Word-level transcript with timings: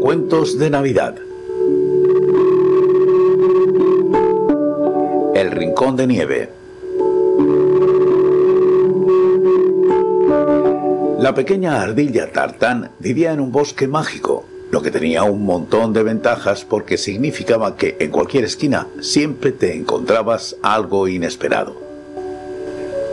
Cuentos 0.00 0.58
de 0.58 0.70
Navidad. 0.70 1.14
El 5.34 5.50
Rincón 5.50 5.96
de 5.96 6.06
Nieve. 6.06 6.48
La 11.18 11.34
pequeña 11.34 11.82
ardilla 11.82 12.32
Tartán 12.32 12.92
vivía 12.98 13.32
en 13.32 13.40
un 13.40 13.52
bosque 13.52 13.86
mágico, 13.86 14.46
lo 14.70 14.80
que 14.80 14.90
tenía 14.90 15.24
un 15.24 15.44
montón 15.44 15.92
de 15.92 16.02
ventajas 16.02 16.64
porque 16.64 16.96
significaba 16.96 17.76
que 17.76 17.96
en 18.00 18.10
cualquier 18.10 18.44
esquina 18.44 18.86
siempre 19.00 19.52
te 19.52 19.76
encontrabas 19.76 20.56
algo 20.62 21.08
inesperado. 21.08 21.76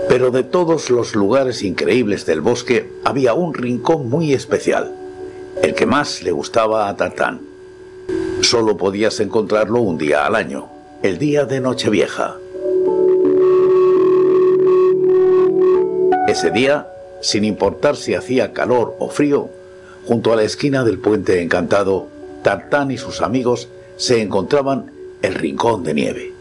Pero 0.07 0.31
de 0.31 0.43
todos 0.43 0.89
los 0.89 1.15
lugares 1.15 1.63
increíbles 1.63 2.25
del 2.25 2.39
bosque 2.39 2.89
había 3.04 3.33
un 3.33 3.54
rincón 3.54 4.09
muy 4.09 4.31
especial, 4.31 4.96
el 5.61 5.73
que 5.73 5.85
más 5.85 6.23
le 6.23 6.31
gustaba 6.31 6.87
a 6.87 6.95
Tartán. 6.95 7.41
Solo 8.41 8.77
podías 8.77 9.19
encontrarlo 9.19 9.82
un 9.82 9.97
día 9.97 10.25
al 10.25 10.36
año, 10.36 10.69
el 11.04 11.18
día 11.18 11.45
de 11.45 11.59
Nochevieja. 11.59 12.36
Ese 16.27 16.51
día, 16.51 16.87
sin 17.21 17.43
importar 17.46 17.96
si 17.96 18.13
hacía 18.13 18.54
calor 18.54 18.96
o 18.99 19.09
frío, 19.09 19.49
junto 20.05 20.32
a 20.32 20.35
la 20.35 20.43
esquina 20.43 20.83
del 20.83 20.99
puente 20.99 21.41
encantado, 21.41 22.07
Tartán 22.43 22.91
y 22.91 22.97
sus 22.97 23.21
amigos 23.21 23.69
se 23.97 24.21
encontraban 24.21 24.91
el 25.21 25.33
Rincón 25.33 25.83
de 25.83 25.93
Nieve. 25.93 26.33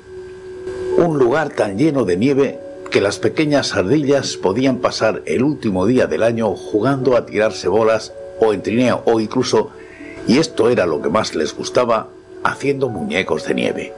Un 0.99 1.19
lugar 1.19 1.51
tan 1.51 1.79
lleno 1.79 2.05
de 2.05 2.17
nieve 2.17 2.61
que 2.91 3.01
las 3.01 3.19
pequeñas 3.19 3.75
ardillas 3.75 4.37
podían 4.37 4.79
pasar 4.79 5.23
el 5.27 5.43
último 5.43 5.87
día 5.87 6.07
del 6.07 6.23
año 6.23 6.55
jugando 6.55 7.17
a 7.17 7.27
tirarse 7.27 7.69
bolas 7.69 8.13
o 8.41 8.53
en 8.53 8.63
trineo 8.63 9.03
o 9.05 9.21
incluso, 9.21 9.71
y 10.27 10.39
esto 10.39 10.69
era 10.69 10.87
lo 10.87 11.01
que 11.01 11.09
más 11.09 11.35
les 11.35 11.55
gustaba, 11.55 12.09
haciendo 12.45 12.89
muñecos 12.89 13.45
de 13.45 13.55
nieve. 13.55 13.93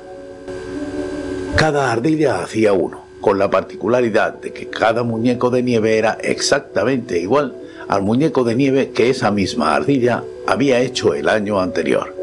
Cada 1.56 1.90
ardilla 1.90 2.42
hacía 2.42 2.72
uno, 2.72 3.04
con 3.20 3.38
la 3.38 3.50
particularidad 3.50 4.34
de 4.34 4.52
que 4.52 4.68
cada 4.68 5.02
muñeco 5.02 5.50
de 5.50 5.62
nieve 5.62 5.98
era 5.98 6.18
exactamente 6.22 7.18
igual 7.18 7.54
al 7.88 8.02
muñeco 8.02 8.44
de 8.44 8.54
nieve 8.54 8.90
que 8.90 9.10
esa 9.10 9.30
misma 9.30 9.74
ardilla 9.74 10.22
había 10.46 10.78
hecho 10.80 11.14
el 11.14 11.28
año 11.28 11.60
anterior. 11.60 12.14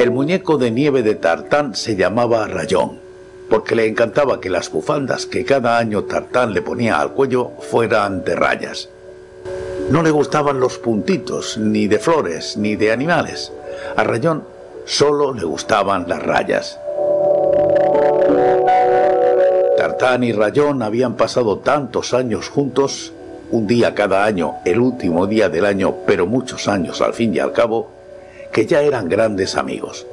El 0.00 0.10
muñeco 0.10 0.58
de 0.58 0.70
nieve 0.70 1.02
de 1.02 1.14
Tartán 1.14 1.74
se 1.74 1.96
llamaba 1.96 2.46
Rayón, 2.46 2.98
porque 3.48 3.74
le 3.74 3.86
encantaba 3.86 4.40
que 4.40 4.50
las 4.50 4.70
bufandas 4.70 5.26
que 5.26 5.44
cada 5.44 5.78
año 5.78 6.04
Tartán 6.04 6.52
le 6.52 6.62
ponía 6.62 7.00
al 7.00 7.12
cuello 7.12 7.52
fueran 7.60 8.24
de 8.24 8.34
rayas. 8.34 8.88
No 9.90 10.02
le 10.02 10.10
gustaban 10.10 10.60
los 10.60 10.76
puntitos, 10.76 11.56
ni 11.56 11.86
de 11.86 11.98
flores, 11.98 12.58
ni 12.58 12.76
de 12.76 12.92
animales. 12.92 13.50
A 13.96 14.04
Rayón 14.04 14.44
solo 14.84 15.32
le 15.32 15.44
gustaban 15.44 16.06
las 16.06 16.22
rayas. 16.22 16.78
Tartán 19.78 20.24
y 20.24 20.32
Rayón 20.32 20.82
habían 20.82 21.14
pasado 21.14 21.60
tantos 21.60 22.12
años 22.12 22.50
juntos, 22.50 23.14
un 23.50 23.66
día 23.66 23.94
cada 23.94 24.26
año, 24.26 24.56
el 24.66 24.78
último 24.78 25.26
día 25.26 25.48
del 25.48 25.64
año, 25.64 25.94
pero 26.06 26.26
muchos 26.26 26.68
años 26.68 27.00
al 27.00 27.14
fin 27.14 27.34
y 27.34 27.38
al 27.38 27.52
cabo, 27.52 27.88
que 28.52 28.66
ya 28.66 28.82
eran 28.82 29.08
grandes 29.08 29.56
amigos. 29.56 30.06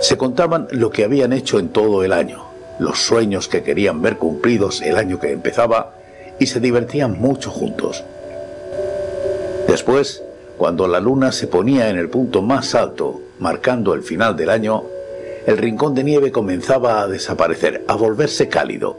Se 0.00 0.16
contaban 0.16 0.68
lo 0.70 0.90
que 0.90 1.02
habían 1.02 1.32
hecho 1.32 1.58
en 1.58 1.70
todo 1.70 2.04
el 2.04 2.12
año, 2.12 2.44
los 2.78 3.00
sueños 3.00 3.48
que 3.48 3.64
querían 3.64 4.00
ver 4.02 4.18
cumplidos 4.18 4.82
el 4.82 4.98
año 4.98 5.18
que 5.18 5.32
empezaba, 5.32 5.94
y 6.38 6.46
se 6.46 6.60
divertían 6.60 7.20
mucho 7.20 7.50
juntos. 7.50 8.04
Después, 9.68 10.22
cuando 10.56 10.88
la 10.88 10.98
luna 10.98 11.30
se 11.30 11.46
ponía 11.46 11.90
en 11.90 11.98
el 11.98 12.08
punto 12.08 12.40
más 12.40 12.74
alto, 12.74 13.20
marcando 13.38 13.92
el 13.92 14.02
final 14.02 14.34
del 14.34 14.48
año, 14.48 14.84
el 15.46 15.58
rincón 15.58 15.94
de 15.94 16.04
nieve 16.04 16.32
comenzaba 16.32 17.02
a 17.02 17.06
desaparecer, 17.06 17.84
a 17.86 17.94
volverse 17.94 18.48
cálido. 18.48 18.96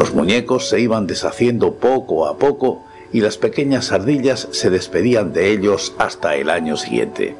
Los 0.00 0.14
muñecos 0.14 0.68
se 0.68 0.80
iban 0.80 1.06
deshaciendo 1.06 1.74
poco 1.74 2.26
a 2.26 2.38
poco 2.38 2.84
y 3.12 3.20
las 3.20 3.38
pequeñas 3.38 3.92
ardillas 3.92 4.48
se 4.50 4.68
despedían 4.68 5.32
de 5.32 5.52
ellos 5.52 5.94
hasta 5.96 6.34
el 6.34 6.50
año 6.50 6.76
siguiente. 6.76 7.36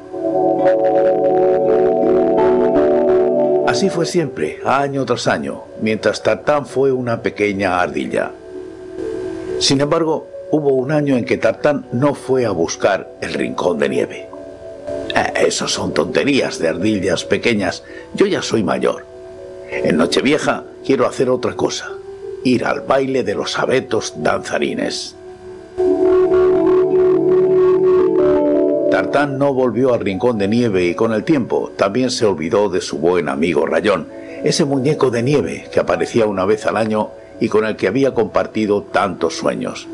Así 3.67 3.89
fue 3.89 4.05
siempre, 4.05 4.59
año 4.63 5.03
tras 5.03 5.27
año, 5.27 5.63
mientras 5.81 6.23
Tartán 6.23 6.67
fue 6.67 6.93
una 6.93 7.21
pequeña 7.21 7.81
ardilla. 7.81 8.31
Sin 9.59 9.81
embargo, 9.81 10.32
hubo 10.53 10.69
un 10.73 10.91
año 10.91 11.17
en 11.17 11.25
que 11.25 11.39
Tartán 11.39 11.87
no 11.91 12.13
fue 12.13 12.45
a 12.45 12.51
buscar 12.51 13.09
el 13.21 13.33
rincón 13.33 13.79
de 13.79 13.89
nieve. 13.89 14.27
Eh, 15.15 15.47
eso 15.47 15.67
son 15.67 15.95
tonterías 15.95 16.59
de 16.59 16.67
ardillas 16.67 17.25
pequeñas. 17.25 17.83
Yo 18.13 18.27
ya 18.27 18.43
soy 18.43 18.61
mayor. 18.61 19.03
En 19.71 19.97
Nochevieja 19.97 20.63
quiero 20.85 21.07
hacer 21.07 21.31
otra 21.31 21.55
cosa. 21.55 21.89
Ir 22.43 22.65
al 22.65 22.81
baile 22.81 23.23
de 23.23 23.33
los 23.33 23.57
abetos 23.57 24.13
danzarines. 24.17 25.15
Tartán 28.91 29.39
no 29.39 29.55
volvió 29.55 29.95
al 29.95 30.01
rincón 30.01 30.37
de 30.37 30.47
nieve 30.47 30.85
y 30.85 30.93
con 30.93 31.13
el 31.13 31.23
tiempo 31.23 31.71
también 31.75 32.11
se 32.11 32.27
olvidó 32.27 32.69
de 32.69 32.81
su 32.81 32.99
buen 32.99 33.27
amigo 33.27 33.65
Rayón, 33.65 34.07
ese 34.43 34.65
muñeco 34.65 35.09
de 35.09 35.23
nieve 35.23 35.67
que 35.73 35.79
aparecía 35.79 36.27
una 36.27 36.45
vez 36.45 36.67
al 36.67 36.77
año 36.77 37.09
y 37.39 37.49
con 37.49 37.65
el 37.65 37.75
que 37.75 37.87
había 37.87 38.13
compartido 38.13 38.83
tantos 38.83 39.35
sueños. 39.35 39.87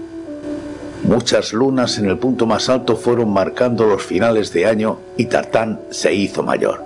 Muchas 1.03 1.53
lunas 1.53 1.97
en 1.97 2.09
el 2.09 2.17
punto 2.17 2.45
más 2.45 2.69
alto 2.69 2.95
fueron 2.95 3.31
marcando 3.31 3.85
los 3.85 4.03
finales 4.03 4.53
de 4.53 4.65
año 4.65 4.99
y 5.17 5.25
Tartán 5.25 5.79
se 5.89 6.13
hizo 6.13 6.43
mayor. 6.43 6.83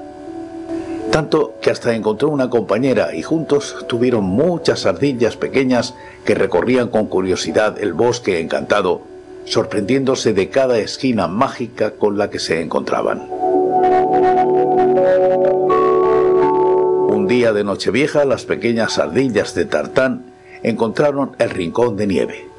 Tanto 1.12 1.56
que 1.62 1.70
hasta 1.70 1.94
encontró 1.94 2.30
una 2.30 2.50
compañera 2.50 3.14
y 3.14 3.22
juntos 3.22 3.76
tuvieron 3.88 4.24
muchas 4.24 4.86
ardillas 4.86 5.36
pequeñas 5.36 5.94
que 6.26 6.36
recorrían 6.36 6.90
con 6.90 7.08
curiosidad 7.08 7.78
el 7.80 7.94
bosque 7.94 8.40
encantado 8.40 9.14
sorprendiéndose 9.46 10.34
de 10.34 10.50
cada 10.50 10.78
esquina 10.78 11.28
mágica 11.28 11.92
con 11.92 12.18
la 12.18 12.30
que 12.30 12.40
se 12.40 12.62
encontraban. 12.62 13.28
Un 17.10 17.28
día 17.28 17.54
de 17.54 17.64
Nochevieja 17.64 18.26
las 18.26 18.46
pequeñas 18.46 18.98
ardillas 19.00 19.54
de 19.54 19.66
Tartán 19.66 20.26
encontraron 20.64 21.36
el 21.40 21.50
rincón 21.50 21.98
de 21.98 22.08
nieve. 22.08 22.53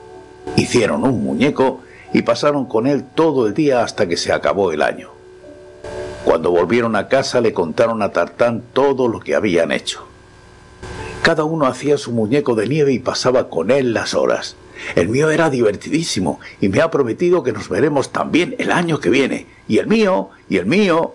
Hicieron 0.57 1.05
un 1.05 1.23
muñeco 1.23 1.81
y 2.13 2.23
pasaron 2.23 2.67
con 2.67 2.87
él 2.87 3.05
todo 3.15 3.47
el 3.47 3.55
día 3.55 3.83
hasta 3.83 4.07
que 4.07 4.17
se 4.17 4.33
acabó 4.33 4.73
el 4.73 4.83
año. 4.83 5.11
Cuando 6.25 6.51
volvieron 6.51 6.97
a 6.97 7.09
casa 7.09 7.41
le 7.41 7.53
contaron 7.53 8.03
a 8.03 8.11
Tartán 8.11 8.63
todo 8.73 9.09
lo 9.09 9.21
que 9.21 9.35
habían 9.35 9.73
hecho. 9.73 10.07
Cada 11.23 11.45
uno 11.45 11.67
hacía 11.67 11.99
su 11.99 12.13
muñeco 12.13 12.55
de 12.55 12.69
nieve 12.69 12.93
y 12.93 12.99
pasaba 12.99 13.49
con 13.49 13.71
él 13.71 13.95
las 13.95 14.15
horas. 14.15 14.57
El 14.95 15.09
mío 15.09 15.31
era 15.31 15.51
divertidísimo 15.51 16.41
y 16.61 16.69
me 16.69 16.81
ha 16.81 16.91
prometido 16.91 17.43
que 17.43 17.53
nos 17.53 17.69
veremos 17.69 18.11
también 18.11 18.55
el 18.59 18.71
año 18.71 19.01
que 19.01 19.11
viene. 19.11 19.47
Y 19.67 19.79
el 19.79 19.87
mío, 19.87 20.31
y 20.49 20.59
el 20.59 20.67
mío. 20.67 21.15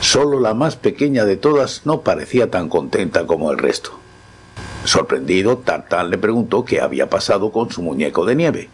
Solo 0.00 0.40
la 0.40 0.54
más 0.54 0.76
pequeña 0.76 1.24
de 1.24 1.36
todas 1.36 1.82
no 1.84 2.02
parecía 2.02 2.50
tan 2.50 2.68
contenta 2.68 3.26
como 3.26 3.50
el 3.50 3.58
resto. 3.58 3.98
Sorprendido, 4.84 5.58
Tartán 5.58 6.10
le 6.10 6.18
preguntó 6.18 6.64
qué 6.64 6.80
había 6.80 7.10
pasado 7.10 7.52
con 7.52 7.70
su 7.70 7.82
muñeco 7.82 8.24
de 8.24 8.34
nieve. 8.34 8.68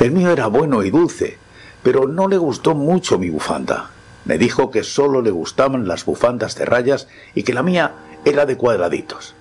El 0.00 0.10
mío 0.10 0.30
era 0.30 0.48
bueno 0.48 0.82
y 0.82 0.90
dulce, 0.90 1.38
pero 1.82 2.06
no 2.08 2.28
le 2.28 2.36
gustó 2.36 2.74
mucho 2.74 3.18
mi 3.18 3.30
bufanda. 3.30 3.90
Me 4.24 4.38
dijo 4.38 4.70
que 4.70 4.82
solo 4.82 5.22
le 5.22 5.30
gustaban 5.30 5.88
las 5.88 6.04
bufandas 6.04 6.56
de 6.56 6.64
rayas 6.64 7.08
y 7.34 7.42
que 7.42 7.54
la 7.54 7.62
mía 7.62 7.92
era 8.24 8.44
de 8.44 8.56
cuadraditos. 8.56 9.34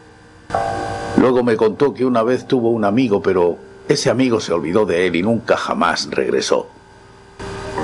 Luego 1.17 1.44
me 1.44 1.57
contó 1.57 1.94
que 1.94 2.06
una 2.06 2.23
vez 2.23 2.47
tuvo 2.47 2.69
un 2.69 2.85
amigo, 2.85 3.21
pero 3.21 3.57
ese 3.89 4.09
amigo 4.09 4.39
se 4.39 4.53
olvidó 4.53 4.85
de 4.85 5.07
él 5.07 5.16
y 5.16 5.23
nunca 5.23 5.57
jamás 5.57 6.07
regresó. 6.11 6.67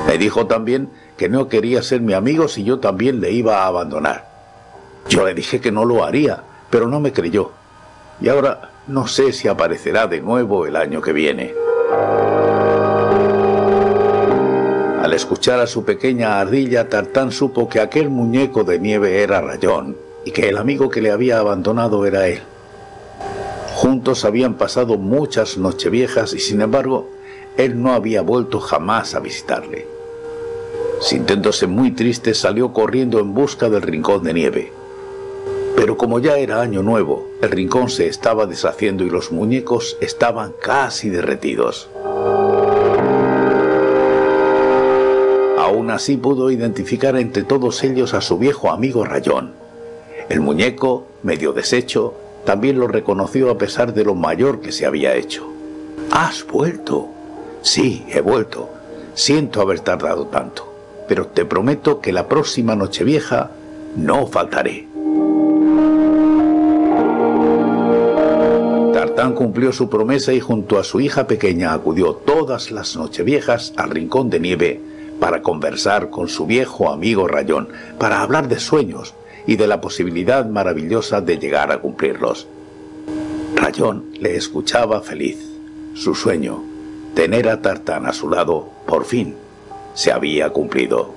Me 0.07 0.17
dijo 0.17 0.45
también 0.45 0.89
que 1.17 1.27
no 1.27 1.49
quería 1.49 1.81
ser 1.81 2.01
mi 2.01 2.13
amigo 2.13 2.47
si 2.47 2.63
yo 2.63 2.79
también 2.79 3.19
le 3.19 3.31
iba 3.31 3.63
a 3.63 3.67
abandonar. 3.67 4.29
Yo 5.09 5.25
le 5.25 5.33
dije 5.33 5.59
que 5.59 5.71
no 5.71 5.83
lo 5.83 6.03
haría, 6.03 6.43
pero 6.69 6.87
no 6.87 6.99
me 6.99 7.11
creyó. 7.11 7.51
Y 8.21 8.29
ahora 8.29 8.71
no 8.87 9.07
sé 9.07 9.33
si 9.33 9.47
aparecerá 9.47 10.07
de 10.07 10.21
nuevo 10.21 10.65
el 10.65 10.75
año 10.75 11.01
que 11.01 11.13
viene. 11.13 11.53
Al 15.01 15.13
escuchar 15.13 15.59
a 15.59 15.67
su 15.67 15.85
pequeña 15.85 16.39
ardilla, 16.39 16.89
Tartán 16.89 17.31
supo 17.31 17.69
que 17.69 17.79
aquel 17.79 18.09
muñeco 18.09 18.63
de 18.63 18.79
nieve 18.79 19.21
era 19.21 19.41
Rayón 19.41 19.95
y 20.23 20.31
que 20.31 20.49
el 20.49 20.57
amigo 20.57 20.89
que 20.89 21.01
le 21.01 21.11
había 21.11 21.39
abandonado 21.39 22.05
era 22.05 22.27
él. 22.27 22.41
Juntos 23.75 24.25
habían 24.25 24.55
pasado 24.55 24.97
muchas 24.97 25.57
nocheviejas 25.57 26.33
y 26.33 26.39
sin 26.39 26.61
embargo 26.61 27.09
él 27.57 27.81
no 27.81 27.93
había 27.93 28.21
vuelto 28.21 28.59
jamás 28.59 29.13
a 29.15 29.19
visitarle. 29.19 29.87
Sintiéndose 31.01 31.67
muy 31.67 31.91
triste 31.91 32.33
salió 32.33 32.73
corriendo 32.73 33.19
en 33.19 33.33
busca 33.33 33.69
del 33.69 33.81
rincón 33.81 34.23
de 34.23 34.33
nieve. 34.33 34.73
Pero 35.75 35.97
como 35.97 36.19
ya 36.19 36.37
era 36.37 36.61
año 36.61 36.81
nuevo, 36.81 37.27
el 37.41 37.51
rincón 37.51 37.89
se 37.89 38.07
estaba 38.07 38.45
deshaciendo 38.45 39.03
y 39.03 39.09
los 39.09 39.31
muñecos 39.31 39.97
estaban 40.01 40.53
casi 40.61 41.09
derretidos. 41.09 41.89
así 45.95 46.17
pudo 46.17 46.51
identificar 46.51 47.15
entre 47.15 47.43
todos 47.43 47.83
ellos 47.83 48.13
a 48.13 48.21
su 48.21 48.37
viejo 48.37 48.69
amigo 48.69 49.05
Rayón. 49.05 49.53
El 50.29 50.41
muñeco, 50.41 51.07
medio 51.23 51.53
deshecho, 51.53 52.13
también 52.45 52.79
lo 52.79 52.87
reconoció 52.87 53.49
a 53.49 53.57
pesar 53.57 53.93
de 53.93 54.03
lo 54.03 54.13
mayor 54.13 54.61
que 54.61 54.71
se 54.71 54.85
había 54.85 55.15
hecho. 55.15 55.47
¿Has 56.11 56.45
vuelto? 56.45 57.07
Sí, 57.61 58.05
he 58.09 58.21
vuelto. 58.21 58.69
Siento 59.13 59.61
haber 59.61 59.79
tardado 59.79 60.27
tanto, 60.27 60.67
pero 61.07 61.27
te 61.27 61.45
prometo 61.45 62.01
que 62.01 62.11
la 62.11 62.27
próxima 62.27 62.75
Nochevieja 62.75 63.51
no 63.95 64.27
faltaré. 64.27 64.84
Cumplió 69.33 69.73
su 69.73 69.89
promesa 69.89 70.33
y 70.33 70.39
junto 70.39 70.77
a 70.77 70.83
su 70.83 70.99
hija 70.99 71.25
pequeña 71.25 71.73
acudió 71.73 72.13
todas 72.13 72.71
las 72.71 72.95
Nocheviejas 72.95 73.73
al 73.75 73.89
rincón 73.89 74.29
de 74.29 74.39
nieve 74.39 74.81
para 75.19 75.41
conversar 75.41 76.09
con 76.09 76.27
su 76.27 76.45
viejo 76.45 76.91
amigo 76.91 77.27
Rayón, 77.27 77.69
para 77.97 78.21
hablar 78.21 78.47
de 78.47 78.59
sueños 78.59 79.13
y 79.47 79.55
de 79.55 79.67
la 79.67 79.81
posibilidad 79.81 80.45
maravillosa 80.45 81.21
de 81.21 81.37
llegar 81.37 81.71
a 81.71 81.79
cumplirlos. 81.79 82.47
Rayón 83.55 84.05
le 84.19 84.35
escuchaba 84.35 85.01
feliz. 85.01 85.39
Su 85.93 86.13
sueño, 86.13 86.61
tener 87.13 87.47
a 87.47 87.61
Tartán 87.61 88.05
a 88.05 88.13
su 88.13 88.29
lado, 88.29 88.69
por 88.85 89.05
fin, 89.05 89.35
se 89.93 90.11
había 90.11 90.49
cumplido. 90.49 91.13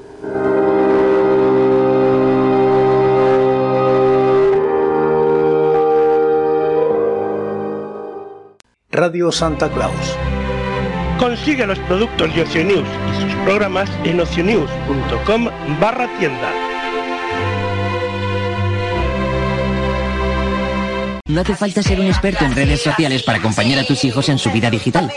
Radio 9.00 9.30
Santa 9.30 9.70
Claus. 9.70 9.94
Consigue 11.20 11.64
los 11.68 11.78
productos 11.78 12.34
de 12.34 12.42
Oceanews 12.42 12.88
y 13.12 13.20
sus 13.22 13.32
programas 13.44 13.88
en 14.02 14.18
oceanews.com 14.18 15.48
barra 15.80 16.08
tienda. 16.18 16.52
No 21.28 21.40
hace 21.42 21.54
falta 21.54 21.80
ser 21.80 22.00
un 22.00 22.06
experto 22.06 22.44
en 22.44 22.56
redes 22.56 22.82
sociales 22.82 23.22
para 23.22 23.38
acompañar 23.38 23.78
a 23.78 23.84
tus 23.84 24.04
hijos 24.04 24.28
en 24.30 24.38
su 24.38 24.50
vida 24.50 24.68
digital. 24.68 25.12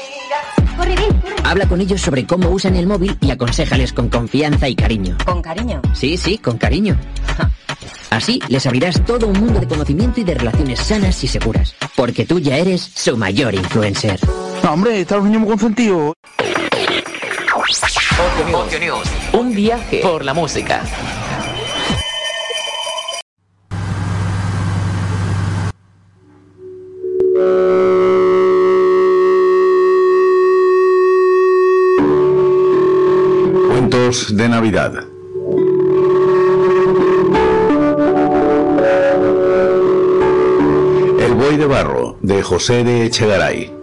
Habla 1.44 1.68
con 1.68 1.82
ellos 1.82 2.02
sobre 2.02 2.28
cómo 2.28 2.52
usan 2.52 2.76
el 2.76 2.86
móvil 2.86 3.18
y 3.20 3.32
aconsejales 3.32 3.94
con 3.94 4.10
confianza 4.10 4.70
y 4.70 4.76
cariño. 4.76 5.18
¿Con 5.26 5.42
cariño? 5.42 5.82
Sí, 5.96 6.18
sí, 6.18 6.38
con 6.38 6.60
cariño. 6.60 6.96
Así 8.12 8.42
les 8.50 8.66
abrirás 8.66 9.04
todo 9.06 9.28
un 9.28 9.40
mundo 9.40 9.60
de 9.60 9.68
conocimiento 9.68 10.20
y 10.20 10.24
de 10.26 10.36
relaciones 10.36 10.80
sanas 10.80 11.24
y 11.24 11.28
seguras. 11.28 11.74
Porque 11.96 12.26
tú 12.26 12.40
ya 12.40 12.58
eres 12.58 12.92
su 12.94 13.16
mayor 13.18 13.56
influencer. 13.56 14.20
No, 14.64 14.74
hombre, 14.74 15.00
está 15.00 15.16
los 15.16 15.26
niños 15.26 15.42
muy. 15.42 16.14
Ocio 18.54 18.80
News. 18.80 19.08
Un 19.32 19.56
viaje 19.56 20.02
por 20.04 20.26
la 20.26 20.34
música. 20.34 20.84
Cuentos 33.70 34.36
de 34.36 34.50
Navidad. 34.50 35.11
De 41.52 41.66
barro 41.66 42.16
de 42.22 42.42
José 42.42 42.86
de 42.86 43.06
Echegaray. 43.06 43.74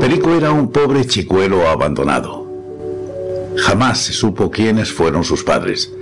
Perico 0.00 0.34
era 0.34 0.50
un 0.50 0.72
pobre 0.72 1.06
chicuelo 1.06 1.68
abandonado. 1.68 2.46
Jamás 3.56 3.98
se 3.98 4.14
supo 4.14 4.50
quiénes 4.50 4.90
fueron 4.90 5.24
sus 5.24 5.44
padres. 5.44 5.92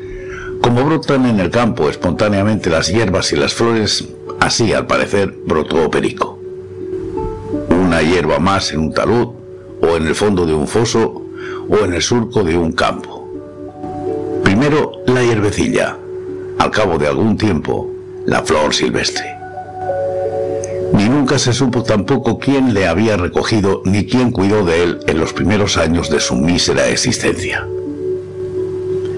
Como 0.63 0.85
brotan 0.85 1.27
en 1.27 1.41
el 1.41 1.51
campo 1.51 1.91
espontáneamente 1.91 2.71
las 2.71 2.93
hierbas 2.93 3.33
y 3.33 3.37
las 3.37 3.55
flores, 3.55 4.05
así 4.39 4.73
al 4.73 4.87
parecer 4.87 5.35
brotó 5.45 5.91
Perico. 5.91 6.39
Una 7.71 8.03
hierba 8.03 8.39
más 8.39 8.73
en 8.73 8.79
un 8.79 8.95
talud, 8.95 9.31
o 9.81 9.97
en 9.97 10.07
el 10.07 10.15
fondo 10.15 10.47
de 10.47 10.55
un 10.55 10.69
foso, 10.69 11.23
o 11.69 11.79
en 11.85 11.93
el 11.93 12.01
surco 12.01 12.45
de 12.45 12.57
un 12.57 12.71
campo. 12.71 13.29
Primero 14.45 14.93
la 15.09 15.25
hierbecilla, 15.25 15.99
al 16.59 16.71
cabo 16.71 16.99
de 16.99 17.09
algún 17.09 17.37
tiempo, 17.37 17.92
la 18.27 18.43
flor 18.43 18.75
silvestre. 18.75 19.25
Ni 20.93 21.09
nunca 21.09 21.39
se 21.39 21.53
supo 21.53 21.83
tampoco 21.83 22.39
quién 22.39 22.75
le 22.75 22.87
había 22.87 23.17
recogido 23.17 23.83
ni 23.85 24.07
quién 24.07 24.31
cuidó 24.31 24.65
de 24.65 24.83
él 24.83 25.01
en 25.07 25.19
los 25.19 25.33
primeros 25.33 25.77
años 25.77 26.11
de 26.11 26.21
su 26.21 26.35
mísera 26.35 26.89
existencia. 26.89 27.67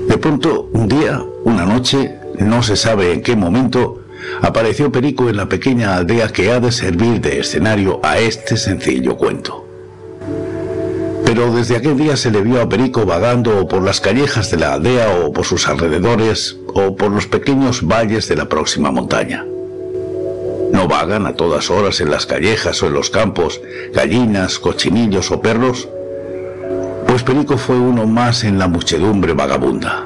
De 0.09 0.19
pronto, 0.19 0.69
un 0.73 0.89
día, 0.89 1.23
una 1.45 1.67
noche, 1.67 2.19
no 2.39 2.63
se 2.63 2.77
sabe 2.77 3.13
en 3.13 3.23
qué 3.23 3.37
momento, 3.37 4.03
apareció 4.43 4.93
Perico 4.93 5.29
en 5.29 5.37
la 5.37 5.49
pequeña 5.49 5.97
aldea 5.97 6.29
que 6.29 6.53
ha 6.53 6.61
de 6.61 6.73
servir 6.73 7.21
de 7.21 7.41
escenario 7.41 8.01
a 8.03 8.19
este 8.19 8.57
sencillo 8.57 9.17
cuento. 9.17 9.64
Pero 11.35 11.51
desde 11.51 11.75
aquel 11.75 11.97
día 11.97 12.17
se 12.17 12.31
le 12.31 12.43
vio 12.43 12.63
a 12.63 12.69
Perico 12.69 13.05
vagando 13.07 13.67
por 13.67 13.83
las 13.83 14.01
callejas 14.01 14.53
de 14.53 14.57
la 14.57 14.73
aldea 14.73 15.19
o 15.19 15.33
por 15.33 15.45
sus 15.45 15.67
alrededores 15.67 16.57
o 16.69 16.95
por 16.95 17.11
los 17.11 17.27
pequeños 17.27 17.85
valles 17.85 18.29
de 18.29 18.37
la 18.37 18.49
próxima 18.49 18.93
montaña. 18.93 19.45
¿No 20.71 20.87
vagan 20.87 21.27
a 21.27 21.35
todas 21.35 21.71
horas 21.71 22.01
en 22.01 22.13
las 22.13 22.27
callejas 22.27 22.81
o 22.85 22.87
en 22.87 22.93
los 22.93 23.11
campos 23.11 23.61
gallinas, 23.93 24.61
cochinillos 24.61 25.33
o 25.33 25.41
perros? 25.41 25.89
Pues 27.09 27.25
Perico 27.25 27.59
fue 27.59 27.81
uno 27.81 28.07
más 28.07 28.45
en 28.45 28.61
la 28.61 28.69
muchedumbre 28.69 29.33
vagabunda. 29.33 30.05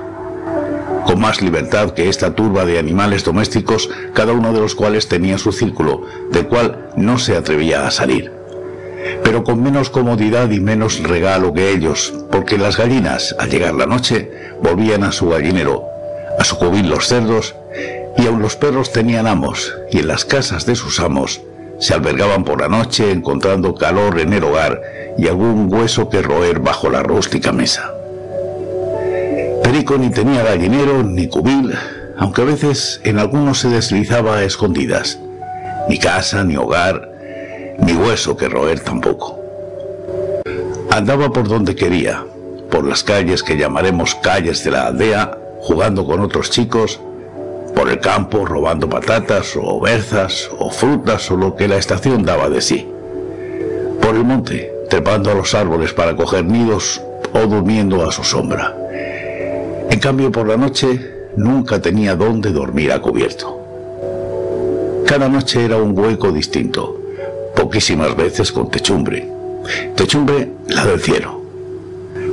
Con 1.05 1.21
más 1.21 1.43
libertad 1.43 1.91
que 1.91 2.09
esta 2.09 2.35
turba 2.35 2.65
de 2.65 2.79
animales 2.79 3.23
domésticos, 3.23 3.91
cada 4.15 4.33
uno 4.33 4.55
de 4.55 4.61
los 4.61 4.75
cuales 4.75 5.09
tenía 5.09 5.37
su 5.37 5.53
círculo, 5.53 6.07
del 6.33 6.49
cual 6.49 6.89
no 6.97 7.19
se 7.19 7.37
atrevía 7.37 7.87
a 7.87 7.91
salir. 7.91 8.38
Pero 9.29 9.45
con 9.45 9.63
menos 9.63 9.91
comodidad 9.91 10.51
y 10.53 10.59
menos 10.59 11.03
regalo 11.03 11.53
que 11.53 11.71
ellos, 11.71 12.15
porque 12.31 12.57
las 12.57 12.79
gallinas, 12.79 13.37
al 13.39 13.51
llegar 13.51 13.75
la 13.75 13.85
noche, 13.85 14.31
volvían 14.63 15.05
a 15.05 15.13
su 15.13 15.29
gallinero, 15.29 15.85
a 16.39 16.45
su 16.45 16.57
cubil 16.57 16.89
los 16.89 17.09
cerdos, 17.09 17.55
y 18.17 18.27
aun 18.27 18.41
los 18.41 18.57
perros 18.57 18.91
tenían 18.91 19.27
amos, 19.27 19.77
y 19.93 19.99
en 19.99 20.09
las 20.09 20.25
casas 20.25 20.65
de 20.65 20.75
sus 20.75 20.99
amos 20.99 21.43
se 21.79 21.93
albergaban 21.93 22.43
por 22.43 22.63
la 22.63 22.69
noche 22.69 23.11
encontrando 23.11 23.75
calor 23.75 24.19
en 24.19 24.33
el 24.33 24.45
hogar 24.45 24.81
y 25.19 25.29
algún 25.29 25.71
hueso 25.71 26.09
que 26.09 26.23
roer 26.23 26.61
bajo 26.61 26.89
la 26.89 27.03
rústica 27.03 27.53
mesa. 27.53 27.93
Perico 29.63 29.99
ni 29.99 30.09
tenía 30.09 30.43
gallinero 30.43 31.03
ni 31.03 31.29
cubil, 31.29 31.75
aunque 32.17 32.41
a 32.41 32.47
veces 32.47 33.03
en 33.05 33.19
algunos 33.19 33.59
se 33.59 33.69
deslizaba 33.69 34.39
a 34.39 34.45
escondidas. 34.45 35.19
Ni 35.87 35.99
casa, 35.99 36.45
ni 36.45 36.57
hogar, 36.57 37.18
ni 37.79 37.93
hueso 37.93 38.37
que 38.37 38.49
roer 38.49 38.81
tampoco. 38.81 39.39
Andaba 40.91 41.31
por 41.31 41.49
donde 41.49 41.75
quería, 41.75 42.25
por 42.71 42.85
las 42.85 43.03
calles 43.03 43.43
que 43.43 43.57
llamaremos 43.57 44.15
calles 44.17 44.65
de 44.65 44.71
la 44.71 44.87
aldea, 44.87 45.39
jugando 45.61 46.05
con 46.05 46.21
otros 46.21 46.51
chicos, 46.51 47.01
por 47.75 47.89
el 47.89 48.01
campo 48.01 48.45
robando 48.45 48.89
patatas 48.89 49.57
o 49.57 49.81
berzas 49.81 50.51
o 50.59 50.71
frutas 50.71 51.31
o 51.31 51.37
lo 51.37 51.55
que 51.55 51.69
la 51.69 51.77
estación 51.77 52.25
daba 52.25 52.49
de 52.49 52.61
sí. 52.61 52.89
Por 54.01 54.17
el 54.17 54.25
monte, 54.25 54.73
trepando 54.89 55.31
a 55.31 55.35
los 55.35 55.55
árboles 55.55 55.93
para 55.93 56.17
coger 56.17 56.45
nidos 56.45 57.01
o 57.33 57.41
durmiendo 57.47 58.05
a 58.05 58.11
su 58.11 58.25
sombra. 58.25 58.77
En 59.91 60.01
cambio, 60.01 60.33
por 60.33 60.49
la 60.49 60.57
noche 60.57 61.31
nunca 61.37 61.81
tenía 61.81 62.17
dónde 62.17 62.51
dormir 62.51 62.93
a 62.93 63.01
cubierto. 63.01 63.59
Cada 65.07 65.29
noche 65.29 65.65
era 65.65 65.77
un 65.77 65.99
hueco 65.99 66.33
distinto, 66.33 67.01
poquísimas 67.69 68.17
veces 68.17 68.51
con 68.51 68.71
techumbre. 68.71 69.29
Techumbre 69.95 70.53
la 70.69 70.87
del 70.87 71.03
cielo. 71.03 71.39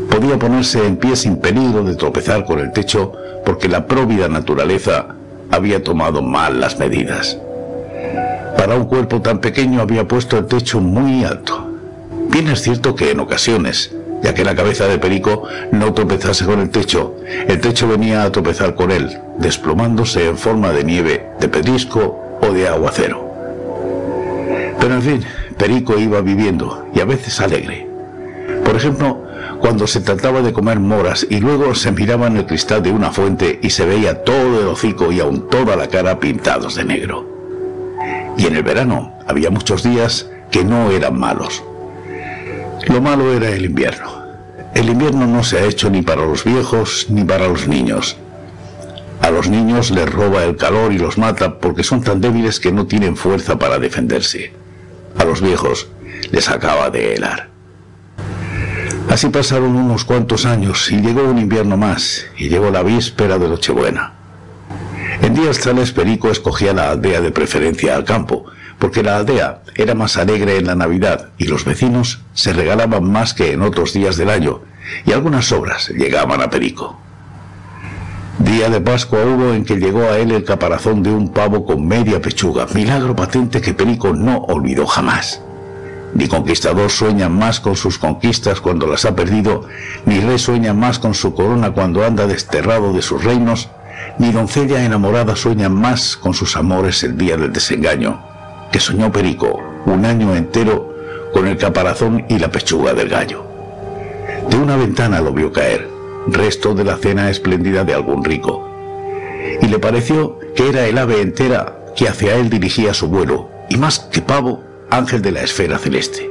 Podía 0.10 0.39
ponerse 0.39 0.88
en 0.88 0.96
pie 0.96 1.13
sin 1.18 1.36
peligro 1.36 1.84
de 1.84 1.96
tropezar 1.96 2.46
con 2.46 2.60
el 2.60 2.72
techo 2.72 3.12
porque 3.46 3.68
la 3.68 3.86
próvida 3.86 4.30
naturaleza 4.30 5.08
había 5.51 5.84
tomado 5.84 6.22
mal 6.22 6.62
las 6.62 6.80
medidas. 6.80 7.38
Para 8.58 8.75
un 8.75 8.86
cuerpo 8.86 9.22
tan 9.22 9.39
pequeño 9.39 9.82
había 9.82 10.08
puesto 10.08 10.38
el 10.38 10.46
techo 10.46 10.80
muy 10.80 11.25
alto. 11.25 11.68
Bien 12.30 12.48
es 12.48 12.62
cierto 12.62 12.96
que 12.96 13.12
en 13.12 13.20
ocasiones, 13.20 13.94
ya 14.24 14.34
que 14.34 14.46
la 14.46 14.56
cabeza 14.56 14.88
de 14.88 15.00
Perico 15.00 15.44
no 15.74 15.94
tropezase 15.94 16.46
con 16.46 16.62
el 16.62 16.70
techo, 16.70 17.18
el 17.50 17.60
techo 17.60 17.89
venía 17.89 18.24
a 18.24 18.32
tropezar 18.32 18.74
con 18.74 18.89
él, 18.89 19.20
desplomándose 19.38 20.30
en 20.30 20.38
forma 20.38 20.72
de 20.72 20.86
nieve, 20.86 21.27
de 21.42 21.50
pedrisco 21.50 22.39
o 22.42 22.54
de 22.54 22.70
aguacero. 22.70 23.25
Pero 24.79 24.96
en 24.96 25.01
fin, 25.01 25.25
Perico 25.58 25.98
iba 25.98 26.22
viviendo 26.22 26.86
y 26.94 27.00
a 27.00 27.05
veces 27.05 27.39
alegre. 27.39 27.88
Por 28.63 28.75
ejemplo, 28.75 29.22
cuando 29.60 29.88
se 29.88 30.01
trataba 30.01 30.41
de 30.41 30.53
comer 30.53 30.79
moras 30.79 31.25
y 31.29 31.39
luego 31.39 31.74
se 31.75 31.91
miraba 31.91 32.27
en 32.27 32.38
el 32.38 32.46
cristal 32.46 32.84
de 32.84 32.91
una 32.91 33.12
fuente 33.12 33.60
y 33.62 33.70
se 33.70 33.86
veía 33.86 34.24
todo 34.24 34.62
el 34.62 34.67
hocico 34.67 35.12
y 35.12 35.20
aún 35.20 35.50
toda 35.50 35.75
la 35.75 35.88
cara 35.88 36.20
pintados 36.20 36.75
de 36.75 36.84
negro. 36.84 37.25
Y 38.38 38.46
en 38.46 38.55
el 38.55 38.63
verano 38.63 39.13
había 39.27 39.50
muchos 39.50 39.84
días 39.84 40.29
que 40.51 40.63
no 40.63 40.91
eran 40.91 41.17
malos. 41.17 41.63
Lo 42.88 43.01
malo 43.01 43.34
era 43.34 43.50
el 43.50 43.65
invierno. 43.65 44.24
el 44.74 44.89
invierno 44.89 45.25
no 45.25 45.41
se 45.44 45.58
ha 45.58 45.63
hecho 45.63 45.89
ni 45.89 46.01
para 46.01 46.25
los 46.25 46.44
viejos 46.44 47.08
ni 47.10 47.24
para 47.24 47.48
los 47.48 47.67
niños. 47.67 48.17
A 49.22 49.32
los 49.32 49.50
niños 49.50 49.89
les 49.89 50.12
roba 50.12 50.44
el 50.44 50.58
calor 50.58 50.91
y 50.91 51.00
los 51.00 51.17
mata 51.17 51.60
porque 51.60 51.84
son 51.84 52.01
tan 52.03 52.20
débiles 52.20 52.60
que 52.60 52.72
no 52.72 52.86
tienen 52.86 53.15
fuerza 53.15 53.58
para 53.58 53.79
defenderse. 53.79 54.51
A 55.17 55.25
los 55.25 55.41
viejos 55.41 55.88
les 56.31 56.50
acaba 56.50 56.89
de 56.89 57.15
helar. 57.15 57.50
Así 59.10 59.29
pasaron 59.29 59.75
unos 59.75 60.03
cuantos 60.03 60.45
años 60.45 60.91
y 60.91 60.98
llegó 60.98 61.24
un 61.24 61.38
invierno 61.38 61.77
más 61.77 62.25
y 62.38 62.50
llegó 62.50 62.72
la 62.72 62.84
víspera 62.84 63.38
de 63.38 63.48
Nochebuena. 63.48 64.13
En 65.22 65.34
días 65.34 65.60
tales 65.60 65.91
Perico 65.91 66.29
escogía 66.29 66.74
la 66.74 66.89
aldea 66.89 67.22
de 67.22 67.31
preferencia 67.31 67.95
al 67.95 68.03
campo, 68.03 68.45
porque 68.79 69.03
la 69.03 69.15
aldea 69.15 69.62
era 69.75 69.95
más 69.95 70.17
alegre 70.17 70.57
en 70.57 70.67
la 70.67 70.75
Navidad 70.75 71.29
y 71.38 71.45
los 71.45 71.63
vecinos 71.65 72.22
se 72.34 72.51
regalaban 72.51 73.10
más 73.10 73.34
que 73.34 73.53
en 73.53 73.62
otros 73.62 73.93
días 73.93 74.17
del 74.17 74.29
año, 74.29 74.62
y 75.05 75.13
algunas 75.13 75.51
obras 75.51 75.89
llegaban 75.89 76.41
a 76.41 76.50
Perico. 76.50 77.00
Día 78.39 78.70
de 78.70 78.82
Pascua 78.82 79.20
hubo 79.24 79.54
en 79.54 79.63
que 79.63 79.77
llegó 79.77 80.04
a 80.04 80.18
él 80.18 80.32
el 80.32 80.44
caparazón 80.44 81.01
de 81.01 81.10
un 81.10 81.30
pavo 81.30 81.65
con 81.65 81.88
media 81.88 82.22
pechuga, 82.22 82.68
milagro 82.74 83.15
patente 83.15 83.62
que 83.62 83.74
Perico 83.74 84.12
no 84.13 84.39
olvidó 84.39 84.86
jamás. 84.86 85.42
Ni 86.13 86.27
conquistador 86.27 86.89
sueña 86.89 87.30
más 87.30 87.62
con 87.62 87.77
sus 87.77 87.98
conquistas 87.98 88.60
cuando 88.60 88.88
las 88.88 89.06
ha 89.06 89.15
perdido, 89.15 89.63
ni 90.06 90.20
rey 90.20 90.38
sueña 90.38 90.74
más 90.74 91.00
con 91.00 91.13
su 91.13 91.34
corona 91.34 91.72
cuando 91.72 92.06
anda 92.06 92.27
desterrado 92.27 92.92
de 92.92 93.01
sus 93.01 93.24
reinos, 93.24 93.70
ni 94.20 94.34
doncella 94.34 94.84
enamorada 94.84 95.38
sueña 95.38 95.70
más 95.70 96.18
con 96.18 96.34
sus 96.34 96.58
amores 96.58 97.04
el 97.04 97.18
día 97.18 97.38
del 97.38 97.54
desengaño, 97.54 98.22
que 98.70 98.82
soñó 98.82 99.13
Perico 99.13 99.62
un 99.86 100.04
año 100.04 100.36
entero 100.36 100.94
con 101.34 101.48
el 101.48 101.58
caparazón 101.58 102.25
y 102.27 102.38
la 102.38 102.51
pechuga 102.51 102.94
del 102.94 103.08
gallo. 103.08 103.46
De 104.50 104.58
una 104.58 104.75
ventana 104.75 105.22
lo 105.22 105.32
vio 105.32 105.54
caer, 105.54 105.94
resto 106.27 106.74
de 106.74 106.84
la 106.84 106.98
cena 106.98 107.29
espléndida 107.29 107.84
de 107.84 107.94
algún 107.94 108.24
rico, 108.24 108.67
y 109.62 109.67
le 109.67 109.79
pareció 109.79 110.39
que 110.55 110.70
era 110.70 110.86
el 110.88 110.98
ave 110.98 111.22
entera 111.22 111.86
que 111.96 112.08
hacia 112.08 112.36
él 112.36 112.50
dirigía 112.50 112.94
su 112.94 113.08
vuelo, 113.08 113.50
y 113.70 113.77
más 113.77 114.00
que 114.00 114.22
pavo, 114.22 114.63
ángel 114.89 115.22
de 115.22 115.32
la 115.32 115.41
esfera 115.41 115.77
celeste. 115.77 116.29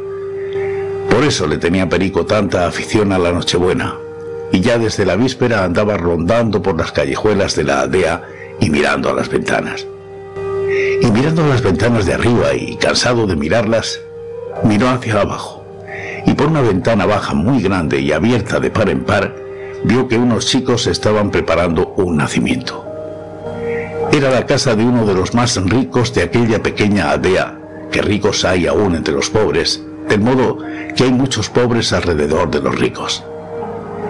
Por 1.10 1.24
eso 1.24 1.46
le 1.46 1.58
tenía 1.58 1.88
Perico 1.88 2.26
tanta 2.26 2.66
afición 2.66 3.12
a 3.12 3.18
la 3.18 3.32
Nochebuena, 3.32 3.94
y 4.52 4.60
ya 4.60 4.78
desde 4.78 5.06
la 5.06 5.16
víspera 5.16 5.64
andaba 5.64 5.96
rondando 5.96 6.62
por 6.62 6.76
las 6.76 6.92
callejuelas 6.92 7.56
de 7.56 7.64
la 7.64 7.80
aldea 7.80 8.22
y 8.60 8.70
mirando 8.70 9.10
a 9.10 9.14
las 9.14 9.28
ventanas. 9.28 9.86
Y 11.00 11.10
mirando 11.10 11.44
a 11.44 11.48
las 11.48 11.62
ventanas 11.62 12.06
de 12.06 12.14
arriba 12.14 12.54
y 12.54 12.76
cansado 12.76 13.26
de 13.26 13.36
mirarlas, 13.36 14.00
miró 14.62 14.88
hacia 14.88 15.20
abajo, 15.20 15.64
y 16.26 16.34
por 16.34 16.48
una 16.48 16.60
ventana 16.60 17.06
baja 17.06 17.34
muy 17.34 17.62
grande 17.62 18.00
y 18.00 18.12
abierta 18.12 18.60
de 18.60 18.70
par 18.70 18.88
en 18.88 19.04
par, 19.04 19.34
vio 19.84 20.08
que 20.08 20.18
unos 20.18 20.46
chicos 20.46 20.86
estaban 20.86 21.30
preparando 21.30 21.94
un 21.96 22.16
nacimiento. 22.16 22.84
Era 24.12 24.30
la 24.30 24.46
casa 24.46 24.74
de 24.74 24.84
uno 24.84 25.06
de 25.06 25.14
los 25.14 25.34
más 25.34 25.56
ricos 25.64 26.12
de 26.14 26.22
aquella 26.22 26.62
pequeña 26.62 27.10
aldea, 27.10 27.58
que 27.90 28.02
ricos 28.02 28.44
hay 28.44 28.66
aún 28.66 28.96
entre 28.96 29.14
los 29.14 29.30
pobres, 29.30 29.82
de 30.08 30.18
modo 30.18 30.58
que 30.96 31.04
hay 31.04 31.12
muchos 31.12 31.48
pobres 31.48 31.92
alrededor 31.92 32.50
de 32.50 32.60
los 32.60 32.78
ricos 32.78 33.24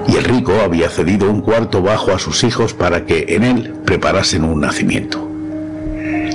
y 0.07 0.17
el 0.17 0.25
rico 0.25 0.53
había 0.63 0.89
cedido 0.91 1.31
un 1.31 1.41
cuarto 1.41 1.83
bajo 1.83 2.13
a 2.13 2.19
sus 2.19 2.45
hijos 2.45 2.75
para 2.75 3.07
que 3.07 3.27
en 3.29 3.45
él 3.45 3.73
preparasen 3.85 4.45
un 4.45 4.61
nacimiento. 4.61 5.29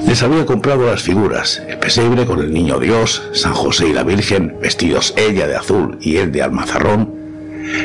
Les 0.07 0.23
había 0.23 0.45
comprado 0.45 0.85
las 0.85 1.03
figuras, 1.03 1.61
el 1.67 1.77
pesebre 1.77 2.25
con 2.25 2.39
el 2.39 2.51
niño 2.51 2.79
Dios, 2.79 3.29
San 3.33 3.53
José 3.53 3.89
y 3.89 3.93
la 3.93 4.03
Virgen, 4.03 4.57
vestidos 4.59 5.13
ella 5.17 5.47
de 5.47 5.55
azul 5.55 5.97
y 6.01 6.17
él 6.17 6.31
de 6.31 6.41
almazarrón, 6.41 7.13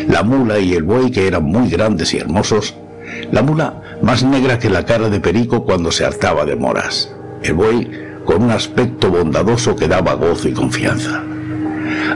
la 0.08 0.22
mula 0.22 0.58
y 0.58 0.74
el 0.74 0.82
buey 0.82 1.10
que 1.10 1.26
eran 1.26 1.44
muy 1.44 1.68
grandes 1.68 2.14
y 2.14 2.18
hermosos, 2.18 2.74
la 3.30 3.42
mula 3.42 3.98
más 4.02 4.22
negra 4.22 4.58
que 4.58 4.70
la 4.70 4.84
cara 4.84 5.08
de 5.08 5.20
Perico 5.20 5.64
cuando 5.64 5.90
se 5.92 6.04
hartaba 6.04 6.44
de 6.44 6.56
moras, 6.56 7.14
el 7.42 7.54
buey 7.54 7.90
con 8.24 8.42
un 8.42 8.50
aspecto 8.50 9.10
bondadoso 9.10 9.76
que 9.76 9.88
daba 9.88 10.14
gozo 10.14 10.48
y 10.48 10.52
confianza. 10.52 11.22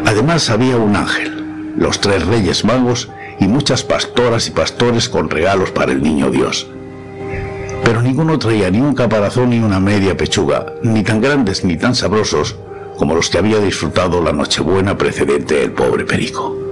Además 0.04 0.48
había 0.50 0.76
un 0.76 0.96
ángel, 0.96 1.74
los 1.76 2.00
tres 2.00 2.26
reyes 2.26 2.64
magos 2.64 3.10
y 3.40 3.46
muchas 3.46 3.82
pastoras 3.82 4.48
y 4.48 4.50
pastores 4.50 5.08
con 5.08 5.30
regalos 5.30 5.70
para 5.70 5.92
el 5.92 6.02
niño 6.02 6.30
Dios. 6.30 6.68
Pero 7.84 8.02
ninguno 8.02 8.38
traía 8.38 8.70
ni 8.70 8.80
un 8.80 8.94
caparazón 8.94 9.50
ni 9.50 9.58
una 9.60 9.80
media 9.80 10.16
pechuga, 10.16 10.74
ni 10.82 11.02
tan 11.02 11.20
grandes 11.20 11.64
ni 11.64 11.76
tan 11.76 11.94
sabrosos 11.94 12.56
como 12.96 13.14
los 13.14 13.30
que 13.30 13.38
había 13.38 13.60
disfrutado 13.60 14.22
la 14.22 14.32
Nochebuena 14.32 14.98
precedente 14.98 15.62
el 15.62 15.72
pobre 15.72 16.04
Perico. 16.04 16.67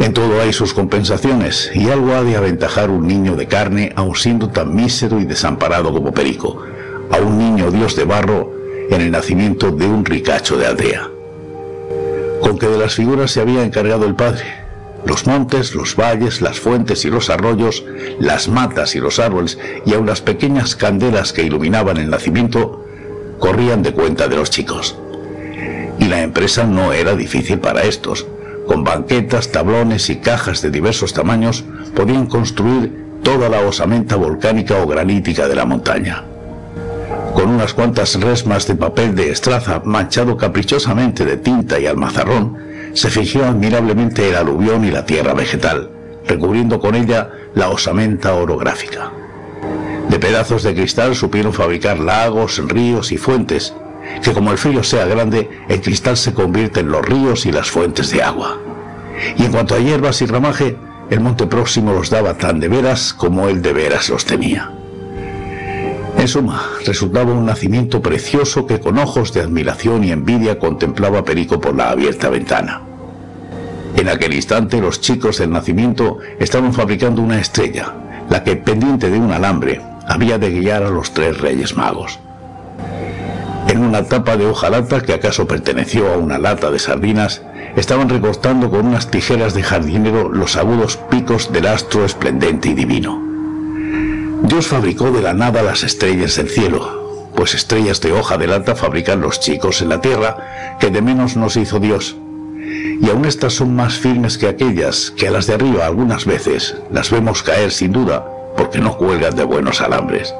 En 0.00 0.12
todo 0.12 0.40
hay 0.40 0.52
sus 0.52 0.74
compensaciones, 0.74 1.70
y 1.74 1.88
algo 1.90 2.14
ha 2.14 2.22
de 2.22 2.36
aventajar 2.36 2.90
un 2.90 3.06
niño 3.06 3.34
de 3.34 3.46
carne, 3.46 3.92
aun 3.96 4.14
siendo 4.14 4.48
tan 4.50 4.74
mísero 4.74 5.18
y 5.18 5.24
desamparado 5.24 5.92
como 5.92 6.12
Perico, 6.12 6.62
a 7.10 7.18
un 7.18 7.38
niño 7.38 7.70
Dios 7.70 7.96
de 7.96 8.04
barro 8.04 8.52
en 8.90 9.00
el 9.00 9.10
nacimiento 9.10 9.70
de 9.70 9.86
un 9.86 10.04
ricacho 10.04 10.56
de 10.56 10.66
aldea. 10.66 11.10
Con 12.40 12.58
que 12.58 12.68
de 12.68 12.78
las 12.78 12.94
figuras 12.94 13.30
se 13.30 13.40
había 13.40 13.64
encargado 13.64 14.06
el 14.06 14.14
padre, 14.14 14.44
los 15.06 15.26
montes, 15.26 15.74
los 15.74 15.96
valles, 15.96 16.42
las 16.42 16.60
fuentes 16.60 17.04
y 17.04 17.10
los 17.10 17.30
arroyos, 17.30 17.84
las 18.18 18.48
matas 18.48 18.94
y 18.96 19.00
los 19.00 19.18
árboles 19.18 19.58
y 19.84 19.94
aun 19.94 20.06
las 20.06 20.20
pequeñas 20.20 20.76
candelas 20.76 21.32
que 21.32 21.42
iluminaban 21.42 21.96
el 21.96 22.10
nacimiento, 22.10 22.84
corrían 23.38 23.82
de 23.82 23.92
cuenta 23.92 24.28
de 24.28 24.36
los 24.36 24.50
chicos. 24.50 24.96
Y 25.98 26.04
la 26.06 26.22
empresa 26.22 26.64
no 26.64 26.92
era 26.92 27.14
difícil 27.14 27.58
para 27.60 27.82
estos. 27.82 28.26
Con 28.66 28.84
banquetas, 28.84 29.52
tablones 29.52 30.10
y 30.10 30.16
cajas 30.16 30.60
de 30.62 30.70
diversos 30.70 31.12
tamaños 31.12 31.64
podían 31.94 32.26
construir 32.26 33.06
toda 33.22 33.48
la 33.48 33.60
osamenta 33.60 34.16
volcánica 34.16 34.82
o 34.82 34.86
granítica 34.86 35.48
de 35.48 35.54
la 35.54 35.64
montaña. 35.64 36.24
Con 37.34 37.50
unas 37.50 37.74
cuantas 37.74 38.20
resmas 38.20 38.66
de 38.66 38.74
papel 38.74 39.14
de 39.14 39.30
estraza 39.30 39.82
manchado 39.84 40.36
caprichosamente 40.36 41.24
de 41.24 41.36
tinta 41.36 41.78
y 41.78 41.86
almazarrón, 41.86 42.56
se 42.92 43.10
fingió 43.10 43.44
admirablemente 43.44 44.28
el 44.28 44.36
aluvión 44.36 44.84
y 44.84 44.90
la 44.90 45.04
tierra 45.04 45.34
vegetal, 45.34 45.90
recubriendo 46.26 46.80
con 46.80 46.94
ella 46.94 47.30
la 47.54 47.68
osamenta 47.68 48.34
orográfica. 48.34 49.12
De 50.08 50.18
pedazos 50.18 50.62
de 50.62 50.74
cristal 50.74 51.14
supieron 51.14 51.52
fabricar 51.52 51.98
lagos, 51.98 52.58
ríos 52.66 53.12
y 53.12 53.18
fuentes, 53.18 53.74
que 54.22 54.32
como 54.32 54.52
el 54.52 54.58
frío 54.58 54.82
sea 54.82 55.06
grande, 55.06 55.48
el 55.68 55.80
cristal 55.80 56.16
se 56.16 56.34
convierte 56.34 56.80
en 56.80 56.90
los 56.90 57.04
ríos 57.04 57.46
y 57.46 57.52
las 57.52 57.70
fuentes 57.70 58.10
de 58.10 58.22
agua. 58.22 58.58
Y 59.36 59.44
en 59.44 59.52
cuanto 59.52 59.74
a 59.74 59.78
hierbas 59.78 60.20
y 60.22 60.26
ramaje, 60.26 60.76
el 61.10 61.20
monte 61.20 61.46
próximo 61.46 61.92
los 61.92 62.10
daba 62.10 62.34
tan 62.34 62.58
de 62.60 62.68
veras 62.68 63.12
como 63.12 63.48
él 63.48 63.62
de 63.62 63.72
veras 63.72 64.08
los 64.08 64.24
tenía. 64.24 64.72
En 66.18 66.28
suma, 66.28 66.62
resultaba 66.84 67.32
un 67.32 67.44
nacimiento 67.44 68.00
precioso 68.00 68.66
que 68.66 68.80
con 68.80 68.98
ojos 68.98 69.32
de 69.32 69.42
admiración 69.42 70.02
y 70.02 70.12
envidia 70.12 70.58
contemplaba 70.58 71.24
Perico 71.24 71.60
por 71.60 71.76
la 71.76 71.90
abierta 71.90 72.30
ventana. 72.30 72.82
En 73.96 74.08
aquel 74.08 74.34
instante 74.34 74.80
los 74.80 75.00
chicos 75.00 75.38
del 75.38 75.50
nacimiento 75.50 76.18
estaban 76.38 76.72
fabricando 76.72 77.22
una 77.22 77.38
estrella, 77.38 77.94
la 78.28 78.42
que, 78.42 78.56
pendiente 78.56 79.10
de 79.10 79.18
un 79.18 79.30
alambre, 79.30 79.80
había 80.06 80.38
de 80.38 80.50
guiar 80.50 80.82
a 80.82 80.90
los 80.90 81.12
tres 81.12 81.38
reyes 81.38 81.76
magos. 81.76 82.18
En 83.68 83.84
una 83.84 84.04
tapa 84.04 84.36
de 84.36 84.46
hojalata 84.46 85.02
que 85.02 85.12
acaso 85.12 85.46
perteneció 85.46 86.12
a 86.12 86.16
una 86.16 86.38
lata 86.38 86.70
de 86.70 86.78
sardinas, 86.78 87.42
estaban 87.74 88.08
recortando 88.08 88.70
con 88.70 88.86
unas 88.86 89.10
tijeras 89.10 89.54
de 89.54 89.64
jardinero 89.64 90.28
los 90.28 90.56
agudos 90.56 90.96
picos 91.10 91.52
del 91.52 91.66
astro 91.66 92.04
esplendente 92.04 92.68
y 92.68 92.74
divino. 92.74 93.20
Dios 94.42 94.68
fabricó 94.68 95.10
de 95.10 95.20
la 95.20 95.34
nada 95.34 95.62
las 95.62 95.82
estrellas 95.82 96.36
del 96.36 96.48
cielo, 96.48 97.30
pues 97.34 97.54
estrellas 97.54 98.00
de 98.00 98.12
hoja 98.12 98.38
de 98.38 98.46
lata 98.46 98.76
fabrican 98.76 99.20
los 99.20 99.40
chicos 99.40 99.82
en 99.82 99.88
la 99.88 100.00
tierra, 100.00 100.76
que 100.78 100.90
de 100.90 101.02
menos 101.02 101.36
nos 101.36 101.56
hizo 101.56 101.80
Dios. 101.80 102.16
Y 103.00 103.10
aún 103.10 103.24
estas 103.24 103.54
son 103.54 103.74
más 103.74 103.94
firmes 103.94 104.38
que 104.38 104.46
aquellas, 104.46 105.12
que 105.16 105.26
a 105.26 105.30
las 105.32 105.46
de 105.46 105.54
arriba 105.54 105.86
algunas 105.86 106.24
veces 106.24 106.76
las 106.92 107.10
vemos 107.10 107.42
caer 107.42 107.72
sin 107.72 107.92
duda, 107.92 108.24
porque 108.56 108.78
no 108.78 108.96
cuelgan 108.96 109.34
de 109.34 109.44
buenos 109.44 109.80
alambres. 109.80 110.32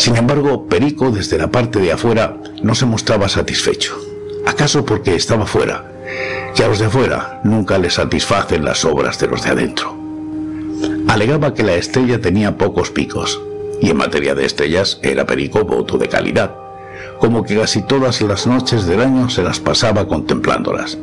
Sin 0.00 0.16
embargo, 0.16 0.66
Perico 0.66 1.10
desde 1.10 1.38
la 1.38 1.50
parte 1.50 1.78
de 1.78 1.92
afuera 1.92 2.36
no 2.62 2.74
se 2.74 2.86
mostraba 2.86 3.28
satisfecho. 3.28 3.96
¿Acaso 4.46 4.84
porque 4.84 5.14
estaba 5.14 5.46
fuera? 5.46 5.84
Que 6.54 6.64
a 6.64 6.68
los 6.68 6.78
de 6.78 6.86
afuera 6.86 7.40
nunca 7.44 7.78
les 7.78 7.94
satisfacen 7.94 8.64
las 8.64 8.84
obras 8.84 9.18
de 9.18 9.26
los 9.28 9.42
de 9.44 9.50
adentro 9.50 10.00
alegaba 11.10 11.54
que 11.54 11.64
la 11.64 11.74
estrella 11.74 12.20
tenía 12.20 12.56
pocos 12.56 12.90
picos, 12.90 13.40
y 13.80 13.90
en 13.90 13.96
materia 13.96 14.34
de 14.34 14.46
estrellas 14.46 15.00
era 15.02 15.26
Perico 15.26 15.64
voto 15.64 15.98
de 15.98 16.08
calidad, 16.08 16.54
como 17.18 17.42
que 17.42 17.58
casi 17.58 17.82
todas 17.82 18.20
las 18.22 18.46
noches 18.46 18.86
del 18.86 19.00
año 19.00 19.28
se 19.28 19.42
las 19.42 19.58
pasaba 19.58 20.06
contemplándolas. 20.06 20.98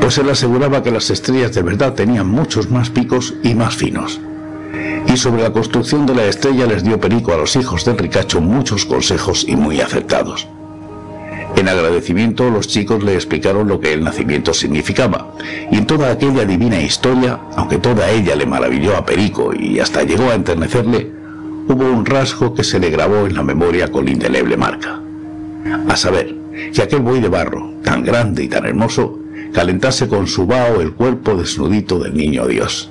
Pues 0.00 0.18
él 0.18 0.30
aseguraba 0.30 0.82
que 0.82 0.92
las 0.92 1.10
estrellas 1.10 1.52
de 1.52 1.62
verdad 1.62 1.94
tenían 1.94 2.28
muchos 2.28 2.70
más 2.70 2.90
picos 2.90 3.34
y 3.42 3.54
más 3.54 3.74
finos. 3.74 4.20
Y 5.06 5.16
sobre 5.16 5.42
la 5.42 5.52
construcción 5.52 6.06
de 6.06 6.14
la 6.14 6.24
estrella 6.26 6.66
les 6.66 6.84
dio 6.84 7.00
Perico 7.00 7.32
a 7.32 7.36
los 7.36 7.56
hijos 7.56 7.84
del 7.84 7.98
ricacho 7.98 8.40
muchos 8.40 8.84
consejos 8.84 9.44
y 9.48 9.56
muy 9.56 9.80
acertados. 9.80 10.46
En 11.56 11.68
agradecimiento 11.68 12.50
los 12.50 12.68
chicos 12.68 13.02
le 13.02 13.14
explicaron 13.14 13.66
lo 13.66 13.80
que 13.80 13.92
el 13.92 14.04
nacimiento 14.04 14.54
significaba, 14.54 15.34
y 15.72 15.76
en 15.76 15.86
toda 15.86 16.12
aquella 16.12 16.44
divina 16.44 16.80
historia, 16.80 17.40
aunque 17.56 17.78
toda 17.78 18.10
ella 18.10 18.36
le 18.36 18.46
maravilló 18.46 18.96
a 18.96 19.04
Perico 19.04 19.52
y 19.52 19.80
hasta 19.80 20.04
llegó 20.04 20.30
a 20.30 20.34
enternecerle, 20.34 21.10
hubo 21.66 21.84
un 21.84 22.06
rasgo 22.06 22.54
que 22.54 22.62
se 22.62 22.78
le 22.78 22.90
grabó 22.90 23.26
en 23.26 23.34
la 23.34 23.42
memoria 23.42 23.90
con 23.90 24.08
indeleble 24.08 24.56
marca. 24.56 25.00
A 25.88 25.96
saber, 25.96 26.34
que 26.72 26.82
aquel 26.82 27.00
buey 27.00 27.20
de 27.20 27.28
barro, 27.28 27.72
tan 27.82 28.04
grande 28.04 28.44
y 28.44 28.48
tan 28.48 28.64
hermoso, 28.64 29.18
calentase 29.52 30.08
con 30.08 30.26
su 30.26 30.46
vaho 30.46 30.80
el 30.80 30.92
cuerpo 30.92 31.34
desnudito 31.34 31.98
del 31.98 32.14
niño 32.14 32.46
Dios. 32.46 32.90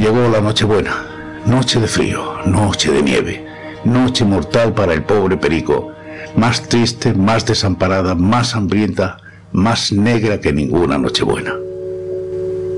Llegó 0.00 0.28
la 0.28 0.40
Nochebuena, 0.40 1.42
noche 1.44 1.80
de 1.80 1.88
frío, 1.88 2.36
noche 2.46 2.92
de 2.92 3.02
nieve, 3.02 3.44
noche 3.84 4.24
mortal 4.24 4.72
para 4.72 4.94
el 4.94 5.02
pobre 5.02 5.36
Perico, 5.36 5.90
más 6.36 6.68
triste, 6.68 7.14
más 7.14 7.44
desamparada, 7.44 8.14
más 8.14 8.54
hambrienta, 8.54 9.16
más 9.50 9.90
negra 9.90 10.40
que 10.40 10.52
ninguna 10.52 10.98
Nochebuena. 10.98 11.52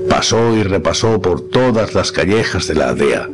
Pasó 0.09 0.55
y 0.55 0.63
repasó 0.63 1.21
por 1.21 1.47
todas 1.49 1.93
las 1.93 2.11
callejas 2.11 2.67
de 2.67 2.73
la 2.73 2.89
aldea. 2.89 3.29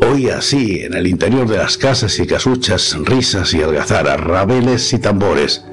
Oía 0.00 0.36
así, 0.38 0.80
en 0.80 0.92
el 0.92 1.06
interior 1.06 1.48
de 1.48 1.56
las 1.56 1.78
casas 1.78 2.18
y 2.18 2.26
casuchas, 2.26 2.94
risas 3.04 3.54
y 3.54 3.62
algazaras, 3.62 4.20
rabeles 4.20 4.92
y 4.92 4.98
tambores. 4.98 5.64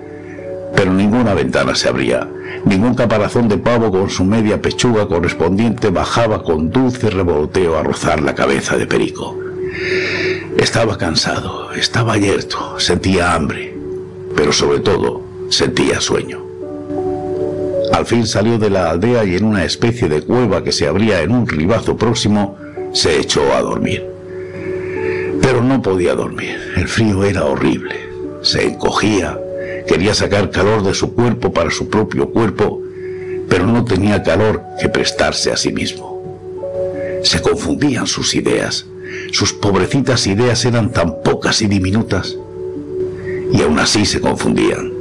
Pero 0.75 0.93
ninguna 0.93 1.33
ventana 1.33 1.75
se 1.75 1.89
abría, 1.89 2.27
ningún 2.65 2.95
caparazón 2.95 3.47
de 3.47 3.57
pavo 3.57 3.91
con 3.91 4.09
su 4.09 4.23
media 4.23 4.61
pechuga 4.61 5.07
correspondiente 5.07 5.89
bajaba 5.89 6.43
con 6.43 6.71
dulce 6.71 7.09
revolteo 7.09 7.77
a 7.77 7.83
rozar 7.83 8.21
la 8.21 8.35
cabeza 8.35 8.77
de 8.77 8.87
Perico. 8.87 9.37
Estaba 10.57 10.97
cansado, 10.97 11.73
estaba 11.73 12.17
yerto, 12.17 12.79
sentía 12.79 13.33
hambre, 13.33 13.75
pero 14.35 14.51
sobre 14.51 14.79
todo 14.79 15.21
sentía 15.49 15.99
sueño. 15.99 16.41
Al 17.93 18.05
fin 18.05 18.25
salió 18.25 18.57
de 18.57 18.69
la 18.69 18.89
aldea 18.89 19.25
y 19.25 19.35
en 19.35 19.43
una 19.43 19.65
especie 19.65 20.07
de 20.07 20.21
cueva 20.21 20.63
que 20.63 20.71
se 20.71 20.87
abría 20.87 21.21
en 21.21 21.31
un 21.31 21.47
ribazo 21.47 21.97
próximo, 21.97 22.57
se 22.93 23.19
echó 23.19 23.53
a 23.53 23.61
dormir. 23.61 24.05
Pero 25.41 25.61
no 25.61 25.81
podía 25.81 26.15
dormir, 26.15 26.57
el 26.75 26.87
frío 26.87 27.23
era 27.23 27.45
horrible, 27.45 27.95
se 28.41 28.67
encogía, 28.67 29.37
quería 29.87 30.13
sacar 30.13 30.49
calor 30.49 30.83
de 30.83 30.93
su 30.93 31.13
cuerpo 31.13 31.51
para 31.53 31.71
su 31.71 31.89
propio 31.89 32.29
cuerpo, 32.29 32.81
pero 33.49 33.65
no 33.67 33.83
tenía 33.83 34.23
calor 34.23 34.61
que 34.79 34.89
prestarse 34.89 35.51
a 35.51 35.57
sí 35.57 35.71
mismo. 35.71 36.11
Se 37.23 37.41
confundían 37.41 38.07
sus 38.07 38.33
ideas, 38.33 38.85
sus 39.31 39.53
pobrecitas 39.53 40.25
ideas 40.27 40.63
eran 40.65 40.91
tan 40.91 41.21
pocas 41.21 41.61
y 41.61 41.67
diminutas, 41.67 42.37
y 43.51 43.61
aún 43.61 43.79
así 43.79 44.05
se 44.05 44.21
confundían. 44.21 44.93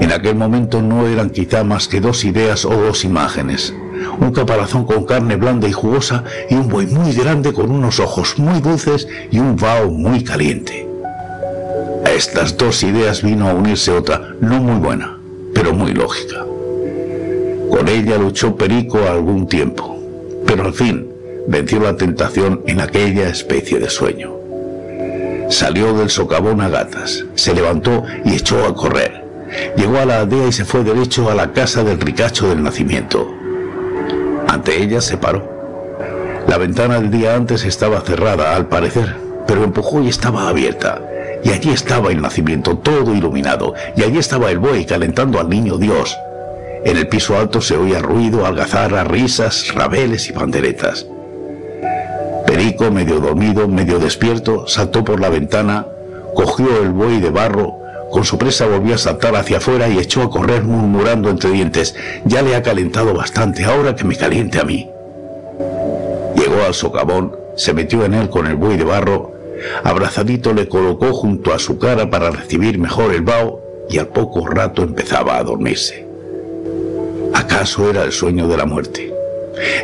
En 0.00 0.12
aquel 0.12 0.34
momento 0.34 0.82
no 0.82 1.06
eran 1.06 1.30
quizá 1.30 1.64
más 1.64 1.88
que 1.88 2.00
dos 2.00 2.24
ideas 2.24 2.64
o 2.64 2.70
dos 2.70 3.04
imágenes, 3.04 3.74
un 4.18 4.32
caparazón 4.32 4.84
con 4.84 5.04
carne 5.04 5.36
blanda 5.36 5.68
y 5.68 5.72
jugosa 5.72 6.24
y 6.50 6.54
un 6.54 6.68
buey 6.68 6.86
muy 6.86 7.12
grande 7.12 7.52
con 7.52 7.70
unos 7.70 8.00
ojos 8.00 8.38
muy 8.38 8.60
dulces 8.60 9.06
y 9.30 9.38
un 9.38 9.56
vaho 9.56 9.90
muy 9.90 10.24
caliente. 10.24 10.91
A 12.04 12.10
estas 12.10 12.56
dos 12.56 12.82
ideas 12.82 13.22
vino 13.22 13.48
a 13.48 13.54
unirse 13.54 13.90
otra, 13.92 14.34
no 14.40 14.60
muy 14.60 14.80
buena, 14.80 15.18
pero 15.54 15.72
muy 15.72 15.92
lógica. 15.92 16.44
Con 17.70 17.88
ella 17.88 18.18
luchó 18.18 18.56
Perico 18.56 18.98
algún 19.08 19.46
tiempo, 19.46 19.98
pero 20.46 20.64
al 20.64 20.74
fin 20.74 21.08
venció 21.46 21.80
la 21.80 21.96
tentación 21.96 22.62
en 22.66 22.80
aquella 22.80 23.28
especie 23.28 23.78
de 23.78 23.88
sueño. 23.88 24.32
Salió 25.48 25.92
del 25.94 26.10
socavón 26.10 26.60
a 26.60 26.68
gatas, 26.68 27.24
se 27.34 27.54
levantó 27.54 28.04
y 28.24 28.34
echó 28.34 28.64
a 28.64 28.74
correr. 28.74 29.22
Llegó 29.76 29.98
a 29.98 30.04
la 30.04 30.20
aldea 30.20 30.48
y 30.48 30.52
se 30.52 30.64
fue 30.64 30.82
derecho 30.82 31.30
a 31.30 31.34
la 31.34 31.52
casa 31.52 31.84
del 31.84 32.00
ricacho 32.00 32.48
del 32.48 32.62
nacimiento. 32.62 33.30
Ante 34.48 34.82
ella 34.82 35.00
se 35.00 35.16
paró. 35.16 35.48
La 36.48 36.58
ventana 36.58 37.00
del 37.00 37.10
día 37.10 37.36
antes 37.36 37.64
estaba 37.64 38.00
cerrada, 38.00 38.56
al 38.56 38.66
parecer, 38.66 39.14
pero 39.46 39.62
empujó 39.64 40.02
y 40.02 40.08
estaba 40.08 40.48
abierta. 40.48 41.00
Y 41.44 41.50
allí 41.50 41.70
estaba 41.70 42.10
el 42.10 42.20
nacimiento 42.20 42.78
todo 42.78 43.14
iluminado, 43.14 43.74
y 43.96 44.02
allí 44.02 44.18
estaba 44.18 44.50
el 44.50 44.58
buey 44.58 44.84
calentando 44.84 45.40
al 45.40 45.48
niño 45.48 45.76
Dios. 45.76 46.16
En 46.84 46.96
el 46.96 47.08
piso 47.08 47.36
alto 47.36 47.60
se 47.60 47.76
oía 47.76 48.00
ruido, 48.00 48.46
algazara, 48.46 49.04
risas, 49.04 49.72
rabeles 49.74 50.28
y 50.28 50.32
panderetas. 50.32 51.06
Perico, 52.46 52.90
medio 52.90 53.20
dormido, 53.20 53.68
medio 53.68 53.98
despierto, 53.98 54.66
saltó 54.66 55.04
por 55.04 55.20
la 55.20 55.28
ventana, 55.28 55.86
cogió 56.34 56.82
el 56.82 56.90
buey 56.90 57.20
de 57.20 57.30
barro, 57.30 57.82
con 58.10 58.24
su 58.24 58.36
presa 58.36 58.66
volvió 58.66 58.94
a 58.94 58.98
saltar 58.98 59.34
hacia 59.36 59.56
afuera 59.56 59.88
y 59.88 59.98
echó 59.98 60.22
a 60.22 60.30
correr 60.30 60.64
murmurando 60.64 61.30
entre 61.30 61.50
dientes, 61.50 61.94
ya 62.24 62.42
le 62.42 62.54
ha 62.54 62.62
calentado 62.62 63.14
bastante, 63.14 63.64
ahora 63.64 63.96
que 63.96 64.04
me 64.04 64.16
caliente 64.16 64.60
a 64.60 64.64
mí. 64.64 64.90
Llegó 66.36 66.62
al 66.66 66.74
socavón, 66.74 67.34
se 67.56 67.72
metió 67.72 68.04
en 68.04 68.14
él 68.14 68.28
con 68.28 68.46
el 68.46 68.56
buey 68.56 68.76
de 68.76 68.84
barro, 68.84 69.31
abrazadito 69.84 70.52
le 70.52 70.68
colocó 70.68 71.12
junto 71.12 71.52
a 71.52 71.58
su 71.58 71.78
cara 71.78 72.10
para 72.10 72.30
recibir 72.30 72.78
mejor 72.78 73.14
el 73.14 73.22
vaho 73.22 73.60
y 73.88 73.98
al 73.98 74.08
poco 74.08 74.46
rato 74.46 74.82
empezaba 74.82 75.36
a 75.36 75.44
dormirse. 75.44 76.06
¿Acaso 77.34 77.90
era 77.90 78.04
el 78.04 78.12
sueño 78.12 78.48
de 78.48 78.56
la 78.56 78.66
muerte? 78.66 79.12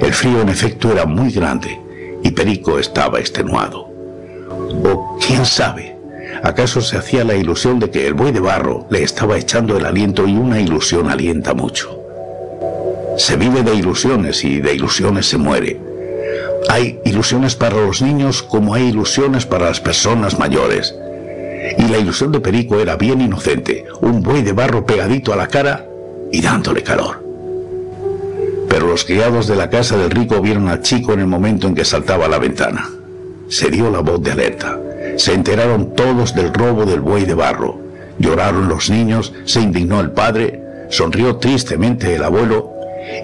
El 0.00 0.12
frío 0.12 0.40
en 0.40 0.48
efecto 0.48 0.92
era 0.92 1.06
muy 1.06 1.30
grande 1.30 1.80
y 2.22 2.30
Perico 2.30 2.78
estaba 2.78 3.20
extenuado. 3.20 3.88
O 4.84 5.18
quién 5.24 5.44
sabe, 5.44 5.96
¿acaso 6.42 6.80
se 6.80 6.96
hacía 6.96 7.24
la 7.24 7.34
ilusión 7.34 7.78
de 7.78 7.90
que 7.90 8.06
el 8.06 8.14
buey 8.14 8.32
de 8.32 8.40
barro 8.40 8.86
le 8.90 9.02
estaba 9.02 9.38
echando 9.38 9.76
el 9.76 9.84
aliento 9.84 10.26
y 10.26 10.36
una 10.36 10.60
ilusión 10.60 11.10
alienta 11.10 11.54
mucho? 11.54 11.98
Se 13.16 13.36
vive 13.36 13.62
de 13.62 13.74
ilusiones 13.74 14.44
y 14.44 14.60
de 14.60 14.74
ilusiones 14.74 15.26
se 15.26 15.38
muere. 15.38 15.87
Hay 16.68 17.00
ilusiones 17.04 17.54
para 17.54 17.76
los 17.76 18.02
niños 18.02 18.42
como 18.42 18.74
hay 18.74 18.88
ilusiones 18.88 19.46
para 19.46 19.66
las 19.66 19.80
personas 19.80 20.38
mayores. 20.38 20.94
Y 21.78 21.88
la 21.88 21.98
ilusión 21.98 22.32
de 22.32 22.40
Perico 22.40 22.80
era 22.80 22.96
bien 22.96 23.20
inocente, 23.20 23.86
un 24.00 24.22
buey 24.22 24.42
de 24.42 24.52
barro 24.52 24.84
pegadito 24.84 25.32
a 25.32 25.36
la 25.36 25.46
cara 25.46 25.86
y 26.32 26.40
dándole 26.40 26.82
calor. 26.82 27.22
Pero 28.68 28.86
los 28.86 29.04
criados 29.04 29.46
de 29.46 29.56
la 29.56 29.70
casa 29.70 29.96
del 29.96 30.10
rico 30.10 30.40
vieron 30.40 30.68
al 30.68 30.82
chico 30.82 31.12
en 31.12 31.20
el 31.20 31.26
momento 31.26 31.66
en 31.66 31.74
que 31.74 31.84
saltaba 31.84 32.26
a 32.26 32.28
la 32.28 32.38
ventana. 32.38 32.88
Se 33.48 33.70
dio 33.70 33.90
la 33.90 34.00
voz 34.00 34.22
de 34.22 34.32
alerta. 34.32 34.78
Se 35.16 35.32
enteraron 35.32 35.94
todos 35.94 36.34
del 36.34 36.52
robo 36.52 36.84
del 36.84 37.00
buey 37.00 37.24
de 37.24 37.34
barro. 37.34 37.80
Lloraron 38.18 38.68
los 38.68 38.90
niños, 38.90 39.32
se 39.44 39.60
indignó 39.60 40.00
el 40.00 40.10
padre, 40.10 40.60
sonrió 40.90 41.36
tristemente 41.36 42.14
el 42.14 42.24
abuelo, 42.24 42.72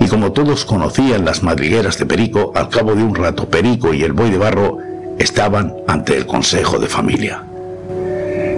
y 0.01 0.07
como 0.09 0.33
todos 0.33 0.65
conocían 0.65 1.25
las 1.25 1.43
madrigueras 1.43 1.99
de 1.99 2.07
Perico, 2.07 2.53
al 2.55 2.69
cabo 2.69 2.95
de 2.95 3.03
un 3.03 3.15
rato 3.15 3.49
Perico 3.49 3.95
y 3.95 4.03
el 4.03 4.13
buey 4.13 4.31
de 4.31 4.39
barro 4.39 4.79
estaban 5.19 5.75
ante 5.87 6.17
el 6.17 6.27
consejo 6.27 6.79
de 6.79 6.89
familia. 6.89 7.43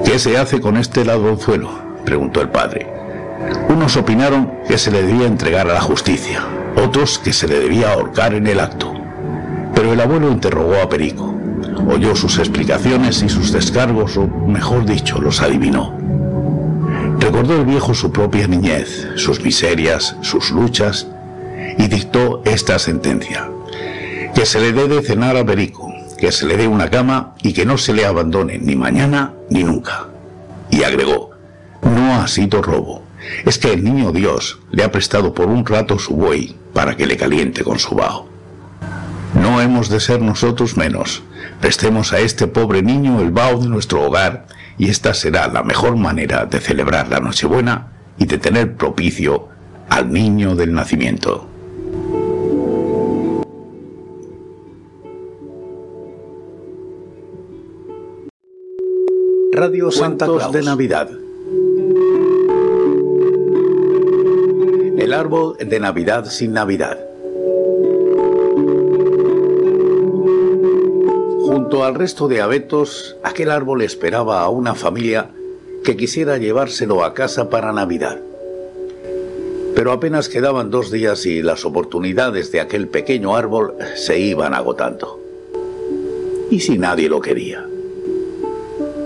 ¿Qué 0.05 0.19
se 0.19 0.39
hace 0.39 0.61
con 0.61 0.77
este 0.77 1.05
ladronzuelo? 1.05 1.71
preguntó 2.05 2.41
el 2.41 2.49
padre. 2.49 2.87
Unos 3.69 3.97
opinaron 3.97 4.51
que 4.67 4.79
se 4.79 4.91
le 4.91 5.03
debía 5.03 5.27
entregar 5.27 5.69
a 5.69 5.75
la 5.75 5.81
justicia, 5.81 6.45
otros 6.77 7.19
que 7.19 7.33
se 7.33 7.49
le 7.49 7.59
debía 7.59 7.93
ahorcar 7.93 8.35
en 8.35 8.47
el 8.47 8.61
acto. 8.61 8.93
Pero 9.75 9.93
el 9.93 10.01
abuelo 10.01 10.31
interrogó 10.31 10.77
a 10.77 10.89
Perico, 10.89 11.35
oyó 11.89 12.17
sus 12.17 12.39
explicaciones 12.39 13.23
y 13.23 13.29
sus 13.29 13.53
descargos, 13.53 14.17
o 14.17 14.27
mejor 14.27 14.87
dicho, 14.87 15.21
los 15.21 15.43
adivinó. 15.43 15.95
Recordó 17.19 17.57
el 17.57 17.65
viejo 17.65 17.93
su 17.95 18.13
propia 18.13 18.47
niñez, 18.47 19.09
sus 19.17 19.43
miserias, 19.43 20.17
sus 20.23 20.51
luchas, 20.51 21.09
y 21.79 21.89
dictó 21.89 22.43
esta 22.45 22.79
sentencia. 22.79 23.51
Que 24.35 24.47
se 24.47 24.61
le 24.61 24.73
dé 24.73 24.89
de 24.89 25.03
cenar 25.03 25.37
a 25.37 25.45
Perico, 25.45 25.93
que 26.19 26.33
se 26.33 26.47
le 26.47 26.57
dé 26.57 26.69
una 26.69 26.91
cama 26.91 27.35
y 27.43 27.53
que 27.53 27.67
no 27.67 27.79
se 27.79 27.93
le 27.93 28.07
abandone 28.07 28.59
ni 28.59 28.77
mañana 28.77 29.35
ni 29.51 29.65
nunca. 29.65 30.07
Y 30.71 30.83
agregó, 30.83 31.31
no 31.83 32.17
ha 32.17 32.27
sido 32.29 32.63
robo, 32.63 33.03
es 33.45 33.59
que 33.59 33.73
el 33.73 33.85
niño 33.85 34.13
Dios 34.13 34.59
le 34.71 34.85
ha 34.85 34.93
prestado 34.93 35.35
por 35.35 35.47
un 35.47 35.65
rato 35.65 35.99
su 35.99 36.15
buey 36.15 36.55
para 36.73 36.97
que 36.97 37.07
le 37.07 37.17
caliente 37.17 37.65
con 37.65 37.79
su 37.79 37.95
vaho. 37.95 38.29
No 39.35 39.61
hemos 39.61 39.89
de 39.89 40.01
ser 40.01 40.23
nosotros 40.23 40.77
menos. 40.77 41.23
Prestemos 41.61 42.13
a 42.13 42.21
este 42.21 42.47
pobre 42.47 42.83
niño 42.83 43.21
el 43.21 43.31
vaho 43.31 43.59
de 43.59 43.69
nuestro 43.69 44.03
hogar 44.03 44.47
y 44.79 44.89
esta 44.89 45.15
será 45.15 45.49
la 45.49 45.63
mejor 45.63 45.97
manera 45.97 46.47
de 46.47 46.61
celebrar 46.61 47.09
la 47.09 47.21
Nochebuena 47.21 47.89
y 48.19 48.27
de 48.27 48.39
tener 48.39 48.77
propicio 48.77 49.49
al 49.89 50.13
niño 50.13 50.55
del 50.55 50.73
nacimiento. 50.73 51.49
Radio 59.59 59.91
Santa 59.91 60.27
Claus 60.27 60.53
de 60.53 60.61
Navidad. 60.61 61.09
El 64.99 65.15
árbol 65.15 65.57
de 65.57 65.81
Navidad 65.81 66.27
sin 66.27 66.53
Navidad. 66.53 66.99
Junto 71.41 71.85
al 71.85 71.95
resto 71.95 72.29
de 72.29 72.43
abetos, 72.43 73.17
aquel 73.23 73.51
árbol 73.51 73.81
esperaba 73.81 74.43
a 74.43 74.51
una 74.51 74.75
familia 74.75 75.31
que 75.85 75.97
quisiera 75.97 76.37
llevárselo 76.37 77.03
a 77.03 77.15
casa 77.15 77.49
para 77.49 77.73
Navidad. 77.73 78.21
Pero 79.75 79.93
apenas 79.93 80.29
quedaban 80.29 80.71
dos 80.71 80.91
días 80.91 81.25
y 81.25 81.41
las 81.41 81.65
oportunidades 81.65 82.53
de 82.53 82.61
aquel 82.61 82.89
pequeño 82.89 83.35
árbol 83.35 83.73
se 83.95 84.19
iban 84.19 84.53
agotando. 84.53 85.19
¿Y 86.51 86.61
si 86.61 86.77
nadie 86.77 87.09
lo 87.09 87.23
quería? 87.23 87.67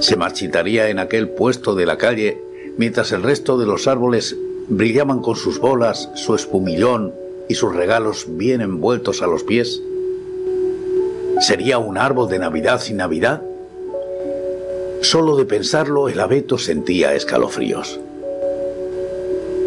Se 0.01 0.17
marchitaría 0.17 0.89
en 0.89 0.99
aquel 0.99 1.29
puesto 1.29 1.75
de 1.75 1.87
la 1.87 1.99
calle 1.99 2.43
mientras 2.79 3.13
el 3.13 3.23
resto 3.23 3.59
de 3.59 3.67
los 3.67 3.87
árboles 3.87 4.37
brillaban 4.69 5.21
con 5.21 5.37
sus 5.37 5.59
bolas, 5.59 6.09
su 6.15 6.35
espumillón 6.35 7.13
y 7.49 7.55
sus 7.55 7.75
regalos 7.75 8.27
bien 8.29 8.63
envueltos 8.63 9.21
a 9.21 9.27
los 9.27 9.45
pies. 9.45 9.83
¿Sería 11.41 11.79
un 11.79 11.99
árbol 11.99 12.31
de 12.31 12.39
Navidad 12.39 12.81
sin 12.81 12.97
Navidad? 12.97 13.43
Solo 15.03 15.37
de 15.37 15.45
pensarlo 15.45 16.09
el 16.09 16.21
abeto 16.21 16.57
sentía 16.57 17.15
escalofríos. 17.15 18.01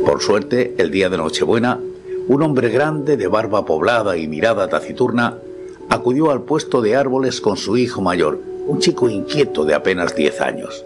Por 0.06 0.22
suerte, 0.22 0.74
el 0.78 0.92
día 0.92 1.10
de 1.10 1.18
Nochebuena, 1.18 1.80
un 2.28 2.42
hombre 2.42 2.70
grande 2.70 3.18
de 3.18 3.28
barba 3.28 3.66
poblada 3.66 4.18
y 4.18 4.28
mirada 4.28 4.68
taciturna 4.68 5.38
acudió 5.90 6.32
al 6.32 6.42
puesto 6.42 6.82
de 6.82 6.96
árboles 6.96 7.42
con 7.42 7.58
su 7.58 7.78
hijo 7.78 8.02
mayor, 8.02 8.40
un 8.66 8.80
chico 8.80 9.10
inquieto 9.10 9.66
de 9.66 9.74
apenas 9.74 10.16
10 10.16 10.42
años. 10.42 10.86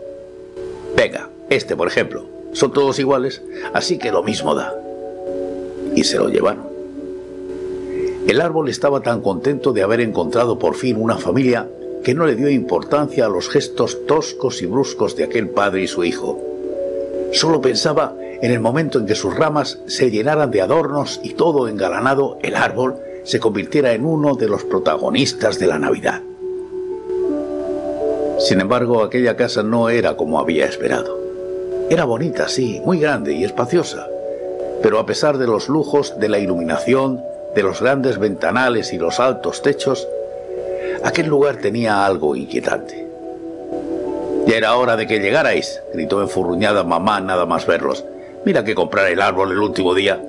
Venga, 0.95 1.29
este 1.49 1.75
por 1.75 1.87
ejemplo, 1.87 2.25
son 2.53 2.73
todos 2.73 2.99
iguales, 2.99 3.41
así 3.73 3.97
que 3.97 4.11
lo 4.11 4.23
mismo 4.23 4.55
da. 4.55 4.73
Y 5.95 6.03
se 6.03 6.17
lo 6.17 6.29
llevaron. 6.29 6.67
El 8.27 8.41
árbol 8.41 8.69
estaba 8.69 9.01
tan 9.01 9.21
contento 9.21 9.73
de 9.73 9.83
haber 9.83 10.01
encontrado 10.01 10.59
por 10.59 10.75
fin 10.75 10.97
una 10.99 11.17
familia 11.17 11.69
que 12.03 12.13
no 12.13 12.25
le 12.25 12.35
dio 12.35 12.49
importancia 12.49 13.25
a 13.25 13.29
los 13.29 13.49
gestos 13.49 14.05
toscos 14.05 14.61
y 14.61 14.65
bruscos 14.65 15.15
de 15.15 15.23
aquel 15.23 15.49
padre 15.49 15.83
y 15.83 15.87
su 15.87 16.03
hijo. 16.03 16.39
Solo 17.31 17.61
pensaba 17.61 18.15
en 18.41 18.51
el 18.51 18.59
momento 18.59 18.99
en 18.99 19.05
que 19.05 19.15
sus 19.15 19.35
ramas 19.35 19.79
se 19.87 20.11
llenaran 20.11 20.51
de 20.51 20.61
adornos 20.61 21.19
y 21.23 21.33
todo 21.33 21.67
engalanado, 21.67 22.37
el 22.41 22.55
árbol 22.55 22.97
se 23.23 23.39
convirtiera 23.39 23.93
en 23.93 24.05
uno 24.05 24.35
de 24.35 24.47
los 24.47 24.63
protagonistas 24.63 25.57
de 25.59 25.67
la 25.67 25.79
Navidad. 25.79 26.21
Sin 28.39 28.61
embargo, 28.61 29.03
aquella 29.03 29.35
casa 29.35 29.63
no 29.63 29.89
era 29.89 30.15
como 30.15 30.39
había 30.39 30.65
esperado. 30.65 31.17
Era 31.89 32.05
bonita, 32.05 32.47
sí, 32.47 32.81
muy 32.85 32.99
grande 32.99 33.33
y 33.33 33.43
espaciosa, 33.43 34.07
pero 34.83 34.99
a 34.99 35.05
pesar 35.05 35.37
de 35.37 35.47
los 35.47 35.69
lujos 35.69 36.19
de 36.19 36.29
la 36.29 36.37
iluminación, 36.37 37.21
de 37.55 37.63
los 37.63 37.81
grandes 37.81 38.19
ventanales 38.19 38.93
y 38.93 38.97
los 38.97 39.19
altos 39.19 39.61
techos, 39.61 40.07
aquel 41.03 41.27
lugar 41.27 41.57
tenía 41.57 42.05
algo 42.05 42.35
inquietante. 42.35 43.07
Ya 44.45 44.55
era 44.55 44.75
hora 44.75 44.95
de 44.95 45.07
que 45.07 45.19
llegarais, 45.19 45.81
gritó 45.93 46.21
enfurruñada 46.21 46.83
mamá 46.83 47.19
nada 47.19 47.45
más 47.45 47.65
verlos. 47.65 48.05
Mira 48.45 48.63
que 48.63 48.75
comprar 48.75 49.07
el 49.07 49.21
árbol 49.21 49.51
el 49.51 49.59
último 49.59 49.93
día. 49.93 50.21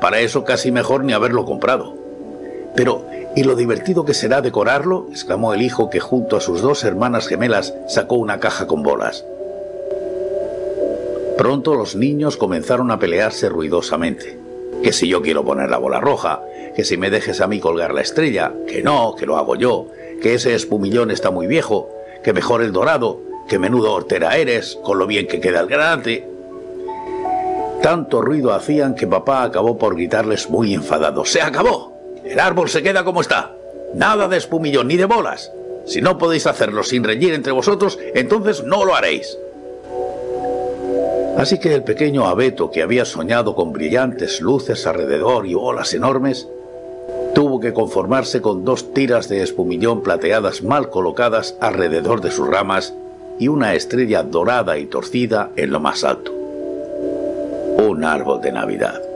Para 0.00 0.20
eso 0.20 0.44
casi 0.44 0.70
mejor 0.70 1.02
ni 1.02 1.12
haberlo 1.12 1.44
comprado. 1.44 1.94
Pero, 2.76 3.04
¿y 3.36 3.44
lo 3.44 3.54
divertido 3.54 4.04
que 4.04 4.14
será 4.14 4.40
decorarlo? 4.40 5.06
exclamó 5.10 5.54
el 5.54 5.62
hijo 5.62 5.90
que 5.90 6.00
junto 6.00 6.36
a 6.36 6.40
sus 6.40 6.60
dos 6.62 6.84
hermanas 6.84 7.26
gemelas 7.26 7.74
sacó 7.88 8.16
una 8.16 8.40
caja 8.40 8.66
con 8.66 8.82
bolas. 8.82 9.24
Pronto 11.38 11.76
los 11.76 11.94
niños 11.94 12.36
comenzaron 12.36 12.90
a 12.90 12.98
pelearse 12.98 13.48
ruidosamente. 13.48 14.38
Que 14.82 14.92
si 14.92 15.08
yo 15.08 15.22
quiero 15.22 15.44
poner 15.44 15.70
la 15.70 15.78
bola 15.78 16.00
roja, 16.00 16.42
que 16.74 16.84
si 16.84 16.96
me 16.96 17.10
dejes 17.10 17.40
a 17.40 17.46
mí 17.46 17.60
colgar 17.60 17.94
la 17.94 18.00
estrella, 18.00 18.52
que 18.66 18.82
no, 18.82 19.14
que 19.14 19.26
lo 19.26 19.36
hago 19.36 19.54
yo, 19.54 19.86
que 20.20 20.34
ese 20.34 20.54
espumillón 20.54 21.10
está 21.10 21.30
muy 21.30 21.46
viejo, 21.46 21.90
que 22.24 22.32
mejor 22.32 22.62
el 22.62 22.72
dorado, 22.72 23.20
que 23.48 23.58
menudo 23.58 23.92
hortera 23.92 24.36
eres, 24.36 24.78
con 24.82 24.98
lo 24.98 25.06
bien 25.06 25.26
que 25.26 25.40
queda 25.40 25.60
el 25.60 25.68
granate. 25.68 26.28
Tanto 27.82 28.20
ruido 28.20 28.52
hacían 28.52 28.94
que 28.94 29.06
papá 29.06 29.44
acabó 29.44 29.78
por 29.78 29.94
gritarles 29.94 30.50
muy 30.50 30.74
enfadado. 30.74 31.24
¡Se 31.24 31.40
acabó! 31.40 31.97
El 32.28 32.40
árbol 32.40 32.68
se 32.68 32.82
queda 32.82 33.04
como 33.04 33.22
está. 33.22 33.54
Nada 33.94 34.28
de 34.28 34.36
espumillón 34.36 34.88
ni 34.88 34.96
de 34.96 35.06
bolas. 35.06 35.50
Si 35.86 36.02
no 36.02 36.18
podéis 36.18 36.46
hacerlo 36.46 36.82
sin 36.82 37.02
reñir 37.02 37.32
entre 37.32 37.52
vosotros, 37.52 37.98
entonces 38.14 38.62
no 38.64 38.84
lo 38.84 38.94
haréis. 38.94 39.38
Así 41.38 41.58
que 41.58 41.72
el 41.74 41.84
pequeño 41.84 42.26
abeto, 42.26 42.70
que 42.70 42.82
había 42.82 43.06
soñado 43.06 43.54
con 43.54 43.72
brillantes 43.72 44.42
luces 44.42 44.86
alrededor 44.86 45.46
y 45.46 45.54
bolas 45.54 45.94
enormes, 45.94 46.46
tuvo 47.34 47.60
que 47.60 47.72
conformarse 47.72 48.42
con 48.42 48.64
dos 48.64 48.92
tiras 48.92 49.28
de 49.28 49.42
espumillón 49.42 50.02
plateadas 50.02 50.62
mal 50.62 50.90
colocadas 50.90 51.56
alrededor 51.60 52.20
de 52.20 52.30
sus 52.30 52.46
ramas 52.46 52.92
y 53.38 53.48
una 53.48 53.74
estrella 53.74 54.22
dorada 54.22 54.78
y 54.78 54.86
torcida 54.86 55.50
en 55.56 55.70
lo 55.70 55.80
más 55.80 56.04
alto. 56.04 56.32
Un 56.32 58.04
árbol 58.04 58.42
de 58.42 58.52
Navidad. 58.52 59.07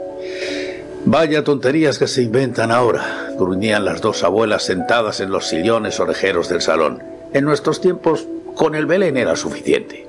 Vaya 1.05 1.43
tonterías 1.43 1.99
que 1.99 2.07
se 2.07 2.23
inventan 2.23 2.71
ahora, 2.71 3.33
gruñían 3.37 3.85
las 3.85 4.01
dos 4.01 4.23
abuelas 4.23 4.63
sentadas 4.63 5.21
en 5.21 5.31
los 5.31 5.49
sillones 5.49 5.99
orejeros 5.99 6.49
del 6.49 6.63
salón. 6.63 7.03
En 7.33 7.45
nuestros 7.45 7.81
tiempos, 7.81 8.27
con 8.55 8.75
el 8.75 8.87
Belén 8.87 9.17
era 9.17 9.35
suficiente. 9.35 10.07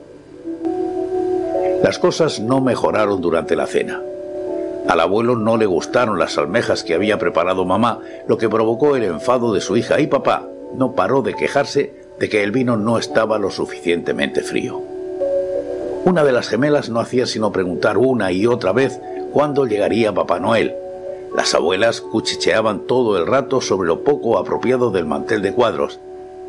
Las 1.82 1.98
cosas 1.98 2.40
no 2.40 2.62
mejoraron 2.62 3.22
durante 3.22 3.56
la 3.56 3.66
cena. 3.66 4.02
Al 4.88 5.00
abuelo 5.00 5.36
no 5.36 5.58
le 5.58 5.66
gustaron 5.66 6.20
las 6.20 6.38
almejas 6.38 6.84
que 6.84 6.94
había 6.94 7.18
preparado 7.18 7.66
mamá, 7.66 8.00
lo 8.28 8.38
que 8.38 8.50
provocó 8.50 8.96
el 8.96 9.04
enfado 9.04 9.54
de 9.54 9.62
su 9.62 9.76
hija 9.76 10.00
y 10.00 10.08
papá 10.08 10.48
no 10.76 10.94
paró 10.94 11.22
de 11.22 11.34
quejarse 11.34 11.94
de 12.20 12.30
que 12.30 12.44
el 12.44 12.52
vino 12.52 12.78
no 12.78 12.98
estaba 12.98 13.40
lo 13.40 13.50
suficientemente 13.50 14.42
frío. 14.42 14.82
Una 16.06 16.24
de 16.24 16.34
las 16.34 16.50
gemelas 16.50 16.90
no 16.90 17.00
hacía 17.00 17.26
sino 17.26 17.52
preguntar 17.52 17.98
una 17.98 18.32
y 18.32 18.46
otra 18.46 18.74
vez 18.74 19.00
cuándo 19.32 19.66
llegaría 19.66 20.14
Papá 20.14 20.40
Noel. 20.40 20.76
Las 21.36 21.54
abuelas 21.56 22.02
cuchicheaban 22.02 22.82
todo 22.82 23.18
el 23.18 23.26
rato 23.26 23.62
sobre 23.62 23.88
lo 23.88 24.04
poco 24.04 24.38
apropiado 24.38 24.92
del 24.92 25.06
mantel 25.06 25.42
de 25.42 25.54
cuadros. 25.54 26.00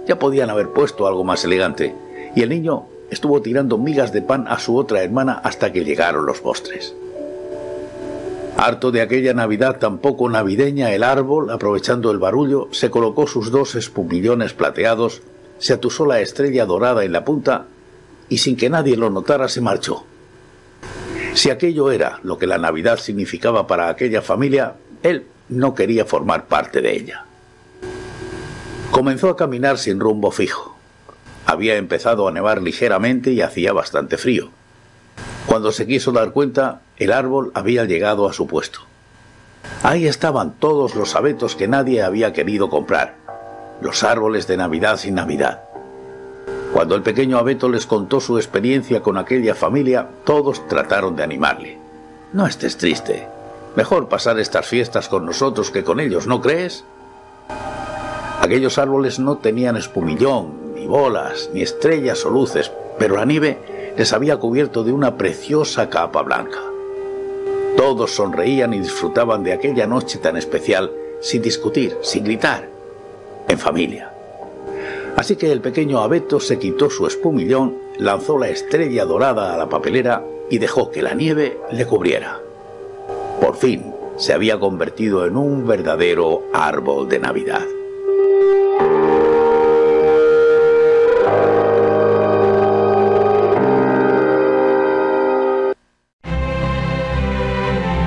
Ya 0.07 0.18
podían 0.18 0.51
haber 0.51 0.70
puesto 0.70 1.07
algo 1.07 1.25
más 1.25 1.44
elegante, 1.44 1.94
y 2.35 2.42
el 2.42 2.51
niño 2.51 2.87
estuvo 3.11 3.40
tirando 3.40 3.79
migas 3.79 4.12
de 4.12 4.23
pan 4.23 4.47
a 4.49 4.59
su 4.59 4.77
otra 4.77 5.03
hermana 5.03 5.40
hasta 5.42 5.73
que 5.73 5.85
llegaron 5.85 6.27
los 6.27 6.40
postres. 6.40 6.94
Harto 8.57 8.92
de 8.92 9.01
aquella 9.01 9.35
Navidad 9.35 9.79
tan 9.79 9.99
poco 9.99 10.29
navideña, 10.29 10.92
el 10.92 11.03
árbol, 11.03 11.51
aprovechando 11.51 12.11
el 12.11 12.18
barullo, 12.18 12.68
se 12.70 12.90
colocó 12.90 13.27
sus 13.27 13.51
dos 13.51 13.75
espumillones 13.75 14.53
plateados 14.53 15.23
se 15.59 15.73
atusó 15.73 16.07
la 16.07 16.20
estrella 16.20 16.66
dorada 16.66 17.05
en 17.05 17.12
la 17.12 17.25
punta 17.25 17.66
y 18.29 18.38
sin 18.38 18.57
que 18.57 18.70
nadie 18.70 18.97
lo 18.97 19.11
notara 19.11 19.49
se 19.49 19.61
marchó. 19.61 20.05
Si 21.35 21.51
aquello 21.51 21.90
era 21.90 22.20
lo 22.23 22.38
que 22.38 22.47
la 22.47 22.59
Navidad 22.59 22.99
significaba 22.99 23.66
para 23.66 23.88
aquella 23.88 24.23
familia, 24.23 24.75
él 25.03 25.27
no 25.49 25.75
quería 25.75 26.05
formar 26.05 26.47
parte 26.47 26.81
de 26.81 26.97
ella. 26.97 27.25
Comenzó 28.92 29.29
a 29.29 29.37
caminar 29.37 29.79
sin 29.79 29.99
rumbo 29.99 30.31
fijo. 30.31 30.77
Había 31.44 31.75
empezado 31.77 32.29
a 32.29 32.33
nevar 32.33 32.62
ligeramente 32.62 33.33
y 33.33 33.42
hacía 33.42 33.73
bastante 33.73 34.16
frío. 34.16 34.51
Cuando 35.47 35.73
se 35.73 35.87
quiso 35.87 36.12
dar 36.12 36.31
cuenta, 36.31 36.83
el 36.97 37.12
árbol 37.12 37.51
había 37.55 37.85
llegado 37.85 38.29
a 38.29 38.33
su 38.33 38.47
puesto. 38.47 38.81
Ahí 39.83 40.07
estaban 40.07 40.55
todos 40.55 40.94
los 40.94 41.16
abetos 41.16 41.57
que 41.57 41.68
nadie 41.68 42.03
había 42.03 42.33
querido 42.33 42.70
comprar, 42.70 43.16
los 43.81 44.05
árboles 44.05 44.47
de 44.47 44.57
Navidad 44.57 44.97
sin 44.99 45.16
Navidad. 45.16 45.62
Cuando 46.85 46.97
el 46.97 47.03
pequeño 47.03 47.38
abeto 47.38 47.70
les 47.70 47.87
contó 47.87 48.20
su 48.20 48.37
experiencia 48.37 49.01
con 49.01 49.16
aquella 49.16 49.55
familia, 49.55 50.07
todos 50.23 50.68
trataron 50.68 51.16
de 51.16 51.23
animarle. 51.23 51.79
No 52.35 52.47
estés 52.47 52.77
triste. 52.77 53.27
Mejor 53.75 54.11
pasar 54.11 54.38
estas 54.38 54.66
fiestas 54.66 55.09
con 55.09 55.25
nosotros 55.25 55.70
que 55.70 55.83
con 55.83 55.99
ellos, 55.99 56.27
¿no 56.27 56.42
crees? 56.42 56.85
Aquellos 58.38 58.77
árboles 58.77 59.18
no 59.18 59.38
tenían 59.38 59.79
espumillón, 59.79 60.75
ni 60.75 60.87
bolas, 60.87 61.49
ni 61.55 61.62
estrellas 61.62 62.23
o 62.27 62.29
luces, 62.29 62.70
pero 62.99 63.16
la 63.16 63.25
nieve 63.25 63.94
les 63.97 64.12
había 64.12 64.37
cubierto 64.37 64.85
de 64.85 64.92
una 64.92 65.16
preciosa 65.16 65.88
capa 65.88 66.20
blanca. 66.20 66.59
Todos 67.79 68.14
sonreían 68.14 68.75
y 68.75 68.81
disfrutaban 68.81 69.42
de 69.42 69.55
aquella 69.55 69.87
noche 69.87 70.18
tan 70.18 70.37
especial, 70.37 70.92
sin 71.23 71.40
discutir, 71.40 71.97
sin 72.03 72.25
gritar, 72.25 72.68
en 73.49 73.59
familia. 73.59 74.13
Así 75.16 75.37
que 75.37 75.53
el 75.53 75.61
pequeño 75.61 76.00
abeto 76.00 76.40
se 76.40 76.59
quitó 76.59 76.90
su 76.90 77.07
espumillón, 77.07 77.77
lanzó 77.98 78.38
la 78.38 78.48
estrella 78.48 79.05
dorada 79.05 79.55
a 79.55 79.57
la 79.57 79.68
papelera 79.68 80.24
y 80.50 80.59
dejó 80.59 80.90
que 80.90 81.03
la 81.03 81.14
nieve 81.14 81.59
le 81.70 81.87
cubriera. 81.87 82.40
Por 83.40 83.57
fin 83.57 83.94
se 84.16 84.33
había 84.33 84.59
convertido 84.59 85.27
en 85.27 85.37
un 85.37 85.66
verdadero 85.66 86.42
árbol 86.53 87.09
de 87.09 87.18
Navidad. 87.20 87.64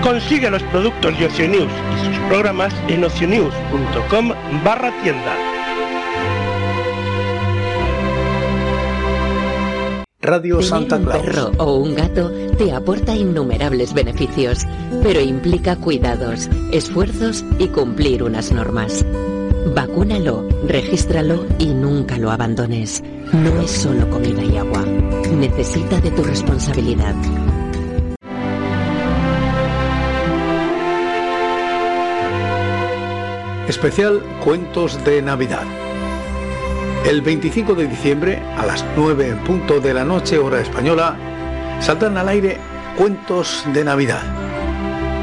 Consigue 0.04 0.50
los 0.50 0.63
productos 0.63 1.17
de 1.20 1.26
Oceanews 1.26 1.72
y 1.96 2.06
sus 2.06 2.17
programas 2.28 2.74
en 2.88 3.04
oceanews.com 3.04 4.34
barra 4.63 4.91
tienda. 5.04 5.57
Radio 10.28 10.62
Santa 10.62 11.00
Claus. 11.00 11.16
Un 11.16 11.22
perro 11.22 11.52
o 11.58 11.76
un 11.76 11.96
gato 11.96 12.30
te 12.58 12.74
aporta 12.74 13.16
innumerables 13.16 13.94
beneficios, 13.94 14.66
pero 15.02 15.22
implica 15.22 15.78
cuidados, 15.78 16.50
esfuerzos 16.74 17.46
y 17.58 17.70
cumplir 17.70 18.24
unas 18.24 18.52
normas. 18.52 19.06
Vacúnalo, 19.74 20.46
regístralo 20.68 21.46
y 21.60 21.68
nunca 21.68 22.18
lo 22.18 22.30
abandones. 22.30 23.02
No 23.32 23.62
es 23.62 23.72
solo 23.72 24.10
comida 24.10 24.44
y 24.44 24.58
agua. 24.58 24.84
Necesita 24.84 26.02
de 26.02 26.12
tu 26.12 26.26
responsabilidad. 26.26 27.16
Especial 33.70 34.22
Cuentos 34.44 35.02
de 35.06 35.22
Navidad. 35.22 35.87
El 37.08 37.22
25 37.22 37.74
de 37.74 37.88
diciembre, 37.88 38.43
a 38.58 38.65
las 38.65 38.84
9 38.98 39.30
en 39.30 39.38
punto 39.46 39.80
de 39.80 39.93
la 39.93 40.04
noche, 40.04 40.38
hora 40.39 40.60
española, 40.60 41.15
saltan 41.80 42.17
al 42.17 42.28
aire 42.28 42.58
Cuentos 42.98 43.63
de 43.74 43.86
Navidad. 43.86 44.24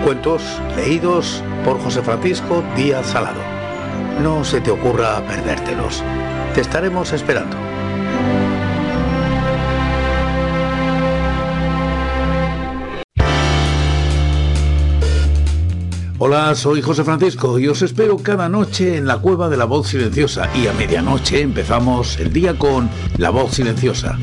Cuentos 0.03 0.43
leídos 0.77 1.43
por 1.63 1.79
José 1.79 2.01
Francisco 2.01 2.65
Díaz 2.75 3.09
Salado. 3.09 3.43
No 4.23 4.45
se 4.45 4.63
te 4.63 4.71
ocurra 4.71 5.21
perdértelos. 5.27 6.03
Te 6.55 6.63
estaremos 6.63 7.13
esperando. 7.13 7.74
Hola, 16.17 16.55
soy 16.55 16.81
José 16.81 17.03
Francisco 17.03 17.59
y 17.59 17.67
os 17.67 17.83
espero 17.83 18.17
cada 18.19 18.49
noche 18.49 18.97
en 18.97 19.05
la 19.05 19.19
cueva 19.19 19.49
de 19.49 19.57
la 19.57 19.65
voz 19.65 19.89
silenciosa 19.89 20.49
y 20.55 20.69
a 20.69 20.73
medianoche 20.73 21.41
empezamos 21.41 22.21
el 22.21 22.33
día 22.33 22.57
con 22.57 22.89
La 23.19 23.31
voz 23.31 23.55
silenciosa. 23.55 24.17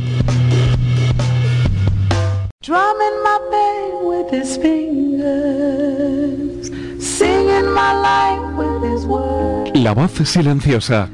La 9.74 9.92
voz 9.94 10.12
silenciosa. 10.24 11.10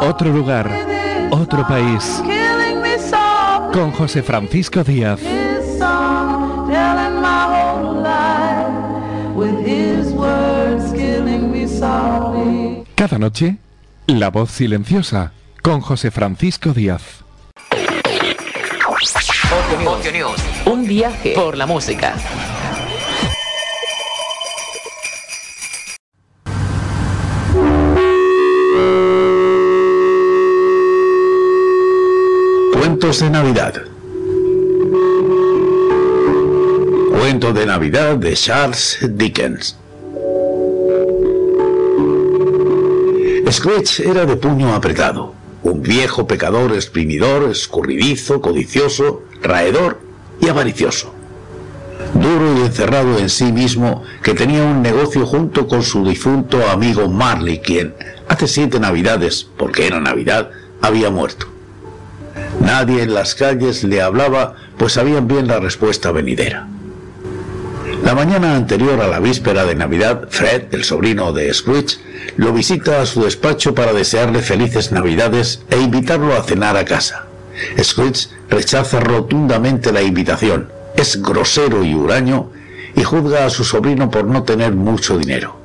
Otro 0.00 0.32
lugar, 0.32 0.70
otro 1.30 1.66
país. 1.68 2.22
Con 3.74 3.92
José 3.92 4.22
Francisco 4.22 4.82
Díaz. 4.82 5.20
Cada 12.94 13.18
noche, 13.18 13.56
La 14.06 14.30
voz 14.30 14.50
silenciosa 14.50 15.32
con 15.62 15.80
José 15.80 16.10
Francisco 16.10 16.72
Díaz. 16.72 17.02
Un 20.66 20.86
viaje 20.86 21.34
por 21.36 21.56
la 21.56 21.66
música. 21.66 22.14
Cuentos 32.72 33.20
de 33.20 33.30
Navidad. 33.30 33.97
De 37.28 37.66
Navidad 37.66 38.16
de 38.16 38.32
Charles 38.32 39.00
Dickens. 39.02 39.76
Scrooge 43.50 44.08
era 44.08 44.24
de 44.24 44.34
puño 44.36 44.74
apretado, 44.74 45.34
un 45.62 45.82
viejo 45.82 46.26
pecador 46.26 46.72
exprimidor, 46.72 47.50
escurridizo, 47.50 48.40
codicioso, 48.40 49.24
raedor 49.42 50.00
y 50.40 50.48
avaricioso. 50.48 51.12
Duro 52.14 52.56
y 52.56 52.60
encerrado 52.62 53.18
en 53.18 53.28
sí 53.28 53.52
mismo, 53.52 54.04
que 54.22 54.32
tenía 54.32 54.62
un 54.62 54.80
negocio 54.80 55.26
junto 55.26 55.68
con 55.68 55.82
su 55.82 56.06
difunto 56.06 56.66
amigo 56.70 57.10
Marley, 57.10 57.58
quien 57.58 57.94
hace 58.26 58.48
siete 58.48 58.80
navidades, 58.80 59.46
porque 59.58 59.86
era 59.86 60.00
Navidad, 60.00 60.50
había 60.80 61.10
muerto. 61.10 61.46
Nadie 62.62 63.02
en 63.02 63.12
las 63.12 63.34
calles 63.34 63.84
le 63.84 64.00
hablaba, 64.00 64.54
pues 64.78 64.94
sabían 64.94 65.28
bien 65.28 65.46
la 65.46 65.60
respuesta 65.60 66.10
venidera. 66.10 66.66
La 68.08 68.14
mañana 68.14 68.56
anterior 68.56 68.98
a 69.02 69.06
la 69.06 69.20
víspera 69.20 69.66
de 69.66 69.74
Navidad, 69.74 70.28
Fred, 70.30 70.72
el 70.72 70.82
sobrino 70.82 71.34
de 71.34 71.52
Scrooge, 71.52 71.98
lo 72.38 72.54
visita 72.54 73.02
a 73.02 73.04
su 73.04 73.22
despacho 73.22 73.74
para 73.74 73.92
desearle 73.92 74.40
felices 74.40 74.92
Navidades 74.92 75.60
e 75.68 75.78
invitarlo 75.78 76.34
a 76.34 76.42
cenar 76.42 76.78
a 76.78 76.86
casa. 76.86 77.26
Scrooge 77.78 78.28
rechaza 78.48 79.00
rotundamente 79.00 79.92
la 79.92 80.00
invitación, 80.00 80.70
es 80.96 81.20
grosero 81.20 81.84
y 81.84 81.94
huraño 81.94 82.50
y 82.96 83.04
juzga 83.04 83.44
a 83.44 83.50
su 83.50 83.62
sobrino 83.62 84.10
por 84.10 84.24
no 84.24 84.42
tener 84.42 84.72
mucho 84.72 85.18
dinero. 85.18 85.58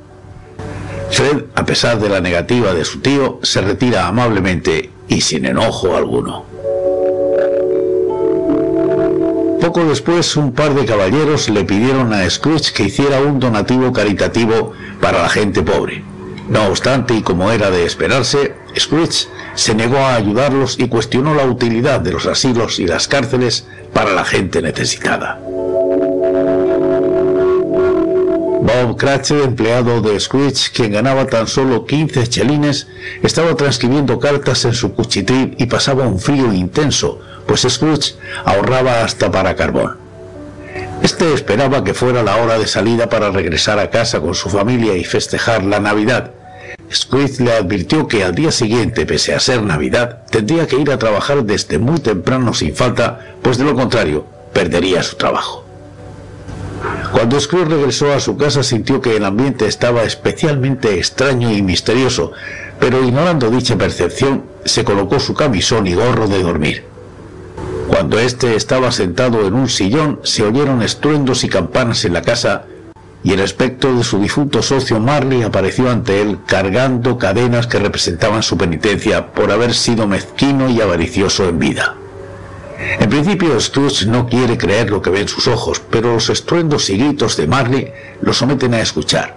Fred, 1.12 1.44
a 1.54 1.64
pesar 1.64 1.98
de 1.98 2.10
la 2.10 2.20
negativa 2.20 2.74
de 2.74 2.84
su 2.84 3.00
tío, 3.00 3.40
se 3.42 3.62
retira 3.62 4.06
amablemente 4.06 4.90
y 5.08 5.22
sin 5.22 5.46
enojo 5.46 5.96
alguno. 5.96 6.53
Poco 9.64 9.82
después, 9.82 10.36
un 10.36 10.52
par 10.52 10.74
de 10.74 10.84
caballeros 10.84 11.48
le 11.48 11.64
pidieron 11.64 12.12
a 12.12 12.28
Scrooge 12.28 12.70
que 12.74 12.82
hiciera 12.82 13.22
un 13.22 13.40
donativo 13.40 13.94
caritativo 13.94 14.74
para 15.00 15.22
la 15.22 15.30
gente 15.30 15.62
pobre. 15.62 16.04
No 16.50 16.66
obstante, 16.66 17.14
y 17.14 17.22
como 17.22 17.50
era 17.50 17.70
de 17.70 17.86
esperarse, 17.86 18.56
Scrooge 18.78 19.26
se 19.54 19.74
negó 19.74 19.96
a 19.96 20.16
ayudarlos 20.16 20.78
y 20.78 20.88
cuestionó 20.88 21.34
la 21.34 21.46
utilidad 21.46 22.00
de 22.00 22.12
los 22.12 22.26
asilos 22.26 22.78
y 22.78 22.86
las 22.86 23.08
cárceles 23.08 23.66
para 23.94 24.12
la 24.12 24.26
gente 24.26 24.60
necesitada. 24.60 25.40
Bob 28.82 28.96
Cratchit, 28.96 29.44
empleado 29.44 30.00
de 30.00 30.18
Scrooge, 30.18 30.72
quien 30.72 30.92
ganaba 30.92 31.26
tan 31.26 31.46
solo 31.46 31.86
15 31.86 32.26
chelines, 32.26 32.88
estaba 33.22 33.54
transcribiendo 33.54 34.18
cartas 34.18 34.64
en 34.64 34.74
su 34.74 34.94
cuchitril 34.94 35.54
y 35.58 35.66
pasaba 35.66 36.08
un 36.08 36.18
frío 36.18 36.52
intenso, 36.52 37.20
pues 37.46 37.66
Scrooge 37.68 38.14
ahorraba 38.44 39.04
hasta 39.04 39.30
para 39.30 39.54
carbón. 39.54 39.96
Este 41.02 41.32
esperaba 41.32 41.84
que 41.84 41.94
fuera 41.94 42.22
la 42.22 42.36
hora 42.36 42.58
de 42.58 42.66
salida 42.66 43.08
para 43.08 43.30
regresar 43.30 43.78
a 43.78 43.90
casa 43.90 44.20
con 44.20 44.34
su 44.34 44.50
familia 44.50 44.96
y 44.96 45.04
festejar 45.04 45.62
la 45.62 45.78
Navidad. 45.78 46.32
Scrooge 46.92 47.44
le 47.44 47.52
advirtió 47.52 48.08
que 48.08 48.24
al 48.24 48.34
día 48.34 48.50
siguiente, 48.50 49.06
pese 49.06 49.34
a 49.34 49.40
ser 49.40 49.62
Navidad, 49.62 50.24
tendría 50.30 50.66
que 50.66 50.76
ir 50.76 50.90
a 50.90 50.98
trabajar 50.98 51.44
desde 51.44 51.78
muy 51.78 52.00
temprano 52.00 52.52
sin 52.54 52.74
falta, 52.74 53.20
pues 53.40 53.56
de 53.56 53.64
lo 53.64 53.74
contrario, 53.74 54.26
perdería 54.52 55.02
su 55.02 55.16
trabajo. 55.16 55.63
Cuando 57.12 57.40
Scrooge 57.40 57.70
regresó 57.70 58.12
a 58.12 58.20
su 58.20 58.36
casa 58.36 58.62
sintió 58.62 59.00
que 59.00 59.16
el 59.16 59.24
ambiente 59.24 59.66
estaba 59.66 60.02
especialmente 60.02 60.98
extraño 60.98 61.52
y 61.52 61.62
misterioso, 61.62 62.32
pero 62.80 63.02
ignorando 63.02 63.50
dicha 63.50 63.76
percepción, 63.76 64.44
se 64.64 64.84
colocó 64.84 65.20
su 65.20 65.34
camisón 65.34 65.86
y 65.86 65.94
gorro 65.94 66.26
de 66.26 66.42
dormir. 66.42 66.84
Cuando 67.88 68.18
éste 68.18 68.56
estaba 68.56 68.90
sentado 68.90 69.46
en 69.46 69.54
un 69.54 69.68
sillón, 69.68 70.20
se 70.22 70.42
oyeron 70.42 70.82
estruendos 70.82 71.44
y 71.44 71.48
campanas 71.48 72.04
en 72.04 72.14
la 72.14 72.22
casa, 72.22 72.64
y 73.22 73.32
el 73.32 73.40
aspecto 73.40 73.94
de 73.96 74.04
su 74.04 74.18
difunto 74.18 74.62
socio 74.62 75.00
Marley 75.00 75.42
apareció 75.42 75.90
ante 75.90 76.20
él 76.20 76.38
cargando 76.46 77.16
cadenas 77.16 77.66
que 77.66 77.78
representaban 77.78 78.42
su 78.42 78.58
penitencia 78.58 79.32
por 79.32 79.50
haber 79.50 79.72
sido 79.72 80.06
mezquino 80.06 80.68
y 80.68 80.80
avaricioso 80.80 81.48
en 81.48 81.58
vida. 81.58 81.94
En 82.78 83.08
principio 83.08 83.58
Scrooge 83.60 84.06
no 84.06 84.26
quiere 84.26 84.58
creer 84.58 84.90
lo 84.90 85.00
que 85.00 85.10
ve 85.10 85.20
en 85.20 85.28
sus 85.28 85.46
ojos, 85.46 85.80
pero 85.90 86.14
los 86.14 86.28
estruendos 86.30 86.90
y 86.90 86.96
gritos 86.96 87.36
de 87.36 87.46
Marley 87.46 87.92
lo 88.20 88.32
someten 88.32 88.74
a 88.74 88.80
escuchar. 88.80 89.36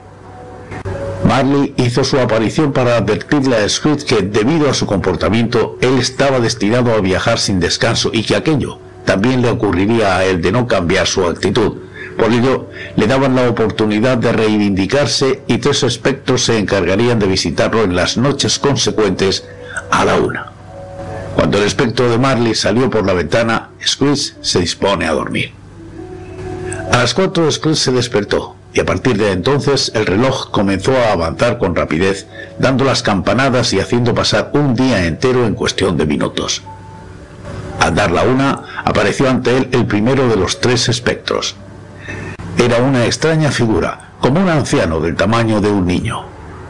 Marley 1.23 1.73
hizo 1.78 2.04
su 2.04 2.19
aparición 2.19 2.71
para 2.71 2.97
advertirle 2.97 3.58
a 3.58 3.67
Scrooge 3.67 4.06
que 4.06 4.21
debido 4.21 4.69
a 4.69 4.73
su 4.73 4.86
comportamiento 4.86 5.78
él 5.82 5.97
estaba 5.97 6.39
destinado 6.39 6.93
a 6.93 7.02
viajar 7.02 7.39
sin 7.39 7.60
descanso 7.60 8.12
y 8.13 8.23
que 8.23 8.36
aquello 8.36 8.80
también 9.06 9.41
le 9.41 9.50
ocurriría 9.50 10.17
a 10.17 10.26
él 10.26 10.41
de 10.41 10.52
no 10.52 10.67
cambiar 10.67 11.08
su 11.08 11.26
actitud. 11.26 11.78
Por 12.17 12.32
ello, 12.32 12.67
le 12.95 13.08
daban 13.08 13.36
la 13.36 13.50
oportunidad 13.50 14.17
de 14.17 14.32
reivindicarse 14.32 15.43
y 15.47 15.60
tres 15.60 15.84
espectros 15.84 16.43
se 16.43 16.58
encargarían 16.58 17.19
de 17.19 17.28
visitarlo 17.28 17.84
en 17.84 17.95
las 17.95 18.17
noches 18.17 18.60
consecuentes 18.60 19.47
a 19.91 20.04
la 20.04 20.15
una. 20.15 20.57
Cuando 21.38 21.60
el 21.60 21.65
espectro 21.65 22.10
de 22.10 22.17
Marley 22.17 22.56
salió 22.56 22.89
por 22.89 23.06
la 23.06 23.13
ventana, 23.13 23.69
Scrooge 23.86 24.34
se 24.41 24.60
dispone 24.60 25.06
a 25.06 25.12
dormir. 25.12 25.54
A 26.91 26.97
las 26.97 27.13
cuatro 27.13 27.50
Scrooge 27.52 27.78
se 27.78 27.91
despertó 27.91 28.56
y 28.73 28.80
a 28.80 28.86
partir 28.86 29.19
de 29.19 29.32
entonces 29.34 29.91
el 29.93 30.08
reloj 30.08 30.50
comenzó 30.50 30.97
a 30.97 31.12
avanzar 31.12 31.60
con 31.60 31.76
rapidez, 31.76 32.26
dando 32.58 32.84
las 32.86 33.04
campanadas 33.04 33.71
y 33.73 33.80
haciendo 33.80 34.15
pasar 34.15 34.50
un 34.54 34.73
día 34.73 35.06
entero 35.06 35.45
en 35.45 35.54
cuestión 35.54 35.95
de 35.95 36.08
minutos. 36.08 36.63
Al 37.80 37.93
dar 37.93 38.10
la 38.10 38.23
una, 38.23 38.63
apareció 38.84 39.30
ante 39.30 39.58
él 39.58 39.69
el 39.73 39.86
primero 39.86 40.28
de 40.30 40.38
los 40.38 40.60
tres 40.60 40.89
espectros. 40.89 41.56
Era 42.58 42.78
una 42.78 43.06
extraña 43.06 43.52
figura, 43.52 44.13
como 44.21 44.41
un 44.41 44.50
anciano 44.50 45.00
del 45.00 45.15
tamaño 45.15 45.62
de 45.62 45.69
un 45.69 45.86
niño. 45.86 46.23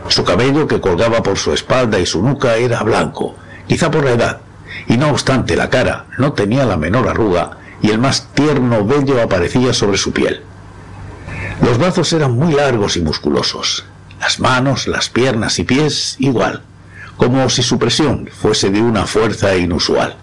Su 0.09 0.25
cabello 0.25 0.67
que 0.67 0.81
colgaba 0.81 1.23
por 1.23 1.37
su 1.37 1.53
espalda 1.53 1.99
y 1.99 2.05
su 2.05 2.21
nuca 2.21 2.57
era 2.57 2.83
blanco, 2.83 3.35
quizá 3.65 3.89
por 3.89 4.03
la 4.03 4.11
edad, 4.11 4.41
y 4.87 4.97
no 4.97 5.09
obstante 5.09 5.55
la 5.55 5.69
cara 5.69 6.05
no 6.17 6.33
tenía 6.33 6.65
la 6.65 6.77
menor 6.77 7.07
arruga 7.07 7.57
y 7.81 7.89
el 7.89 7.99
más 7.99 8.27
tierno 8.33 8.85
vello 8.85 9.21
aparecía 9.21 9.73
sobre 9.73 9.97
su 9.97 10.11
piel. 10.11 10.41
Los 11.61 11.77
brazos 11.77 12.11
eran 12.13 12.31
muy 12.33 12.53
largos 12.53 12.97
y 12.97 13.01
musculosos, 13.01 13.85
las 14.19 14.39
manos, 14.39 14.87
las 14.87 15.09
piernas 15.09 15.59
y 15.59 15.63
pies 15.63 16.15
igual, 16.19 16.63
como 17.17 17.49
si 17.49 17.63
su 17.63 17.77
presión 17.77 18.29
fuese 18.31 18.69
de 18.69 18.81
una 18.81 19.05
fuerza 19.05 19.55
inusual. 19.55 20.15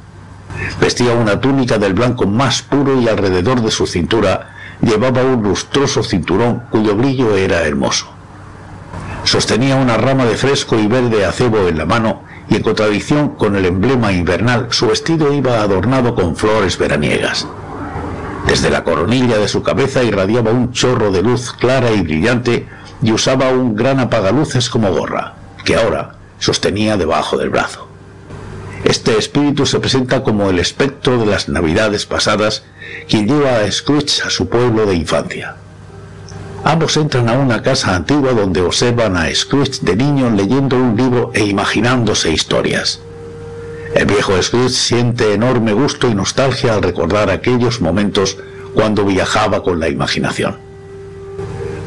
Vestía 0.80 1.12
una 1.12 1.40
túnica 1.40 1.78
del 1.78 1.94
blanco 1.94 2.26
más 2.26 2.62
puro 2.62 3.00
y 3.00 3.08
alrededor 3.08 3.60
de 3.60 3.70
su 3.70 3.86
cintura 3.86 4.54
llevaba 4.80 5.22
un 5.22 5.42
lustroso 5.42 6.02
cinturón 6.02 6.62
cuyo 6.70 6.94
brillo 6.96 7.36
era 7.36 7.62
hermoso. 7.62 8.06
Sostenía 9.24 9.76
una 9.76 9.96
rama 9.96 10.26
de 10.26 10.36
fresco 10.36 10.78
y 10.78 10.86
verde 10.86 11.24
acebo 11.24 11.66
en 11.68 11.78
la 11.78 11.86
mano 11.86 12.22
y 12.48 12.56
en 12.56 12.62
contradicción 12.62 13.30
con 13.30 13.56
el 13.56 13.64
emblema 13.64 14.12
invernal 14.12 14.68
su 14.70 14.88
vestido 14.88 15.32
iba 15.32 15.60
adornado 15.60 16.14
con 16.14 16.36
flores 16.36 16.78
veraniegas. 16.78 17.46
Desde 18.46 18.70
la 18.70 18.84
coronilla 18.84 19.38
de 19.38 19.48
su 19.48 19.62
cabeza 19.62 20.02
irradiaba 20.02 20.50
un 20.50 20.72
chorro 20.72 21.10
de 21.10 21.22
luz 21.22 21.52
clara 21.52 21.90
y 21.90 22.02
brillante 22.02 22.66
y 23.02 23.12
usaba 23.12 23.48
un 23.48 23.74
gran 23.74 24.00
apagaluces 24.00 24.68
como 24.68 24.92
gorra, 24.92 25.34
que 25.64 25.76
ahora 25.76 26.16
sostenía 26.38 26.96
debajo 26.96 27.38
del 27.38 27.50
brazo. 27.50 27.88
Este 28.84 29.16
espíritu 29.16 29.64
se 29.64 29.80
presenta 29.80 30.22
como 30.22 30.50
el 30.50 30.58
espectro 30.58 31.18
de 31.18 31.24
las 31.24 31.48
navidades 31.48 32.04
pasadas, 32.04 32.64
quien 33.08 33.26
lleva 33.26 33.60
a 33.60 33.72
Scrooge 33.72 34.22
a 34.26 34.30
su 34.30 34.48
pueblo 34.50 34.84
de 34.84 34.94
infancia. 34.94 35.56
Ambos 36.64 36.96
entran 36.96 37.28
a 37.28 37.34
una 37.34 37.62
casa 37.62 37.94
antigua 37.94 38.32
donde 38.32 38.62
observan 38.62 39.18
a 39.18 39.32
Scrooge 39.34 39.80
de 39.82 39.96
niño 39.96 40.30
leyendo 40.30 40.76
un 40.76 40.96
libro 40.96 41.30
e 41.34 41.44
imaginándose 41.44 42.32
historias. 42.32 43.00
El 43.94 44.06
viejo 44.06 44.42
Scrooge 44.42 44.70
siente 44.70 45.34
enorme 45.34 45.74
gusto 45.74 46.08
y 46.08 46.14
nostalgia 46.14 46.72
al 46.72 46.82
recordar 46.82 47.28
aquellos 47.28 47.82
momentos 47.82 48.38
cuando 48.72 49.04
viajaba 49.04 49.62
con 49.62 49.78
la 49.78 49.90
imaginación. 49.90 50.56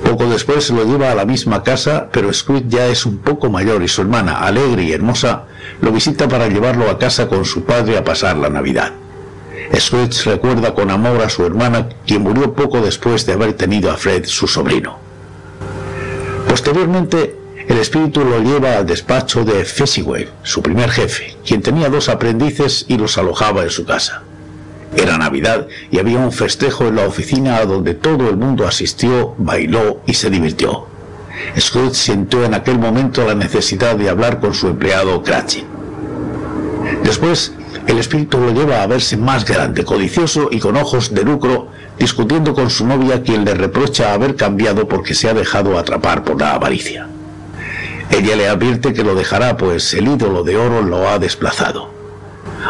Poco 0.04 0.28
después 0.28 0.70
lo 0.70 0.86
lleva 0.86 1.12
a 1.12 1.16
la 1.16 1.26
misma 1.26 1.64
casa, 1.64 2.10
pero 2.12 2.32
Scrooge 2.32 2.66
ya 2.70 2.86
es 2.86 3.08
un 3.08 3.18
poco 3.18 3.50
mayor 3.50 3.82
y 3.82 3.88
su 3.88 4.02
hermana, 4.02 4.42
alegre 4.46 4.84
y 4.84 4.94
hermosa, 4.94 5.46
lo 5.82 5.92
visita 5.92 6.28
para 6.28 6.48
llevarlo 6.50 6.88
a 6.92 7.00
casa 7.00 7.28
con 7.28 7.46
su 7.46 7.64
padre 7.64 7.98
a 7.98 8.04
pasar 8.04 8.38
la 8.38 8.50
Navidad. 8.50 8.94
Scrooge 9.76 10.24
recuerda 10.26 10.74
con 10.74 10.90
amor 10.90 11.22
a 11.22 11.30
su 11.30 11.46
hermana, 11.46 11.90
quien 12.06 12.22
murió 12.22 12.54
poco 12.54 12.82
después 12.82 13.26
de 13.26 13.34
haber 13.34 13.54
tenido 13.54 13.92
a 13.92 13.98
Fred, 13.98 14.26
su 14.26 14.48
sobrino. 14.48 14.98
Posteriormente, 16.48 17.36
el 17.68 17.78
espíritu 17.78 18.24
lo 18.24 18.40
lleva 18.40 18.78
al 18.78 18.86
despacho 18.86 19.44
de 19.44 19.66
Fezziwig, 19.66 20.30
su 20.44 20.62
primer 20.62 20.90
jefe, 20.90 21.36
quien 21.46 21.62
tenía 21.62 21.90
dos 21.90 22.08
aprendices 22.08 22.86
y 22.88 22.98
los 22.98 23.18
alojaba 23.18 23.64
en 23.64 23.70
su 23.70 23.86
casa. 23.86 24.24
Era 24.96 25.18
Navidad 25.18 25.68
y 25.92 26.00
había 26.00 26.20
un 26.20 26.32
festejo 26.32 26.88
en 26.88 26.96
la 26.96 27.06
oficina 27.06 27.58
a 27.58 27.66
donde 27.66 27.94
todo 27.94 28.30
el 28.30 28.38
mundo 28.38 28.66
asistió, 28.66 29.36
bailó 29.38 30.02
y 30.06 30.14
se 30.14 30.30
divirtió. 30.30 30.88
Scrooge 31.60 31.94
sintió 31.94 32.46
en 32.46 32.54
aquel 32.54 32.80
momento 32.80 33.26
la 33.26 33.36
necesidad 33.36 33.96
de 33.96 34.10
hablar 34.10 34.40
con 34.40 34.54
su 34.54 34.68
empleado 34.68 35.22
Cratchit. 35.22 35.66
Después, 37.04 37.52
el 37.88 37.98
espíritu 38.00 38.38
lo 38.38 38.52
lleva 38.52 38.84
a 38.84 38.88
verse 38.88 39.16
más 39.18 39.46
grande, 39.46 39.86
codicioso 39.86 40.50
y 40.52 40.60
con 40.60 40.76
ojos 40.76 41.14
de 41.14 41.24
lucro, 41.24 41.70
discutiendo 41.98 42.54
con 42.54 42.70
su 42.70 42.86
novia 42.86 43.24
quien 43.24 43.46
le 43.46 43.54
reprocha 43.54 44.14
haber 44.14 44.36
cambiado 44.36 44.88
porque 44.88 45.16
se 45.16 45.30
ha 45.30 45.34
dejado 45.34 45.80
atrapar 45.80 46.24
por 46.24 46.40
la 46.40 46.54
avaricia. 46.54 47.08
Ella 48.12 48.36
le 48.36 48.50
advierte 48.50 48.94
que 48.94 49.04
lo 49.04 49.16
dejará 49.16 49.58
pues 49.58 49.94
el 49.94 50.08
ídolo 50.08 50.44
de 50.44 50.58
oro 50.58 50.82
lo 50.82 51.10
ha 51.10 51.18
desplazado. 51.18 51.90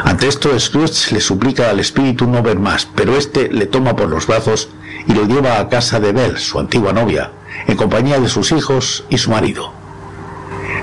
Ante 0.03 0.27
esto, 0.27 0.57
Scrooge 0.59 1.13
le 1.13 1.21
suplica 1.21 1.69
al 1.69 1.79
espíritu 1.79 2.27
no 2.27 2.43
ver 2.43 2.59
más, 2.59 2.87
pero 2.93 3.17
éste 3.17 3.49
le 3.51 3.65
toma 3.65 3.95
por 3.95 4.09
los 4.09 4.27
brazos 4.27 4.69
y 5.07 5.13
lo 5.13 5.25
lleva 5.25 5.59
a 5.59 5.69
casa 5.69 5.99
de 5.99 6.11
Belle, 6.11 6.37
su 6.37 6.59
antigua 6.59 6.93
novia, 6.93 7.31
en 7.67 7.75
compañía 7.75 8.19
de 8.19 8.29
sus 8.29 8.51
hijos 8.51 9.05
y 9.09 9.17
su 9.17 9.31
marido. 9.31 9.71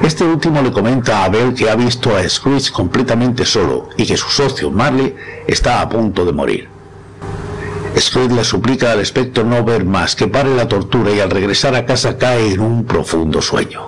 Este 0.03 0.25
último 0.25 0.61
le 0.61 0.73
comenta 0.73 1.25
a 1.25 1.29
Belle 1.29 1.55
que 1.55 1.71
ha 1.71 1.77
visto 1.77 2.15
a 2.15 2.29
Scrooge 2.29 2.73
completamente 2.73 3.45
solo 3.45 3.89
y 3.97 4.05
que 4.05 4.17
su 4.17 4.29
socio 4.29 4.71
Marley 4.71 5.15
está 5.47 5.81
a 5.81 5.89
punto 5.89 6.25
de 6.25 6.33
morir. 6.33 6.69
Scrooge 7.99 8.35
le 8.35 8.45
suplica 8.45 8.93
al 8.93 9.01
espectro 9.01 9.45
no 9.45 9.65
ver 9.65 9.85
más, 9.85 10.17
que 10.17 10.27
pare 10.27 10.55
la 10.55 10.69
tortura 10.69 11.13
y 11.13 11.21
al 11.21 11.31
regresar 11.31 11.75
a 11.75 11.87
casa 11.87 12.19
cae 12.19 12.53
en 12.53 12.61
un 12.61 12.85
profundo 12.85 13.41
sueño. 13.41 13.83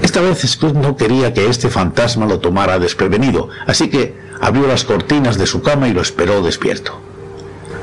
Esta 0.00 0.20
vez 0.20 0.40
Scrooge 0.46 0.78
no 0.78 0.96
quería 0.96 1.34
que 1.34 1.48
este 1.48 1.68
fantasma 1.68 2.26
lo 2.26 2.38
tomara 2.38 2.78
desprevenido, 2.78 3.48
así 3.66 3.90
que 3.90 4.16
abrió 4.40 4.66
las 4.66 4.84
cortinas 4.84 5.36
de 5.36 5.46
su 5.46 5.62
cama 5.62 5.88
y 5.88 5.92
lo 5.92 6.00
esperó 6.00 6.42
despierto. 6.42 7.00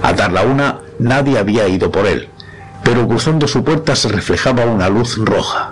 Al 0.02 0.16
dar 0.16 0.32
la 0.32 0.44
una, 0.44 0.80
nadie 1.00 1.38
había 1.38 1.68
ido 1.68 1.92
por 1.92 2.08
él, 2.08 2.30
pero 2.84 3.08
cruzando 3.08 3.48
su 3.48 3.64
puerta 3.64 3.96
se 3.96 4.08
reflejaba 4.08 4.66
una 4.66 4.90
luz 4.90 5.18
roja. 5.18 5.71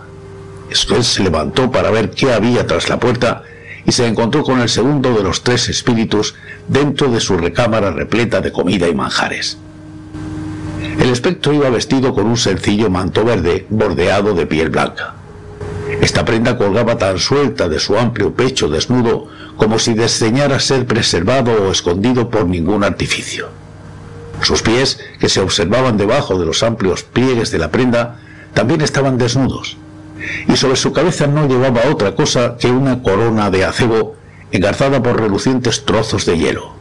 Scrooge 0.73 1.03
se 1.03 1.23
levantó 1.23 1.71
para 1.71 1.91
ver 1.91 2.11
qué 2.11 2.33
había 2.33 2.65
tras 2.67 2.89
la 2.89 2.99
puerta 2.99 3.43
y 3.85 3.91
se 3.91 4.05
encontró 4.05 4.43
con 4.43 4.59
el 4.59 4.69
segundo 4.69 5.13
de 5.13 5.23
los 5.23 5.43
tres 5.43 5.69
espíritus 5.69 6.35
dentro 6.67 7.09
de 7.09 7.19
su 7.19 7.37
recámara 7.37 7.91
repleta 7.91 8.41
de 8.41 8.51
comida 8.51 8.87
y 8.87 8.95
manjares. 8.95 9.57
El 10.99 11.09
espectro 11.09 11.53
iba 11.53 11.69
vestido 11.69 12.13
con 12.13 12.27
un 12.27 12.37
sencillo 12.37 12.89
manto 12.89 13.23
verde 13.23 13.65
bordeado 13.69 14.33
de 14.33 14.45
piel 14.45 14.69
blanca. 14.69 15.15
Esta 16.01 16.23
prenda 16.23 16.57
colgaba 16.57 16.97
tan 16.97 17.17
suelta 17.19 17.67
de 17.67 17.79
su 17.79 17.97
amplio 17.97 18.33
pecho 18.33 18.69
desnudo 18.69 19.27
como 19.57 19.79
si 19.79 19.93
desdeñara 19.93 20.59
ser 20.59 20.85
preservado 20.85 21.51
o 21.51 21.71
escondido 21.71 22.29
por 22.29 22.45
ningún 22.45 22.83
artificio. 22.83 23.49
Sus 24.41 24.61
pies, 24.61 24.99
que 25.19 25.29
se 25.29 25.41
observaban 25.41 25.97
debajo 25.97 26.39
de 26.39 26.45
los 26.45 26.63
amplios 26.63 27.03
pliegues 27.03 27.51
de 27.51 27.57
la 27.57 27.71
prenda, 27.71 28.19
también 28.53 28.81
estaban 28.81 29.17
desnudos, 29.17 29.77
y 30.47 30.55
sobre 30.55 30.75
su 30.75 30.91
cabeza 30.91 31.27
no 31.27 31.47
llevaba 31.47 31.89
otra 31.89 32.15
cosa 32.15 32.57
que 32.57 32.67
una 32.67 33.01
corona 33.01 33.49
de 33.49 33.65
acebo 33.65 34.15
engarzada 34.51 35.01
por 35.01 35.19
relucientes 35.19 35.85
trozos 35.85 36.25
de 36.25 36.37
hielo. 36.37 36.73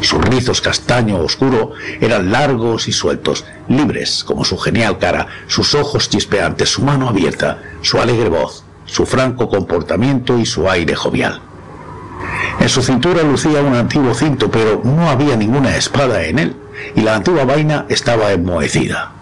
Sus 0.00 0.22
rizos 0.22 0.60
castaño 0.60 1.18
oscuro 1.18 1.72
eran 2.00 2.30
largos 2.30 2.86
y 2.86 2.92
sueltos, 2.92 3.44
libres 3.68 4.24
como 4.24 4.44
su 4.44 4.58
genial 4.58 4.98
cara, 4.98 5.26
sus 5.46 5.74
ojos 5.74 6.10
chispeantes, 6.10 6.70
su 6.70 6.82
mano 6.82 7.08
abierta, 7.08 7.62
su 7.80 7.98
alegre 7.98 8.28
voz, 8.28 8.64
su 8.84 9.06
franco 9.06 9.48
comportamiento 9.48 10.38
y 10.38 10.44
su 10.44 10.68
aire 10.68 10.94
jovial. 10.94 11.40
En 12.60 12.68
su 12.68 12.82
cintura 12.82 13.22
lucía 13.22 13.62
un 13.62 13.74
antiguo 13.74 14.14
cinto, 14.14 14.50
pero 14.50 14.82
no 14.84 15.08
había 15.08 15.36
ninguna 15.36 15.76
espada 15.76 16.24
en 16.24 16.38
él, 16.38 16.56
y 16.94 17.00
la 17.00 17.16
antigua 17.16 17.44
vaina 17.44 17.86
estaba 17.88 18.32
enmohecida. 18.32 19.12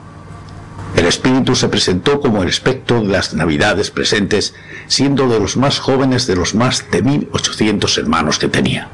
El 0.96 1.06
espíritu 1.06 1.56
se 1.56 1.68
presentó 1.68 2.20
como 2.20 2.42
el 2.42 2.48
espectro 2.48 3.00
de 3.00 3.08
las 3.08 3.34
navidades 3.34 3.90
presentes, 3.90 4.54
siendo 4.86 5.28
de 5.28 5.40
los 5.40 5.56
más 5.56 5.80
jóvenes 5.80 6.26
de 6.26 6.36
los 6.36 6.54
más 6.54 6.84
de 6.90 7.02
mil 7.02 7.28
ochocientos 7.32 7.98
hermanos 7.98 8.38
que 8.38 8.48
tenía. 8.48 8.88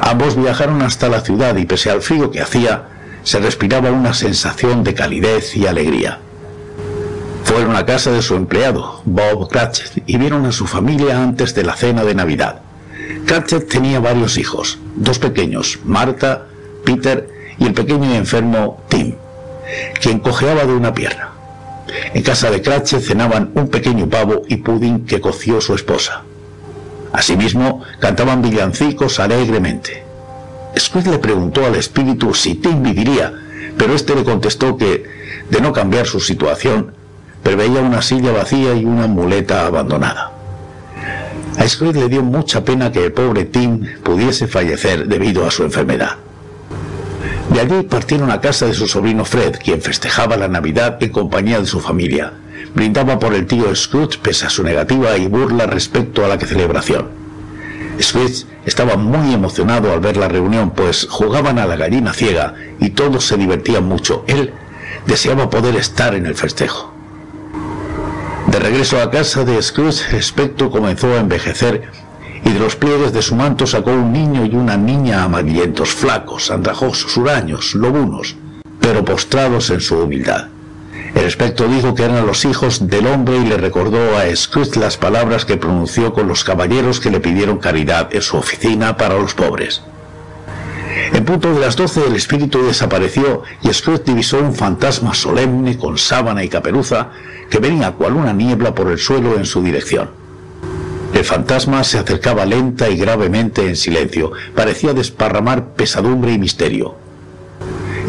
Ambos 0.00 0.36
viajaron 0.36 0.82
hasta 0.82 1.08
la 1.08 1.22
ciudad 1.22 1.56
y 1.56 1.64
pese 1.64 1.90
al 1.90 2.02
frío 2.02 2.30
que 2.30 2.42
hacía, 2.42 2.88
se 3.22 3.40
respiraba 3.40 3.90
una 3.90 4.12
sensación 4.14 4.84
de 4.84 4.94
calidez 4.94 5.56
y 5.56 5.66
alegría. 5.66 6.20
Fueron 7.44 7.74
a 7.74 7.86
casa 7.86 8.10
de 8.10 8.20
su 8.20 8.34
empleado, 8.34 9.00
Bob 9.06 9.48
Cratchit, 9.48 10.02
y 10.06 10.18
vieron 10.18 10.44
a 10.44 10.52
su 10.52 10.66
familia 10.66 11.22
antes 11.22 11.54
de 11.54 11.64
la 11.64 11.76
cena 11.76 12.04
de 12.04 12.14
Navidad. 12.14 12.60
Cratchit 13.26 13.68
tenía 13.68 14.00
varios 14.00 14.36
hijos, 14.36 14.78
dos 14.96 15.18
pequeños, 15.18 15.78
Marta, 15.84 16.46
Peter 16.84 17.28
y 17.58 17.64
el 17.64 17.74
pequeño 17.74 18.12
y 18.12 18.16
enfermo 18.16 18.82
Tim, 18.88 19.14
quien 20.00 20.20
cojeaba 20.20 20.64
de 20.64 20.72
una 20.72 20.94
pierna. 20.94 21.30
En 22.14 22.22
casa 22.22 22.50
de 22.50 22.62
Cratchit 22.62 23.00
cenaban 23.00 23.50
un 23.54 23.68
pequeño 23.68 24.08
pavo 24.08 24.42
y 24.48 24.56
pudding 24.56 25.06
que 25.06 25.20
coció 25.20 25.60
su 25.60 25.74
esposa. 25.74 26.22
Asimismo, 27.12 27.82
cantaban 27.98 28.42
villancicos 28.42 29.18
alegremente. 29.18 30.04
Scrooge 30.78 31.10
le 31.10 31.18
preguntó 31.18 31.64
al 31.64 31.74
espíritu 31.74 32.34
si 32.34 32.56
Tim 32.56 32.82
viviría, 32.82 33.32
pero 33.76 33.94
éste 33.94 34.14
le 34.14 34.24
contestó 34.24 34.76
que, 34.76 35.04
de 35.48 35.60
no 35.60 35.72
cambiar 35.72 36.06
su 36.06 36.20
situación, 36.20 36.92
preveía 37.42 37.80
una 37.80 38.02
silla 38.02 38.32
vacía 38.32 38.74
y 38.74 38.84
una 38.84 39.06
muleta 39.06 39.66
abandonada. 39.66 40.32
A 41.58 41.66
Scrooge 41.66 42.00
le 42.00 42.08
dio 42.08 42.22
mucha 42.22 42.64
pena 42.64 42.92
que 42.92 43.06
el 43.06 43.12
pobre 43.12 43.46
Tim 43.46 43.84
pudiese 44.02 44.46
fallecer 44.46 45.08
debido 45.08 45.46
a 45.46 45.50
su 45.50 45.64
enfermedad. 45.64 46.16
De 47.50 47.60
allí 47.60 47.82
partieron 47.82 48.30
a 48.30 48.40
casa 48.40 48.66
de 48.66 48.74
su 48.74 48.86
sobrino 48.86 49.24
Fred, 49.24 49.56
quien 49.62 49.80
festejaba 49.80 50.36
la 50.36 50.48
Navidad 50.48 51.02
en 51.02 51.10
compañía 51.10 51.60
de 51.60 51.66
su 51.66 51.80
familia, 51.80 52.32
brindaba 52.74 53.18
por 53.18 53.34
el 53.34 53.46
tío 53.46 53.74
Scrooge 53.74 54.18
pese 54.18 54.46
a 54.46 54.50
su 54.50 54.62
negativa 54.62 55.16
y 55.16 55.26
burla 55.26 55.66
respecto 55.66 56.24
a 56.24 56.28
la 56.28 56.38
celebración. 56.38 57.08
Scrooge 58.00 58.44
estaba 58.66 58.96
muy 58.96 59.32
emocionado 59.32 59.92
al 59.92 60.00
ver 60.00 60.16
la 60.16 60.28
reunión, 60.28 60.70
pues 60.70 61.06
jugaban 61.08 61.58
a 61.58 61.66
la 61.66 61.76
gallina 61.76 62.12
ciega 62.12 62.54
y 62.80 62.90
todos 62.90 63.24
se 63.24 63.36
divertían 63.36 63.84
mucho. 63.84 64.24
Él 64.26 64.52
deseaba 65.06 65.48
poder 65.48 65.74
estar 65.76 66.14
en 66.14 66.26
el 66.26 66.34
festejo. 66.34 66.92
De 68.46 68.58
regreso 68.58 69.00
a 69.00 69.10
casa 69.10 69.44
de 69.44 69.60
Scrooge, 69.60 70.10
el 70.10 70.16
espectro 70.16 70.70
comenzó 70.70 71.12
a 71.14 71.20
envejecer 71.20 71.90
y 72.44 72.52
de 72.52 72.58
los 72.58 72.76
pliegues 72.76 73.12
de 73.12 73.22
su 73.22 73.34
manto 73.34 73.66
sacó 73.66 73.90
un 73.90 74.12
niño 74.12 74.44
y 74.44 74.54
una 74.54 74.76
niña 74.76 75.24
amarillentos, 75.24 75.90
flacos, 75.90 76.50
andrajosos, 76.50 77.16
huraños, 77.16 77.74
lobunos, 77.74 78.36
pero 78.80 79.04
postrados 79.04 79.70
en 79.70 79.80
su 79.80 79.96
humildad. 79.96 80.48
El 81.14 81.24
espectro 81.24 81.68
dijo 81.68 81.94
que 81.94 82.04
eran 82.04 82.26
los 82.26 82.44
hijos 82.44 82.86
del 82.88 83.06
hombre 83.06 83.38
y 83.38 83.46
le 83.46 83.56
recordó 83.56 84.16
a 84.16 84.34
Scrooge 84.34 84.78
las 84.78 84.96
palabras 84.96 85.44
que 85.44 85.56
pronunció 85.56 86.12
con 86.12 86.28
los 86.28 86.44
caballeros 86.44 87.00
que 87.00 87.10
le 87.10 87.20
pidieron 87.20 87.58
caridad 87.58 88.14
en 88.14 88.22
su 88.22 88.36
oficina 88.36 88.96
para 88.96 89.18
los 89.18 89.34
pobres. 89.34 89.82
En 91.12 91.24
punto 91.24 91.52
de 91.52 91.60
las 91.60 91.76
doce 91.76 92.06
el 92.06 92.16
espíritu 92.16 92.64
desapareció 92.64 93.42
y 93.62 93.72
Scrooge 93.72 94.04
divisó 94.04 94.38
un 94.38 94.54
fantasma 94.54 95.14
solemne 95.14 95.78
con 95.78 95.96
sábana 95.96 96.44
y 96.44 96.48
caperuza 96.48 97.10
que 97.50 97.58
venía 97.58 97.92
cual 97.92 98.14
una 98.14 98.32
niebla 98.32 98.74
por 98.74 98.90
el 98.90 98.98
suelo 98.98 99.36
en 99.36 99.46
su 99.46 99.62
dirección. 99.62 100.17
El 101.14 101.24
fantasma 101.24 101.82
se 101.84 101.98
acercaba 101.98 102.44
lenta 102.44 102.88
y 102.88 102.96
gravemente 102.96 103.66
en 103.66 103.76
silencio, 103.76 104.32
parecía 104.54 104.92
desparramar 104.92 105.74
pesadumbre 105.74 106.32
y 106.32 106.38
misterio. 106.38 106.96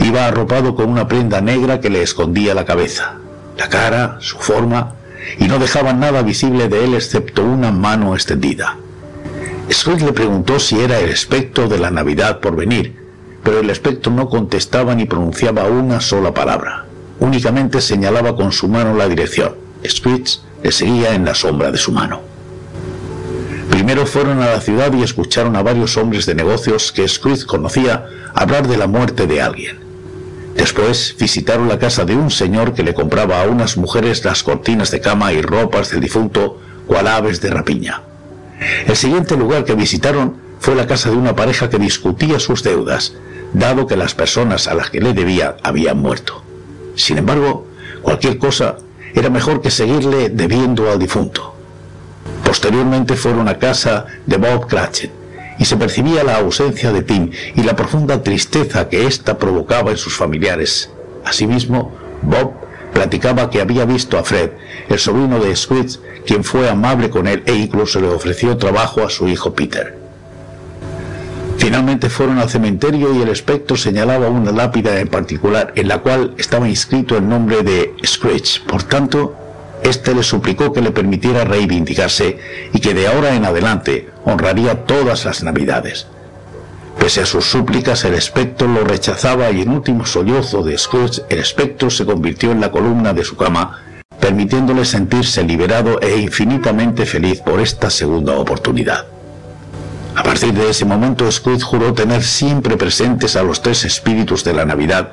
Iba 0.04 0.28
arropado 0.28 0.76
con 0.76 0.90
una 0.90 1.08
prenda 1.08 1.42
negra 1.42 1.80
que 1.80 1.90
le 1.90 2.02
escondía 2.02 2.54
la 2.54 2.66
cabeza, 2.66 3.16
la 3.58 3.70
cara, 3.70 4.18
su 4.20 4.38
forma, 4.38 4.96
y 5.38 5.46
no 5.46 5.60
dejaba 5.60 5.94
nada 5.94 6.22
visible 6.22 6.68
de 6.70 6.86
él 6.86 6.94
excepto 6.94 7.44
una 7.44 7.72
mano 7.72 8.14
extendida. 8.14 8.78
Scrooge 9.72 10.06
le 10.06 10.14
preguntó 10.14 10.60
si 10.60 10.80
era 10.80 11.00
el 11.00 11.10
espectro 11.10 11.68
de 11.68 11.78
la 11.78 11.92
Navidad 11.92 12.40
por 12.40 12.56
venir, 12.56 12.96
pero 13.44 13.60
el 13.60 13.70
espectro 13.70 14.12
no 14.12 14.30
contestaba 14.30 14.96
ni 14.96 15.06
pronunciaba 15.06 15.66
una 15.66 16.02
sola 16.02 16.34
palabra. 16.34 16.86
Únicamente 17.20 17.82
señalaba 17.82 18.36
con 18.36 18.52
su 18.52 18.68
mano 18.68 18.96
la 18.96 19.08
dirección. 19.08 19.56
Scrooge 19.88 20.40
le 20.64 20.72
seguía 20.72 21.14
en 21.14 21.26
la 21.26 21.36
sombra 21.36 21.72
de 21.72 21.78
su 21.78 21.92
mano. 21.92 22.29
Primero 23.70 24.06
fueron 24.06 24.42
a 24.42 24.48
la 24.48 24.62
ciudad 24.62 24.92
y 24.94 25.04
escucharon 25.04 25.56
a 25.56 25.64
varios 25.64 25.96
hombres 25.98 26.26
de 26.26 26.36
negocios 26.36 26.92
que 26.92 27.08
Scrooge 27.08 27.46
conocía 27.46 28.06
hablar 28.34 28.68
de 28.68 28.78
la 28.78 28.88
muerte 28.88 29.28
de 29.28 29.42
alguien. 29.42 29.80
Después 30.56 31.16
visitaron 31.18 31.70
la 31.70 31.80
casa 31.80 32.04
de 32.04 32.16
un 32.16 32.32
señor 32.32 32.74
que 32.74 32.84
le 32.84 32.94
compraba 32.94 33.42
a 33.42 33.46
unas 33.46 33.78
mujeres 33.78 34.26
las 34.26 34.44
cortinas 34.44 34.92
de 34.92 35.00
cama 35.00 35.32
y 35.32 35.42
ropas 35.42 35.92
del 35.92 36.02
difunto 36.02 36.60
cual 36.88 37.08
aves 37.08 37.40
de 37.42 37.50
rapiña. 37.50 38.02
El 38.88 38.96
siguiente 38.96 39.38
lugar 39.38 39.64
que 39.64 39.76
visitaron 39.76 40.36
fue 40.60 40.76
la 40.76 40.88
casa 40.88 41.10
de 41.10 41.16
una 41.16 41.36
pareja 41.36 41.70
que 41.70 41.78
discutía 41.78 42.40
sus 42.40 42.64
deudas, 42.64 43.14
dado 43.54 43.88
que 43.88 43.96
las 43.96 44.16
personas 44.16 44.68
a 44.68 44.74
las 44.74 44.90
que 44.90 45.00
le 45.00 45.14
debía 45.14 45.56
habían 45.64 46.00
muerto. 46.00 46.44
Sin 46.96 47.18
embargo, 47.18 47.68
cualquier 48.02 48.38
cosa 48.38 48.78
era 49.14 49.30
mejor 49.30 49.62
que 49.62 49.72
seguirle 49.72 50.30
debiendo 50.30 50.92
al 50.92 51.00
difunto. 51.00 51.56
Posteriormente 52.50 53.16
fueron 53.16 53.48
a 53.48 53.60
casa 53.60 54.08
de 54.26 54.38
Bob 54.38 54.66
Cratchit 54.66 55.12
y 55.60 55.66
se 55.66 55.78
percibía 55.78 56.24
la 56.24 56.38
ausencia 56.38 56.92
de 56.92 57.04
Tim 57.04 57.30
y 57.56 57.62
la 57.62 57.76
profunda 57.76 58.24
tristeza 58.24 58.90
que 58.90 59.06
ésta 59.06 59.38
provocaba 59.38 59.92
en 59.92 59.98
sus 59.98 60.16
familiares. 60.16 60.90
Asimismo, 61.24 61.92
Bob 62.24 62.54
platicaba 62.92 63.52
que 63.52 63.62
había 63.62 63.86
visto 63.86 64.18
a 64.18 64.24
Fred, 64.24 64.50
el 64.90 64.98
sobrino 64.98 65.40
de 65.40 65.56
Scrooge, 65.56 66.00
quien 66.26 66.44
fue 66.44 66.68
amable 66.68 67.12
con 67.12 67.28
él 67.28 67.44
e 67.46 67.54
incluso 67.54 68.02
le 68.02 68.08
ofreció 68.08 68.58
trabajo 68.58 69.04
a 69.04 69.12
su 69.12 69.28
hijo 69.28 69.54
Peter. 69.54 69.96
Finalmente 71.60 72.10
fueron 72.10 72.40
al 72.40 72.50
cementerio 72.50 73.14
y 73.14 73.22
el 73.22 73.30
espectro 73.30 73.78
señalaba 73.78 74.28
una 74.28 74.52
lápida 74.52 75.00
en 75.00 75.08
particular 75.08 75.72
en 75.76 75.88
la 75.88 76.00
cual 76.00 76.34
estaba 76.40 76.68
inscrito 76.68 77.16
el 77.16 77.30
nombre 77.30 77.62
de 77.62 77.94
Scrooge. 78.04 78.62
Por 78.68 78.82
tanto, 78.82 79.36
éste 79.84 80.14
le 80.14 80.24
suplicó 80.24 80.72
que 80.74 80.82
le 80.82 80.92
permitiera 80.92 81.44
reivindicarse 81.44 82.38
y 82.74 82.80
que 82.80 82.94
de 82.94 83.08
ahora 83.08 83.36
en 83.36 83.46
adelante 83.46 84.10
honraría 84.26 84.86
todas 84.86 85.26
las 85.26 85.44
navidades. 85.44 86.08
Pese 87.00 87.22
a 87.22 87.26
sus 87.26 87.46
súplicas, 87.46 88.04
el 88.04 88.14
espectro 88.14 88.68
lo 88.68 88.84
rechazaba 88.84 89.50
y 89.52 89.62
en 89.62 89.70
último 89.70 90.06
sollozo 90.06 90.64
de 90.64 90.78
Scrooge, 90.78 91.22
el 91.30 91.40
espectro 91.40 91.90
se 91.90 92.06
convirtió 92.06 92.52
en 92.52 92.60
la 92.60 92.72
columna 92.72 93.14
de 93.14 93.24
su 93.24 93.38
cama, 93.38 93.80
permitiéndole 94.20 94.84
sentirse 94.84 95.44
liberado 95.44 96.02
e 96.02 96.18
infinitamente 96.18 97.06
feliz 97.06 97.40
por 97.40 97.62
esta 97.62 97.90
segunda 97.90 98.38
oportunidad. 98.38 99.08
A 100.16 100.24
partir 100.24 100.54
de 100.54 100.70
ese 100.70 100.84
momento, 100.84 101.32
Scrooge 101.32 101.64
juró 101.64 101.94
tener 101.94 102.22
siempre 102.22 102.76
presentes 102.76 103.38
a 103.38 103.44
los 103.44 103.62
tres 103.62 103.86
espíritus 103.86 104.44
de 104.44 104.54
la 104.54 104.66
Navidad 104.66 105.12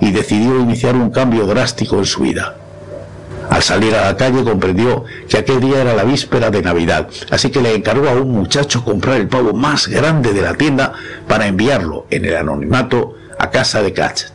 y 0.00 0.12
decidió 0.12 0.58
iniciar 0.58 0.96
un 0.96 1.10
cambio 1.10 1.46
drástico 1.46 1.98
en 1.98 2.06
su 2.06 2.22
vida. 2.22 2.56
Al 3.50 3.62
salir 3.62 3.94
a 3.94 4.06
la 4.06 4.16
calle 4.16 4.42
comprendió 4.42 5.04
que 5.28 5.38
aquel 5.38 5.60
día 5.60 5.82
era 5.82 5.94
la 5.94 6.04
víspera 6.04 6.50
de 6.50 6.62
Navidad, 6.62 7.08
así 7.30 7.50
que 7.50 7.60
le 7.60 7.74
encargó 7.74 8.08
a 8.08 8.14
un 8.14 8.30
muchacho 8.32 8.84
comprar 8.84 9.20
el 9.20 9.28
pavo 9.28 9.52
más 9.52 9.88
grande 9.88 10.32
de 10.32 10.42
la 10.42 10.54
tienda 10.54 10.92
para 11.28 11.46
enviarlo 11.46 12.06
en 12.10 12.24
el 12.24 12.36
anonimato 12.36 13.14
a 13.38 13.50
casa 13.50 13.82
de 13.82 13.92
Cratchit. 13.92 14.28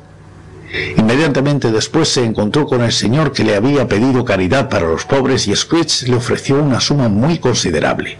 Inmediatamente 0.97 1.71
después 1.71 2.07
se 2.07 2.23
encontró 2.23 2.65
con 2.65 2.81
el 2.81 2.93
señor 2.93 3.33
que 3.33 3.43
le 3.43 3.55
había 3.55 3.87
pedido 3.87 4.23
caridad 4.23 4.69
para 4.69 4.87
los 4.87 5.03
pobres 5.03 5.47
y 5.47 5.55
Scrooge 5.55 6.07
le 6.07 6.15
ofreció 6.15 6.61
una 6.61 6.79
suma 6.79 7.09
muy 7.09 7.39
considerable. 7.39 8.17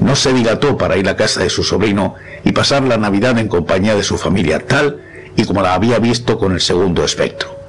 No 0.00 0.14
se 0.14 0.32
dilató 0.32 0.78
para 0.78 0.96
ir 0.96 1.08
a 1.08 1.16
casa 1.16 1.42
de 1.42 1.50
su 1.50 1.64
sobrino 1.64 2.14
y 2.44 2.52
pasar 2.52 2.84
la 2.84 2.96
Navidad 2.96 3.36
en 3.38 3.48
compañía 3.48 3.96
de 3.96 4.04
su 4.04 4.16
familia, 4.16 4.64
tal 4.64 5.00
y 5.36 5.44
como 5.44 5.62
la 5.62 5.74
había 5.74 5.98
visto 5.98 6.38
con 6.38 6.52
el 6.52 6.60
segundo 6.60 7.04
espectro. 7.04 7.59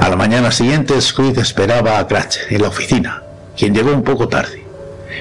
A 0.00 0.08
la 0.08 0.16
mañana 0.16 0.50
siguiente, 0.50 1.00
Scrooge 1.00 1.40
esperaba 1.40 1.98
a 1.98 2.06
Cratch 2.06 2.38
en 2.50 2.62
la 2.62 2.68
oficina, 2.68 3.22
quien 3.56 3.74
llegó 3.74 3.92
un 3.92 4.02
poco 4.02 4.28
tarde. 4.28 4.64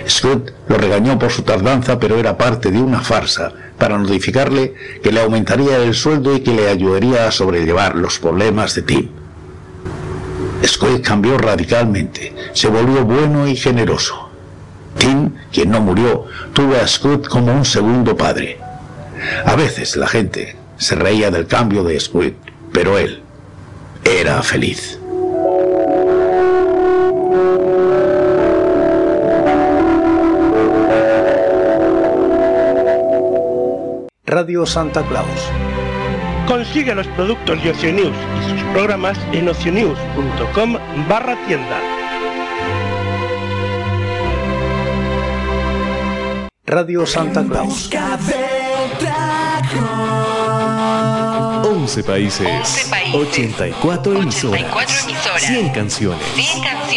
Scrooge 0.07 0.53
lo 0.67 0.78
regañó 0.78 1.19
por 1.19 1.32
su 1.32 1.43
tardanza, 1.43 1.99
pero 1.99 2.17
era 2.17 2.38
parte 2.38 2.72
de 2.72 2.80
una 2.80 3.01
farsa 3.01 3.51
para 3.78 3.97
notificarle 3.97 4.74
que 5.03 5.11
le 5.11 5.22
aumentaría 5.22 5.78
el 5.78 5.93
sueldo 5.93 6.36
y 6.36 6.41
que 6.41 6.53
le 6.53 6.69
ayudaría 6.69 7.28
a 7.28 7.32
sobrellevar 7.32 7.95
los 7.95 8.19
problemas 8.19 8.74
de 8.76 8.82
Tim. 8.82 9.09
Scrooge 10.65 11.01
cambió 11.01 11.38
radicalmente, 11.38 12.34
se 12.53 12.67
volvió 12.67 13.03
bueno 13.03 13.47
y 13.47 13.55
generoso. 13.55 14.30
Tim, 14.97 15.32
quien 15.51 15.72
no 15.72 15.82
murió, 15.82 16.26
tuvo 16.53 16.76
a 16.76 16.88
Scrooge 16.88 17.28
como 17.28 17.53
un 17.53 17.65
segundo 17.65 18.15
padre. 18.15 18.59
A 19.45 19.55
veces 19.55 19.95
la 19.95 20.07
gente 20.07 20.55
se 20.78 20.95
reía 20.95 21.32
del 21.32 21.47
cambio 21.47 21.84
de 21.84 21.99
Scrooge, 21.99 22.36
pero 22.72 22.97
él 22.97 23.22
era 24.05 24.41
feliz. 24.41 24.99
Radio 34.25 34.65
Santa 34.65 35.03
Claus. 35.03 35.27
Consigue 36.47 36.95
los 36.95 37.07
productos 37.07 37.61
de 37.63 37.71
Oceanews 37.71 38.15
y 38.39 38.49
sus 38.49 38.63
programas 38.71 39.17
en 39.33 39.49
oceanews.com 39.49 40.77
barra 41.07 41.35
tienda. 41.47 41.79
Radio 46.65 47.05
Santa 47.05 47.43
Claus. 47.43 47.89
11 51.82 52.03
países, 52.03 52.91
84 53.11 54.21
emisoras, 54.21 54.63
100 55.39 55.69
canciones, 55.69 56.21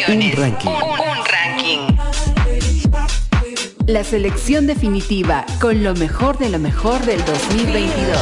un 0.06 0.32
ranking. 0.32 0.68
Un 0.68 1.24
ranking. 1.24 1.96
La 3.86 4.04
selección 4.04 4.66
definitiva 4.66 5.46
con 5.58 5.82
lo 5.82 5.94
mejor 5.94 6.36
de 6.36 6.50
lo 6.50 6.58
mejor 6.58 7.00
del 7.06 7.24
2022. 7.24 8.18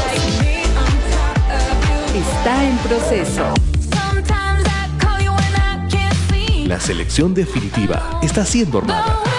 Está 2.14 2.64
en 2.64 2.76
proceso. 2.78 3.54
La 6.66 6.78
selección 6.78 7.34
definitiva 7.34 8.20
está 8.22 8.46
siendo 8.46 8.78
armada. 8.78 9.31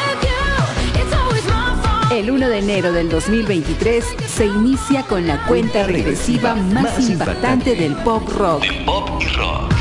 El 2.13 2.29
1 2.29 2.47
de 2.47 2.59
enero 2.59 2.91
del 2.91 3.09
2023 3.09 4.05
se 4.27 4.45
inicia 4.45 5.01
con 5.01 5.25
la 5.25 5.43
cuenta 5.47 5.81
regresiva 5.87 6.53
más 6.53 6.99
impactante 7.09 7.75
del 7.75 7.95
pop 7.95 8.29
rock. 8.37 8.61
Del 8.61 8.85
pop 8.85 9.09
y 9.19 9.25
rock. 9.29 9.73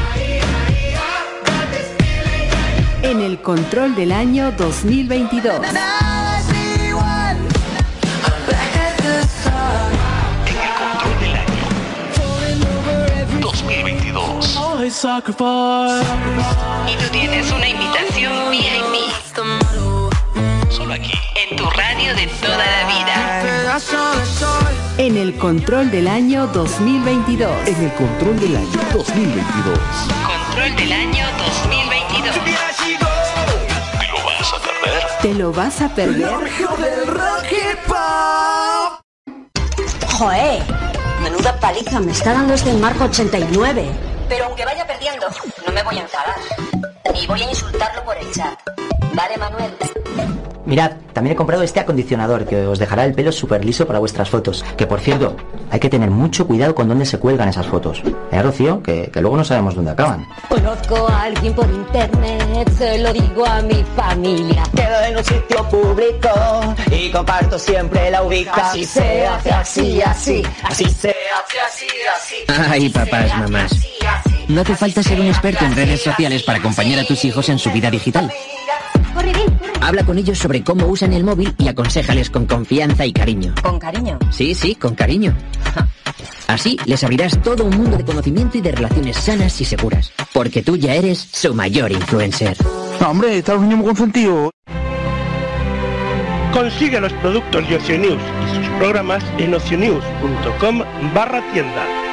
En 3.02 3.20
el 3.20 3.38
control 3.42 3.94
del 3.94 4.12
año 4.12 4.50
2022. 4.52 5.56
En 5.56 5.60
el 5.60 5.74
control 5.74 5.90
del 11.20 11.36
año 11.36 11.68
2022. 13.42 14.58
Y 16.88 16.96
tú 16.96 17.08
tienes 17.12 17.52
una 17.52 17.68
invitación 17.68 18.50
VIP. 18.50 18.70
Solo 20.70 20.94
aquí. 20.94 21.12
En 21.50 21.56
tu 21.58 21.68
radio 21.68 21.91
de 22.08 22.26
toda 22.26 22.58
la 22.58 22.86
vida. 22.86 23.78
En 24.98 25.16
el 25.16 25.34
control 25.38 25.90
del 25.90 26.08
año 26.08 26.48
2022. 26.48 27.68
En 27.68 27.84
el 27.84 27.92
control 27.94 28.40
del 28.40 28.56
año 28.56 28.80
2022. 28.92 29.78
Control 30.26 30.76
del 30.76 30.92
año 30.92 31.26
2022. 31.38 32.34
¿Te 34.02 34.08
lo 34.08 34.22
vas 34.24 34.52
a 34.52 34.58
perder? 34.58 35.02
¿Te 35.22 35.34
lo 35.34 35.52
vas 35.52 35.80
a 35.80 35.88
perder? 35.94 36.34
¡Joder! 40.18 40.62
Menuda 41.22 41.58
paliza 41.60 42.00
me 42.00 42.10
está 42.10 42.32
dando 42.32 42.54
este 42.54 42.72
marco 42.74 43.04
89. 43.04 43.88
Pero 44.28 44.46
aunque 44.46 44.64
vaya 44.64 44.84
perdiendo, 44.86 45.28
no 45.64 45.72
me 45.72 45.82
voy 45.84 45.98
a 45.98 46.02
enfadar. 46.02 46.36
Ni 47.14 47.26
voy 47.28 47.42
a 47.42 47.48
insultarlo 47.48 48.04
por 48.04 48.16
el 48.16 48.30
chat. 48.32 48.58
¿Vale, 49.14 49.36
Manuel? 49.36 49.72
Mirad, 50.64 50.92
también 51.12 51.34
he 51.34 51.36
comprado 51.36 51.62
este 51.62 51.80
acondicionador 51.80 52.46
que 52.46 52.66
os 52.66 52.78
dejará 52.78 53.04
el 53.04 53.14
pelo 53.14 53.32
súper 53.32 53.64
liso 53.64 53.86
para 53.86 53.98
vuestras 53.98 54.30
fotos. 54.30 54.64
Que 54.76 54.86
por 54.86 55.00
cierto, 55.00 55.36
hay 55.70 55.80
que 55.80 55.88
tener 55.88 56.10
mucho 56.10 56.46
cuidado 56.46 56.74
con 56.74 56.88
dónde 56.88 57.04
se 57.04 57.18
cuelgan 57.18 57.48
esas 57.48 57.66
fotos. 57.66 58.02
¿Eh, 58.30 58.42
Rocío? 58.42 58.82
Que, 58.82 59.10
que 59.12 59.20
luego 59.20 59.36
no 59.36 59.44
sabemos 59.44 59.74
dónde 59.74 59.90
acaban. 59.90 60.26
Conozco 60.48 61.08
a 61.08 61.22
alguien 61.24 61.54
por 61.54 61.68
internet, 61.68 62.70
se 62.78 62.98
lo 62.98 63.12
digo 63.12 63.44
a 63.44 63.60
mi 63.62 63.84
familia. 63.96 64.62
Quedo 64.74 65.04
en 65.08 65.16
un 65.16 65.24
sitio 65.24 65.68
público 65.68 66.30
y 66.90 67.10
comparto 67.10 67.58
siempre 67.58 68.10
la 68.10 68.22
ubicación. 68.22 68.64
Así 68.64 68.84
se 68.84 69.26
hace 69.26 69.50
así, 69.50 70.02
así, 70.02 70.42
así 70.62 70.84
se 70.84 71.10
hace 71.10 71.60
así, 71.60 71.86
así. 72.16 72.34
Ay, 72.70 72.88
papás, 72.88 73.36
mamás. 73.38 73.72
No 74.48 74.60
hace 74.60 74.76
falta 74.76 75.02
ser 75.02 75.20
un 75.20 75.26
experto 75.26 75.64
en 75.64 75.74
redes 75.74 76.02
sociales 76.02 76.42
para 76.42 76.58
acompañar 76.58 77.00
a 77.00 77.04
tus 77.04 77.24
hijos 77.24 77.48
en 77.48 77.58
su 77.58 77.70
vida 77.70 77.90
digital. 77.90 78.30
Habla 79.82 80.04
con 80.04 80.16
ellos 80.16 80.38
sobre 80.38 80.62
cómo 80.62 80.86
usan 80.86 81.12
el 81.12 81.24
móvil 81.24 81.52
y 81.58 81.66
aconsejales 81.66 82.30
con 82.30 82.46
confianza 82.46 83.04
y 83.04 83.12
cariño. 83.12 83.52
¿Con 83.60 83.80
cariño? 83.80 84.16
Sí, 84.30 84.54
sí, 84.54 84.76
con 84.76 84.94
cariño. 84.94 85.36
Así 86.46 86.78
les 86.86 87.02
abrirás 87.02 87.36
todo 87.42 87.64
un 87.64 87.76
mundo 87.76 87.96
de 87.96 88.04
conocimiento 88.04 88.58
y 88.58 88.60
de 88.60 88.70
relaciones 88.70 89.16
sanas 89.16 89.60
y 89.60 89.64
seguras. 89.64 90.12
Porque 90.32 90.62
tú 90.62 90.76
ya 90.76 90.94
eres 90.94 91.18
su 91.18 91.52
mayor 91.52 91.90
influencer. 91.90 92.56
No, 93.00 93.10
hombre, 93.10 93.38
está 93.38 93.54
los 93.54 93.62
niños 93.62 93.78
muy 93.78 93.86
consentidos. 93.88 94.50
Consigue 96.52 97.00
los 97.00 97.12
productos 97.14 97.68
de 97.68 97.76
Oceanews 97.76 98.22
y 98.44 98.54
sus 98.54 98.68
programas 98.78 99.24
en 99.38 99.54
oceanews.com 99.54 100.82
barra 101.12 101.42
tienda. 101.52 102.11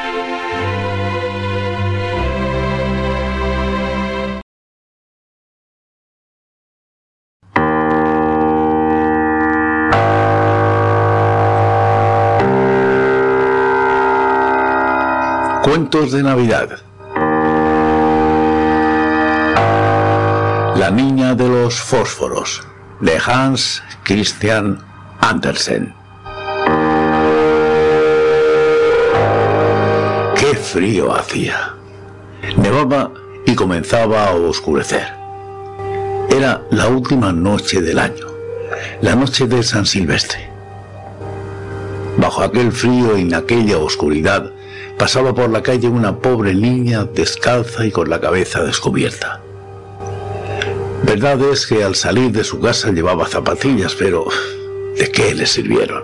Cuentos 15.69 16.11
de 16.11 16.23
Navidad. 16.23 16.79
La 20.75 20.89
niña 20.89 21.35
de 21.35 21.47
los 21.47 21.79
fósforos, 21.79 22.63
de 22.99 23.19
Hans 23.23 23.83
Christian 24.01 24.83
Andersen. 25.21 25.93
Qué 30.39 30.55
frío 30.55 31.13
hacía. 31.13 31.75
Nevaba 32.57 33.11
y 33.45 33.53
comenzaba 33.53 34.25
a 34.25 34.31
oscurecer. 34.33 35.07
Era 36.31 36.63
la 36.71 36.87
última 36.87 37.31
noche 37.31 37.79
del 37.79 37.99
año, 37.99 38.25
la 39.01 39.13
noche 39.13 39.45
de 39.45 39.61
San 39.61 39.85
Silvestre. 39.85 40.49
Bajo 42.17 42.41
aquel 42.41 42.71
frío 42.71 43.15
y 43.15 43.21
en 43.21 43.35
aquella 43.35 43.77
oscuridad, 43.77 44.51
pasaba 44.99 45.33
por 45.33 45.49
la 45.49 45.63
calle 45.63 45.87
una 45.87 46.19
pobre 46.19 46.53
niña 46.53 47.05
descalza 47.05 47.85
y 47.85 47.91
con 47.91 48.09
la 48.09 48.19
cabeza 48.19 48.61
descubierta. 48.63 49.41
Verdad 51.03 51.41
es 51.53 51.65
que 51.65 51.85
al 51.85 51.95
salir 51.95 52.33
de 52.33 52.43
su 52.43 52.59
casa 52.59 52.91
llevaba 52.91 53.25
zapatillas, 53.25 53.95
pero 53.95 54.25
¿de 54.97 55.09
qué 55.09 55.33
le 55.33 55.45
sirvieron? 55.45 56.03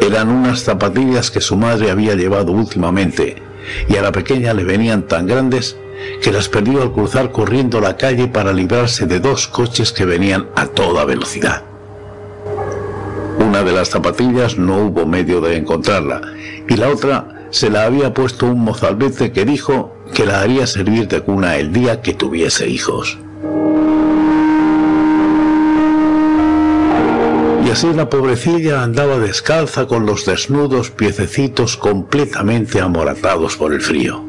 Eran 0.00 0.30
unas 0.30 0.62
zapatillas 0.62 1.30
que 1.30 1.42
su 1.42 1.56
madre 1.56 1.90
había 1.90 2.14
llevado 2.14 2.50
últimamente 2.52 3.42
y 3.88 3.96
a 3.96 4.02
la 4.02 4.10
pequeña 4.10 4.54
le 4.54 4.64
venían 4.64 5.02
tan 5.02 5.26
grandes 5.26 5.76
que 6.22 6.32
las 6.32 6.48
perdió 6.48 6.80
al 6.80 6.92
cruzar 6.92 7.30
corriendo 7.30 7.80
la 7.80 7.98
calle 7.98 8.26
para 8.26 8.54
librarse 8.54 9.06
de 9.06 9.20
dos 9.20 9.48
coches 9.48 9.92
que 9.92 10.06
venían 10.06 10.48
a 10.56 10.66
toda 10.66 11.04
velocidad. 11.04 11.62
Una 13.38 13.62
de 13.62 13.72
las 13.72 13.90
zapatillas 13.90 14.56
no 14.56 14.78
hubo 14.78 15.04
medio 15.04 15.42
de 15.42 15.56
encontrarla 15.56 16.22
y 16.68 16.76
la 16.76 16.88
otra 16.88 17.35
se 17.50 17.70
la 17.70 17.84
había 17.84 18.12
puesto 18.12 18.46
un 18.46 18.60
mozalbete 18.60 19.32
que 19.32 19.44
dijo 19.44 19.94
que 20.14 20.26
la 20.26 20.40
haría 20.40 20.66
servir 20.66 21.08
de 21.08 21.20
cuna 21.20 21.56
el 21.56 21.72
día 21.72 22.00
que 22.00 22.14
tuviese 22.14 22.68
hijos. 22.68 23.18
Y 27.64 27.70
así 27.70 27.92
la 27.92 28.08
pobrecilla 28.08 28.82
andaba 28.82 29.18
descalza 29.18 29.86
con 29.86 30.06
los 30.06 30.24
desnudos 30.24 30.90
piececitos 30.90 31.76
completamente 31.76 32.80
amoratados 32.80 33.56
por 33.56 33.72
el 33.72 33.80
frío. 33.80 34.22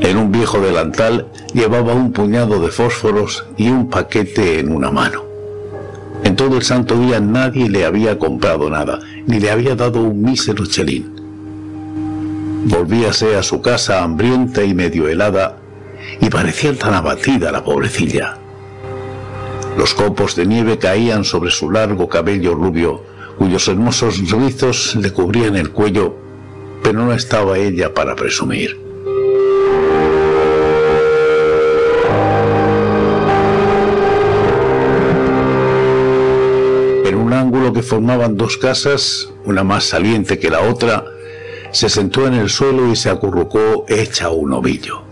En 0.00 0.16
un 0.16 0.32
viejo 0.32 0.58
delantal 0.60 1.26
llevaba 1.52 1.92
un 1.92 2.12
puñado 2.12 2.60
de 2.60 2.68
fósforos 2.68 3.44
y 3.56 3.68
un 3.68 3.90
paquete 3.90 4.60
en 4.60 4.72
una 4.72 4.90
mano. 4.90 5.24
En 6.24 6.34
todo 6.34 6.56
el 6.56 6.62
santo 6.62 6.98
día 6.98 7.20
nadie 7.20 7.68
le 7.68 7.84
había 7.84 8.18
comprado 8.18 8.70
nada, 8.70 9.00
ni 9.26 9.38
le 9.38 9.50
había 9.50 9.74
dado 9.74 10.00
un 10.00 10.22
mísero 10.22 10.66
chelín. 10.66 11.17
Volvíase 12.64 13.36
a 13.36 13.42
su 13.42 13.62
casa 13.62 14.02
hambrienta 14.02 14.62
y 14.64 14.74
medio 14.74 15.08
helada, 15.08 15.56
y 16.20 16.28
parecía 16.28 16.76
tan 16.76 16.94
abatida 16.94 17.52
la 17.52 17.62
pobrecilla. 17.62 18.36
Los 19.76 19.94
copos 19.94 20.34
de 20.34 20.44
nieve 20.44 20.76
caían 20.78 21.24
sobre 21.24 21.50
su 21.50 21.70
largo 21.70 22.08
cabello 22.08 22.54
rubio, 22.54 23.04
cuyos 23.38 23.68
hermosos 23.68 24.18
rizos 24.30 24.96
le 24.96 25.12
cubrían 25.12 25.56
el 25.56 25.70
cuello, 25.70 26.16
pero 26.82 27.04
no 27.04 27.12
estaba 27.12 27.58
ella 27.58 27.94
para 27.94 28.16
presumir. 28.16 28.80
En 37.04 37.14
un 37.14 37.32
ángulo 37.32 37.72
que 37.72 37.82
formaban 37.82 38.36
dos 38.36 38.56
casas, 38.56 39.30
una 39.44 39.62
más 39.62 39.84
saliente 39.84 40.38
que 40.38 40.50
la 40.50 40.60
otra, 40.62 41.04
se 41.72 41.88
sentó 41.88 42.26
en 42.26 42.34
el 42.34 42.48
suelo 42.48 42.90
y 42.90 42.96
se 42.96 43.10
acurrucó 43.10 43.84
hecha 43.88 44.30
un 44.30 44.52
ovillo. 44.52 45.02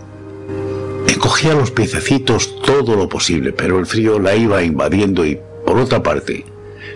Encogía 1.09 1.55
los 1.55 1.71
piececitos 1.71 2.61
todo 2.63 2.97
lo 2.97 3.09
posible, 3.09 3.53
pero 3.53 3.79
el 3.79 3.87
frío 3.87 4.19
la 4.19 4.35
iba 4.35 4.63
invadiendo 4.63 5.25
y, 5.25 5.39
por 5.65 5.79
otra 5.79 6.03
parte, 6.03 6.45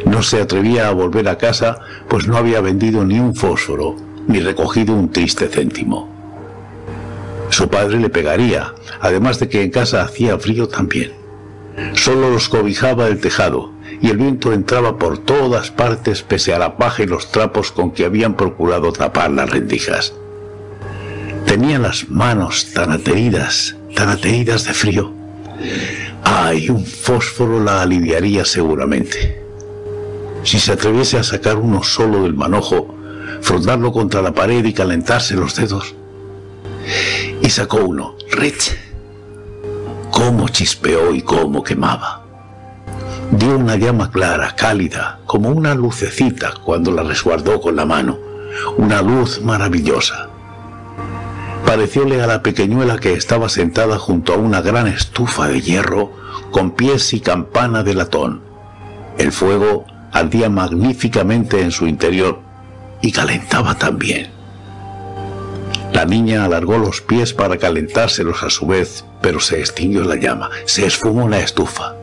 no 0.04 0.22
se 0.22 0.40
atrevía 0.40 0.88
a 0.88 0.92
volver 0.92 1.28
a 1.28 1.38
casa, 1.38 1.80
pues 2.08 2.26
no 2.26 2.36
había 2.36 2.60
vendido 2.60 3.04
ni 3.04 3.18
un 3.18 3.34
fósforo, 3.34 3.96
ni 4.26 4.40
recogido 4.40 4.94
un 4.94 5.10
triste 5.10 5.48
céntimo. 5.48 6.08
Su 7.50 7.68
padre 7.68 7.98
le 7.98 8.08
pegaría, 8.08 8.74
además 9.00 9.38
de 9.40 9.48
que 9.48 9.62
en 9.62 9.70
casa 9.70 10.02
hacía 10.02 10.38
frío 10.38 10.68
también. 10.68 11.12
Solo 11.94 12.30
los 12.30 12.48
cobijaba 12.48 13.08
el 13.08 13.20
tejado, 13.20 13.72
y 14.00 14.08
el 14.08 14.16
viento 14.16 14.52
entraba 14.52 14.98
por 14.98 15.18
todas 15.18 15.70
partes 15.70 16.22
pese 16.22 16.54
a 16.54 16.58
la 16.58 16.76
paja 16.76 17.02
y 17.02 17.06
los 17.06 17.30
trapos 17.30 17.72
con 17.72 17.90
que 17.90 18.04
habían 18.04 18.34
procurado 18.34 18.92
tapar 18.92 19.30
las 19.30 19.50
rendijas. 19.50 20.14
Tenía 21.46 21.78
las 21.78 22.08
manos 22.08 22.72
tan 22.72 22.92
ateridas, 22.92 23.76
tan 23.94 24.08
ateridas 24.08 24.64
de 24.64 24.74
frío. 24.74 25.12
Ay, 26.24 26.70
un 26.70 26.84
fósforo 26.84 27.62
la 27.62 27.82
aliviaría 27.82 28.44
seguramente. 28.44 29.42
Si 30.44 30.58
se 30.58 30.72
atreviese 30.72 31.18
a 31.18 31.22
sacar 31.22 31.56
uno 31.56 31.82
solo 31.82 32.22
del 32.22 32.34
manojo, 32.34 32.94
frotarlo 33.42 33.92
contra 33.92 34.22
la 34.22 34.32
pared 34.32 34.64
y 34.64 34.72
calentarse 34.72 35.34
los 35.34 35.56
dedos. 35.56 35.94
Y 37.42 37.50
sacó 37.50 37.78
uno, 37.78 38.16
Rich. 38.30 38.76
Cómo 40.10 40.48
chispeó 40.48 41.12
y 41.14 41.22
cómo 41.22 41.62
quemaba 41.62 42.29
dio 43.32 43.56
una 43.56 43.76
llama 43.76 44.10
clara, 44.10 44.54
cálida, 44.56 45.20
como 45.26 45.50
una 45.50 45.74
lucecita 45.74 46.52
cuando 46.64 46.90
la 46.90 47.02
resguardó 47.02 47.60
con 47.60 47.76
la 47.76 47.84
mano, 47.86 48.18
una 48.76 49.02
luz 49.02 49.40
maravillosa. 49.40 50.28
Parecióle 51.64 52.20
a 52.20 52.26
la 52.26 52.42
pequeñuela 52.42 52.98
que 52.98 53.12
estaba 53.12 53.48
sentada 53.48 53.98
junto 53.98 54.34
a 54.34 54.36
una 54.36 54.60
gran 54.60 54.88
estufa 54.88 55.46
de 55.48 55.60
hierro 55.60 56.10
con 56.50 56.72
pies 56.72 57.12
y 57.12 57.20
campana 57.20 57.82
de 57.84 57.94
latón. 57.94 58.42
El 59.18 59.30
fuego 59.30 59.84
ardía 60.12 60.50
magníficamente 60.50 61.60
en 61.60 61.70
su 61.70 61.86
interior 61.86 62.40
y 63.00 63.12
calentaba 63.12 63.76
también. 63.76 64.28
La 65.92 66.04
niña 66.04 66.44
alargó 66.44 66.78
los 66.78 67.00
pies 67.00 67.32
para 67.32 67.58
calentárselos 67.58 68.42
a 68.42 68.50
su 68.50 68.66
vez, 68.66 69.04
pero 69.20 69.38
se 69.38 69.60
extinguió 69.60 70.02
la 70.04 70.16
llama, 70.16 70.50
se 70.64 70.86
esfumó 70.86 71.28
la 71.28 71.40
estufa 71.40 71.94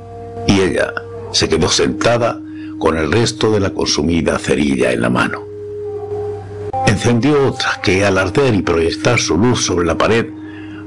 y 0.48 0.62
ella, 0.62 0.94
se 1.32 1.50
quedó 1.50 1.70
sentada 1.70 2.42
con 2.80 2.98
el 2.98 3.12
resto 3.12 3.52
de 3.52 3.60
la 3.60 3.72
consumida 3.72 4.38
cerilla 4.38 4.92
en 4.92 5.02
la 5.02 5.10
mano. 5.10 5.42
Encendió 6.86 7.48
otra 7.48 7.80
que 7.82 8.06
al 8.06 8.18
arder 8.18 8.54
y 8.56 8.62
proyectar 8.62 9.20
su 9.20 9.38
luz 9.38 9.66
sobre 9.66 9.86
la 9.86 9.98
pared, 9.98 10.28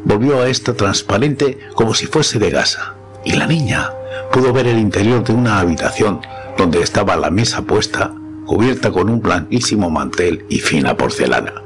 volvió 0.05 0.41
a 0.41 0.49
esta 0.49 0.75
transparente 0.75 1.59
como 1.75 1.95
si 1.95 2.07
fuese 2.07 2.39
de 2.39 2.51
gasa, 2.51 2.95
y 3.25 3.33
la 3.33 3.47
niña 3.47 3.91
pudo 4.33 4.53
ver 4.53 4.67
el 4.67 4.79
interior 4.79 5.25
de 5.25 5.33
una 5.33 5.59
habitación 5.59 6.21
donde 6.57 6.83
estaba 6.83 7.17
la 7.17 7.31
mesa 7.31 7.63
puesta, 7.63 8.13
cubierta 8.47 8.91
con 8.91 9.09
un 9.09 9.21
blanquísimo 9.21 9.91
mantel 9.91 10.45
y 10.49 10.59
fina 10.61 10.97
porcelana. 10.97 11.63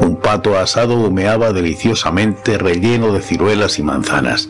Un 0.00 0.16
pato 0.16 0.58
asado 0.58 0.94
humeaba 0.94 1.52
deliciosamente 1.52 2.58
relleno 2.58 3.12
de 3.12 3.22
ciruelas 3.22 3.78
y 3.78 3.82
manzanas, 3.82 4.48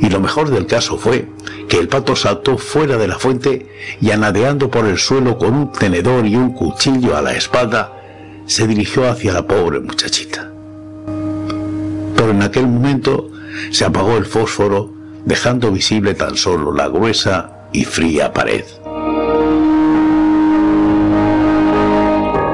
y 0.00 0.08
lo 0.08 0.20
mejor 0.20 0.50
del 0.50 0.66
caso 0.66 0.96
fue 0.96 1.28
que 1.68 1.78
el 1.78 1.88
pato 1.88 2.16
saltó 2.16 2.58
fuera 2.58 2.96
de 2.96 3.08
la 3.08 3.18
fuente 3.18 3.66
y 4.00 4.10
anadeando 4.10 4.70
por 4.70 4.86
el 4.86 4.98
suelo 4.98 5.38
con 5.38 5.54
un 5.54 5.72
tenedor 5.72 6.26
y 6.26 6.36
un 6.36 6.52
cuchillo 6.52 7.16
a 7.16 7.22
la 7.22 7.34
espalda, 7.34 7.92
se 8.46 8.66
dirigió 8.66 9.10
hacia 9.10 9.32
la 9.32 9.46
pobre 9.46 9.80
muchachita. 9.80 10.50
Pero 12.16 12.30
en 12.30 12.42
aquel 12.42 12.66
momento 12.66 13.30
se 13.70 13.84
apagó 13.84 14.16
el 14.16 14.26
fósforo, 14.26 14.92
dejando 15.24 15.72
visible 15.72 16.14
tan 16.14 16.36
solo 16.36 16.72
la 16.72 16.88
gruesa 16.88 17.68
y 17.72 17.84
fría 17.84 18.32
pared. 18.32 18.64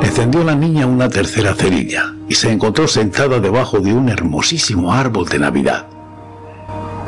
Encendió 0.03 0.45
la 0.45 0.55
niña 0.55 0.87
una 0.87 1.09
tercera 1.09 1.55
cerilla 1.55 2.15
y 2.29 2.35
se 2.35 2.51
encontró 2.51 2.89
sentada 2.89 3.41
debajo 3.41 3.81
de 3.81 3.93
un 3.93 4.09
hermosísimo 4.09 4.93
árbol 4.93 5.29
de 5.29 5.39
Navidad. 5.39 5.87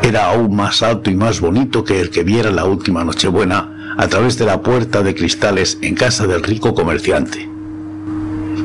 Era 0.04 0.26
aún 0.26 0.54
más 0.54 0.82
alto 0.82 1.08
y 1.08 1.14
más 1.14 1.40
bonito 1.40 1.82
que 1.82 1.98
el 1.98 2.10
que 2.10 2.24
viera 2.24 2.50
la 2.50 2.66
última 2.66 3.04
Nochebuena 3.04 3.94
a 3.96 4.06
través 4.06 4.36
de 4.36 4.44
la 4.44 4.60
puerta 4.60 5.02
de 5.02 5.14
cristales 5.14 5.78
en 5.80 5.94
casa 5.94 6.26
del 6.26 6.42
rico 6.42 6.74
comerciante. 6.74 7.48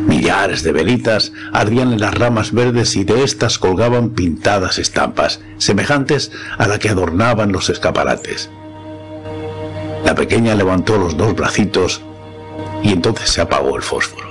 Millares 0.06 0.64
de 0.64 0.74
velitas 0.74 1.32
ardían 1.54 1.94
en 1.94 2.02
las 2.02 2.14
ramas 2.14 2.52
verdes 2.52 2.98
y 2.98 3.06
de 3.06 3.24
éstas 3.24 3.58
colgaban 3.58 4.10
pintadas 4.10 4.80
estampas, 4.80 5.40
semejantes 5.60 6.34
a 6.58 6.68
la 6.68 6.78
que 6.78 6.90
adornaban 6.90 7.54
los 7.54 7.70
escaparates. 7.70 8.50
La 10.04 10.16
pequeña 10.16 10.56
levantó 10.56 10.98
los 10.98 11.16
dos 11.16 11.34
bracitos 11.36 12.02
y 12.84 12.92
entonces 12.92 13.30
se 13.30 13.40
apagó 13.40 13.78
el 13.78 13.82
fósforo. 13.82 14.29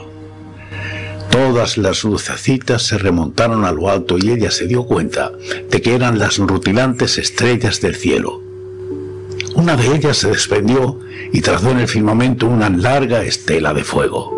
Todas 1.30 1.76
las 1.76 2.04
lucecitas 2.04 2.82
se 2.82 2.98
remontaron 2.98 3.64
a 3.64 3.72
lo 3.72 3.90
alto 3.90 4.16
y 4.18 4.30
ella 4.30 4.50
se 4.50 4.66
dio 4.66 4.84
cuenta 4.84 5.32
de 5.70 5.82
que 5.82 5.94
eran 5.94 6.18
las 6.18 6.38
rutilantes 6.38 7.18
estrellas 7.18 7.80
del 7.80 7.94
cielo. 7.94 8.42
Una 9.54 9.76
de 9.76 9.94
ellas 9.94 10.16
se 10.18 10.28
desprendió 10.28 10.98
y 11.32 11.40
trazó 11.40 11.70
en 11.70 11.80
el 11.80 11.88
firmamento 11.88 12.46
una 12.46 12.70
larga 12.70 13.22
estela 13.22 13.74
de 13.74 13.84
fuego. 13.84 14.34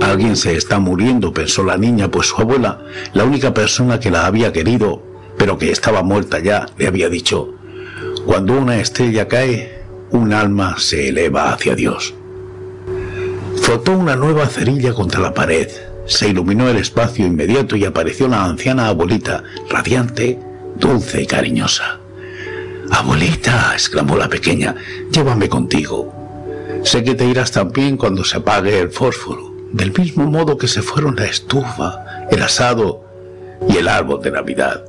Alguien 0.00 0.36
se 0.36 0.56
está 0.56 0.78
muriendo, 0.78 1.32
pensó 1.32 1.62
la 1.62 1.76
niña, 1.76 2.10
pues 2.10 2.28
su 2.28 2.40
abuela, 2.40 2.80
la 3.12 3.24
única 3.24 3.52
persona 3.52 4.00
que 4.00 4.10
la 4.10 4.26
había 4.26 4.52
querido, 4.52 5.02
pero 5.36 5.58
que 5.58 5.70
estaba 5.70 6.02
muerta 6.02 6.38
ya, 6.38 6.66
le 6.78 6.86
había 6.86 7.08
dicho, 7.08 7.54
cuando 8.24 8.54
una 8.54 8.78
estrella 8.80 9.28
cae, 9.28 9.82
un 10.10 10.32
alma 10.32 10.76
se 10.78 11.08
eleva 11.08 11.52
hacia 11.52 11.74
Dios. 11.74 12.14
Frotó 13.66 13.98
una 13.98 14.14
nueva 14.14 14.46
cerilla 14.46 14.94
contra 14.94 15.18
la 15.18 15.34
pared, 15.34 15.68
se 16.06 16.28
iluminó 16.28 16.68
el 16.68 16.76
espacio 16.76 17.26
inmediato 17.26 17.74
y 17.74 17.84
apareció 17.84 18.28
la 18.28 18.44
anciana 18.44 18.86
abuelita, 18.86 19.42
radiante, 19.68 20.38
dulce 20.76 21.22
y 21.22 21.26
cariñosa. 21.26 21.98
Abuelita, 22.92 23.72
exclamó 23.72 24.16
la 24.16 24.28
pequeña, 24.28 24.76
llévame 25.10 25.48
contigo. 25.48 26.14
Sé 26.84 27.02
que 27.02 27.16
te 27.16 27.24
irás 27.24 27.50
también 27.50 27.96
cuando 27.96 28.22
se 28.22 28.36
apague 28.36 28.78
el 28.78 28.90
fósforo, 28.90 29.52
del 29.72 29.92
mismo 29.98 30.30
modo 30.30 30.56
que 30.56 30.68
se 30.68 30.80
fueron 30.80 31.16
la 31.16 31.24
estufa, 31.24 32.28
el 32.30 32.42
asado 32.42 33.04
y 33.68 33.78
el 33.78 33.88
árbol 33.88 34.22
de 34.22 34.30
Navidad. 34.30 34.84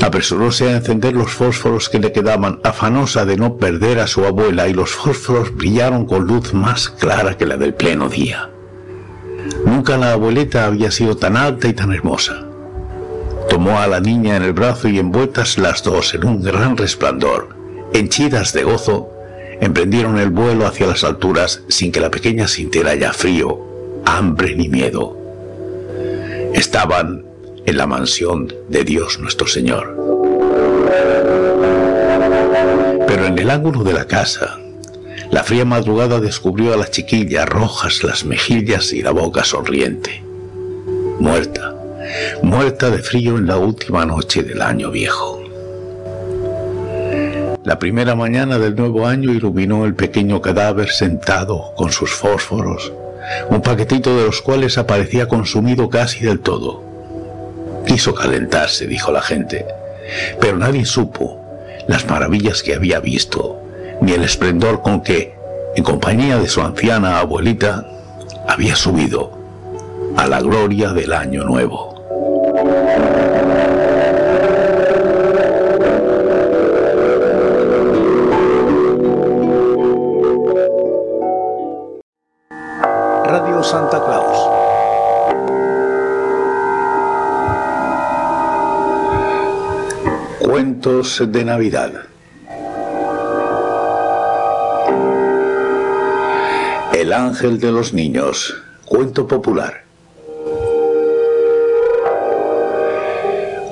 Apresuróse 0.00 0.68
a 0.68 0.76
encender 0.76 1.14
los 1.14 1.32
fósforos 1.32 1.88
que 1.88 1.98
le 1.98 2.12
quedaban, 2.12 2.60
afanosa 2.62 3.24
de 3.24 3.36
no 3.36 3.56
perder 3.56 3.98
a 3.98 4.06
su 4.06 4.24
abuela, 4.24 4.68
y 4.68 4.72
los 4.72 4.90
fósforos 4.90 5.54
brillaron 5.54 6.06
con 6.06 6.24
luz 6.24 6.54
más 6.54 6.88
clara 6.88 7.36
que 7.36 7.46
la 7.46 7.56
del 7.56 7.74
pleno 7.74 8.08
día. 8.08 8.50
Nunca 9.64 9.96
la 9.96 10.12
abuelita 10.12 10.66
había 10.66 10.90
sido 10.90 11.16
tan 11.16 11.36
alta 11.36 11.68
y 11.68 11.72
tan 11.72 11.92
hermosa. 11.92 12.44
Tomó 13.48 13.80
a 13.80 13.88
la 13.88 13.98
niña 13.98 14.36
en 14.36 14.42
el 14.44 14.52
brazo 14.52 14.88
y 14.88 14.98
envueltas 14.98 15.58
las 15.58 15.82
dos 15.82 16.14
en 16.14 16.24
un 16.26 16.42
gran 16.42 16.76
resplandor, 16.76 17.56
henchidas 17.92 18.52
de 18.52 18.62
gozo, 18.62 19.10
emprendieron 19.60 20.18
el 20.18 20.30
vuelo 20.30 20.66
hacia 20.66 20.86
las 20.86 21.02
alturas 21.02 21.62
sin 21.68 21.90
que 21.90 22.00
la 22.00 22.10
pequeña 22.10 22.46
sintiera 22.46 22.94
ya 22.94 23.12
frío, 23.12 23.58
hambre 24.04 24.54
ni 24.54 24.68
miedo. 24.68 25.16
Estaban 26.54 27.24
en 27.66 27.76
la 27.76 27.86
mansión 27.86 28.52
de 28.68 28.84
Dios 28.84 29.18
nuestro 29.18 29.46
Señor. 29.46 29.94
Pero 33.06 33.26
en 33.26 33.38
el 33.38 33.50
ángulo 33.50 33.84
de 33.84 33.92
la 33.92 34.06
casa, 34.06 34.58
la 35.30 35.44
fría 35.44 35.64
madrugada 35.64 36.20
descubrió 36.20 36.72
a 36.72 36.76
la 36.76 36.90
chiquilla 36.90 37.44
rojas 37.44 38.02
las 38.02 38.24
mejillas 38.24 38.92
y 38.92 39.02
la 39.02 39.10
boca 39.10 39.44
sonriente. 39.44 40.22
Muerta, 41.18 41.74
muerta 42.42 42.90
de 42.90 42.98
frío 42.98 43.36
en 43.36 43.46
la 43.46 43.58
última 43.58 44.06
noche 44.06 44.42
del 44.42 44.62
año 44.62 44.90
viejo. 44.90 45.42
La 47.64 47.78
primera 47.78 48.14
mañana 48.14 48.58
del 48.58 48.76
nuevo 48.76 49.06
año 49.06 49.30
iluminó 49.30 49.84
el 49.84 49.94
pequeño 49.94 50.40
cadáver 50.40 50.88
sentado 50.88 51.74
con 51.76 51.92
sus 51.92 52.12
fósforos, 52.12 52.92
un 53.50 53.60
paquetito 53.60 54.16
de 54.16 54.24
los 54.24 54.40
cuales 54.40 54.78
aparecía 54.78 55.28
consumido 55.28 55.90
casi 55.90 56.24
del 56.24 56.40
todo. 56.40 56.87
Quiso 57.88 58.14
calentarse, 58.14 58.86
dijo 58.86 59.10
la 59.10 59.22
gente, 59.22 59.66
pero 60.40 60.58
nadie 60.58 60.84
supo 60.84 61.40
las 61.88 62.06
maravillas 62.06 62.62
que 62.62 62.74
había 62.74 63.00
visto, 63.00 63.62
ni 64.02 64.12
el 64.12 64.24
esplendor 64.24 64.82
con 64.82 65.00
que, 65.02 65.34
en 65.74 65.82
compañía 65.82 66.38
de 66.38 66.48
su 66.48 66.60
anciana 66.60 67.18
abuelita, 67.18 67.86
había 68.46 68.76
subido 68.76 69.32
a 70.18 70.26
la 70.26 70.42
gloria 70.42 70.92
del 70.92 71.14
año 71.14 71.44
nuevo. 71.44 73.17
De 90.98 91.44
Navidad. 91.44 91.92
El 96.92 97.12
ángel 97.12 97.60
de 97.60 97.70
los 97.70 97.94
niños. 97.94 98.56
Cuento 98.84 99.28
popular. 99.28 99.84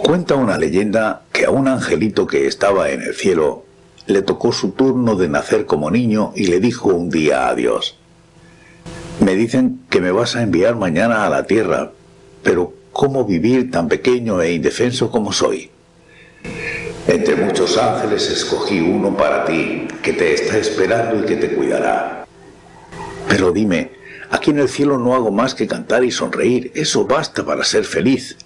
Cuenta 0.05 0.37
una 0.37 0.57
leyenda 0.57 1.23
que 1.33 1.47
a 1.47 1.51
un 1.51 1.67
angelito 1.67 2.29
que 2.29 2.47
estaba 2.47 2.91
en 2.91 3.03
el 3.03 3.13
cielo 3.13 3.65
le 4.07 4.23
tocó 4.23 4.53
su 4.53 4.71
turno 4.71 5.17
de 5.17 5.29
nacer 5.29 5.67
como 5.67 5.91
niño 5.91 6.33
y 6.37 6.47
le 6.47 6.61
dijo 6.61 6.91
un 6.91 7.11
día 7.11 7.49
a 7.49 7.57
Dios, 7.57 7.99
me 9.19 9.35
dicen 9.35 9.81
que 9.91 10.01
me 10.01 10.13
vas 10.13 10.37
a 10.37 10.43
enviar 10.43 10.77
mañana 10.77 11.27
a 11.27 11.31
la 11.31 11.45
tierra, 11.45 11.91
pero 12.45 12.73
¿cómo 12.93 13.25
vivir 13.25 13.73
tan 13.73 13.89
pequeño 13.89 14.41
e 14.41 14.53
indefenso 14.53 15.11
como 15.11 15.33
soy? 15.33 15.73
Entre 17.09 17.37
muchos 17.37 17.79
ángeles 17.79 18.29
escogí 18.31 18.81
uno 18.81 19.17
para 19.17 19.45
ti, 19.45 19.87
que 20.03 20.13
te 20.13 20.35
está 20.35 20.59
esperando 20.59 21.23
y 21.23 21.27
que 21.27 21.37
te 21.37 21.55
cuidará. 21.55 22.27
Pero 23.29 23.53
dime, 23.53 23.93
aquí 24.29 24.51
en 24.51 24.59
el 24.59 24.69
cielo 24.69 24.99
no 24.99 25.15
hago 25.15 25.31
más 25.31 25.55
que 25.55 25.69
cantar 25.69 26.03
y 26.03 26.11
sonreír, 26.11 26.73
eso 26.75 27.07
basta 27.07 27.45
para 27.45 27.63
ser 27.63 27.85
feliz. 27.85 28.37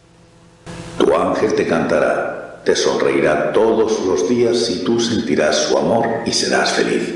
Tu 0.98 1.14
ángel 1.14 1.54
te 1.54 1.66
cantará, 1.66 2.60
te 2.62 2.76
sonreirá 2.76 3.52
todos 3.52 4.04
los 4.04 4.28
días 4.28 4.68
y 4.68 4.84
tú 4.84 5.00
sentirás 5.00 5.56
su 5.56 5.78
amor 5.78 6.06
y 6.26 6.32
serás 6.32 6.72
feliz. 6.72 7.14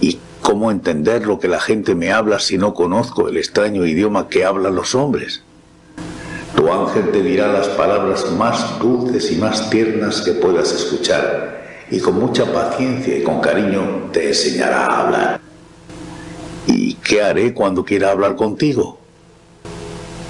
¿Y 0.00 0.18
cómo 0.42 0.72
entender 0.72 1.28
lo 1.28 1.38
que 1.38 1.46
la 1.46 1.60
gente 1.60 1.94
me 1.94 2.10
habla 2.10 2.40
si 2.40 2.58
no 2.58 2.74
conozco 2.74 3.28
el 3.28 3.36
extraño 3.36 3.86
idioma 3.86 4.28
que 4.28 4.44
hablan 4.44 4.74
los 4.74 4.96
hombres? 4.96 5.43
Tu 6.56 6.72
ángel 6.72 7.10
te 7.10 7.22
dirá 7.22 7.48
las 7.52 7.68
palabras 7.68 8.30
más 8.32 8.78
dulces 8.78 9.30
y 9.32 9.36
más 9.36 9.70
tiernas 9.70 10.22
que 10.22 10.32
puedas 10.32 10.72
escuchar 10.72 11.62
y 11.90 12.00
con 12.00 12.18
mucha 12.18 12.50
paciencia 12.52 13.18
y 13.18 13.22
con 13.22 13.40
cariño 13.40 14.10
te 14.12 14.28
enseñará 14.28 14.86
a 14.86 15.00
hablar. 15.00 15.40
¿Y 16.66 16.94
qué 16.94 17.22
haré 17.22 17.52
cuando 17.52 17.84
quiera 17.84 18.10
hablar 18.10 18.36
contigo? 18.36 18.98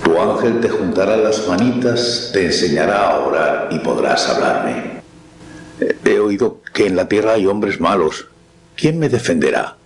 Tu 0.02 0.18
ángel 0.18 0.60
te 0.60 0.68
juntará 0.68 1.16
las 1.16 1.46
manitas, 1.48 2.30
te 2.32 2.46
enseñará 2.46 3.10
a 3.10 3.20
orar 3.20 3.68
y 3.70 3.78
podrás 3.78 4.28
hablarme. 4.28 5.02
He 6.04 6.18
oído 6.18 6.58
que 6.72 6.86
en 6.86 6.96
la 6.96 7.08
tierra 7.08 7.32
hay 7.32 7.46
hombres 7.46 7.80
malos. 7.80 8.26
¿Quién 8.76 8.98
me 8.98 9.08
defenderá? 9.08 9.76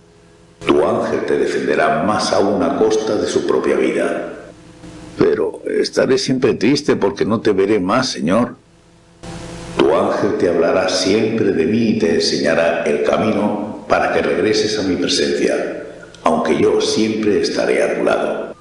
Tu 0.65 0.83
ángel 0.83 1.25
te 1.25 1.37
defenderá 1.37 2.03
más 2.03 2.33
aún 2.33 2.61
a 2.63 2.77
costa 2.77 3.15
de 3.15 3.27
su 3.27 3.47
propia 3.47 3.75
vida. 3.75 4.38
Pero 5.19 5.61
estaré 5.67 6.17
siempre 6.17 6.53
triste 6.53 6.95
porque 6.95 7.25
no 7.25 7.41
te 7.41 7.51
veré 7.51 7.79
más, 7.79 8.09
Señor. 8.09 8.55
Tu 9.77 9.93
ángel 9.93 10.37
te 10.39 10.49
hablará 10.49 10.87
siempre 10.87 11.51
de 11.51 11.65
mí 11.65 11.89
y 11.89 11.99
te 11.99 12.15
enseñará 12.15 12.83
el 12.83 13.03
camino 13.03 13.85
para 13.87 14.13
que 14.13 14.21
regreses 14.21 14.79
a 14.79 14.83
mi 14.83 14.95
presencia, 14.95 15.83
aunque 16.23 16.59
yo 16.59 16.79
siempre 16.79 17.41
estaré 17.41 17.83
a 17.83 17.97
tu 17.97 18.05
lado. 18.05 18.55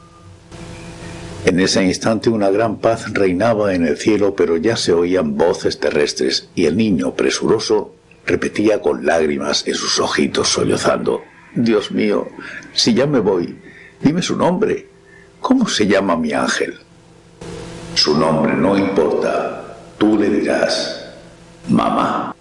En 1.45 1.61
ese 1.61 1.83
instante 1.85 2.29
una 2.29 2.51
gran 2.51 2.79
paz 2.79 3.13
reinaba 3.15 3.75
en 3.75 3.87
el 3.87 3.97
cielo, 3.97 4.35
pero 4.35 4.57
ya 4.57 4.77
se 4.77 4.93
oían 4.93 5.37
voces 5.37 5.79
terrestres 5.79 6.49
y 6.55 6.67
el 6.67 6.77
niño, 6.77 7.15
presuroso, 7.15 7.95
repetía 8.27 8.83
con 8.83 9.07
lágrimas 9.07 9.67
en 9.67 9.75
sus 9.75 9.99
ojitos 10.01 10.49
sollozando, 10.49 11.23
Dios 11.55 11.91
mío, 11.93 12.29
si 12.75 12.95
ya 12.95 13.07
me 13.07 13.21
voy, 13.21 13.57
dime 14.03 14.21
su 14.23 14.37
nombre. 14.37 14.87
¿Cómo 15.41 15.69
se 15.69 15.87
llama 15.87 16.17
mi 16.17 16.33
ángel? 16.33 16.79
Su 17.95 18.17
nombre 18.19 18.55
no 18.55 18.77
importa, 18.77 19.77
tú 19.99 20.19
le 20.19 20.29
dirás, 20.29 21.05
mamá. 21.69 22.35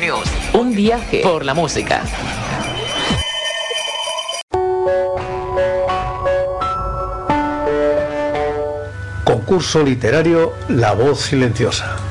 News. 0.00 0.24
Un 0.52 0.74
viaje 0.74 1.20
por 1.22 1.44
la 1.44 1.54
música. 1.54 2.02
Concurso 9.24 9.82
literario 9.82 10.52
La 10.68 10.92
voz 10.92 11.20
silenciosa. 11.20 12.03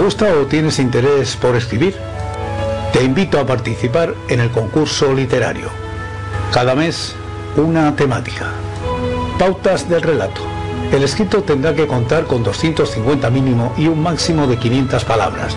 ¿Te 0.00 0.04
gusta 0.04 0.34
o 0.34 0.46
tienes 0.46 0.78
interés 0.78 1.36
por 1.36 1.54
escribir? 1.56 1.94
Te 2.90 3.04
invito 3.04 3.38
a 3.38 3.44
participar 3.44 4.14
en 4.28 4.40
el 4.40 4.50
concurso 4.50 5.12
literario. 5.12 5.68
Cada 6.54 6.74
mes 6.74 7.14
una 7.58 7.94
temática. 7.94 8.50
Pautas 9.38 9.90
del 9.90 10.00
relato. 10.00 10.40
El 10.90 11.02
escrito 11.02 11.42
tendrá 11.42 11.74
que 11.74 11.86
contar 11.86 12.24
con 12.24 12.42
250 12.42 13.28
mínimo 13.28 13.74
y 13.76 13.88
un 13.88 14.02
máximo 14.02 14.46
de 14.46 14.56
500 14.56 15.04
palabras. 15.04 15.54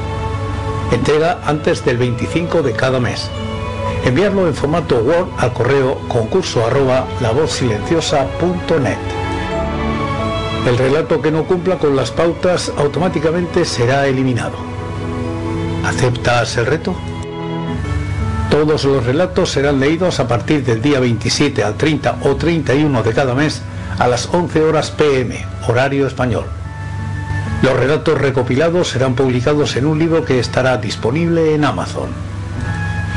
Entrega 0.91 1.39
antes 1.46 1.86
del 1.86 1.96
25 1.96 2.64
de 2.64 2.74
cada 2.74 3.00
mes. 3.00 3.30
Enviarlo 4.04 4.50
en 4.50 4.56
formato 4.56 4.98
Word 4.98 5.30
al 5.38 5.54
correo 5.54 6.02
concurso. 6.10 6.66
El 10.66 10.78
relato 10.78 11.22
que 11.22 11.30
no 11.30 11.43
cumpla 11.43 11.78
con 11.78 11.95
las 11.95 12.11
pautas 12.11 12.72
automáticamente 12.78 13.66
será 13.66 14.07
eliminado. 14.07 14.55
¿Aceptas 15.86 16.55
el 16.55 16.66
reto? 16.66 16.95
Todos 18.49 18.86
los 18.86 19.05
relatos 19.05 19.51
serán 19.51 19.82
leídos 19.82 20.22
a 20.22 20.28
partir 20.28 20.64
del 20.64 20.82
día 20.82 21.01
27 21.01 21.64
al 21.64 21.76
30 21.76 22.20
o 22.24 22.38
31 22.38 23.03
de 23.03 23.14
cada 23.14 23.36
mes 23.36 23.61
a 23.99 24.07
las 24.07 24.30
11 24.32 24.64
horas 24.64 24.91
pm, 24.91 25.45
horario 25.68 26.07
español. 26.07 26.45
Los 27.61 27.76
relatos 27.76 28.18
recopilados 28.18 28.88
serán 28.88 29.16
publicados 29.16 29.76
en 29.76 29.86
un 29.86 29.99
libro 29.99 30.24
que 30.24 30.39
estará 30.39 30.78
disponible 30.78 31.55
en 31.55 31.66
Amazon. 31.66 32.09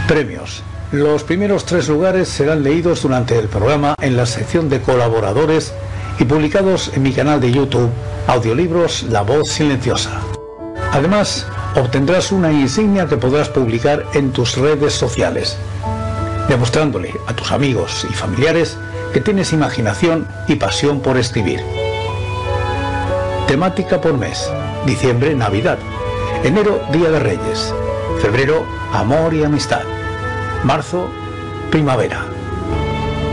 Premios. 0.08 0.64
Los 0.90 1.22
primeros 1.22 1.64
tres 1.64 1.88
lugares 1.88 2.28
serán 2.28 2.64
leídos 2.64 3.02
durante 3.02 3.38
el 3.38 3.48
programa 3.48 3.94
en 4.00 4.16
la 4.16 4.26
sección 4.26 4.68
de 4.68 4.80
colaboradores 4.80 5.72
y 6.18 6.24
publicados 6.24 6.90
en 6.94 7.02
mi 7.02 7.12
canal 7.12 7.40
de 7.40 7.52
YouTube, 7.52 7.90
Audiolibros 8.26 9.04
La 9.04 9.22
Voz 9.22 9.48
Silenciosa. 9.48 10.20
Además, 10.92 11.46
obtendrás 11.74 12.32
una 12.32 12.52
insignia 12.52 13.06
que 13.06 13.16
podrás 13.16 13.48
publicar 13.48 14.04
en 14.14 14.32
tus 14.32 14.56
redes 14.56 14.94
sociales, 14.94 15.56
demostrándole 16.48 17.14
a 17.26 17.34
tus 17.34 17.52
amigos 17.52 18.06
y 18.10 18.14
familiares 18.14 18.76
que 19.12 19.20
tienes 19.20 19.52
imaginación 19.52 20.26
y 20.48 20.56
pasión 20.56 21.00
por 21.00 21.16
escribir. 21.16 21.60
Temática 23.46 24.00
por 24.00 24.16
mes. 24.16 24.50
Diciembre, 24.86 25.34
Navidad. 25.34 25.78
Enero, 26.44 26.80
Día 26.92 27.10
de 27.10 27.20
Reyes. 27.20 27.74
Febrero, 28.20 28.64
Amor 28.92 29.34
y 29.34 29.44
Amistad. 29.44 29.82
Marzo, 30.64 31.08
Primavera. 31.70 32.35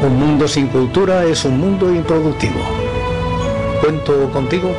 Un 0.03 0.19
mundo 0.19 0.49
sin 0.49 0.67
cultura 0.67 1.23
es 1.23 1.45
un 1.45 1.57
mundo 1.61 1.89
improductivo. 1.89 2.59
¿Cuento 3.79 4.29
contigo? 4.33 4.69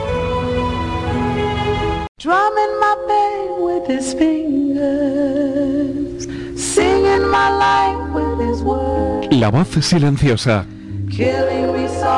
La 9.30 9.48
voz 9.48 9.68
silenciosa. 9.80 10.66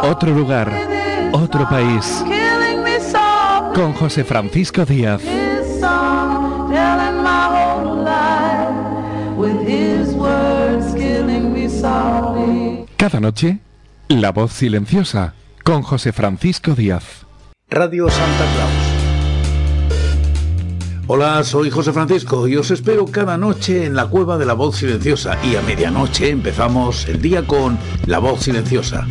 Otro 0.02 0.32
lugar, 0.32 0.72
otro 1.30 1.68
país 1.68 2.24
con 3.72 3.92
José 3.92 4.24
Francisco 4.24 4.84
Díaz. 4.84 5.22
Cada 13.07 13.20
noche, 13.20 13.61
La 14.09 14.32
voz 14.32 14.52
silenciosa 14.52 15.34
con 15.62 15.82
José 15.82 16.11
Francisco 16.12 16.74
Díaz. 16.74 17.24
Radio 17.70 18.11
Santa 18.11 18.44
Claus. 18.52 18.72
Hola, 21.07 21.44
soy 21.44 21.70
José 21.70 21.92
Francisco 21.92 22.48
y 22.48 22.57
os 22.57 22.72
espero 22.72 23.07
cada 23.07 23.38
noche 23.38 23.84
en 23.84 23.94
la 23.94 24.09
cueva 24.09 24.38
de 24.38 24.46
la 24.46 24.54
voz 24.54 24.78
silenciosa 24.78 25.38
y 25.44 25.54
a 25.54 25.62
medianoche 25.62 26.30
empezamos 26.30 27.07
el 27.07 27.22
día 27.22 27.46
con 27.46 27.78
La 28.07 28.18
voz 28.18 28.42
silenciosa. 28.42 29.07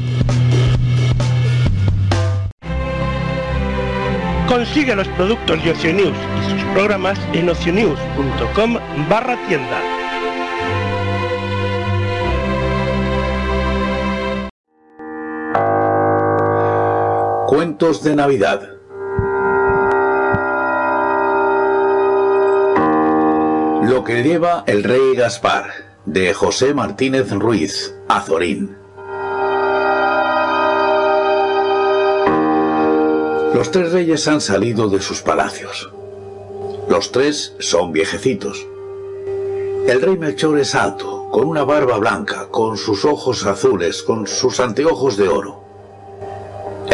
Consigue 4.50 4.94
los 4.94 5.08
productos 5.08 5.64
de 5.64 5.72
Oceanews 5.72 6.18
y 6.42 6.50
sus 6.50 6.62
programas 6.74 7.18
en 7.32 7.48
oceanews.com 7.48 8.78
barra 9.08 9.38
tienda. 9.48 10.05
Cuentos 17.48 18.02
de 18.02 18.16
Navidad. 18.16 18.70
Lo 23.84 24.04
que 24.04 24.24
lleva 24.24 24.64
el 24.66 24.84
rey 24.84 25.16
Gaspar, 25.16 25.66
de 26.06 26.34
José 26.34 26.74
Martínez 26.74 27.32
Ruiz, 27.32 27.94
Azorín. 28.08 28.76
Los 33.54 33.70
tres 33.70 33.92
reyes 33.92 34.28
han 34.28 34.42
salido 34.42 34.90
de 34.90 35.00
sus 35.00 35.22
palacios. 35.22 35.92
Los 36.90 37.12
tres 37.12 37.56
son 37.60 37.92
viejecitos. 37.92 38.66
El 39.86 40.02
rey 40.02 40.18
Melchor 40.18 40.58
es 40.58 40.74
alto, 40.74 41.30
con 41.32 41.46
una 41.46 41.64
barba 41.64 42.00
blanca, 42.00 42.48
con 42.50 42.76
sus 42.76 43.06
ojos 43.06 43.46
azules, 43.46 44.02
con 44.02 44.26
sus 44.26 44.60
anteojos 44.60 45.16
de 45.16 45.30
oro. 45.30 45.65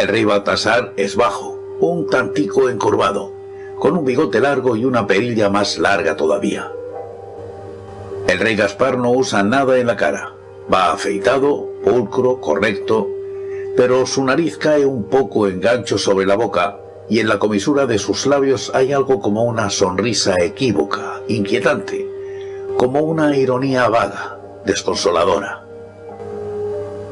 El 0.02 0.08
rey 0.08 0.24
Baltasar 0.24 0.94
es 0.96 1.14
bajo, 1.14 1.60
un 1.78 2.08
tantico 2.08 2.68
encorvado, 2.68 3.32
con 3.78 3.96
un 3.96 4.04
bigote 4.04 4.40
largo 4.40 4.74
y 4.74 4.84
una 4.84 5.06
perilla 5.06 5.48
más 5.48 5.78
larga 5.78 6.16
todavía. 6.16 6.72
El 8.26 8.40
rey 8.40 8.56
Gaspar 8.56 8.98
no 8.98 9.12
usa 9.12 9.44
nada 9.44 9.78
en 9.78 9.86
la 9.86 9.96
cara. 9.96 10.32
Va 10.72 10.90
afeitado, 10.90 11.68
pulcro, 11.84 12.40
correcto, 12.40 13.06
pero 13.76 14.04
su 14.04 14.24
nariz 14.24 14.58
cae 14.58 14.84
un 14.84 15.04
poco 15.04 15.46
en 15.46 15.60
gancho 15.60 15.96
sobre 15.98 16.26
la 16.26 16.34
boca 16.34 16.80
y 17.08 17.20
en 17.20 17.28
la 17.28 17.38
comisura 17.38 17.86
de 17.86 18.00
sus 18.00 18.26
labios 18.26 18.72
hay 18.74 18.92
algo 18.92 19.20
como 19.20 19.44
una 19.44 19.70
sonrisa 19.70 20.34
equívoca, 20.42 21.20
inquietante, 21.28 22.08
como 22.76 23.02
una 23.02 23.36
ironía 23.36 23.88
vaga, 23.88 24.36
desconsoladora. 24.66 25.62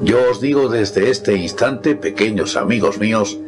Yo 0.03 0.31
os 0.31 0.41
digo 0.41 0.71
desde 0.71 1.11
este 1.11 1.37
instante, 1.37 1.95
pequeños 1.95 2.57
amigos 2.57 2.99
míos, 2.99 3.39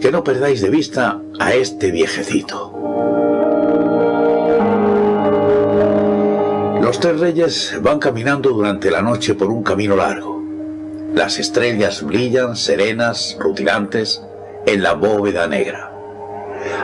que 0.00 0.12
no 0.12 0.22
perdáis 0.22 0.60
de 0.60 0.68
vista 0.68 1.22
a 1.38 1.54
este 1.54 1.90
viejecito. 1.90 2.72
Los 6.82 7.00
tres 7.00 7.18
reyes 7.18 7.78
van 7.80 8.00
caminando 8.00 8.50
durante 8.50 8.90
la 8.90 9.00
noche 9.00 9.34
por 9.34 9.48
un 9.48 9.62
camino 9.62 9.96
largo. 9.96 10.42
Las 11.14 11.38
estrellas 11.38 12.02
brillan 12.02 12.54
serenas, 12.56 13.38
rutilantes, 13.40 14.22
en 14.66 14.82
la 14.82 14.92
bóveda 14.92 15.46
negra. 15.46 15.90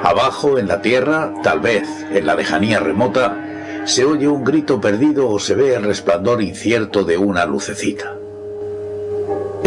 Abajo, 0.02 0.58
en 0.58 0.66
la 0.66 0.80
tierra, 0.80 1.34
tal 1.42 1.60
vez 1.60 1.86
en 2.10 2.24
la 2.24 2.36
lejanía 2.36 2.80
remota, 2.80 3.82
se 3.84 4.06
oye 4.06 4.28
un 4.28 4.44
grito 4.44 4.80
perdido 4.80 5.28
o 5.28 5.38
se 5.38 5.54
ve 5.54 5.74
el 5.74 5.82
resplandor 5.82 6.40
incierto 6.40 7.04
de 7.04 7.18
una 7.18 7.44
lucecita. 7.44 8.19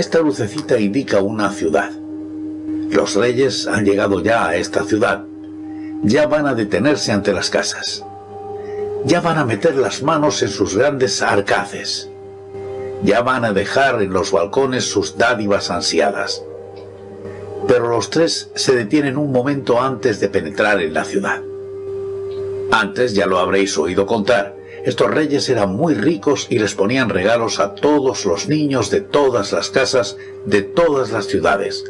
Esta 0.04 0.20
lucecita 0.20 0.78
indica 0.78 1.22
una 1.22 1.50
ciudad. 1.50 1.90
Los 2.90 3.16
reyes 3.16 3.68
han 3.68 3.86
llegado 3.86 4.22
ya 4.22 4.48
a 4.48 4.56
esta 4.58 4.84
ciudad. 4.84 5.24
Ya 6.04 6.28
van 6.28 6.46
a 6.46 6.54
detenerse 6.54 7.14
ante 7.14 7.32
las 7.32 7.50
casas. 7.50 8.04
Ya 9.06 9.22
van 9.22 9.38
a 9.38 9.46
meter 9.46 9.78
las 9.78 10.04
manos 10.04 10.44
en 10.44 10.50
sus 10.50 10.76
grandes 10.76 11.22
arcaces 11.22 12.10
Ya 13.02 13.22
van 13.22 13.46
a 13.46 13.54
dejar 13.54 14.02
en 14.02 14.12
los 14.12 14.34
balcones 14.34 14.84
sus 14.84 15.18
dádivas 15.18 15.72
ansiadas. 15.72 16.44
Pero 17.70 17.88
los 17.88 18.10
tres 18.10 18.52
se 18.56 18.76
detienen 18.76 19.18
un 19.18 19.32
momento 19.32 19.82
antes 19.82 20.20
de 20.20 20.28
penetrar 20.28 20.82
en 20.82 20.94
la 20.94 21.06
ciudad. 21.06 21.42
Antes 22.72 23.14
ya 23.14 23.26
lo 23.26 23.40
habréis 23.40 23.78
oído 23.78 24.06
contar, 24.06 24.54
estos 24.84 25.10
reyes 25.10 25.48
eran 25.50 25.76
muy 25.76 25.94
ricos 25.94 26.48
y 26.50 26.60
les 26.60 26.76
ponían 26.76 27.10
regalos 27.10 27.60
a 27.60 27.74
todos 27.74 28.26
los 28.26 28.50
niños 28.50 28.90
de 28.90 29.00
todas 29.00 29.54
las 29.54 29.70
casas, 29.70 30.18
de 30.46 30.62
todas 30.62 31.12
las 31.12 31.26
ciudades. 31.28 31.86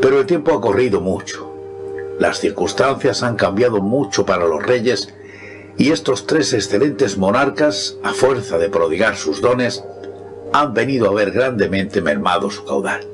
Pero 0.00 0.20
el 0.20 0.26
tiempo 0.26 0.52
ha 0.52 0.60
corrido 0.60 1.00
mucho. 1.00 1.50
Las 2.18 2.40
circunstancias 2.40 3.22
han 3.22 3.36
cambiado 3.36 3.80
mucho 3.80 4.26
para 4.26 4.46
los 4.46 4.62
reyes 4.62 5.14
y 5.78 5.92
estos 5.92 6.26
tres 6.26 6.52
excelentes 6.52 7.16
monarcas, 7.16 7.96
a 8.02 8.12
fuerza 8.12 8.58
de 8.58 8.68
prodigar 8.68 9.16
sus 9.16 9.40
dones, 9.40 9.82
han 10.52 10.74
venido 10.74 11.08
a 11.08 11.14
ver 11.14 11.30
grandemente 11.30 12.02
mermado 12.02 12.50
su 12.50 12.64
caudal. 12.64 13.06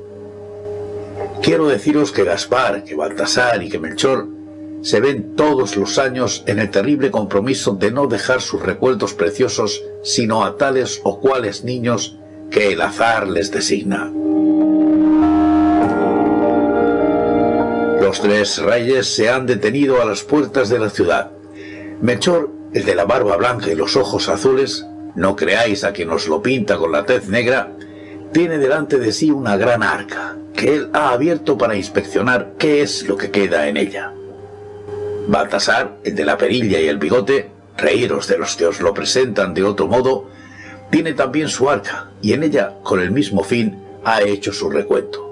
Quiero 1.41 1.67
deciros 1.67 2.11
que 2.11 2.23
Gaspar, 2.23 2.83
que 2.83 2.95
Baltasar 2.95 3.63
y 3.63 3.69
que 3.69 3.79
Melchor 3.79 4.34
se 4.85 4.99
ven 4.99 5.35
todos 5.35 5.77
los 5.77 5.97
años 5.97 6.43
en 6.45 6.59
el 6.59 6.69
terrible 6.69 7.09
compromiso 7.09 7.73
de 7.73 7.89
no 7.89 8.05
dejar 8.05 8.39
sus 8.39 8.61
recuerdos 8.61 9.15
preciosos 9.15 9.83
sino 10.03 10.45
a 10.45 10.57
tales 10.57 11.01
o 11.03 11.19
cuales 11.19 11.63
niños 11.63 12.19
que 12.51 12.71
el 12.71 12.81
azar 12.81 13.27
les 13.27 13.49
designa. 13.49 14.11
Los 17.99 18.21
tres 18.21 18.59
reyes 18.59 19.07
se 19.07 19.27
han 19.27 19.47
detenido 19.47 20.03
a 20.03 20.05
las 20.05 20.21
puertas 20.21 20.69
de 20.69 20.77
la 20.77 20.91
ciudad. 20.91 21.31
Melchor, 21.99 22.51
el 22.71 22.85
de 22.85 22.93
la 22.93 23.05
barba 23.05 23.37
blanca 23.37 23.71
y 23.71 23.75
los 23.75 23.95
ojos 23.95 24.29
azules, 24.29 24.85
no 25.15 25.35
creáis 25.35 25.83
a 25.83 25.93
quien 25.93 26.11
os 26.11 26.27
lo 26.27 26.43
pinta 26.43 26.77
con 26.77 26.91
la 26.91 27.07
tez 27.07 27.27
negra, 27.27 27.71
tiene 28.31 28.59
delante 28.59 28.99
de 28.99 29.11
sí 29.11 29.31
una 29.31 29.57
gran 29.57 29.81
arca, 29.81 30.37
que 30.53 30.75
él 30.75 30.89
ha 30.93 31.09
abierto 31.09 31.57
para 31.57 31.75
inspeccionar 31.75 32.53
qué 32.59 32.83
es 32.83 33.07
lo 33.07 33.17
que 33.17 33.31
queda 33.31 33.67
en 33.67 33.77
ella. 33.77 34.14
Baltasar, 35.27 35.97
el 36.03 36.15
de 36.15 36.25
la 36.25 36.37
perilla 36.37 36.79
y 36.79 36.87
el 36.87 36.97
bigote, 36.97 37.49
reíros 37.77 38.27
de 38.27 38.37
los 38.37 38.55
que 38.55 38.67
os 38.67 38.79
lo 38.79 38.93
presentan 38.93 39.53
de 39.53 39.63
otro 39.63 39.87
modo, 39.87 40.29
tiene 40.89 41.13
también 41.13 41.49
su 41.49 41.69
arca, 41.69 42.11
y 42.21 42.33
en 42.33 42.43
ella, 42.43 42.75
con 42.83 42.99
el 42.99 43.11
mismo 43.11 43.43
fin, 43.43 43.79
ha 44.03 44.21
hecho 44.21 44.53
su 44.53 44.69
recuento. 44.69 45.25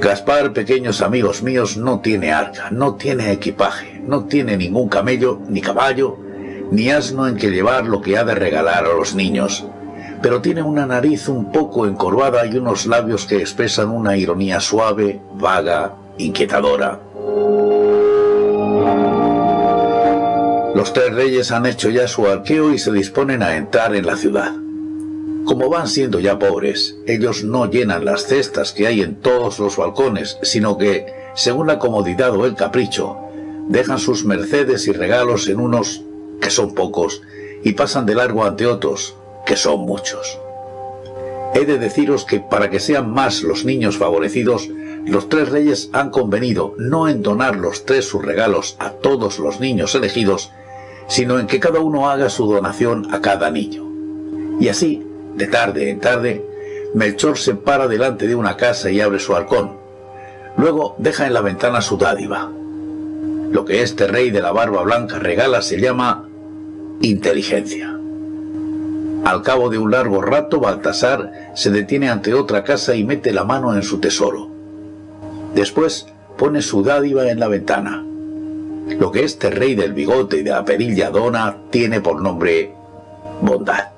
Gaspar, 0.00 0.52
pequeños 0.52 1.02
amigos 1.02 1.42
míos, 1.42 1.76
no 1.76 2.00
tiene 2.00 2.32
arca, 2.32 2.70
no 2.70 2.96
tiene 2.96 3.32
equipaje, 3.32 4.00
no 4.04 4.24
tiene 4.24 4.56
ningún 4.56 4.88
camello, 4.88 5.40
ni 5.48 5.60
caballo, 5.60 6.18
ni 6.70 6.90
asno 6.90 7.28
en 7.28 7.36
que 7.36 7.50
llevar 7.50 7.86
lo 7.86 8.00
que 8.00 8.16
ha 8.16 8.24
de 8.24 8.34
regalar 8.34 8.86
a 8.86 8.94
los 8.94 9.14
niños, 9.14 9.64
pero 10.22 10.40
tiene 10.40 10.62
una 10.62 10.86
nariz 10.86 11.28
un 11.28 11.52
poco 11.52 11.86
encorvada 11.86 12.46
y 12.46 12.56
unos 12.56 12.86
labios 12.86 13.26
que 13.26 13.36
expresan 13.36 13.90
una 13.90 14.16
ironía 14.16 14.58
suave, 14.60 15.20
vaga, 15.34 15.94
inquietadora. 16.18 16.98
Los 20.84 20.92
tres 20.92 21.14
reyes 21.14 21.50
han 21.50 21.64
hecho 21.64 21.88
ya 21.88 22.06
su 22.06 22.26
arqueo 22.26 22.70
y 22.70 22.78
se 22.78 22.92
disponen 22.92 23.42
a 23.42 23.56
entrar 23.56 23.96
en 23.96 24.04
la 24.04 24.18
ciudad. 24.18 24.52
Como 25.46 25.70
van 25.70 25.88
siendo 25.88 26.20
ya 26.20 26.38
pobres, 26.38 26.94
ellos 27.06 27.42
no 27.42 27.70
llenan 27.70 28.04
las 28.04 28.26
cestas 28.26 28.72
que 28.74 28.86
hay 28.86 29.00
en 29.00 29.14
todos 29.14 29.58
los 29.58 29.78
balcones, 29.78 30.36
sino 30.42 30.76
que, 30.76 31.06
según 31.34 31.68
la 31.68 31.78
comodidad 31.78 32.36
o 32.36 32.44
el 32.44 32.54
capricho, 32.54 33.16
dejan 33.66 33.98
sus 33.98 34.26
mercedes 34.26 34.86
y 34.86 34.92
regalos 34.92 35.48
en 35.48 35.58
unos, 35.58 36.02
que 36.38 36.50
son 36.50 36.74
pocos, 36.74 37.22
y 37.62 37.72
pasan 37.72 38.04
de 38.04 38.16
largo 38.16 38.44
ante 38.44 38.66
otros, 38.66 39.16
que 39.46 39.56
son 39.56 39.86
muchos. 39.86 40.38
He 41.54 41.64
de 41.64 41.78
deciros 41.78 42.26
que 42.26 42.40
para 42.40 42.68
que 42.68 42.78
sean 42.78 43.10
más 43.10 43.42
los 43.42 43.64
niños 43.64 43.96
favorecidos, 43.96 44.68
los 45.06 45.30
tres 45.30 45.48
reyes 45.48 45.88
han 45.94 46.10
convenido 46.10 46.74
no 46.76 47.08
en 47.08 47.22
donar 47.22 47.56
los 47.56 47.86
tres 47.86 48.04
sus 48.04 48.22
regalos 48.22 48.76
a 48.80 48.90
todos 48.90 49.38
los 49.38 49.60
niños 49.60 49.94
elegidos, 49.94 50.50
sino 51.06 51.38
en 51.38 51.46
que 51.46 51.60
cada 51.60 51.80
uno 51.80 52.08
haga 52.08 52.28
su 52.28 52.46
donación 52.46 53.12
a 53.12 53.20
cada 53.20 53.50
niño. 53.50 53.84
Y 54.60 54.68
así, 54.68 55.06
de 55.34 55.46
tarde 55.46 55.90
en 55.90 56.00
tarde, 56.00 56.44
Melchor 56.94 57.38
se 57.38 57.54
para 57.54 57.88
delante 57.88 58.26
de 58.26 58.34
una 58.34 58.56
casa 58.56 58.90
y 58.90 59.00
abre 59.00 59.18
su 59.18 59.34
halcón. 59.34 59.76
Luego 60.56 60.94
deja 60.98 61.26
en 61.26 61.34
la 61.34 61.40
ventana 61.40 61.80
su 61.80 61.96
dádiva. 61.96 62.50
Lo 63.50 63.64
que 63.64 63.82
este 63.82 64.06
rey 64.06 64.30
de 64.30 64.40
la 64.40 64.52
barba 64.52 64.82
blanca 64.82 65.18
regala 65.18 65.60
se 65.62 65.80
llama 65.80 66.28
inteligencia. 67.00 67.90
Al 69.24 69.42
cabo 69.42 69.70
de 69.70 69.78
un 69.78 69.90
largo 69.90 70.22
rato, 70.22 70.60
Baltasar 70.60 71.50
se 71.54 71.70
detiene 71.70 72.10
ante 72.10 72.34
otra 72.34 72.62
casa 72.62 72.94
y 72.94 73.04
mete 73.04 73.32
la 73.32 73.44
mano 73.44 73.74
en 73.74 73.82
su 73.82 73.98
tesoro. 73.98 74.48
Después 75.54 76.06
pone 76.36 76.62
su 76.62 76.82
dádiva 76.82 77.30
en 77.30 77.40
la 77.40 77.48
ventana 77.48 78.04
lo 78.86 79.10
que 79.10 79.24
este 79.24 79.50
rey 79.50 79.74
del 79.74 79.92
bigote 79.92 80.38
y 80.38 80.42
de 80.42 80.50
la 80.50 80.64
perilla 80.64 81.10
dona 81.10 81.56
tiene 81.70 82.00
por 82.00 82.20
nombre 82.20 82.72
bondad. 83.40 83.88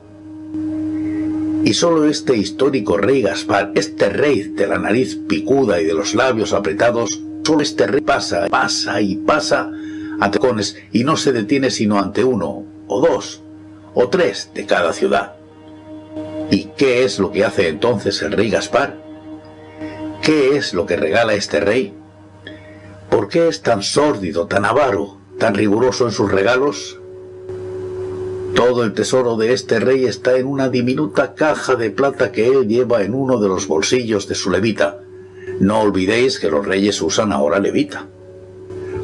Y 1.65 1.75
solo 1.75 2.05
este 2.05 2.37
histórico 2.37 2.97
rey 2.97 3.23
Gaspar, 3.23 3.73
este 3.75 4.09
rey 4.09 4.43
de 4.43 4.67
la 4.69 4.79
nariz 4.79 5.19
picuda 5.29 5.81
y 5.81 5.85
de 5.85 5.95
los 5.95 6.15
labios 6.15 6.53
apretados, 6.53 7.21
solo 7.45 7.63
este 7.63 7.87
rey 7.87 8.03
pasa, 8.03 8.47
pasa 8.49 9.01
y 9.01 9.17
pasa 9.17 9.71
cones 10.41 10.77
y 10.93 11.05
no 11.05 11.17
se 11.17 11.33
detiene 11.33 11.71
sino 11.71 11.99
ante 11.99 12.25
uno, 12.25 12.65
o 12.87 13.01
dos, 13.01 13.43
o 13.95 14.09
tres 14.09 14.51
de 14.55 14.67
cada 14.67 14.93
ciudad. 14.93 15.35
¿Y 16.51 16.69
qué 16.77 17.05
es 17.05 17.19
lo 17.19 17.33
que 17.33 17.45
hace 17.45 17.69
entonces 17.69 18.23
el 18.23 18.33
rey 18.33 18.51
Gaspar? 18.51 18.97
¿Qué 20.23 20.57
es 20.57 20.75
lo 20.75 20.87
que 20.87 20.97
regala 20.97 21.35
este 21.35 21.61
rey? 21.61 21.93
¿Por 23.11 23.29
qué 23.29 23.49
es 23.49 23.63
tan 23.63 23.83
sórdido, 23.83 24.47
tan 24.47 24.65
avaro, 24.65 25.19
tan 25.39 25.55
riguroso 25.55 26.07
en 26.07 26.13
sus 26.13 26.31
regalos? 26.31 26.99
Todo 28.55 28.85
el 28.85 28.95
tesoro 28.95 29.37
de 29.37 29.53
este 29.53 29.79
rey 29.79 30.07
está 30.07 30.37
en 30.39 30.47
una 30.47 30.69
diminuta 30.69 31.35
caja 31.35 31.77
de 31.77 31.91
plata 31.91 32.33
que 32.33 32.49
él 32.49 32.67
lleva 32.67 33.03
en 33.03 33.15
uno 33.15 33.39
de 33.39 33.49
los 33.49 33.69
bolsillos 33.69 34.27
de 34.29 34.35
su 34.35 34.51
levita. 34.51 35.01
No 35.61 35.81
olvidéis 35.81 36.41
que 36.41 36.51
los 36.51 36.67
reyes 36.67 37.01
usan 37.01 37.33
ahora 37.33 37.61
levita. 37.61 38.07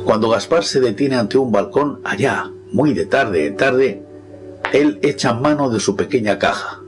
Cuando 0.04 0.30
Gaspar 0.30 0.64
se 0.64 0.80
detiene 0.80 1.16
ante 1.16 1.38
un 1.38 1.52
balcón, 1.52 2.00
allá, 2.02 2.50
muy 2.72 2.94
de 2.94 3.06
tarde 3.06 3.46
en 3.46 3.56
tarde, 3.56 4.02
él 4.72 4.98
echa 5.02 5.32
mano 5.32 5.70
de 5.70 5.78
su 5.78 5.94
pequeña 5.94 6.38
caja, 6.38 6.80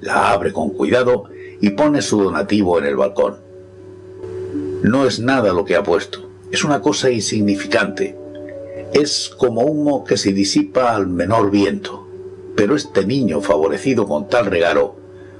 la 0.00 0.32
abre 0.32 0.52
con 0.52 0.70
cuidado 0.70 1.24
y 1.60 1.70
pone 1.70 2.00
su 2.00 2.22
donativo 2.22 2.78
en 2.78 2.86
el 2.86 2.96
balcón. 2.96 3.36
No 4.82 5.06
es 5.06 5.20
nada 5.20 5.52
lo 5.52 5.64
que 5.64 5.76
ha 5.76 5.82
puesto 5.82 6.21
es 6.52 6.64
una 6.64 6.82
cosa 6.82 7.10
insignificante. 7.10 8.14
Es 8.92 9.30
como 9.38 9.62
humo 9.62 10.04
que 10.04 10.18
se 10.18 10.34
disipa 10.34 10.94
al 10.94 11.06
menor 11.06 11.50
viento. 11.50 12.06
Pero 12.54 12.76
este 12.76 13.06
niño 13.06 13.40
favorecido 13.40 14.06
con 14.06 14.28
tal 14.28 14.46
regalo 14.46 14.96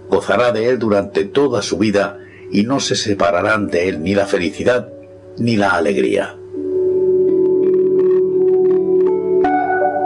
gozará 0.09 0.53
de 0.53 0.71
él 0.71 0.79
durante 0.79 1.25
toda 1.25 1.61
su 1.61 1.77
vida 1.77 2.19
y 2.51 2.65
no 2.65 2.81
se 2.81 2.97
separarán 2.97 3.69
de 3.69 3.91
él 3.91 4.03
ni 4.03 4.15
la 4.15 4.27
felicidad 4.27 4.89
ni 5.37 5.57
la 5.57 5.73
alegría. 5.73 6.37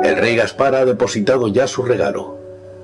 El 0.02 0.16
rey 0.16 0.36
Gaspar 0.36 0.74
ha 0.74 0.84
depositado 0.84 1.46
ya 1.48 1.68
su 1.68 1.82
regalo. 1.82 2.36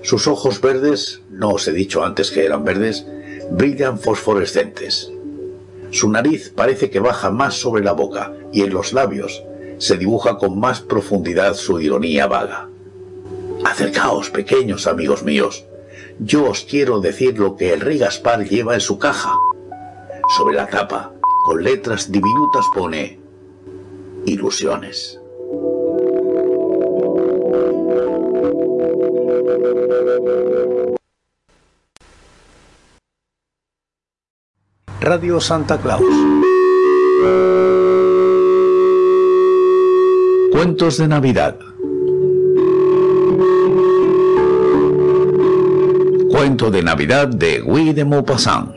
Sus 0.03 0.29
ojos 0.29 0.61
verdes, 0.61 1.23
no 1.31 1.51
os 1.51 1.67
he 1.67 1.73
dicho 1.73 2.05
antes 2.05 2.31
que 2.31 2.45
eran 2.45 2.65
verdes, 2.65 3.05
brillan 3.51 3.99
fosforescentes. 3.99 5.12
Su 5.93 6.09
nariz 6.09 6.51
parece 6.57 6.89
que 6.89 7.01
baja 7.01 7.31
más 7.31 7.55
sobre 7.55 7.85
la 7.85 7.93
boca 7.93 8.33
y 8.51 8.63
en 8.63 8.73
los 8.73 8.95
labios 8.95 9.45
se 9.77 9.99
dibuja 9.99 10.39
con 10.39 10.59
más 10.59 10.81
profundidad 10.81 11.55
su 11.55 11.81
ironía 11.81 12.27
vaga. 12.27 12.71
Acercaos, 13.63 14.31
pequeños 14.31 14.87
amigos 14.87 15.23
míos. 15.23 15.67
Yo 16.19 16.49
os 16.49 16.63
quiero 16.63 17.01
decir 17.01 17.39
lo 17.39 17.57
que 17.57 17.75
el 17.75 17.83
rey 17.83 17.99
Gaspar 17.99 18.49
lleva 18.49 18.73
en 18.73 18.81
su 18.81 18.99
caja. 18.99 19.35
Sobre 20.35 20.57
la 20.57 20.67
tapa, 20.67 21.13
con 21.45 21.63
letras 21.63 22.11
diminutas 22.11 22.65
pone 22.75 23.21
ilusiones. 24.25 25.22
Radio 35.03 35.41
Santa 35.41 35.79
Claus. 35.79 36.05
Cuentos 40.53 40.97
de 40.97 41.09
Navidad. 41.09 41.59
Cuento 46.31 46.71
de 46.71 46.83
Navidad 46.85 47.27
de 47.27 47.59
Guy 47.63 47.93
de 47.93 48.05
Maupassant. 48.05 48.71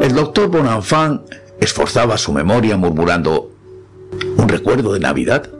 El 0.00 0.14
doctor 0.14 0.48
Bonenfant 0.48 1.22
esforzaba 1.58 2.18
su 2.18 2.32
memoria 2.32 2.76
murmurando, 2.76 3.50
¿un 4.36 4.48
recuerdo 4.48 4.92
de 4.92 5.00
Navidad? 5.00 5.50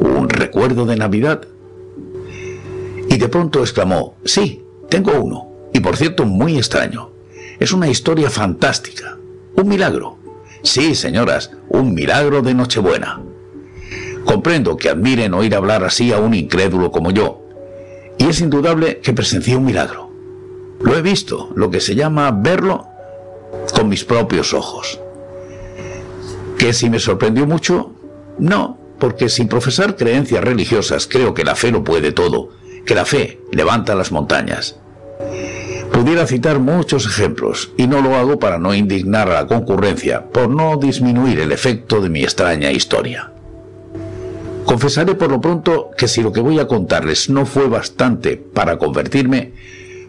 ¿Un 0.00 0.28
recuerdo 0.28 0.86
de 0.86 0.96
Navidad? 0.96 1.42
Y 3.08 3.16
de 3.16 3.28
pronto 3.28 3.60
exclamó, 3.60 4.16
sí, 4.24 4.64
tengo 4.88 5.12
uno, 5.12 5.48
y 5.72 5.80
por 5.80 5.96
cierto 5.96 6.24
muy 6.24 6.56
extraño. 6.56 7.10
Es 7.58 7.72
una 7.72 7.88
historia 7.88 8.30
fantástica, 8.30 9.18
un 9.54 9.68
milagro. 9.68 10.18
Sí, 10.62 10.94
señoras, 10.94 11.50
un 11.68 11.94
milagro 11.94 12.42
de 12.42 12.54
Nochebuena. 12.54 13.20
Comprendo 14.24 14.76
que 14.76 14.88
admiren 14.88 15.34
oír 15.34 15.54
hablar 15.54 15.84
así 15.84 16.12
a 16.12 16.18
un 16.18 16.34
incrédulo 16.34 16.90
como 16.90 17.10
yo, 17.10 17.42
y 18.18 18.26
es 18.26 18.40
indudable 18.40 18.98
que 18.98 19.12
presencié 19.12 19.56
un 19.56 19.64
milagro. 19.64 20.10
Lo 20.80 20.96
he 20.96 21.02
visto, 21.02 21.50
lo 21.54 21.70
que 21.70 21.80
se 21.80 21.94
llama 21.94 22.30
verlo 22.30 22.86
con 23.74 23.88
mis 23.88 24.04
propios 24.04 24.54
ojos. 24.54 25.00
¿Que 26.58 26.72
si 26.72 26.90
me 26.90 26.98
sorprendió 26.98 27.46
mucho? 27.46 27.92
No, 28.38 28.78
porque 28.98 29.28
sin 29.28 29.48
profesar 29.48 29.96
creencias 29.96 30.42
religiosas 30.42 31.06
creo 31.06 31.34
que 31.34 31.44
la 31.44 31.54
fe 31.54 31.70
lo 31.70 31.84
puede 31.84 32.12
todo, 32.12 32.50
que 32.88 32.94
la 32.94 33.04
fe 33.04 33.38
levanta 33.52 33.94
las 33.94 34.10
montañas. 34.12 34.76
Pudiera 35.92 36.26
citar 36.26 36.58
muchos 36.58 37.04
ejemplos, 37.04 37.70
y 37.76 37.86
no 37.86 38.00
lo 38.00 38.16
hago 38.16 38.38
para 38.38 38.58
no 38.58 38.74
indignar 38.74 39.28
a 39.28 39.42
la 39.42 39.46
concurrencia, 39.46 40.24
por 40.24 40.48
no 40.48 40.78
disminuir 40.78 41.38
el 41.38 41.52
efecto 41.52 42.00
de 42.00 42.08
mi 42.08 42.22
extraña 42.22 42.72
historia. 42.72 43.30
Confesaré 44.64 45.14
por 45.16 45.30
lo 45.30 45.38
pronto 45.38 45.90
que 45.98 46.08
si 46.08 46.22
lo 46.22 46.32
que 46.32 46.40
voy 46.40 46.60
a 46.60 46.66
contarles 46.66 47.28
no 47.28 47.44
fue 47.44 47.68
bastante 47.68 48.38
para 48.38 48.78
convertirme, 48.78 49.52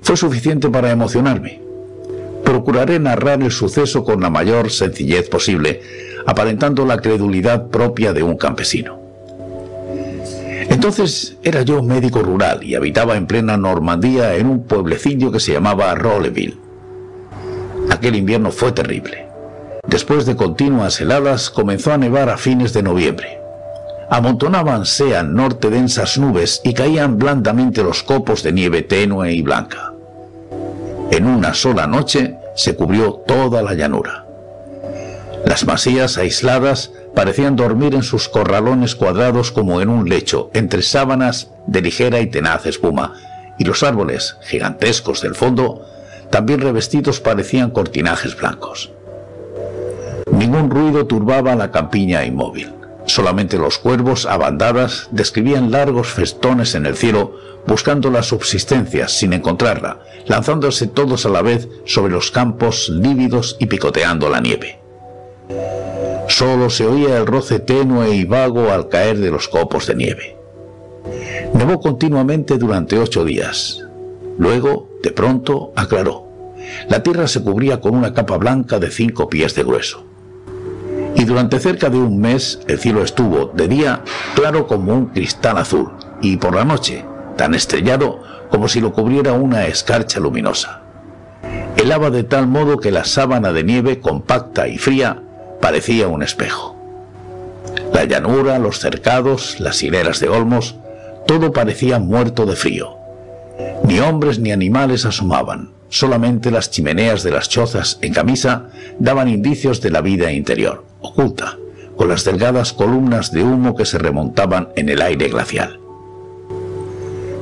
fue 0.01 0.15
suficiente 0.15 0.69
para 0.69 0.89
emocionarme. 0.89 1.61
Procuraré 2.45 2.97
narrar 2.97 3.43
el 3.43 3.51
suceso 3.51 4.05
con 4.05 4.21
la 4.21 4.29
mayor 4.29 4.71
sencillez 4.71 5.27
posible, 5.27 5.81
aparentando 6.25 6.85
la 6.85 6.97
credulidad 6.99 7.67
propia 7.67 8.13
de 8.13 8.23
un 8.23 8.37
campesino. 8.37 9.08
Entonces 10.69 11.37
era 11.43 11.63
yo 11.63 11.81
médico 11.81 12.21
rural 12.21 12.63
y 12.63 12.75
habitaba 12.75 13.17
en 13.17 13.25
plena 13.25 13.57
Normandía 13.57 14.35
en 14.35 14.47
un 14.47 14.63
pueblecillo 14.63 15.31
que 15.31 15.39
se 15.39 15.53
llamaba 15.53 15.93
Rolleville. 15.95 16.57
Aquel 17.89 18.15
invierno 18.15 18.51
fue 18.51 18.71
terrible. 18.71 19.27
Después 19.87 20.25
de 20.27 20.35
continuas 20.35 21.01
heladas 21.01 21.49
comenzó 21.49 21.91
a 21.91 21.97
nevar 21.97 22.29
a 22.29 22.37
fines 22.37 22.73
de 22.73 22.83
noviembre. 22.83 23.39
Amontonábanse 24.11 25.15
al 25.15 25.33
norte 25.33 25.69
densas 25.69 26.17
nubes 26.17 26.61
y 26.63 26.73
caían 26.73 27.17
blandamente 27.17 27.83
los 27.83 28.03
copos 28.03 28.43
de 28.43 28.51
nieve 28.51 28.83
tenue 28.83 29.33
y 29.33 29.41
blanca. 29.41 29.93
En 31.11 31.25
una 31.25 31.55
sola 31.55 31.87
noche 31.87 32.35
se 32.55 32.75
cubrió 32.75 33.13
toda 33.25 33.63
la 33.63 33.73
llanura. 33.73 34.25
Las 35.45 35.65
masías 35.65 36.17
aisladas 36.17 36.91
parecían 37.19 37.57
dormir 37.57 37.95
en 37.95 38.03
sus 38.03 38.29
corralones 38.29 38.95
cuadrados 38.95 39.51
como 39.51 39.81
en 39.81 39.89
un 39.89 40.07
lecho, 40.07 40.49
entre 40.53 40.81
sábanas 40.81 41.51
de 41.67 41.81
ligera 41.81 42.21
y 42.21 42.27
tenaz 42.27 42.65
espuma, 42.65 43.13
y 43.57 43.65
los 43.65 43.83
árboles, 43.83 44.37
gigantescos 44.43 45.19
del 45.19 45.35
fondo, 45.35 45.85
también 46.29 46.61
revestidos 46.61 47.19
parecían 47.19 47.71
cortinajes 47.71 48.37
blancos. 48.37 48.93
Ningún 50.31 50.69
ruido 50.69 51.07
turbaba 51.07 51.55
la 51.55 51.71
campiña 51.71 52.23
inmóvil. 52.23 52.71
Solamente 53.05 53.57
los 53.57 53.79
cuervos 53.79 54.25
a 54.25 54.37
bandadas 54.37 55.09
describían 55.11 55.71
largos 55.71 56.07
festones 56.07 56.73
en 56.73 56.85
el 56.85 56.95
cielo 56.95 57.35
buscando 57.67 58.09
la 58.11 58.23
subsistencia 58.23 59.09
sin 59.09 59.33
encontrarla, 59.33 59.99
lanzándose 60.25 60.87
todos 60.87 61.25
a 61.25 61.29
la 61.29 61.41
vez 61.41 61.67
sobre 61.85 62.13
los 62.13 62.31
campos 62.31 62.87
lívidos 62.87 63.57
y 63.59 63.65
picoteando 63.65 64.29
la 64.29 64.39
nieve. 64.39 64.79
Solo 66.29 66.69
se 66.69 66.85
oía 66.85 67.17
el 67.17 67.25
roce 67.25 67.59
tenue 67.59 68.11
y 68.11 68.23
vago 68.23 68.69
al 68.69 68.87
caer 68.87 69.17
de 69.17 69.31
los 69.31 69.47
copos 69.47 69.87
de 69.87 69.95
nieve. 69.95 70.37
Nevó 71.55 71.79
continuamente 71.79 72.59
durante 72.59 72.99
ocho 72.99 73.25
días. 73.25 73.83
Luego, 74.37 74.87
de 75.01 75.09
pronto, 75.09 75.73
aclaró. 75.75 76.27
La 76.87 77.01
tierra 77.01 77.27
se 77.27 77.41
cubría 77.41 77.81
con 77.81 77.95
una 77.95 78.13
capa 78.13 78.37
blanca 78.37 78.77
de 78.77 78.91
cinco 78.91 79.27
pies 79.27 79.55
de 79.55 79.63
grueso. 79.63 80.05
Y 81.15 81.25
durante 81.25 81.59
cerca 81.59 81.89
de 81.89 81.97
un 81.97 82.19
mes 82.19 82.59
el 82.67 82.77
cielo 82.77 83.03
estuvo, 83.03 83.47
de 83.47 83.67
día, 83.67 84.03
claro 84.35 84.67
como 84.67 84.93
un 84.93 85.07
cristal 85.07 85.57
azul, 85.57 85.91
y 86.21 86.37
por 86.37 86.55
la 86.55 86.63
noche, 86.63 87.03
tan 87.37 87.55
estrellado 87.55 88.21
como 88.51 88.67
si 88.67 88.79
lo 88.81 88.93
cubriera 88.93 89.33
una 89.33 89.65
escarcha 89.65 90.19
luminosa. 90.19 90.83
Helaba 91.75 92.11
de 92.11 92.23
tal 92.23 92.47
modo 92.47 92.77
que 92.77 92.91
la 92.91 93.03
sábana 93.03 93.51
de 93.51 93.63
nieve, 93.63 93.99
compacta 93.99 94.67
y 94.67 94.77
fría, 94.77 95.23
parecía 95.61 96.07
un 96.07 96.23
espejo. 96.23 96.75
La 97.93 98.05
llanura, 98.05 98.59
los 98.59 98.79
cercados, 98.79 99.59
las 99.59 99.81
hileras 99.83 100.19
de 100.19 100.29
olmos, 100.29 100.75
todo 101.27 101.51
parecía 101.51 101.99
muerto 101.99 102.45
de 102.45 102.55
frío. 102.55 102.95
Ni 103.83 103.99
hombres 103.99 104.39
ni 104.39 104.51
animales 104.51 105.05
asomaban, 105.05 105.71
solamente 105.89 106.51
las 106.51 106.71
chimeneas 106.71 107.23
de 107.23 107.31
las 107.31 107.49
chozas 107.49 107.97
en 108.01 108.13
camisa 108.13 108.69
daban 108.99 109.27
indicios 109.27 109.81
de 109.81 109.91
la 109.91 110.01
vida 110.01 110.31
interior, 110.31 110.85
oculta, 111.01 111.57
con 111.97 112.07
las 112.07 112.23
delgadas 112.23 112.73
columnas 112.73 113.31
de 113.31 113.43
humo 113.43 113.75
que 113.75 113.85
se 113.85 113.97
remontaban 113.97 114.69
en 114.75 114.89
el 114.89 115.01
aire 115.01 115.27
glacial. 115.27 115.79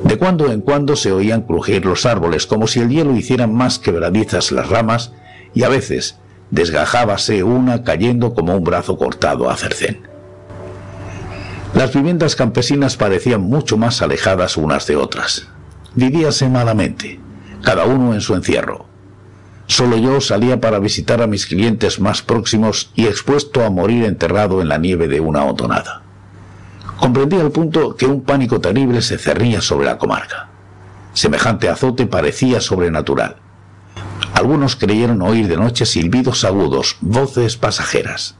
De 0.04 0.16
cuando 0.16 0.50
en 0.50 0.60
cuando 0.60 0.96
se 0.96 1.12
oían 1.12 1.42
crujir 1.42 1.84
los 1.84 2.06
árboles 2.06 2.46
como 2.46 2.66
si 2.66 2.80
el 2.80 2.88
hielo 2.88 3.14
hiciera 3.14 3.46
más 3.46 3.78
quebradizas 3.78 4.52
las 4.52 4.68
ramas 4.68 5.12
y 5.54 5.64
a 5.64 5.68
veces 5.68 6.18
desgajábase 6.50 7.42
una 7.42 7.82
cayendo 7.82 8.34
como 8.34 8.56
un 8.56 8.64
brazo 8.64 8.96
cortado 8.96 9.50
a 9.50 9.56
cercén. 9.56 10.06
Las 11.74 11.92
viviendas 11.92 12.34
campesinas 12.34 12.96
parecían 12.96 13.42
mucho 13.42 13.76
más 13.76 14.00
alejadas 14.00 14.56
unas 14.56 14.86
de 14.86 14.96
otras. 14.96 15.48
Vivíase 15.94 16.48
malamente, 16.48 17.20
cada 17.62 17.84
uno 17.84 18.14
en 18.14 18.20
su 18.20 18.34
encierro. 18.34 18.86
Solo 19.66 19.98
yo 19.98 20.20
salía 20.22 20.60
para 20.60 20.78
visitar 20.78 21.20
a 21.20 21.26
mis 21.26 21.46
clientes 21.46 22.00
más 22.00 22.22
próximos 22.22 22.90
y 22.94 23.06
expuesto 23.06 23.64
a 23.64 23.70
morir 23.70 24.04
enterrado 24.04 24.62
en 24.62 24.68
la 24.68 24.78
nieve 24.78 25.08
de 25.08 25.20
una 25.20 25.44
otonada. 25.44 26.02
Comprendí 26.98 27.36
al 27.36 27.50
punto 27.50 27.94
que 27.94 28.06
un 28.06 28.22
pánico 28.22 28.60
terrible 28.60 29.02
se 29.02 29.18
cerría 29.18 29.60
sobre 29.60 29.86
la 29.86 29.98
comarca. 29.98 30.48
Semejante 31.12 31.68
azote 31.68 32.06
parecía 32.06 32.60
sobrenatural 32.60 33.36
algunos 34.34 34.76
creyeron 34.76 35.22
oír 35.22 35.48
de 35.48 35.56
noche 35.56 35.86
silbidos 35.86 36.44
agudos, 36.44 36.96
voces 37.00 37.56
pasajeras. 37.56 38.36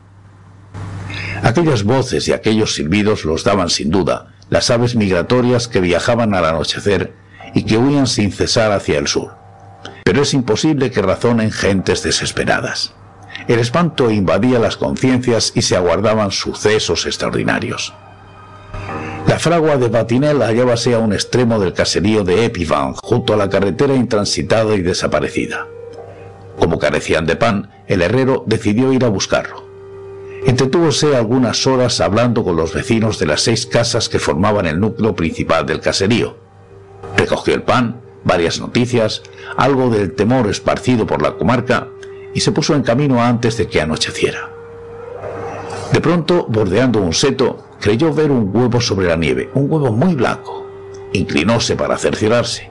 Aquellas 1.42 1.84
voces 1.84 2.28
y 2.28 2.32
aquellos 2.32 2.74
silbidos 2.74 3.24
los 3.24 3.44
daban 3.44 3.70
sin 3.70 3.90
duda 3.90 4.34
las 4.50 4.70
aves 4.70 4.94
migratorias 4.94 5.68
que 5.68 5.80
viajaban 5.80 6.34
al 6.34 6.44
anochecer 6.44 7.12
y 7.54 7.64
que 7.64 7.76
huían 7.76 8.06
sin 8.06 8.32
cesar 8.32 8.72
hacia 8.72 8.98
el 8.98 9.08
sur. 9.08 9.32
Pero 10.04 10.22
es 10.22 10.34
imposible 10.34 10.90
que 10.90 11.02
razonen 11.02 11.50
gentes 11.50 12.02
desesperadas. 12.02 12.94
El 13.46 13.58
espanto 13.58 14.10
invadía 14.10 14.58
las 14.58 14.76
conciencias 14.76 15.52
y 15.54 15.62
se 15.62 15.76
aguardaban 15.76 16.30
sucesos 16.30 17.06
extraordinarios. 17.06 17.94
La 19.26 19.38
fragua 19.38 19.76
de 19.76 19.88
Batinel 19.88 20.42
hallábase 20.42 20.94
a 20.94 20.98
un 20.98 21.12
extremo 21.12 21.58
del 21.58 21.74
caserío 21.74 22.24
de 22.24 22.46
Epivan, 22.46 22.94
junto 22.94 23.34
a 23.34 23.36
la 23.36 23.50
carretera 23.50 23.94
intransitada 23.94 24.74
y 24.74 24.80
desaparecida. 24.80 25.66
Como 26.58 26.78
carecían 26.78 27.26
de 27.26 27.36
pan, 27.36 27.70
el 27.86 28.02
herrero 28.02 28.44
decidió 28.46 28.92
ir 28.92 29.04
a 29.04 29.08
buscarlo. 29.08 29.68
Entretúvose 30.46 31.16
algunas 31.16 31.66
horas 31.66 32.00
hablando 32.00 32.44
con 32.44 32.56
los 32.56 32.72
vecinos 32.72 33.18
de 33.18 33.26
las 33.26 33.42
seis 33.42 33.66
casas 33.66 34.08
que 34.08 34.18
formaban 34.18 34.66
el 34.66 34.80
núcleo 34.80 35.14
principal 35.14 35.66
del 35.66 35.80
caserío. 35.80 36.36
Recogió 37.16 37.54
el 37.54 37.62
pan, 37.62 38.00
varias 38.24 38.60
noticias, 38.60 39.22
algo 39.56 39.90
del 39.90 40.14
temor 40.14 40.48
esparcido 40.48 41.06
por 41.06 41.22
la 41.22 41.36
comarca 41.36 41.88
y 42.34 42.40
se 42.40 42.52
puso 42.52 42.74
en 42.74 42.82
camino 42.82 43.22
antes 43.22 43.56
de 43.56 43.66
que 43.66 43.80
anocheciera. 43.80 44.50
De 45.92 46.00
pronto, 46.00 46.46
bordeando 46.48 47.00
un 47.00 47.14
seto, 47.14 47.64
creyó 47.80 48.12
ver 48.12 48.30
un 48.30 48.54
huevo 48.54 48.80
sobre 48.80 49.08
la 49.08 49.16
nieve, 49.16 49.50
un 49.54 49.70
huevo 49.70 49.90
muy 49.90 50.14
blanco. 50.14 50.66
Inclinóse 51.12 51.74
para 51.76 51.96
cerciorarse. 51.96 52.70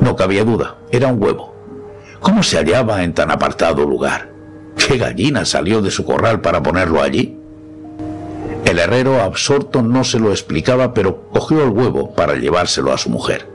No 0.00 0.14
cabía 0.14 0.44
duda, 0.44 0.76
era 0.90 1.08
un 1.08 1.22
huevo. 1.22 1.53
¿Cómo 2.24 2.42
se 2.42 2.56
hallaba 2.56 3.04
en 3.04 3.12
tan 3.12 3.30
apartado 3.30 3.84
lugar? 3.84 4.32
¿Qué 4.78 4.96
gallina 4.96 5.44
salió 5.44 5.82
de 5.82 5.90
su 5.90 6.06
corral 6.06 6.40
para 6.40 6.62
ponerlo 6.62 7.02
allí? 7.02 7.38
El 8.64 8.78
herrero 8.78 9.20
absorto 9.20 9.82
no 9.82 10.04
se 10.04 10.18
lo 10.18 10.30
explicaba, 10.30 10.94
pero 10.94 11.28
cogió 11.28 11.62
el 11.62 11.68
huevo 11.68 12.14
para 12.14 12.36
llevárselo 12.36 12.94
a 12.94 12.98
su 12.98 13.10
mujer. 13.10 13.46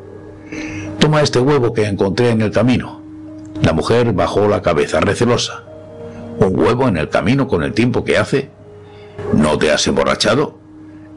Toma 1.00 1.24
este 1.24 1.40
huevo 1.40 1.74
que 1.74 1.88
encontré 1.88 2.30
en 2.30 2.42
el 2.42 2.52
camino. 2.52 3.02
La 3.64 3.74
mujer 3.74 4.14
bajó 4.14 4.48
la 4.48 4.62
cabeza 4.62 5.00
recelosa. 5.00 5.64
¿Un 6.38 6.56
huevo 6.56 6.88
en 6.88 6.98
el 6.98 7.10
camino 7.10 7.48
con 7.48 7.64
el 7.64 7.74
tiempo 7.74 8.04
que 8.04 8.20
hace? 8.20 8.52
¿No 9.34 9.58
te 9.58 9.72
has 9.72 9.88
emborrachado? 9.88 10.60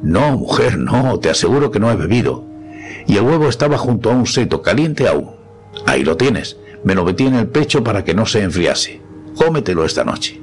No, 0.01 0.39
mujer, 0.39 0.79
no, 0.79 1.19
te 1.19 1.29
aseguro 1.29 1.71
que 1.71 1.81
no 1.81 1.91
he 1.91 1.97
bebido. 1.97 2.47
Y 3.07 3.19
el 3.19 3.25
huevo 3.25 3.51
estaba 3.51 3.77
junto 3.77 4.11
a 4.11 4.15
un 4.15 4.27
seto 4.27 4.63
caliente 4.63 5.07
aún. 5.07 5.33
Ahí 5.85 6.03
lo 6.03 6.17
tienes. 6.17 6.57
Me 6.85 6.95
lo 6.95 7.05
metí 7.05 7.27
en 7.27 7.35
el 7.35 7.47
pecho 7.47 7.85
para 7.85 8.05
que 8.05 8.15
no 8.15 8.27
se 8.27 8.43
enfriase. 8.43 9.01
Cómetelo 9.37 9.85
esta 9.85 10.05
noche. 10.05 10.41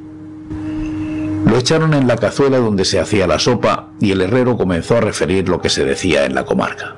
Lo 1.46 1.58
echaron 1.58 1.94
en 1.94 2.08
la 2.08 2.18
cazuela 2.18 2.60
donde 2.60 2.86
se 2.86 3.00
hacía 3.00 3.28
la 3.28 3.40
sopa 3.40 3.90
y 4.00 4.12
el 4.12 4.22
herrero 4.22 4.58
comenzó 4.58 4.98
a 4.98 5.02
referir 5.02 5.50
lo 5.50 5.62
que 5.62 5.70
se 5.70 5.86
decía 5.86 6.26
en 6.26 6.36
la 6.36 6.46
comarca. 6.46 6.96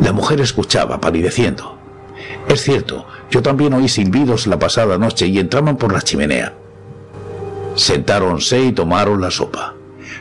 La 0.00 0.12
mujer 0.12 0.40
escuchaba, 0.40 1.00
palideciendo. 1.00 1.76
Es 2.48 2.62
cierto, 2.62 3.06
yo 3.30 3.42
también 3.42 3.74
oí 3.74 3.88
silbidos 3.88 4.46
la 4.46 4.58
pasada 4.58 4.96
noche 4.98 5.26
y 5.26 5.38
entraban 5.38 5.76
por 5.76 5.92
la 5.92 6.02
chimenea. 6.02 6.54
Sentáronse 7.74 8.60
y 8.60 8.72
tomaron 8.72 9.20
la 9.20 9.30
sopa. 9.30 9.74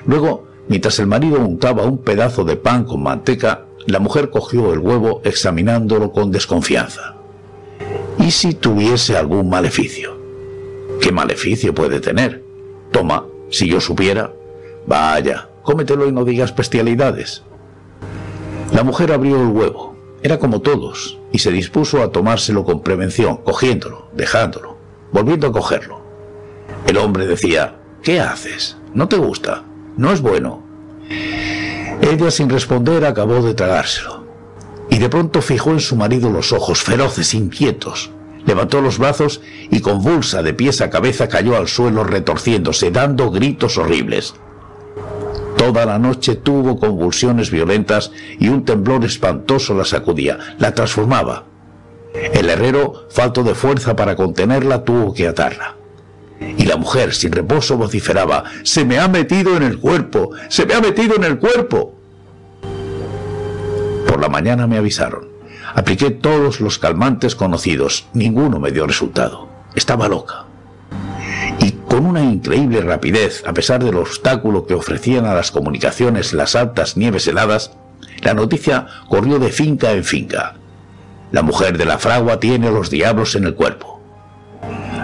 Luego, 0.06 0.48
mientras 0.68 1.00
el 1.00 1.08
marido 1.08 1.40
untaba 1.40 1.84
un 1.84 2.00
pedazo 2.00 2.44
de 2.44 2.56
pan 2.56 2.84
con 2.84 3.02
manteca, 3.02 3.66
la 3.86 4.00
mujer 4.00 4.30
cogió 4.30 4.74
el 4.74 4.80
huevo 4.80 5.22
examinándolo 5.24 6.12
con 6.12 6.32
desconfianza. 6.32 7.17
¿Y 8.28 8.32
si 8.32 8.56
tuviese 8.56 9.16
algún 9.16 9.48
maleficio? 9.48 10.18
¿Qué 11.00 11.14
maleficio 11.14 11.74
puede 11.74 12.02
tener? 12.02 12.44
Toma, 12.92 13.26
si 13.50 13.70
yo 13.70 13.80
supiera. 13.80 14.34
Vaya, 14.86 15.48
cómetelo 15.64 16.06
y 16.06 16.12
no 16.12 16.26
digas 16.26 16.54
bestialidades. 16.54 17.44
La 18.74 18.84
mujer 18.84 19.14
abrió 19.14 19.42
el 19.42 19.48
huevo. 19.48 19.96
Era 20.22 20.40
como 20.40 20.60
todos, 20.60 21.18
y 21.32 21.40
se 21.40 21.54
dispuso 21.54 22.04
a 22.04 22.12
tomárselo 22.12 22.66
con 22.66 22.84
prevención, 22.84 23.38
cogiéndolo, 23.38 24.10
dejándolo, 24.12 24.76
volviendo 25.14 25.48
a 25.48 25.54
cogerlo. 25.54 26.02
El 26.86 26.98
hombre 26.98 27.28
decía, 27.28 27.78
¿qué 28.04 28.20
haces? 28.20 28.76
¿No 28.94 29.08
te 29.08 29.16
gusta? 29.16 29.64
No 29.96 30.12
es 30.12 30.20
bueno. 30.20 30.64
Ella, 32.02 32.30
sin 32.30 32.50
responder, 32.50 33.06
acabó 33.06 33.42
de 33.42 33.54
tragárselo. 33.54 34.26
Y 34.90 34.98
de 34.98 35.08
pronto 35.08 35.42
fijó 35.42 35.72
en 35.72 35.80
su 35.80 35.96
marido 35.96 36.30
los 36.30 36.52
ojos 36.52 36.84
feroces, 36.84 37.34
inquietos. 37.34 38.12
Levantó 38.48 38.82
los 38.82 38.98
brazos 38.98 39.42
y 39.70 39.82
convulsa 39.82 40.42
de 40.42 40.54
pies 40.54 40.80
a 40.82 40.90
cabeza 40.90 41.28
cayó 41.28 41.58
al 41.58 41.68
suelo 41.68 42.06
retorciéndose, 42.06 42.90
dando 42.90 43.30
gritos 43.30 43.78
horribles. 43.78 44.34
Toda 45.58 45.86
la 45.86 46.00
noche 46.00 46.36
tuvo 46.36 46.80
convulsiones 46.80 47.52
violentas 47.52 48.12
y 48.40 48.48
un 48.48 48.64
temblor 48.64 49.04
espantoso 49.04 49.74
la 49.74 49.84
sacudía, 49.84 50.40
la 50.60 50.74
transformaba. 50.74 51.44
El 52.14 52.50
herrero, 52.50 53.08
falto 53.10 53.44
de 53.44 53.54
fuerza 53.54 53.96
para 53.98 54.16
contenerla, 54.16 54.86
tuvo 54.86 55.14
que 55.14 55.28
atarla. 55.28 55.76
Y 56.40 56.66
la 56.66 56.78
mujer, 56.78 57.14
sin 57.14 57.34
reposo, 57.34 57.76
vociferaba, 57.76 58.46
Se 58.64 58.86
me 58.86 58.98
ha 58.98 59.10
metido 59.10 59.58
en 59.58 59.64
el 59.64 59.78
cuerpo, 59.78 60.32
se 60.48 60.66
me 60.66 60.74
ha 60.74 60.80
metido 60.80 61.16
en 61.16 61.26
el 61.26 61.38
cuerpo. 61.38 61.96
Por 64.08 64.22
la 64.22 64.30
mañana 64.30 64.68
me 64.68 64.78
avisaron. 64.78 65.27
Apliqué 65.76 66.12
todos 66.12 66.62
los 66.62 66.80
calmantes 66.80 67.36
conocidos, 67.36 68.08
ninguno 68.14 68.60
me 68.60 68.72
dio 68.72 68.88
resultado. 68.88 69.48
Estaba 69.76 70.08
loca 70.08 70.48
y 71.60 71.72
con 71.72 72.06
una 72.06 72.24
increíble 72.24 72.82
rapidez, 72.82 73.44
a 73.46 73.54
pesar 73.54 73.84
del 73.84 73.96
obstáculo 73.96 74.66
que 74.66 74.74
ofrecían 74.74 75.26
a 75.26 75.34
las 75.34 75.52
comunicaciones 75.52 76.34
las 76.34 76.56
altas 76.56 76.98
nieves 76.98 77.28
heladas, 77.28 77.72
la 78.22 78.34
noticia 78.34 78.88
corrió 79.10 79.40
de 79.40 79.50
finca 79.50 79.92
en 79.92 80.04
finca. 80.04 80.56
La 81.32 81.42
mujer 81.42 81.78
de 81.78 81.86
la 81.86 81.98
fragua 81.98 82.40
tiene 82.40 82.72
los 82.72 82.90
diablos 82.90 83.36
en 83.36 83.46
el 83.46 83.56
cuerpo. 83.56 84.02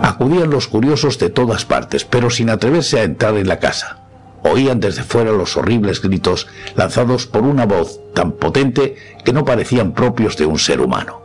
Acudían 0.01 0.49
los 0.49 0.67
curiosos 0.67 1.17
de 1.19 1.29
todas 1.29 1.65
partes, 1.65 2.05
pero 2.05 2.29
sin 2.29 2.49
atreverse 2.49 2.99
a 2.99 3.03
entrar 3.03 3.35
en 3.35 3.47
la 3.47 3.59
casa. 3.59 4.02
Oían 4.43 4.79
desde 4.79 5.03
fuera 5.03 5.31
los 5.31 5.55
horribles 5.57 6.01
gritos 6.01 6.47
lanzados 6.75 7.27
por 7.27 7.43
una 7.43 7.65
voz 7.65 7.99
tan 8.13 8.33
potente 8.33 8.95
que 9.23 9.33
no 9.33 9.45
parecían 9.45 9.93
propios 9.93 10.37
de 10.37 10.45
un 10.45 10.59
ser 10.59 10.81
humano. 10.81 11.21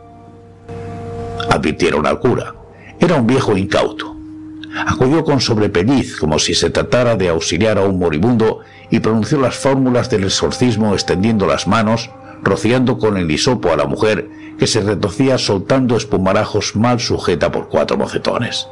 Advirtieron 1.49 2.05
al 2.05 2.19
cura. 2.19 2.55
Era 2.99 3.15
un 3.15 3.27
viejo 3.27 3.57
incauto 3.57 4.19
Acudió 4.75 5.23
con 5.23 5.41
sobrepelliz, 5.41 6.17
como 6.17 6.37
si 6.37 6.53
se 6.53 6.69
tratara 6.69 7.15
de 7.15 7.29
auxiliar 7.29 7.77
a 7.77 7.81
un 7.83 7.97
moribundo, 7.97 8.59
y 8.91 8.99
pronunció 8.99 9.39
las 9.39 9.55
fórmulas 9.55 10.09
del 10.09 10.23
exorcismo 10.23 10.93
extendiendo 10.93 11.47
las 11.47 11.67
manos, 11.67 12.11
rociando 12.43 12.97
con 12.97 13.17
el 13.17 13.29
hisopo 13.29 13.71
a 13.71 13.77
la 13.77 13.85
mujer, 13.85 14.29
que 14.57 14.67
se 14.67 14.81
retocía 14.81 15.37
soltando 15.37 15.97
espumarajos 15.97 16.75
mal 16.75 16.99
sujeta 16.99 17.51
por 17.51 17.69
cuatro 17.69 17.97
mocetones. 17.97 18.67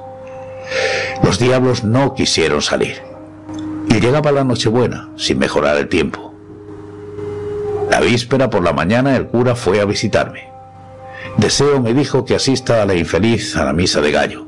Los 1.24 1.40
diablos 1.40 1.84
no 1.84 2.14
quisieron 2.14 2.62
salir. 2.62 3.02
Y 3.90 4.00
llegaba 4.00 4.32
la 4.32 4.44
Nochebuena, 4.44 5.10
sin 5.16 5.40
mejorar 5.40 5.78
el 5.78 5.88
tiempo. 5.88 6.34
La 7.90 8.02
víspera 8.02 8.50
por 8.50 8.64
la 8.64 8.74
mañana 8.74 9.16
el 9.16 9.28
cura 9.28 9.56
fue 9.56 9.80
a 9.80 9.86
visitarme. 9.86 10.50
Deseo 11.38 11.82
me 11.82 11.94
dijo 11.94 12.26
que 12.26 12.36
asista 12.36 12.82
a 12.82 12.86
la 12.86 12.96
infeliz 12.96 13.56
a 13.56 13.66
la 13.66 13.74
misa 13.74 14.02
de 14.02 14.12
gallo. 14.12 14.46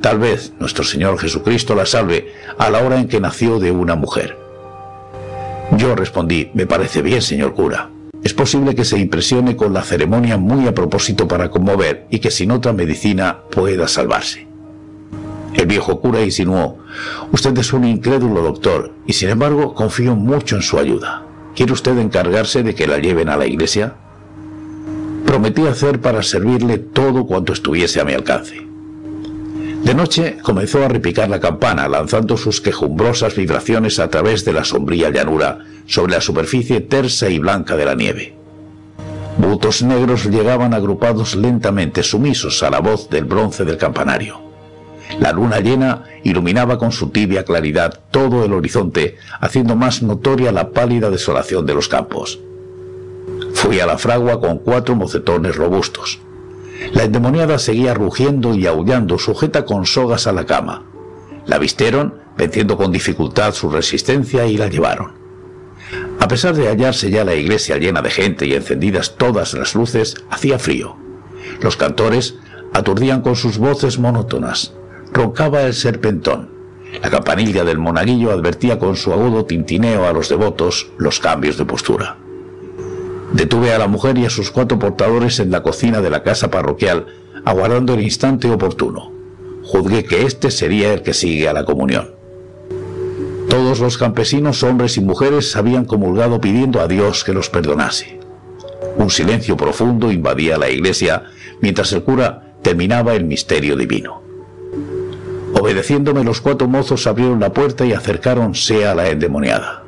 Tal 0.00 0.18
vez 0.18 0.52
nuestro 0.58 0.82
Señor 0.82 1.18
Jesucristo 1.18 1.74
la 1.74 1.86
salve 1.86 2.32
a 2.58 2.70
la 2.70 2.80
hora 2.80 2.98
en 2.98 3.08
que 3.08 3.20
nació 3.20 3.60
de 3.60 3.70
una 3.70 3.94
mujer. 3.94 4.36
Yo 5.76 5.94
respondí, 5.94 6.50
me 6.54 6.66
parece 6.66 7.02
bien, 7.02 7.22
señor 7.22 7.54
cura. 7.54 7.90
Es 8.22 8.34
posible 8.34 8.74
que 8.74 8.84
se 8.84 8.98
impresione 8.98 9.56
con 9.56 9.72
la 9.72 9.82
ceremonia 9.82 10.36
muy 10.36 10.66
a 10.66 10.74
propósito 10.74 11.26
para 11.26 11.50
conmover 11.50 12.06
y 12.10 12.18
que 12.18 12.30
sin 12.30 12.50
otra 12.50 12.72
medicina 12.72 13.38
pueda 13.50 13.88
salvarse. 13.88 14.51
El 15.54 15.66
viejo 15.66 16.00
cura 16.00 16.22
insinuó, 16.22 16.78
usted 17.30 17.56
es 17.58 17.72
un 17.72 17.84
incrédulo 17.84 18.42
doctor 18.42 18.92
y 19.06 19.12
sin 19.12 19.28
embargo 19.28 19.74
confío 19.74 20.16
mucho 20.16 20.56
en 20.56 20.62
su 20.62 20.78
ayuda. 20.78 21.26
¿Quiere 21.54 21.72
usted 21.72 21.98
encargarse 21.98 22.62
de 22.62 22.74
que 22.74 22.86
la 22.86 22.98
lleven 22.98 23.28
a 23.28 23.36
la 23.36 23.46
iglesia? 23.46 23.94
Prometí 25.26 25.66
hacer 25.66 26.00
para 26.00 26.22
servirle 26.22 26.78
todo 26.78 27.26
cuanto 27.26 27.52
estuviese 27.52 28.00
a 28.00 28.04
mi 28.04 28.12
alcance. 28.12 28.66
De 29.84 29.94
noche 29.94 30.38
comenzó 30.42 30.84
a 30.84 30.88
repicar 30.88 31.28
la 31.28 31.40
campana, 31.40 31.88
lanzando 31.88 32.36
sus 32.36 32.60
quejumbrosas 32.60 33.34
vibraciones 33.34 33.98
a 33.98 34.08
través 34.08 34.44
de 34.44 34.52
la 34.52 34.64
sombría 34.64 35.10
llanura 35.10 35.58
sobre 35.86 36.12
la 36.12 36.20
superficie 36.20 36.80
tersa 36.80 37.28
y 37.28 37.38
blanca 37.38 37.76
de 37.76 37.84
la 37.84 37.94
nieve. 37.94 38.34
Bultos 39.38 39.82
negros 39.82 40.26
llegaban 40.26 40.72
agrupados 40.72 41.34
lentamente, 41.34 42.02
sumisos 42.02 42.62
a 42.62 42.70
la 42.70 42.80
voz 42.80 43.10
del 43.10 43.24
bronce 43.24 43.64
del 43.64 43.76
campanario. 43.76 44.51
La 45.18 45.32
luna 45.32 45.60
llena 45.60 46.04
iluminaba 46.24 46.78
con 46.78 46.92
su 46.92 47.10
tibia 47.10 47.44
claridad 47.44 48.00
todo 48.10 48.44
el 48.44 48.52
horizonte, 48.52 49.16
haciendo 49.40 49.76
más 49.76 50.02
notoria 50.02 50.52
la 50.52 50.70
pálida 50.70 51.10
desolación 51.10 51.66
de 51.66 51.74
los 51.74 51.88
campos. 51.88 52.40
Fui 53.54 53.80
a 53.80 53.86
la 53.86 53.98
fragua 53.98 54.40
con 54.40 54.58
cuatro 54.58 54.94
mocetones 54.94 55.56
robustos. 55.56 56.20
La 56.92 57.04
endemoniada 57.04 57.58
seguía 57.58 57.94
rugiendo 57.94 58.54
y 58.54 58.66
aullando, 58.66 59.18
sujeta 59.18 59.64
con 59.64 59.86
sogas 59.86 60.26
a 60.26 60.32
la 60.32 60.46
cama. 60.46 60.84
La 61.46 61.58
vistieron, 61.58 62.14
venciendo 62.36 62.76
con 62.76 62.90
dificultad 62.90 63.54
su 63.54 63.70
resistencia, 63.70 64.46
y 64.46 64.56
la 64.56 64.68
llevaron. 64.68 65.12
A 66.18 66.28
pesar 66.28 66.54
de 66.54 66.68
hallarse 66.68 67.10
ya 67.10 67.24
la 67.24 67.34
iglesia 67.34 67.76
llena 67.78 68.02
de 68.02 68.10
gente 68.10 68.46
y 68.46 68.54
encendidas 68.54 69.16
todas 69.16 69.54
las 69.54 69.74
luces, 69.74 70.16
hacía 70.30 70.58
frío. 70.58 70.96
Los 71.60 71.76
cantores 71.76 72.36
aturdían 72.72 73.22
con 73.22 73.36
sus 73.36 73.58
voces 73.58 73.98
monótonas. 73.98 74.72
Roncaba 75.12 75.62
el 75.62 75.74
serpentón. 75.74 76.48
La 77.02 77.10
campanilla 77.10 77.64
del 77.64 77.78
monaguillo 77.78 78.32
advertía 78.32 78.78
con 78.78 78.96
su 78.96 79.12
agudo 79.12 79.44
tintineo 79.44 80.06
a 80.06 80.12
los 80.12 80.30
devotos 80.30 80.90
los 80.96 81.20
cambios 81.20 81.58
de 81.58 81.66
postura. 81.66 82.16
Detuve 83.34 83.74
a 83.74 83.78
la 83.78 83.88
mujer 83.88 84.16
y 84.16 84.24
a 84.24 84.30
sus 84.30 84.50
cuatro 84.50 84.78
portadores 84.78 85.38
en 85.38 85.50
la 85.50 85.62
cocina 85.62 86.00
de 86.00 86.08
la 86.08 86.22
casa 86.22 86.50
parroquial, 86.50 87.06
aguardando 87.44 87.92
el 87.92 88.00
instante 88.00 88.50
oportuno. 88.50 89.12
Juzgué 89.64 90.04
que 90.04 90.24
este 90.24 90.50
sería 90.50 90.94
el 90.94 91.02
que 91.02 91.12
sigue 91.12 91.46
a 91.46 91.52
la 91.52 91.66
comunión. 91.66 92.14
Todos 93.50 93.80
los 93.80 93.98
campesinos, 93.98 94.62
hombres 94.62 94.96
y 94.96 95.02
mujeres, 95.02 95.56
habían 95.56 95.84
comulgado 95.84 96.40
pidiendo 96.40 96.80
a 96.80 96.88
Dios 96.88 97.22
que 97.22 97.34
los 97.34 97.50
perdonase. 97.50 98.18
Un 98.96 99.10
silencio 99.10 99.58
profundo 99.58 100.10
invadía 100.10 100.56
la 100.56 100.70
iglesia 100.70 101.24
mientras 101.60 101.92
el 101.92 102.02
cura 102.02 102.54
terminaba 102.62 103.14
el 103.14 103.24
misterio 103.24 103.76
divino. 103.76 104.21
Obedeciéndome, 105.54 106.24
los 106.24 106.40
cuatro 106.40 106.68
mozos 106.68 107.06
abrieron 107.06 107.40
la 107.40 107.52
puerta 107.52 107.84
y 107.84 107.92
acercáronse 107.92 108.86
a 108.86 108.94
la 108.94 109.08
endemoniada. 109.08 109.82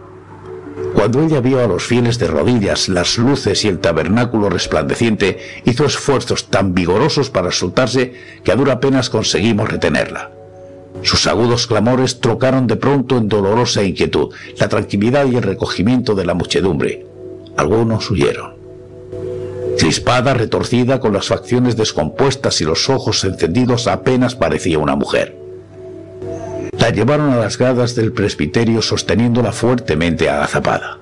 Cuando 0.94 1.22
ella 1.22 1.40
vio 1.40 1.62
a 1.62 1.66
los 1.66 1.84
fieles 1.84 2.18
de 2.18 2.28
rodillas, 2.28 2.88
las 2.88 3.18
luces 3.18 3.64
y 3.64 3.68
el 3.68 3.80
tabernáculo 3.80 4.48
resplandeciente, 4.48 5.38
hizo 5.64 5.84
esfuerzos 5.84 6.46
tan 6.46 6.74
vigorosos 6.74 7.30
para 7.30 7.50
soltarse 7.50 8.14
que 8.42 8.52
a 8.52 8.56
dura 8.56 8.80
penas 8.80 9.10
conseguimos 9.10 9.68
retenerla. 9.68 10.30
Sus 11.02 11.26
agudos 11.26 11.66
clamores 11.66 12.20
trocaron 12.20 12.66
de 12.66 12.76
pronto 12.76 13.18
en 13.18 13.28
dolorosa 13.28 13.82
inquietud, 13.82 14.32
la 14.58 14.68
tranquilidad 14.68 15.26
y 15.26 15.36
el 15.36 15.42
recogimiento 15.42 16.14
de 16.14 16.24
la 16.24 16.34
muchedumbre. 16.34 17.06
Algunos 17.56 18.10
huyeron. 18.10 18.54
Crispada, 19.78 20.34
retorcida, 20.34 21.00
con 21.00 21.12
las 21.12 21.26
facciones 21.26 21.76
descompuestas 21.76 22.60
y 22.60 22.64
los 22.64 22.88
ojos 22.88 23.24
encendidos, 23.24 23.88
apenas 23.88 24.34
parecía 24.34 24.78
una 24.78 24.94
mujer. 24.94 25.43
La 26.78 26.90
llevaron 26.90 27.30
a 27.30 27.36
las 27.36 27.56
gradas 27.56 27.94
del 27.94 28.12
presbiterio 28.12 28.82
sosteniéndola 28.82 29.52
fuertemente 29.52 30.28
agazapada. 30.28 30.98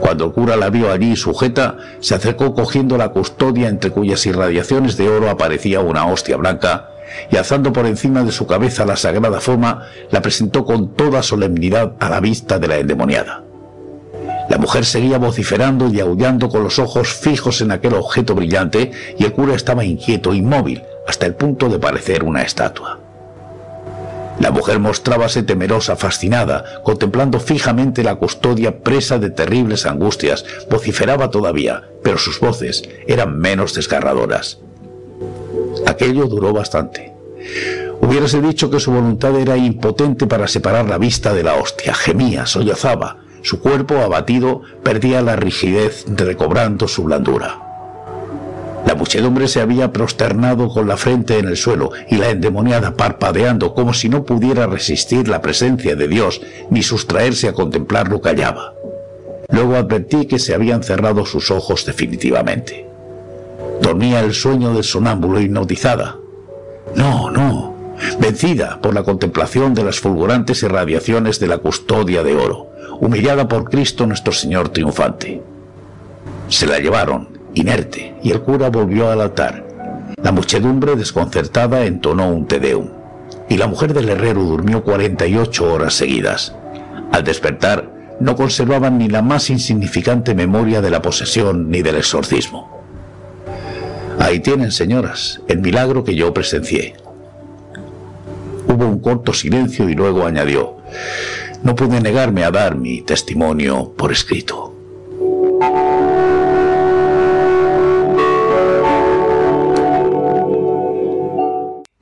Cuando 0.00 0.26
el 0.26 0.32
cura 0.32 0.56
la 0.56 0.70
vio 0.70 0.90
allí 0.90 1.14
sujeta, 1.16 1.76
se 2.00 2.14
acercó 2.14 2.54
cogiendo 2.54 2.96
la 2.96 3.10
custodia 3.10 3.68
entre 3.68 3.90
cuyas 3.90 4.26
irradiaciones 4.26 4.96
de 4.96 5.08
oro 5.08 5.30
aparecía 5.30 5.80
una 5.80 6.06
hostia 6.06 6.36
blanca, 6.36 6.90
y 7.30 7.36
alzando 7.36 7.72
por 7.72 7.86
encima 7.86 8.22
de 8.22 8.32
su 8.32 8.46
cabeza 8.46 8.84
la 8.84 8.96
sagrada 8.96 9.40
forma, 9.40 9.84
la 10.10 10.22
presentó 10.22 10.64
con 10.64 10.94
toda 10.94 11.22
solemnidad 11.22 11.92
a 12.00 12.08
la 12.08 12.20
vista 12.20 12.58
de 12.58 12.68
la 12.68 12.78
endemoniada. 12.78 13.44
La 14.48 14.58
mujer 14.58 14.84
seguía 14.84 15.18
vociferando 15.18 15.88
y 15.88 16.00
aullando 16.00 16.48
con 16.48 16.64
los 16.64 16.78
ojos 16.78 17.12
fijos 17.12 17.60
en 17.60 17.70
aquel 17.70 17.94
objeto 17.94 18.34
brillante 18.34 18.92
y 19.18 19.24
el 19.24 19.32
cura 19.32 19.54
estaba 19.54 19.84
inquieto, 19.84 20.32
inmóvil, 20.32 20.82
hasta 21.06 21.26
el 21.26 21.34
punto 21.34 21.68
de 21.68 21.78
parecer 21.78 22.24
una 22.24 22.42
estatua. 22.42 22.98
La 24.40 24.50
mujer 24.52 24.78
mostrábase 24.78 25.42
temerosa, 25.42 25.96
fascinada, 25.96 26.82
contemplando 26.84 27.40
fijamente 27.40 28.04
la 28.04 28.14
custodia 28.14 28.80
presa 28.80 29.18
de 29.18 29.30
terribles 29.30 29.84
angustias, 29.84 30.44
vociferaba 30.70 31.30
todavía, 31.30 31.88
pero 32.02 32.18
sus 32.18 32.38
voces 32.38 32.88
eran 33.06 33.38
menos 33.38 33.74
desgarradoras. 33.74 34.58
Aquello 35.86 36.26
duró 36.26 36.52
bastante. 36.52 37.12
Hubiérase 38.00 38.40
dicho 38.40 38.70
que 38.70 38.80
su 38.80 38.92
voluntad 38.92 39.36
era 39.36 39.56
impotente 39.56 40.26
para 40.26 40.46
separar 40.46 40.88
la 40.88 40.98
vista 40.98 41.34
de 41.34 41.42
la 41.42 41.54
hostia, 41.54 41.94
gemía, 41.94 42.46
sollozaba, 42.46 43.18
su 43.42 43.60
cuerpo 43.60 43.98
abatido 43.98 44.62
perdía 44.82 45.20
la 45.22 45.36
rigidez 45.36 46.04
recobrando 46.08 46.86
su 46.86 47.04
blandura. 47.04 47.67
La 48.86 48.94
muchedumbre 48.94 49.48
se 49.48 49.60
había 49.60 49.92
prosternado 49.92 50.68
con 50.68 50.88
la 50.88 50.96
frente 50.96 51.38
en 51.38 51.48
el 51.48 51.56
suelo 51.56 51.90
y 52.08 52.16
la 52.16 52.30
endemoniada 52.30 52.96
parpadeando 52.96 53.74
como 53.74 53.92
si 53.92 54.08
no 54.08 54.24
pudiera 54.24 54.66
resistir 54.66 55.28
la 55.28 55.42
presencia 55.42 55.94
de 55.94 56.08
Dios 56.08 56.40
ni 56.70 56.82
sustraerse 56.82 57.48
a 57.48 57.52
contemplarlo 57.52 58.20
callaba. 58.20 58.74
Luego 59.50 59.76
advertí 59.76 60.26
que 60.26 60.38
se 60.38 60.54
habían 60.54 60.82
cerrado 60.82 61.24
sus 61.26 61.50
ojos 61.50 61.84
definitivamente. 61.84 62.86
Dormía 63.80 64.20
el 64.20 64.34
sueño 64.34 64.74
del 64.74 64.84
sonámbulo 64.84 65.40
hipnotizada. 65.40 66.16
No, 66.94 67.30
no, 67.30 67.74
vencida 68.18 68.80
por 68.80 68.94
la 68.94 69.02
contemplación 69.02 69.74
de 69.74 69.84
las 69.84 70.00
fulgurantes 70.00 70.62
irradiaciones 70.62 71.38
de 71.40 71.46
la 71.46 71.58
custodia 71.58 72.22
de 72.22 72.34
oro, 72.34 72.68
humillada 73.00 73.48
por 73.48 73.70
Cristo 73.70 74.06
nuestro 74.06 74.32
Señor 74.32 74.70
triunfante. 74.70 75.42
Se 76.48 76.66
la 76.66 76.78
llevaron, 76.78 77.37
inerte, 77.54 78.14
y 78.22 78.30
el 78.30 78.42
cura 78.42 78.70
volvió 78.70 79.10
al 79.10 79.20
altar. 79.20 79.66
La 80.22 80.32
muchedumbre 80.32 80.96
desconcertada 80.96 81.84
entonó 81.84 82.30
un 82.30 82.46
tedeum, 82.46 82.88
y 83.48 83.56
la 83.56 83.66
mujer 83.66 83.94
del 83.94 84.08
herrero 84.08 84.42
durmió 84.42 84.82
48 84.82 85.72
horas 85.72 85.94
seguidas. 85.94 86.54
Al 87.12 87.24
despertar, 87.24 87.90
no 88.20 88.34
conservaban 88.36 88.98
ni 88.98 89.08
la 89.08 89.22
más 89.22 89.48
insignificante 89.50 90.34
memoria 90.34 90.80
de 90.80 90.90
la 90.90 91.02
posesión 91.02 91.70
ni 91.70 91.82
del 91.82 91.96
exorcismo. 91.96 92.82
Ahí 94.18 94.40
tienen, 94.40 94.72
señoras, 94.72 95.40
el 95.46 95.60
milagro 95.60 96.02
que 96.02 96.16
yo 96.16 96.34
presencié. 96.34 96.94
Hubo 98.66 98.86
un 98.86 98.98
corto 98.98 99.32
silencio 99.32 99.88
y 99.88 99.94
luego 99.94 100.26
añadió, 100.26 100.76
no 101.62 101.74
pude 101.74 102.00
negarme 102.00 102.44
a 102.44 102.50
dar 102.50 102.76
mi 102.76 103.02
testimonio 103.02 103.92
por 103.96 104.12
escrito. 104.12 104.77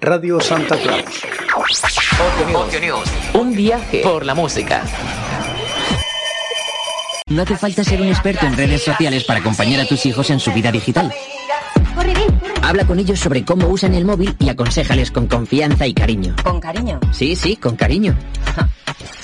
Radio 0.06 0.40
Santa 0.40 0.76
Claus. 0.76 1.04
Un 3.34 3.56
viaje 3.56 4.02
por 4.04 4.24
la 4.24 4.36
música. 4.36 4.84
No 7.28 7.42
hace 7.42 7.56
falta 7.56 7.82
ser 7.82 8.00
un 8.00 8.06
experto 8.06 8.46
en 8.46 8.56
redes 8.56 8.84
sociales 8.84 9.24
para 9.24 9.40
acompañar 9.40 9.80
a 9.80 9.84
tus 9.84 10.06
hijos 10.06 10.30
en 10.30 10.38
su 10.38 10.52
vida 10.52 10.70
digital. 10.70 11.12
Habla 12.62 12.86
con 12.86 13.00
ellos 13.00 13.18
sobre 13.18 13.44
cómo 13.44 13.66
usan 13.66 13.94
el 13.94 14.04
móvil 14.04 14.36
y 14.38 14.48
aconsejales 14.48 15.10
con 15.10 15.26
confianza 15.26 15.88
y 15.88 15.92
cariño. 15.92 16.36
¿Con 16.44 16.60
cariño? 16.60 17.00
Sí, 17.10 17.34
sí, 17.34 17.56
con 17.56 17.74
cariño. 17.74 18.16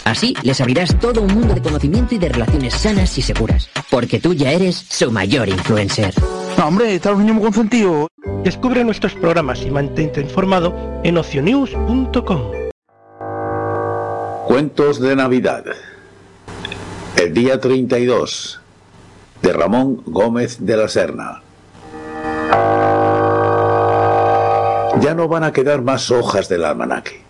Así 0.05 0.35
les 0.43 0.61
abrirás 0.61 0.99
todo 0.99 1.21
un 1.21 1.33
mundo 1.33 1.55
de 1.55 1.63
conocimiento 1.63 2.17
y 2.17 2.19
de 2.19 2.29
relaciones 2.29 2.75
sanas 2.75 3.17
y 3.17 3.23
seguras. 3.23 3.71
Porque 3.89 4.19
tú 4.19 4.35
ya 4.35 4.51
eres 4.51 4.85
su 4.89 5.13
mayor 5.13 5.49
influencer. 5.49 6.13
No, 6.59 6.67
hombre, 6.69 6.95
están 6.95 7.13
los 7.13 7.21
niños 7.21 7.37
muy 7.37 7.45
consentidos. 7.45 8.09
Descubre 8.45 8.85
nuestros 8.85 9.15
programas 9.15 9.63
y 9.63 9.71
mantente 9.71 10.21
informado 10.21 11.01
en 11.03 11.19
ocionews.com. 11.19 12.41
Cuentos 14.47 15.01
de 15.01 15.17
Navidad. 15.17 15.65
El 17.17 17.35
día 17.35 17.61
32. 17.61 18.61
De 19.43 19.53
Ramón 19.53 20.03
Gómez 20.07 20.59
de 20.61 20.77
la 20.77 20.89
Serna. 20.89 21.43
Ya 25.01 25.15
no 25.15 25.27
van 25.27 25.45
a 25.45 25.53
quedar 25.53 25.83
más 25.83 26.11
hojas 26.11 26.49
del 26.49 26.65
almanaque. 26.65 27.23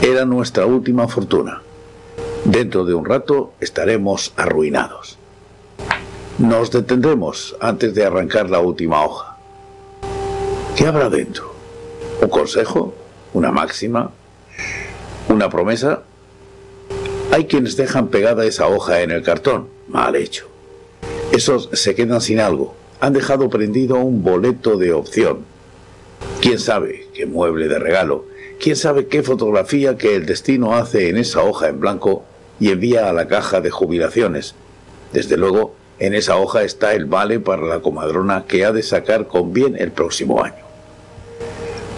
Era 0.00 0.24
nuestra 0.24 0.66
última 0.66 1.06
fortuna. 1.06 1.62
Dentro 2.44 2.84
de 2.84 2.94
un 2.94 3.04
rato 3.04 3.54
estaremos 3.60 4.32
arruinados. 4.36 5.18
Nos 6.38 6.72
detendremos 6.72 7.54
antes 7.60 7.94
de 7.94 8.04
arrancar 8.04 8.50
la 8.50 8.58
última 8.58 9.04
hoja. 9.04 9.36
¿Qué 10.76 10.84
habrá 10.84 11.08
dentro? 11.08 11.54
¿Un 12.20 12.28
consejo? 12.28 12.92
¿Una 13.34 13.52
máxima? 13.52 14.10
¿Una 15.28 15.48
promesa? 15.48 16.02
Hay 17.30 17.44
quienes 17.44 17.76
dejan 17.76 18.08
pegada 18.08 18.44
esa 18.44 18.66
hoja 18.66 19.02
en 19.02 19.12
el 19.12 19.22
cartón. 19.22 19.68
Mal 19.86 20.16
hecho. 20.16 20.48
Esos 21.30 21.68
se 21.72 21.94
quedan 21.94 22.20
sin 22.20 22.40
algo. 22.40 22.74
Han 23.00 23.12
dejado 23.12 23.48
prendido 23.48 23.98
un 23.98 24.24
boleto 24.24 24.76
de 24.76 24.92
opción. 24.92 25.44
¿Quién 26.40 26.58
sabe 26.58 27.06
qué 27.14 27.26
mueble 27.26 27.68
de 27.68 27.78
regalo? 27.78 28.24
¿Quién 28.58 28.74
sabe 28.74 29.06
qué 29.06 29.22
fotografía 29.22 29.96
que 29.96 30.16
el 30.16 30.26
destino 30.26 30.74
hace 30.74 31.10
en 31.10 31.16
esa 31.16 31.44
hoja 31.44 31.68
en 31.68 31.78
blanco 31.78 32.24
y 32.58 32.72
envía 32.72 33.08
a 33.08 33.12
la 33.12 33.28
caja 33.28 33.60
de 33.60 33.70
jubilaciones? 33.70 34.56
Desde 35.12 35.36
luego, 35.36 35.76
en 35.98 36.14
esa 36.14 36.36
hoja 36.36 36.62
está 36.64 36.94
el 36.94 37.04
vale 37.06 37.40
para 37.40 37.62
la 37.62 37.80
comadrona 37.80 38.44
que 38.46 38.64
ha 38.64 38.72
de 38.72 38.82
sacar 38.82 39.26
con 39.26 39.52
bien 39.52 39.76
el 39.78 39.92
próximo 39.92 40.42
año. 40.42 40.64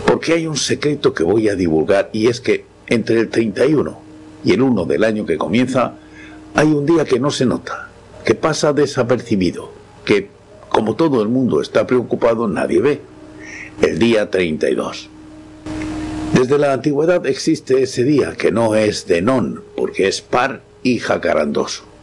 Porque 0.06 0.34
hay 0.34 0.46
un 0.46 0.56
secreto 0.56 1.14
que 1.14 1.24
voy 1.24 1.48
a 1.48 1.54
divulgar 1.54 2.10
y 2.12 2.28
es 2.28 2.40
que 2.40 2.64
entre 2.86 3.20
el 3.20 3.30
31 3.30 3.98
y 4.44 4.52
el 4.52 4.62
1 4.62 4.84
del 4.84 5.04
año 5.04 5.26
que 5.26 5.38
comienza 5.38 5.94
hay 6.54 6.68
un 6.68 6.86
día 6.86 7.04
que 7.04 7.18
no 7.18 7.30
se 7.30 7.46
nota, 7.46 7.88
que 8.24 8.34
pasa 8.34 8.72
desapercibido, 8.72 9.70
que 10.04 10.28
como 10.68 10.94
todo 10.94 11.22
el 11.22 11.28
mundo 11.28 11.60
está 11.60 11.86
preocupado 11.86 12.48
nadie 12.48 12.80
ve. 12.80 13.00
El 13.80 13.98
día 13.98 14.30
32. 14.30 15.10
Desde 16.32 16.58
la 16.58 16.72
antigüedad 16.72 17.26
existe 17.26 17.82
ese 17.82 18.04
día 18.04 18.34
que 18.36 18.52
no 18.52 18.74
es 18.74 19.06
de 19.06 19.20
non, 19.22 19.62
porque 19.74 20.08
es 20.08 20.20
par 20.22 20.62
y 20.82 20.98
jacarandoso 20.98 21.95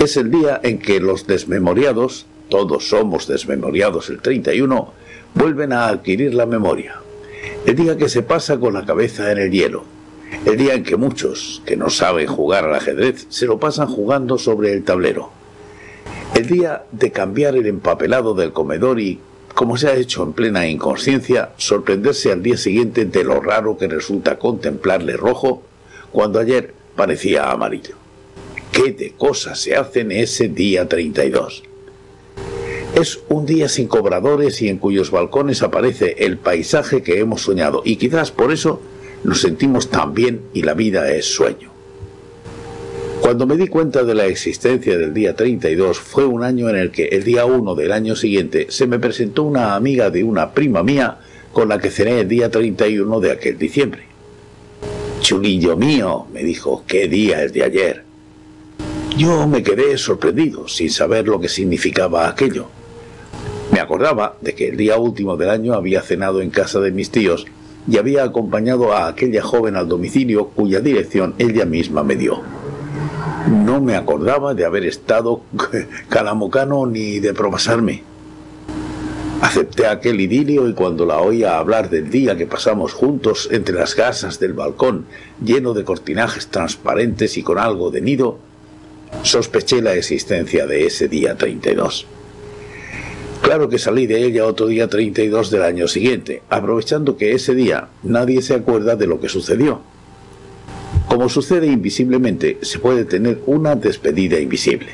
es 0.00 0.16
el 0.16 0.30
día 0.30 0.60
en 0.62 0.78
que 0.78 1.00
los 1.00 1.26
desmemoriados, 1.26 2.26
todos 2.48 2.88
somos 2.88 3.26
desmemoriados 3.26 4.10
el 4.10 4.20
31, 4.20 4.92
vuelven 5.34 5.72
a 5.72 5.88
adquirir 5.88 6.34
la 6.34 6.46
memoria. 6.46 7.00
El 7.66 7.76
día 7.76 7.96
que 7.96 8.08
se 8.08 8.22
pasa 8.22 8.58
con 8.58 8.74
la 8.74 8.84
cabeza 8.84 9.30
en 9.32 9.38
el 9.38 9.50
hielo. 9.50 9.84
El 10.44 10.56
día 10.58 10.74
en 10.74 10.82
que 10.82 10.96
muchos, 10.96 11.62
que 11.64 11.76
no 11.76 11.90
saben 11.90 12.26
jugar 12.26 12.64
al 12.64 12.74
ajedrez, 12.74 13.26
se 13.28 13.46
lo 13.46 13.58
pasan 13.58 13.88
jugando 13.88 14.36
sobre 14.36 14.72
el 14.72 14.84
tablero. 14.84 15.30
El 16.34 16.46
día 16.46 16.84
de 16.90 17.12
cambiar 17.12 17.56
el 17.56 17.66
empapelado 17.66 18.34
del 18.34 18.52
comedor 18.52 19.00
y, 19.00 19.20
como 19.54 19.76
se 19.76 19.88
ha 19.88 19.94
hecho 19.94 20.22
en 20.22 20.32
plena 20.32 20.66
inconsciencia, 20.66 21.52
sorprenderse 21.56 22.32
al 22.32 22.42
día 22.42 22.56
siguiente 22.56 23.04
de 23.04 23.24
lo 23.24 23.40
raro 23.40 23.78
que 23.78 23.88
resulta 23.88 24.38
contemplarle 24.38 25.16
rojo 25.16 25.62
cuando 26.10 26.40
ayer 26.40 26.74
parecía 26.96 27.50
amarillo 27.50 28.03
qué 28.74 28.90
de 28.90 29.12
cosas 29.12 29.60
se 29.60 29.76
hacen 29.76 30.10
ese 30.10 30.48
día 30.48 30.88
32. 30.88 31.62
Es 32.96 33.20
un 33.28 33.46
día 33.46 33.68
sin 33.68 33.86
cobradores 33.86 34.60
y 34.62 34.68
en 34.68 34.78
cuyos 34.78 35.12
balcones 35.12 35.62
aparece 35.62 36.16
el 36.18 36.38
paisaje 36.38 37.02
que 37.02 37.20
hemos 37.20 37.42
soñado 37.42 37.82
y 37.84 37.96
quizás 37.96 38.32
por 38.32 38.52
eso 38.52 38.82
nos 39.22 39.40
sentimos 39.40 39.90
tan 39.90 40.12
bien 40.12 40.40
y 40.52 40.62
la 40.62 40.74
vida 40.74 41.08
es 41.12 41.26
sueño. 41.26 41.70
Cuando 43.20 43.46
me 43.46 43.56
di 43.56 43.68
cuenta 43.68 44.02
de 44.02 44.14
la 44.14 44.26
existencia 44.26 44.98
del 44.98 45.14
día 45.14 45.36
32 45.36 45.98
fue 45.98 46.26
un 46.26 46.42
año 46.42 46.68
en 46.68 46.76
el 46.76 46.90
que 46.90 47.04
el 47.04 47.22
día 47.22 47.44
1 47.44 47.76
del 47.76 47.92
año 47.92 48.16
siguiente 48.16 48.66
se 48.70 48.88
me 48.88 48.98
presentó 48.98 49.44
una 49.44 49.76
amiga 49.76 50.10
de 50.10 50.24
una 50.24 50.52
prima 50.52 50.82
mía 50.82 51.18
con 51.52 51.68
la 51.68 51.78
que 51.78 51.90
cené 51.90 52.20
el 52.20 52.28
día 52.28 52.50
31 52.50 53.20
de 53.20 53.30
aquel 53.30 53.56
diciembre. 53.56 54.02
Chulillo 55.20 55.76
mío, 55.76 56.26
me 56.32 56.42
dijo, 56.42 56.84
qué 56.86 57.06
día 57.06 57.44
es 57.44 57.52
de 57.52 57.62
ayer. 57.62 58.03
Yo 59.16 59.46
me 59.46 59.62
quedé 59.62 59.96
sorprendido, 59.96 60.66
sin 60.66 60.90
saber 60.90 61.28
lo 61.28 61.38
que 61.38 61.48
significaba 61.48 62.28
aquello. 62.28 62.66
Me 63.70 63.78
acordaba 63.78 64.36
de 64.40 64.56
que 64.56 64.70
el 64.70 64.76
día 64.76 64.98
último 64.98 65.36
del 65.36 65.50
año 65.50 65.74
había 65.74 66.02
cenado 66.02 66.40
en 66.40 66.50
casa 66.50 66.80
de 66.80 66.90
mis 66.90 67.10
tíos 67.10 67.46
y 67.88 67.96
había 67.98 68.24
acompañado 68.24 68.92
a 68.92 69.06
aquella 69.06 69.40
joven 69.40 69.76
al 69.76 69.88
domicilio 69.88 70.48
cuya 70.48 70.80
dirección 70.80 71.34
ella 71.38 71.64
misma 71.64 72.02
me 72.02 72.16
dio. 72.16 72.42
No 73.48 73.80
me 73.80 73.94
acordaba 73.94 74.52
de 74.52 74.64
haber 74.64 74.84
estado 74.84 75.42
calamocano 76.08 76.84
ni 76.84 77.20
de 77.20 77.34
propasarme. 77.34 78.02
Acepté 79.42 79.86
aquel 79.86 80.20
idilio 80.20 80.68
y 80.68 80.74
cuando 80.74 81.06
la 81.06 81.20
oía 81.20 81.58
hablar 81.58 81.88
del 81.88 82.10
día 82.10 82.36
que 82.36 82.48
pasamos 82.48 82.92
juntos 82.92 83.48
entre 83.52 83.76
las 83.76 83.94
gasas 83.94 84.40
del 84.40 84.54
balcón, 84.54 85.06
lleno 85.40 85.72
de 85.72 85.84
cortinajes 85.84 86.48
transparentes 86.48 87.36
y 87.36 87.44
con 87.44 87.58
algo 87.58 87.92
de 87.92 88.00
nido, 88.00 88.38
Sospeché 89.22 89.80
la 89.80 89.94
existencia 89.94 90.66
de 90.66 90.86
ese 90.86 91.08
día 91.08 91.36
32. 91.36 92.06
Claro 93.42 93.68
que 93.68 93.78
salí 93.78 94.06
de 94.06 94.24
ella 94.24 94.46
otro 94.46 94.66
día 94.66 94.88
32 94.88 95.50
del 95.50 95.62
año 95.62 95.86
siguiente, 95.86 96.42
aprovechando 96.48 97.16
que 97.16 97.32
ese 97.32 97.54
día 97.54 97.88
nadie 98.02 98.40
se 98.40 98.54
acuerda 98.54 98.96
de 98.96 99.06
lo 99.06 99.20
que 99.20 99.28
sucedió. 99.28 99.80
Como 101.08 101.28
sucede 101.28 101.66
invisiblemente, 101.66 102.58
se 102.62 102.78
puede 102.78 103.04
tener 103.04 103.40
una 103.46 103.76
despedida 103.76 104.40
invisible. 104.40 104.92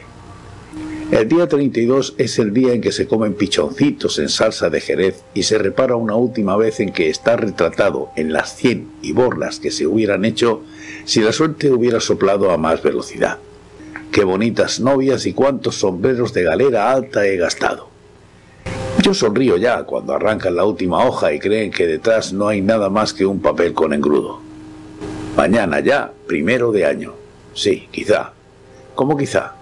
El 1.11 1.29
día 1.29 1.49
32 1.49 2.15
es 2.19 2.39
el 2.39 2.53
día 2.53 2.73
en 2.73 2.81
que 2.81 2.93
se 2.93 3.09
comen 3.09 3.35
pichoncitos 3.35 4.19
en 4.21 4.29
salsa 4.29 4.71
de 4.71 4.81
jerez 4.81 5.25
y 5.35 5.43
se 5.43 5.59
repara 5.59 5.97
una 5.97 6.15
última 6.15 6.57
vez 6.57 6.79
en 6.79 6.93
que 6.93 7.09
está 7.09 7.37
retratado 7.37 8.11
en 8.17 8.33
las 8.33 8.55
100 8.57 8.91
y 9.03 9.13
borlas 9.13 9.59
que 9.59 9.73
se 9.73 9.89
hubieran 9.89 10.25
hecho 10.25 10.63
si 11.05 11.21
la 11.21 11.33
suerte 11.33 11.71
hubiera 11.71 11.99
soplado 11.99 12.51
a 12.53 12.57
más 12.59 12.83
velocidad. 12.83 13.39
Qué 14.13 14.25
bonitas 14.25 14.81
novias 14.81 15.25
y 15.27 15.33
cuántos 15.33 15.77
sombreros 15.77 16.33
de 16.33 16.43
galera 16.43 16.91
alta 16.91 17.25
he 17.25 17.37
gastado. 17.37 17.91
Yo 19.01 19.15
sonrío 19.15 19.57
ya 19.57 19.85
cuando 19.85 20.13
arrancan 20.13 20.57
la 20.57 20.65
última 20.65 21.07
hoja 21.07 21.33
y 21.33 21.39
creen 21.39 21.71
que 21.71 21.87
detrás 21.87 22.33
no 22.33 22.49
hay 22.49 22.61
nada 22.61 22.91
más 22.91 23.15
que 23.15 23.25
un 23.25 23.41
papel 23.41 23.73
con 23.73 23.93
engrudo. 23.93 24.41
Mañana 25.37 25.79
ya, 25.79 26.13
primero 26.27 26.73
de 26.73 26.87
año. 26.87 27.15
Sí, 27.55 27.87
quizá. 27.93 28.33
¿Cómo 28.97 29.17
quizá? 29.17 29.55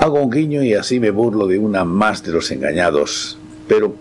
Hago 0.00 0.22
un 0.22 0.30
guiño 0.30 0.62
y 0.62 0.72
así 0.72 0.98
me 0.98 1.10
burlo 1.10 1.46
de 1.46 1.58
una 1.58 1.84
más 1.84 2.22
de 2.22 2.32
los 2.32 2.50
engañados. 2.50 3.38
Pero, 3.68 3.94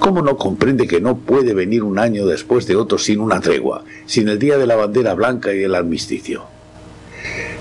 ¿cómo 0.00 0.20
no 0.20 0.36
comprende 0.36 0.86
que 0.86 1.00
no 1.00 1.16
puede 1.16 1.54
venir 1.54 1.82
un 1.82 1.98
año 1.98 2.26
después 2.26 2.66
de 2.66 2.76
otro 2.76 2.98
sin 2.98 3.20
una 3.20 3.40
tregua, 3.40 3.84
sin 4.04 4.28
el 4.28 4.38
día 4.38 4.58
de 4.58 4.66
la 4.66 4.76
bandera 4.76 5.14
blanca 5.14 5.50
y 5.54 5.58
del 5.58 5.74
armisticio? 5.74 6.58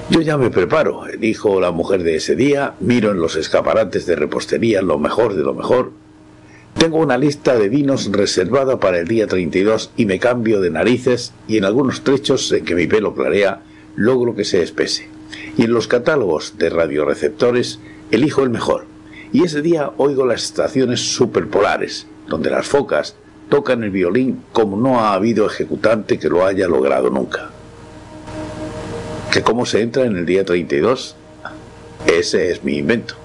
Yo 0.10 0.22
ya 0.22 0.38
me 0.38 0.50
preparo, 0.50 1.06
elijo 1.06 1.60
la 1.60 1.72
mujer 1.72 2.02
de 2.04 2.16
ese 2.16 2.38
día, 2.38 2.76
miro 2.80 3.12
en 3.12 3.20
los 3.20 3.36
escaparates 3.36 4.06
de 4.06 4.16
repostería 4.16 4.82
lo 4.82 4.98
mejor 4.98 5.36
de 5.36 5.44
lo 5.44 5.54
mejor, 5.54 5.92
tengo 6.78 7.00
una 7.00 7.18
lista 7.18 7.58
de 7.58 7.68
vinos 7.68 8.10
reservada 8.12 8.80
para 8.80 9.00
el 9.00 9.08
día 9.08 9.28
32 9.28 9.92
y 9.98 10.06
me 10.06 10.20
cambio 10.20 10.62
de 10.62 10.70
narices 10.70 11.34
y 11.48 11.58
en 11.58 11.66
algunos 11.66 12.06
trechos 12.06 12.52
en 12.54 12.64
que 12.64 12.76
mi 12.76 12.88
pelo 12.88 13.16
clarea 13.16 13.64
logro 13.96 14.34
que 14.34 14.46
se 14.46 14.62
espese. 14.62 15.10
Y 15.58 15.64
en 15.64 15.74
los 15.74 15.88
catálogos 15.88 16.54
de 16.58 16.70
radioreceptores 16.70 17.80
elijo 18.12 18.44
el 18.44 18.52
mejor. 18.52 18.86
Y 19.34 19.44
ese 19.44 19.62
día 19.62 19.92
oigo 19.98 20.26
las 20.26 20.44
estaciones 20.44 21.02
superpolares, 21.02 22.08
donde 22.28 22.50
las 22.50 22.68
focas 22.68 23.16
tocan 23.50 23.84
el 23.84 23.90
violín 23.90 24.44
como 24.54 24.78
no 24.78 25.02
ha 25.02 25.14
habido 25.14 25.48
ejecutante 25.48 26.20
que 26.20 26.30
lo 26.30 26.46
haya 26.46 26.68
logrado 26.68 27.10
nunca. 27.10 27.50
¿Que 29.32 29.42
cómo 29.44 29.66
se 29.66 29.82
entra 29.82 30.06
en 30.06 30.18
el 30.18 30.26
día 30.26 30.46
32? 30.46 31.16
Ese 32.06 32.52
es 32.52 32.64
mi 32.64 32.78
invento. 32.78 33.16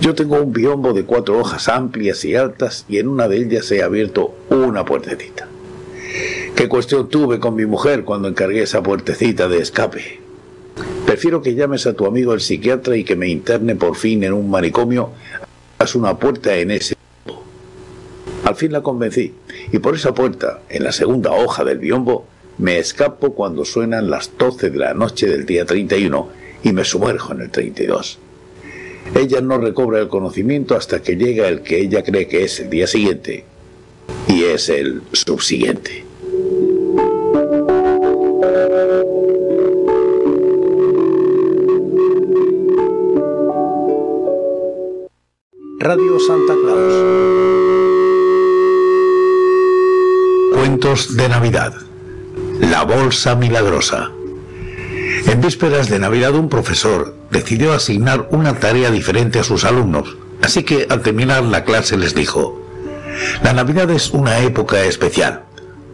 Yo 0.00 0.14
tengo 0.14 0.40
un 0.40 0.52
biombo 0.52 0.92
de 0.92 1.04
cuatro 1.04 1.38
hojas 1.38 1.68
amplias 1.68 2.24
y 2.24 2.34
altas 2.34 2.86
y 2.88 2.98
en 2.98 3.08
una 3.08 3.28
de 3.28 3.36
ellas 3.36 3.70
he 3.70 3.82
abierto 3.82 4.34
una 4.48 4.84
puertecita. 4.84 5.46
¿Qué 6.54 6.68
cuestión 6.68 7.08
tuve 7.10 7.38
con 7.38 7.54
mi 7.54 7.66
mujer 7.66 8.04
cuando 8.04 8.28
encargué 8.28 8.62
esa 8.62 8.82
puertecita 8.82 9.46
de 9.48 9.58
escape? 9.58 10.20
Prefiero 11.04 11.42
que 11.42 11.54
llames 11.54 11.86
a 11.86 11.92
tu 11.92 12.06
amigo 12.06 12.32
el 12.32 12.40
psiquiatra 12.40 12.96
y 12.96 13.04
que 13.04 13.14
me 13.14 13.28
interne 13.28 13.76
por 13.76 13.96
fin 13.96 14.24
en 14.24 14.32
un 14.32 14.50
manicomio. 14.50 15.10
Haz 15.78 15.94
una 15.94 16.18
puerta 16.18 16.56
en 16.56 16.70
ese. 16.70 16.96
Al 18.44 18.56
fin 18.56 18.72
la 18.72 18.80
convencí, 18.80 19.34
y 19.72 19.78
por 19.80 19.94
esa 19.94 20.14
puerta, 20.14 20.60
en 20.68 20.84
la 20.84 20.92
segunda 20.92 21.32
hoja 21.32 21.64
del 21.64 21.78
biombo, 21.78 22.26
me 22.58 22.78
escapo 22.78 23.34
cuando 23.34 23.64
suenan 23.64 24.10
las 24.10 24.36
doce 24.38 24.70
de 24.70 24.78
la 24.78 24.94
noche 24.94 25.26
del 25.26 25.44
día 25.44 25.64
31 25.64 26.28
y 26.62 26.72
me 26.72 26.84
sumerjo 26.84 27.32
en 27.32 27.42
el 27.42 27.50
32. 27.50 28.18
Ella 29.14 29.40
no 29.40 29.58
recobra 29.58 30.00
el 30.00 30.08
conocimiento 30.08 30.76
hasta 30.76 31.02
que 31.02 31.16
llega 31.16 31.48
el 31.48 31.62
que 31.62 31.80
ella 31.80 32.02
cree 32.02 32.26
que 32.26 32.44
es 32.44 32.58
el 32.60 32.70
día 32.70 32.86
siguiente, 32.86 33.44
y 34.26 34.44
es 34.44 34.68
el 34.68 35.02
subsiguiente. 35.12 36.04
Radio 45.78 46.18
Santa 46.18 46.54
Claus. 46.54 46.94
Cuentos 50.52 51.16
de 51.16 51.28
Navidad. 51.28 51.85
La 52.60 52.84
Bolsa 52.84 53.34
Milagrosa. 53.34 54.10
En 55.26 55.40
vísperas 55.42 55.90
de 55.90 55.98
Navidad 55.98 56.34
un 56.34 56.48
profesor 56.48 57.14
decidió 57.30 57.72
asignar 57.72 58.28
una 58.30 58.54
tarea 58.58 58.90
diferente 58.90 59.38
a 59.38 59.44
sus 59.44 59.64
alumnos, 59.64 60.16
así 60.42 60.62
que 60.62 60.86
al 60.88 61.02
terminar 61.02 61.44
la 61.44 61.64
clase 61.64 61.98
les 61.98 62.14
dijo, 62.14 62.62
la 63.42 63.52
Navidad 63.52 63.90
es 63.90 64.10
una 64.10 64.38
época 64.38 64.82
especial, 64.84 65.44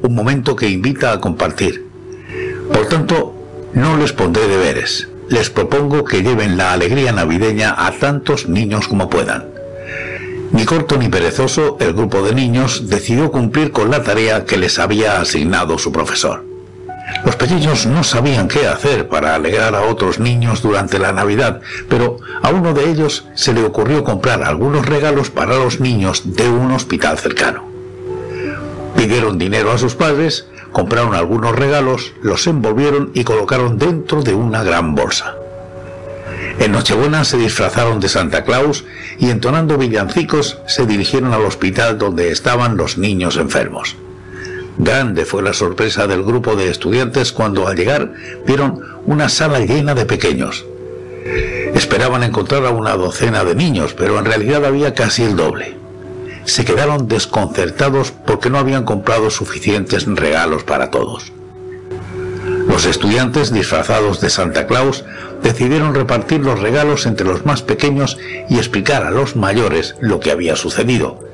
un 0.02 0.14
momento 0.14 0.54
que 0.54 0.68
invita 0.68 1.12
a 1.12 1.20
compartir. 1.20 1.84
Por 2.72 2.86
tanto, 2.86 3.34
no 3.74 3.96
les 3.96 4.12
pondré 4.12 4.46
deberes, 4.46 5.08
les 5.28 5.50
propongo 5.50 6.04
que 6.04 6.22
lleven 6.22 6.56
la 6.56 6.72
alegría 6.72 7.10
navideña 7.12 7.74
a 7.76 7.90
tantos 7.90 8.48
niños 8.48 8.86
como 8.86 9.10
puedan. 9.10 9.46
Ni 10.52 10.64
corto 10.64 10.96
ni 10.96 11.08
perezoso, 11.08 11.76
el 11.80 11.92
grupo 11.92 12.22
de 12.22 12.34
niños 12.34 12.88
decidió 12.88 13.32
cumplir 13.32 13.72
con 13.72 13.90
la 13.90 14.02
tarea 14.02 14.44
que 14.44 14.58
les 14.58 14.78
había 14.78 15.20
asignado 15.20 15.78
su 15.78 15.90
profesor. 15.90 16.51
Los 17.24 17.36
pequeños 17.36 17.86
no 17.86 18.02
sabían 18.02 18.48
qué 18.48 18.66
hacer 18.66 19.08
para 19.08 19.34
alegrar 19.34 19.74
a 19.74 19.82
otros 19.82 20.18
niños 20.18 20.62
durante 20.62 20.98
la 20.98 21.12
Navidad, 21.12 21.60
pero 21.88 22.18
a 22.42 22.50
uno 22.50 22.74
de 22.74 22.90
ellos 22.90 23.26
se 23.34 23.52
le 23.52 23.64
ocurrió 23.64 24.02
comprar 24.02 24.42
algunos 24.42 24.86
regalos 24.86 25.30
para 25.30 25.56
los 25.56 25.80
niños 25.80 26.22
de 26.24 26.48
un 26.48 26.72
hospital 26.72 27.18
cercano. 27.18 27.64
Pidieron 28.96 29.38
dinero 29.38 29.72
a 29.72 29.78
sus 29.78 29.94
padres, 29.94 30.46
compraron 30.72 31.14
algunos 31.14 31.54
regalos, 31.56 32.12
los 32.22 32.46
envolvieron 32.46 33.10
y 33.14 33.24
colocaron 33.24 33.78
dentro 33.78 34.22
de 34.22 34.34
una 34.34 34.62
gran 34.62 34.94
bolsa. 34.94 35.36
En 36.58 36.72
Nochebuena 36.72 37.24
se 37.24 37.38
disfrazaron 37.38 38.00
de 38.00 38.08
Santa 38.08 38.44
Claus 38.44 38.84
y 39.18 39.30
entonando 39.30 39.78
villancicos 39.78 40.58
se 40.66 40.86
dirigieron 40.86 41.32
al 41.32 41.42
hospital 41.42 41.98
donde 41.98 42.30
estaban 42.30 42.76
los 42.76 42.98
niños 42.98 43.36
enfermos. 43.36 43.96
Grande 44.78 45.26
fue 45.26 45.42
la 45.42 45.52
sorpresa 45.52 46.06
del 46.06 46.22
grupo 46.22 46.56
de 46.56 46.70
estudiantes 46.70 47.32
cuando 47.32 47.68
al 47.68 47.76
llegar 47.76 48.14
vieron 48.46 48.80
una 49.04 49.28
sala 49.28 49.60
llena 49.60 49.94
de 49.94 50.06
pequeños. 50.06 50.64
Esperaban 51.74 52.22
encontrar 52.22 52.64
a 52.64 52.70
una 52.70 52.96
docena 52.96 53.44
de 53.44 53.54
niños, 53.54 53.94
pero 53.94 54.18
en 54.18 54.24
realidad 54.24 54.64
había 54.64 54.94
casi 54.94 55.24
el 55.24 55.36
doble. 55.36 55.76
Se 56.44 56.64
quedaron 56.64 57.06
desconcertados 57.06 58.12
porque 58.26 58.50
no 58.50 58.58
habían 58.58 58.84
comprado 58.84 59.30
suficientes 59.30 60.06
regalos 60.06 60.64
para 60.64 60.90
todos. 60.90 61.32
Los 62.66 62.86
estudiantes 62.86 63.52
disfrazados 63.52 64.20
de 64.20 64.30
Santa 64.30 64.66
Claus 64.66 65.04
decidieron 65.42 65.94
repartir 65.94 66.40
los 66.40 66.60
regalos 66.60 67.06
entre 67.06 67.26
los 67.26 67.44
más 67.44 67.62
pequeños 67.62 68.18
y 68.48 68.56
explicar 68.56 69.04
a 69.04 69.10
los 69.10 69.36
mayores 69.36 69.96
lo 70.00 70.18
que 70.18 70.30
había 70.30 70.56
sucedido 70.56 71.31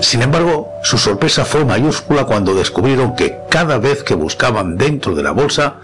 sin 0.00 0.22
embargo, 0.22 0.72
su 0.82 0.98
sorpresa 0.98 1.44
fue 1.44 1.64
mayúscula 1.64 2.24
cuando 2.24 2.54
descubrieron 2.54 3.16
que 3.16 3.38
cada 3.48 3.78
vez 3.78 4.02
que 4.02 4.14
buscaban 4.14 4.76
dentro 4.76 5.14
de 5.14 5.22
la 5.22 5.30
bolsa, 5.30 5.76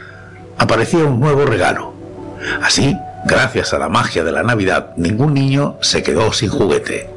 aparecía 0.58 1.04
un 1.04 1.20
nuevo 1.20 1.46
regalo. 1.46 1.94
Así, 2.62 2.96
gracias 3.24 3.72
a 3.72 3.78
la 3.78 3.88
magia 3.88 4.24
de 4.24 4.32
la 4.32 4.42
Navidad, 4.42 4.90
ningún 4.96 5.34
niño 5.34 5.76
se 5.80 6.02
quedó 6.02 6.32
sin 6.32 6.50
juguete. 6.50 7.08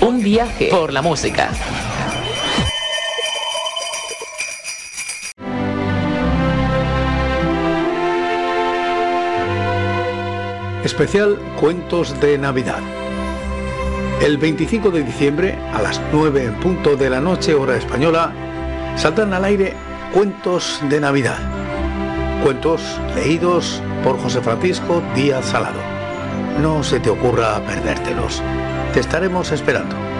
Un 0.00 0.22
viaje 0.22 0.68
por 0.70 0.92
la 0.92 1.02
música. 1.02 1.50
Especial 10.84 11.38
Cuentos 11.60 12.20
de 12.20 12.36
Navidad. 12.38 12.80
El 14.20 14.36
25 14.36 14.90
de 14.90 15.04
diciembre, 15.04 15.56
a 15.72 15.80
las 15.80 16.00
9 16.12 16.44
en 16.44 16.54
punto 16.54 16.96
de 16.96 17.08
la 17.08 17.20
noche, 17.20 17.54
hora 17.54 17.76
española, 17.76 18.32
saltan 18.96 19.32
al 19.32 19.44
aire 19.44 19.74
Cuentos 20.12 20.80
de 20.90 20.98
Navidad. 20.98 21.38
Cuentos 22.42 22.82
leídos 23.14 23.80
por 24.02 24.18
José 24.18 24.40
Francisco 24.40 25.00
Díaz 25.14 25.44
Salado. 25.46 25.78
No 26.60 26.82
se 26.82 26.98
te 26.98 27.10
ocurra 27.10 27.64
perdértelos. 27.64 28.42
Te 28.92 28.98
estaremos 28.98 29.52
esperando. 29.52 30.11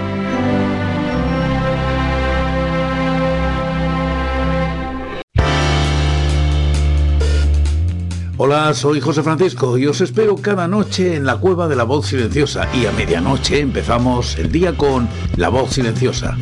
Hola, 8.44 8.74
soy 8.74 9.01
José 9.01 9.23
Francisco 9.23 9.78
y 9.78 9.86
os 9.86 10.01
espero 10.01 10.35
cada 10.35 10.66
noche 10.66 11.14
en 11.14 11.24
la 11.24 11.36
Cueva 11.36 11.69
de 11.69 11.77
la 11.77 11.85
Voz 11.85 12.09
Silenciosa 12.09 12.66
y 12.74 12.86
a 12.86 12.90
medianoche 12.90 13.60
empezamos 13.60 14.36
el 14.36 14.51
día 14.51 14.77
con 14.77 15.09
La 15.36 15.48
Voz 15.48 15.74
Silenciosa. 15.74 16.36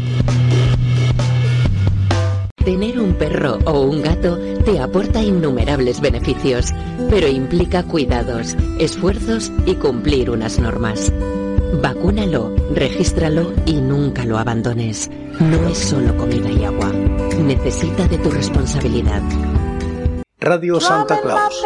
Tener 2.65 2.99
un 2.99 3.13
perro 3.13 3.59
o 3.67 3.83
un 3.83 4.01
gato 4.01 4.39
te 4.65 4.81
aporta 4.81 5.23
innumerables 5.23 6.01
beneficios, 6.01 6.73
pero 7.11 7.29
implica 7.29 7.83
cuidados, 7.83 8.57
esfuerzos 8.79 9.53
y 9.67 9.75
cumplir 9.75 10.31
unas 10.31 10.59
normas. 10.59 11.13
Vacúnalo, 11.83 12.51
regístralo 12.75 13.53
y 13.67 13.75
nunca 13.75 14.25
lo 14.25 14.39
abandones. 14.39 15.11
No 15.39 15.69
es 15.69 15.77
solo 15.77 16.17
comida 16.17 16.51
y 16.51 16.65
agua. 16.65 16.91
Necesita 17.43 18.09
de 18.09 18.17
tu 18.17 18.31
responsabilidad. 18.31 19.21
Radio 20.39 20.81
Santa 20.81 21.21
Claus. 21.21 21.63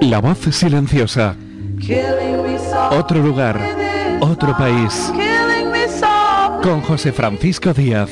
La 0.00 0.20
voz 0.20 0.38
silenciosa. 0.50 1.36
Otro 2.92 3.18
lugar, 3.20 3.60
otro 4.20 4.56
país. 4.56 5.12
Con 6.62 6.80
José 6.80 7.12
Francisco 7.12 7.74
Díaz. 7.74 8.08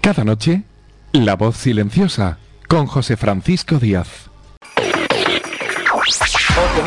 Cada 0.00 0.24
noche, 0.24 0.62
La 1.12 1.36
voz 1.36 1.56
silenciosa 1.58 2.38
con 2.68 2.86
José 2.86 3.18
Francisco 3.18 3.78
Díaz. 3.78 4.08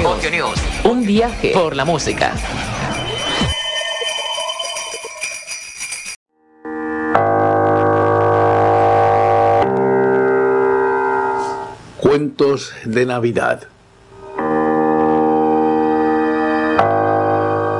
Ocio 0.03 0.31
News. 0.31 0.74
Un 1.05 1.09
viaje 1.09 1.51
por 1.53 1.75
la 1.75 1.85
música. 1.85 2.33
Cuentos 11.99 12.73
de 12.85 13.05
Navidad. 13.05 13.67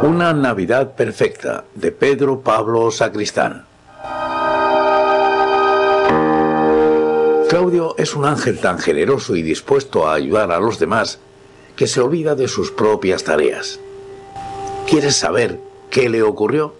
Una 0.03 0.31
Navidad 0.35 0.93
perfecta 0.93 1.63
de 1.73 1.91
Pedro 1.91 2.41
Pablo 2.41 2.91
Sacristán. 2.91 3.65
Claudio 7.49 7.95
es 7.97 8.15
un 8.15 8.25
ángel 8.25 8.59
tan 8.59 8.77
generoso 8.77 9.35
y 9.35 9.41
dispuesto 9.41 10.07
a 10.07 10.13
ayudar 10.13 10.51
a 10.51 10.59
los 10.59 10.77
demás 10.77 11.19
que 11.75 11.87
se 11.87 12.01
olvida 12.01 12.35
de 12.35 12.47
sus 12.47 12.71
propias 12.71 13.23
tareas. 13.23 13.79
¿Quieres 14.87 15.15
saber 15.15 15.59
qué 15.89 16.09
le 16.09 16.21
ocurrió? 16.23 16.73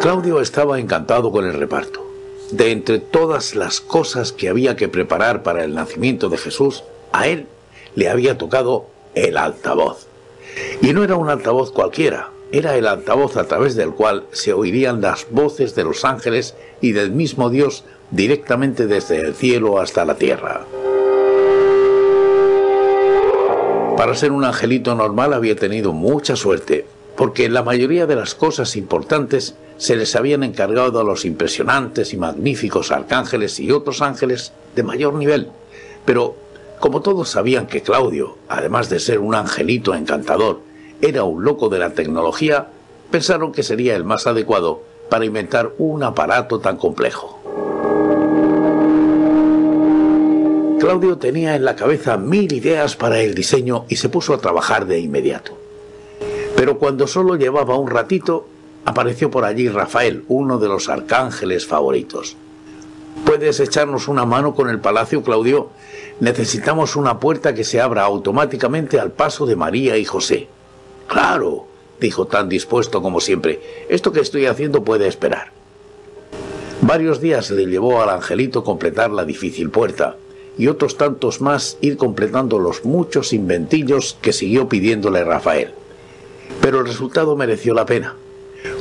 Claudio 0.00 0.40
estaba 0.40 0.80
encantado 0.80 1.30
con 1.30 1.44
el 1.44 1.54
reparto. 1.54 2.06
De 2.50 2.72
entre 2.72 2.98
todas 2.98 3.54
las 3.54 3.80
cosas 3.80 4.32
que 4.32 4.48
había 4.48 4.74
que 4.74 4.88
preparar 4.88 5.42
para 5.42 5.62
el 5.62 5.74
nacimiento 5.74 6.28
de 6.28 6.38
Jesús, 6.38 6.82
a 7.12 7.28
él 7.28 7.46
le 7.94 8.08
había 8.08 8.38
tocado 8.38 8.86
el 9.14 9.36
altavoz. 9.36 10.06
Y 10.80 10.92
no 10.92 11.04
era 11.04 11.16
un 11.16 11.28
altavoz 11.28 11.70
cualquiera, 11.70 12.30
era 12.52 12.76
el 12.76 12.86
altavoz 12.86 13.36
a 13.36 13.46
través 13.46 13.76
del 13.76 13.90
cual 13.90 14.24
se 14.32 14.52
oirían 14.52 15.00
las 15.00 15.26
voces 15.30 15.74
de 15.74 15.84
los 15.84 16.04
ángeles 16.04 16.54
y 16.80 16.92
del 16.92 17.12
mismo 17.12 17.50
Dios 17.50 17.84
directamente 18.10 18.86
desde 18.86 19.20
el 19.20 19.34
cielo 19.34 19.78
hasta 19.78 20.04
la 20.04 20.16
tierra. 20.16 20.66
Para 23.96 24.14
ser 24.14 24.32
un 24.32 24.44
angelito 24.44 24.94
normal 24.94 25.34
había 25.34 25.56
tenido 25.56 25.92
mucha 25.92 26.34
suerte, 26.34 26.86
porque 27.16 27.48
la 27.50 27.62
mayoría 27.62 28.06
de 28.06 28.16
las 28.16 28.34
cosas 28.34 28.76
importantes 28.76 29.54
se 29.76 29.94
les 29.96 30.16
habían 30.16 30.42
encargado 30.42 31.00
a 31.00 31.04
los 31.04 31.24
impresionantes 31.24 32.12
y 32.12 32.16
magníficos 32.16 32.92
arcángeles 32.92 33.60
y 33.60 33.70
otros 33.70 34.00
ángeles 34.00 34.52
de 34.74 34.82
mayor 34.82 35.14
nivel. 35.14 35.48
Pero 36.04 36.34
como 36.78 37.02
todos 37.02 37.28
sabían 37.28 37.66
que 37.66 37.82
Claudio, 37.82 38.38
además 38.48 38.88
de 38.88 39.00
ser 39.00 39.18
un 39.18 39.34
angelito 39.34 39.94
encantador, 39.94 40.60
era 41.02 41.24
un 41.24 41.44
loco 41.44 41.68
de 41.68 41.78
la 41.78 41.90
tecnología, 41.90 42.68
pensaron 43.10 43.52
que 43.52 43.62
sería 43.62 43.96
el 43.96 44.04
más 44.04 44.26
adecuado 44.26 44.82
para 45.10 45.26
inventar 45.26 45.72
un 45.76 46.02
aparato 46.02 46.58
tan 46.60 46.78
complejo. 46.78 47.38
Claudio 50.80 51.18
tenía 51.18 51.56
en 51.56 51.66
la 51.66 51.76
cabeza 51.76 52.16
mil 52.16 52.50
ideas 52.54 52.96
para 52.96 53.20
el 53.20 53.34
diseño 53.34 53.84
y 53.90 53.96
se 53.96 54.08
puso 54.08 54.32
a 54.32 54.38
trabajar 54.38 54.86
de 54.86 54.98
inmediato. 54.98 55.52
Pero 56.56 56.78
cuando 56.78 57.06
solo 57.06 57.36
llevaba 57.36 57.76
un 57.76 57.90
ratito, 57.90 58.46
apareció 58.86 59.30
por 59.30 59.44
allí 59.44 59.68
Rafael, 59.68 60.24
uno 60.28 60.58
de 60.58 60.68
los 60.68 60.88
arcángeles 60.88 61.66
favoritos. 61.66 62.34
¿Puedes 63.26 63.60
echarnos 63.60 64.08
una 64.08 64.24
mano 64.24 64.54
con 64.54 64.70
el 64.70 64.80
palacio, 64.80 65.22
Claudio? 65.22 65.68
Necesitamos 66.18 66.96
una 66.96 67.20
puerta 67.20 67.54
que 67.54 67.64
se 67.64 67.78
abra 67.78 68.04
automáticamente 68.04 68.98
al 68.98 69.12
paso 69.12 69.44
de 69.44 69.56
María 69.56 69.98
y 69.98 70.06
José. 70.06 70.48
Claro, 71.08 71.66
dijo 72.00 72.26
tan 72.26 72.48
dispuesto 72.48 73.02
como 73.02 73.20
siempre. 73.20 73.60
Esto 73.90 74.12
que 74.12 74.20
estoy 74.20 74.46
haciendo 74.46 74.82
puede 74.82 75.08
esperar. 75.08 75.52
Varios 76.80 77.20
días 77.20 77.50
le 77.50 77.66
llevó 77.66 78.00
al 78.00 78.08
angelito 78.08 78.64
completar 78.64 79.10
la 79.10 79.26
difícil 79.26 79.68
puerta, 79.68 80.16
y 80.60 80.68
otros 80.68 80.98
tantos 80.98 81.40
más 81.40 81.78
ir 81.80 81.96
completando 81.96 82.58
los 82.58 82.84
muchos 82.84 83.32
inventillos 83.32 84.18
que 84.20 84.34
siguió 84.34 84.68
pidiéndole 84.68 85.24
Rafael. 85.24 85.72
Pero 86.60 86.80
el 86.80 86.86
resultado 86.86 87.34
mereció 87.34 87.72
la 87.72 87.86
pena. 87.86 88.14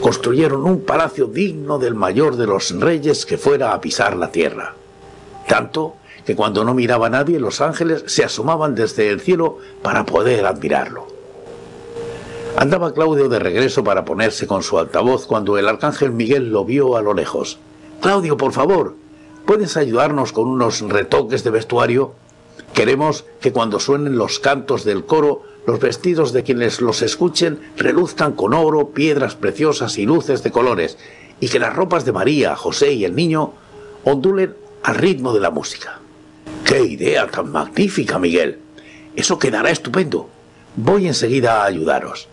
Construyeron 0.01 0.65
un 0.65 0.81
palacio 0.81 1.27
digno 1.27 1.79
del 1.79 1.95
mayor 1.95 2.35
de 2.35 2.47
los 2.47 2.77
reyes 2.77 3.25
que 3.25 3.37
fuera 3.37 3.71
a 3.71 3.79
pisar 3.79 4.17
la 4.17 4.29
tierra. 4.29 4.75
Tanto 5.47 5.95
que 6.25 6.35
cuando 6.35 6.65
no 6.65 6.73
miraba 6.73 7.07
a 7.07 7.11
nadie 7.11 7.39
los 7.39 7.61
ángeles 7.61 8.03
se 8.07 8.25
asomaban 8.25 8.75
desde 8.75 9.07
el 9.07 9.21
cielo 9.21 9.59
para 9.81 10.05
poder 10.05 10.45
admirarlo. 10.45 11.07
Andaba 12.57 12.93
Claudio 12.93 13.29
de 13.29 13.39
regreso 13.39 13.85
para 13.85 14.03
ponerse 14.03 14.47
con 14.47 14.63
su 14.63 14.77
altavoz 14.79 15.25
cuando 15.25 15.57
el 15.57 15.69
arcángel 15.69 16.11
Miguel 16.11 16.51
lo 16.51 16.65
vio 16.65 16.97
a 16.97 17.01
lo 17.01 17.13
lejos. 17.13 17.57
Claudio, 18.01 18.35
por 18.35 18.51
favor, 18.51 18.95
¿Puedes 19.49 19.77
ayudarnos 19.77 20.31
con 20.31 20.47
unos 20.47 20.81
retoques 20.81 21.43
de 21.43 21.49
vestuario? 21.49 22.13
Queremos 22.75 23.25
que 23.41 23.51
cuando 23.51 23.79
suenen 23.79 24.15
los 24.15 24.37
cantos 24.37 24.83
del 24.83 25.05
coro, 25.05 25.41
los 25.65 25.79
vestidos 25.79 26.33
de 26.33 26.43
quienes 26.43 26.81
los 26.81 27.01
escuchen 27.01 27.59
reluzcan 27.75 28.33
con 28.33 28.53
oro, 28.53 28.89
piedras 28.89 29.33
preciosas 29.33 29.97
y 29.97 30.05
luces 30.05 30.43
de 30.43 30.51
colores, 30.51 30.99
y 31.39 31.47
que 31.47 31.57
las 31.57 31.75
ropas 31.75 32.05
de 32.05 32.11
María, 32.11 32.55
José 32.55 32.93
y 32.93 33.05
el 33.05 33.15
niño 33.15 33.53
ondulen 34.03 34.53
al 34.83 34.93
ritmo 34.93 35.33
de 35.33 35.39
la 35.39 35.49
música. 35.49 35.99
¡Qué 36.63 36.83
idea 36.83 37.25
tan 37.25 37.51
magnífica, 37.51 38.19
Miguel! 38.19 38.59
Eso 39.15 39.39
quedará 39.39 39.71
estupendo. 39.71 40.29
Voy 40.75 41.07
enseguida 41.07 41.63
a 41.63 41.65
ayudaros. 41.65 42.28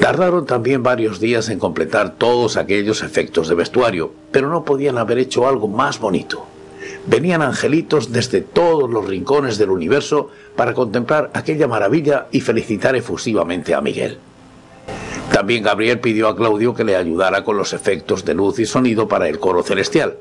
Tardaron 0.00 0.44
también 0.44 0.82
varios 0.82 1.20
días 1.20 1.48
en 1.48 1.58
completar 1.58 2.16
todos 2.16 2.56
aquellos 2.56 3.02
efectos 3.02 3.48
de 3.48 3.54
vestuario, 3.54 4.12
pero 4.32 4.50
no 4.50 4.64
podían 4.64 4.98
haber 4.98 5.18
hecho 5.18 5.48
algo 5.48 5.68
más 5.68 5.98
bonito. 5.98 6.46
Venían 7.06 7.42
angelitos 7.42 8.12
desde 8.12 8.40
todos 8.40 8.90
los 8.90 9.06
rincones 9.06 9.56
del 9.56 9.70
universo 9.70 10.30
para 10.56 10.74
contemplar 10.74 11.30
aquella 11.34 11.68
maravilla 11.68 12.26
y 12.30 12.40
felicitar 12.40 12.96
efusivamente 12.96 13.74
a 13.74 13.80
Miguel. 13.80 14.18
También 15.32 15.62
Gabriel 15.62 16.00
pidió 16.00 16.28
a 16.28 16.36
Claudio 16.36 16.74
que 16.74 16.84
le 16.84 16.96
ayudara 16.96 17.44
con 17.44 17.56
los 17.56 17.72
efectos 17.72 18.24
de 18.24 18.34
luz 18.34 18.58
y 18.58 18.66
sonido 18.66 19.08
para 19.08 19.28
el 19.28 19.38
coro 19.38 19.62
celestial. 19.62 20.16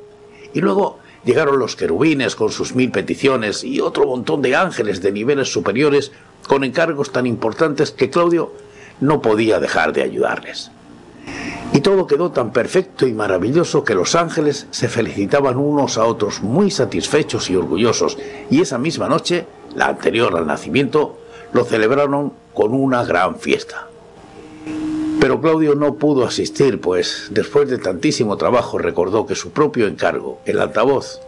Y 0.53 0.61
luego 0.61 0.99
llegaron 1.25 1.59
los 1.59 1.75
querubines 1.75 2.35
con 2.35 2.51
sus 2.51 2.75
mil 2.75 2.91
peticiones 2.91 3.63
y 3.63 3.79
otro 3.79 4.05
montón 4.05 4.41
de 4.41 4.55
ángeles 4.55 5.01
de 5.01 5.11
niveles 5.11 5.51
superiores 5.51 6.11
con 6.47 6.63
encargos 6.63 7.11
tan 7.11 7.27
importantes 7.27 7.91
que 7.91 8.09
Claudio 8.09 8.51
no 8.99 9.21
podía 9.21 9.59
dejar 9.59 9.93
de 9.93 10.03
ayudarles. 10.03 10.71
Y 11.73 11.81
todo 11.81 12.05
quedó 12.05 12.31
tan 12.31 12.51
perfecto 12.51 13.07
y 13.07 13.13
maravilloso 13.13 13.83
que 13.83 13.95
los 13.95 14.13
ángeles 14.15 14.67
se 14.69 14.89
felicitaban 14.89 15.57
unos 15.57 15.97
a 15.97 16.05
otros 16.05 16.43
muy 16.43 16.69
satisfechos 16.69 17.49
y 17.49 17.55
orgullosos, 17.55 18.17
y 18.49 18.61
esa 18.61 18.77
misma 18.77 19.09
noche, 19.09 19.47
la 19.75 19.87
anterior 19.87 20.35
al 20.37 20.45
nacimiento, 20.45 21.17
lo 21.51 21.65
celebraron 21.65 22.33
con 22.53 22.73
una 22.73 23.03
gran 23.03 23.37
fiesta. 23.37 23.87
Pero 25.19 25.41
Claudio 25.41 25.73
no 25.75 25.95
pudo 25.95 26.25
asistir, 26.25 26.81
pues 26.81 27.29
después 27.31 27.69
de 27.69 27.77
tantísimo 27.77 28.37
trabajo 28.37 28.77
recordó 28.77 29.25
que 29.25 29.35
su 29.35 29.51
propio 29.51 29.87
encargo, 29.87 30.39
el 30.45 30.59
altavoz, 30.59 31.21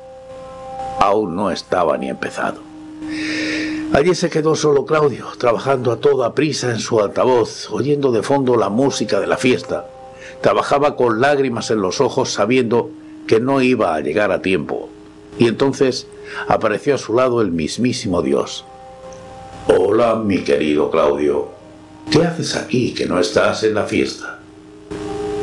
aún 1.00 1.36
no 1.36 1.50
estaba 1.50 1.98
ni 1.98 2.10
empezado. 2.10 2.60
Allí 3.94 4.14
se 4.16 4.30
quedó 4.30 4.56
solo 4.56 4.86
Claudio, 4.86 5.28
trabajando 5.38 5.92
a 5.92 5.98
toda 5.98 6.34
prisa 6.34 6.72
en 6.72 6.80
su 6.80 7.00
altavoz, 7.00 7.70
oyendo 7.72 8.12
de 8.12 8.24
fondo 8.24 8.58
la 8.58 8.70
música 8.70 9.20
de 9.20 9.28
la 9.28 9.38
fiesta. 9.38 9.88
Trabajaba 10.42 10.96
con 10.96 11.22
lágrimas 11.22 11.72
en 11.72 11.82
los 11.82 12.02
ojos 12.02 12.32
sabiendo 12.32 12.90
que 13.28 13.40
no 13.40 13.62
iba 13.62 13.96
a 13.96 14.02
llegar 14.02 14.32
a 14.32 14.42
tiempo. 14.42 14.90
Y 15.38 15.48
entonces 15.48 16.08
apareció 16.48 16.96
a 16.96 16.98
su 16.98 17.14
lado 17.14 17.42
el 17.42 17.52
mismísimo 17.52 18.22
Dios. 18.22 18.66
Hola, 19.68 20.16
mi 20.16 20.44
querido 20.44 20.92
Claudio. 20.92 21.50
¿Qué 22.12 22.24
haces 22.24 22.56
aquí 22.56 22.94
que 22.94 23.06
no 23.06 23.20
estás 23.20 23.64
en 23.64 23.76
la 23.76 23.84
fiesta? 23.84 24.40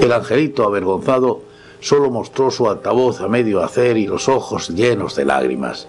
El 0.00 0.12
angelito, 0.12 0.64
avergonzado, 0.64 1.42
solo 1.80 2.10
mostró 2.10 2.50
su 2.50 2.68
altavoz 2.68 3.20
a 3.20 3.28
medio 3.28 3.62
hacer 3.62 3.96
y 3.96 4.06
los 4.06 4.28
ojos 4.28 4.68
llenos 4.68 5.16
de 5.16 5.24
lágrimas. 5.24 5.88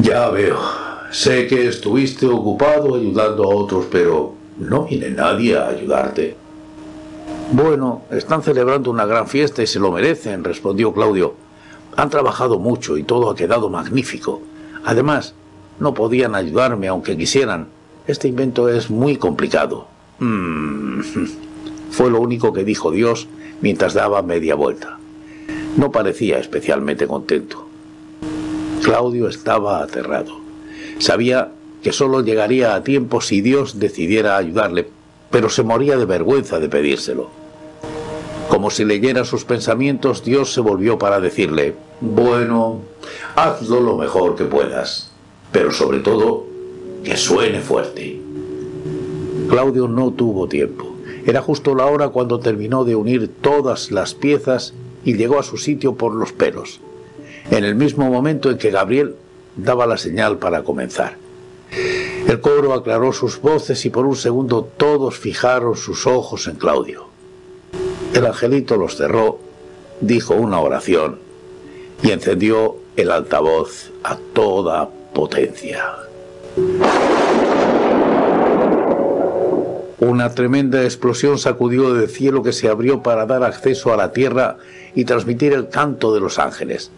Ya 0.00 0.28
veo, 0.28 0.58
sé 1.16 1.46
que 1.46 1.66
estuviste 1.66 2.26
ocupado 2.26 2.94
ayudando 2.94 3.44
a 3.44 3.54
otros, 3.54 3.86
pero 3.90 4.34
no 4.58 4.84
viene 4.84 5.08
nadie 5.08 5.56
a 5.56 5.68
ayudarte. 5.68 6.36
Bueno, 7.52 8.02
están 8.10 8.42
celebrando 8.42 8.90
una 8.90 9.06
gran 9.06 9.26
fiesta 9.26 9.62
y 9.62 9.66
se 9.66 9.80
lo 9.80 9.90
merecen, 9.92 10.44
respondió 10.44 10.92
Claudio. 10.92 11.34
Han 11.96 12.10
trabajado 12.10 12.58
mucho 12.58 12.98
y 12.98 13.02
todo 13.02 13.30
ha 13.30 13.34
quedado 13.34 13.70
magnífico. 13.70 14.42
Además, 14.84 15.32
no 15.80 15.94
podían 15.94 16.34
ayudarme 16.34 16.88
aunque 16.88 17.16
quisieran. 17.16 17.68
Este 18.06 18.28
invento 18.28 18.68
es 18.68 18.90
muy 18.90 19.16
complicado. 19.16 19.88
Mm. 20.18 21.00
Fue 21.92 22.10
lo 22.10 22.20
único 22.20 22.52
que 22.52 22.62
dijo 22.62 22.90
Dios 22.90 23.26
mientras 23.62 23.94
daba 23.94 24.20
media 24.20 24.54
vuelta. 24.54 24.98
No 25.78 25.90
parecía 25.90 26.38
especialmente 26.38 27.06
contento. 27.06 27.66
Claudio 28.82 29.28
estaba 29.28 29.82
aterrado. 29.82 30.45
Sabía 30.98 31.52
que 31.82 31.92
solo 31.92 32.22
llegaría 32.22 32.74
a 32.74 32.82
tiempo 32.82 33.20
si 33.20 33.40
Dios 33.40 33.78
decidiera 33.78 34.36
ayudarle, 34.36 34.88
pero 35.30 35.50
se 35.50 35.62
moría 35.62 35.96
de 35.96 36.04
vergüenza 36.04 36.58
de 36.58 36.68
pedírselo. 36.68 37.28
Como 38.48 38.70
si 38.70 38.84
leyera 38.84 39.24
sus 39.24 39.44
pensamientos, 39.44 40.24
Dios 40.24 40.52
se 40.52 40.60
volvió 40.60 40.98
para 40.98 41.20
decirle, 41.20 41.74
bueno, 42.00 42.80
hazlo 43.34 43.80
lo 43.80 43.96
mejor 43.96 44.36
que 44.36 44.44
puedas, 44.44 45.10
pero 45.52 45.72
sobre 45.72 45.98
todo, 45.98 46.44
que 47.04 47.16
suene 47.16 47.60
fuerte. 47.60 48.20
Claudio 49.48 49.88
no 49.88 50.12
tuvo 50.12 50.48
tiempo. 50.48 50.92
Era 51.26 51.42
justo 51.42 51.74
la 51.74 51.86
hora 51.86 52.08
cuando 52.08 52.40
terminó 52.40 52.84
de 52.84 52.96
unir 52.96 53.30
todas 53.40 53.90
las 53.90 54.14
piezas 54.14 54.74
y 55.04 55.14
llegó 55.14 55.38
a 55.38 55.42
su 55.42 55.56
sitio 55.56 55.94
por 55.94 56.14
los 56.14 56.32
pelos, 56.32 56.80
en 57.50 57.64
el 57.64 57.74
mismo 57.74 58.10
momento 58.10 58.50
en 58.50 58.58
que 58.58 58.70
Gabriel 58.70 59.16
daba 59.56 59.86
la 59.86 59.96
señal 59.96 60.38
para 60.38 60.62
comenzar. 60.62 61.16
El 62.26 62.40
coro 62.40 62.74
aclaró 62.74 63.12
sus 63.12 63.40
voces 63.40 63.84
y 63.86 63.90
por 63.90 64.06
un 64.06 64.16
segundo 64.16 64.68
todos 64.76 65.18
fijaron 65.18 65.76
sus 65.76 66.06
ojos 66.06 66.46
en 66.48 66.56
Claudio. 66.56 67.06
El 68.12 68.26
angelito 68.26 68.76
los 68.76 68.96
cerró, 68.96 69.38
dijo 70.00 70.34
una 70.34 70.60
oración 70.60 71.18
y 72.02 72.10
encendió 72.10 72.76
el 72.96 73.10
altavoz 73.10 73.90
a 74.02 74.16
toda 74.32 74.88
potencia. 75.14 75.84
Una 79.98 80.34
tremenda 80.34 80.82
explosión 80.84 81.38
sacudió 81.38 81.94
del 81.94 82.08
cielo 82.08 82.42
que 82.42 82.52
se 82.52 82.68
abrió 82.68 83.02
para 83.02 83.24
dar 83.24 83.42
acceso 83.44 83.92
a 83.92 83.96
la 83.96 84.12
tierra 84.12 84.58
y 84.94 85.04
transmitir 85.04 85.52
el 85.52 85.68
canto 85.68 86.12
de 86.12 86.20
los 86.20 86.38
ángeles. 86.38 86.90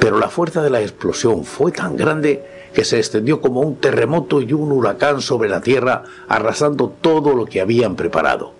Pero 0.00 0.18
la 0.18 0.28
fuerza 0.28 0.62
de 0.62 0.70
la 0.70 0.80
explosión 0.80 1.44
fue 1.44 1.72
tan 1.72 1.96
grande 1.96 2.42
que 2.74 2.84
se 2.84 2.98
extendió 2.98 3.40
como 3.40 3.60
un 3.60 3.76
terremoto 3.76 4.40
y 4.40 4.52
un 4.52 4.70
huracán 4.72 5.20
sobre 5.20 5.48
la 5.48 5.60
tierra, 5.60 6.04
arrasando 6.28 6.92
todo 7.00 7.34
lo 7.34 7.46
que 7.46 7.60
habían 7.60 7.96
preparado. 7.96 8.52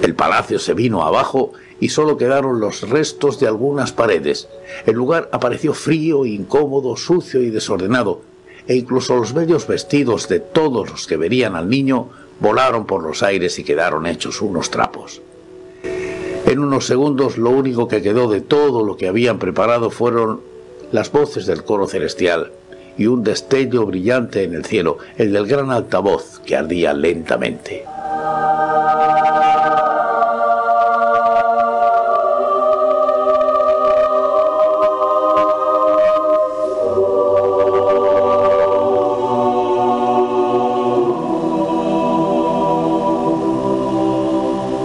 El 0.00 0.14
palacio 0.14 0.58
se 0.58 0.74
vino 0.74 1.02
abajo 1.02 1.52
y 1.78 1.90
solo 1.90 2.16
quedaron 2.16 2.60
los 2.60 2.88
restos 2.88 3.38
de 3.40 3.46
algunas 3.46 3.92
paredes. 3.92 4.48
El 4.86 4.94
lugar 4.94 5.28
apareció 5.32 5.74
frío, 5.74 6.24
incómodo, 6.24 6.96
sucio 6.96 7.42
y 7.42 7.50
desordenado, 7.50 8.22
e 8.66 8.76
incluso 8.76 9.16
los 9.16 9.34
bellos 9.34 9.66
vestidos 9.66 10.28
de 10.28 10.40
todos 10.40 10.88
los 10.88 11.06
que 11.06 11.16
verían 11.16 11.56
al 11.56 11.68
niño 11.68 12.08
volaron 12.40 12.86
por 12.86 13.02
los 13.02 13.22
aires 13.22 13.58
y 13.58 13.64
quedaron 13.64 14.06
hechos 14.06 14.40
unos 14.40 14.70
trapos. 14.70 15.20
En 16.52 16.58
unos 16.58 16.84
segundos 16.86 17.38
lo 17.38 17.48
único 17.48 17.88
que 17.88 18.02
quedó 18.02 18.28
de 18.28 18.42
todo 18.42 18.84
lo 18.84 18.98
que 18.98 19.08
habían 19.08 19.38
preparado 19.38 19.88
fueron 19.88 20.42
las 20.92 21.10
voces 21.10 21.46
del 21.46 21.64
coro 21.64 21.88
celestial 21.88 22.52
y 22.98 23.06
un 23.06 23.24
destello 23.24 23.86
brillante 23.86 24.44
en 24.44 24.52
el 24.52 24.66
cielo, 24.66 24.98
el 25.16 25.32
del 25.32 25.46
gran 25.46 25.70
altavoz 25.70 26.40
que 26.40 26.54
ardía 26.54 26.92
lentamente. 26.92 27.86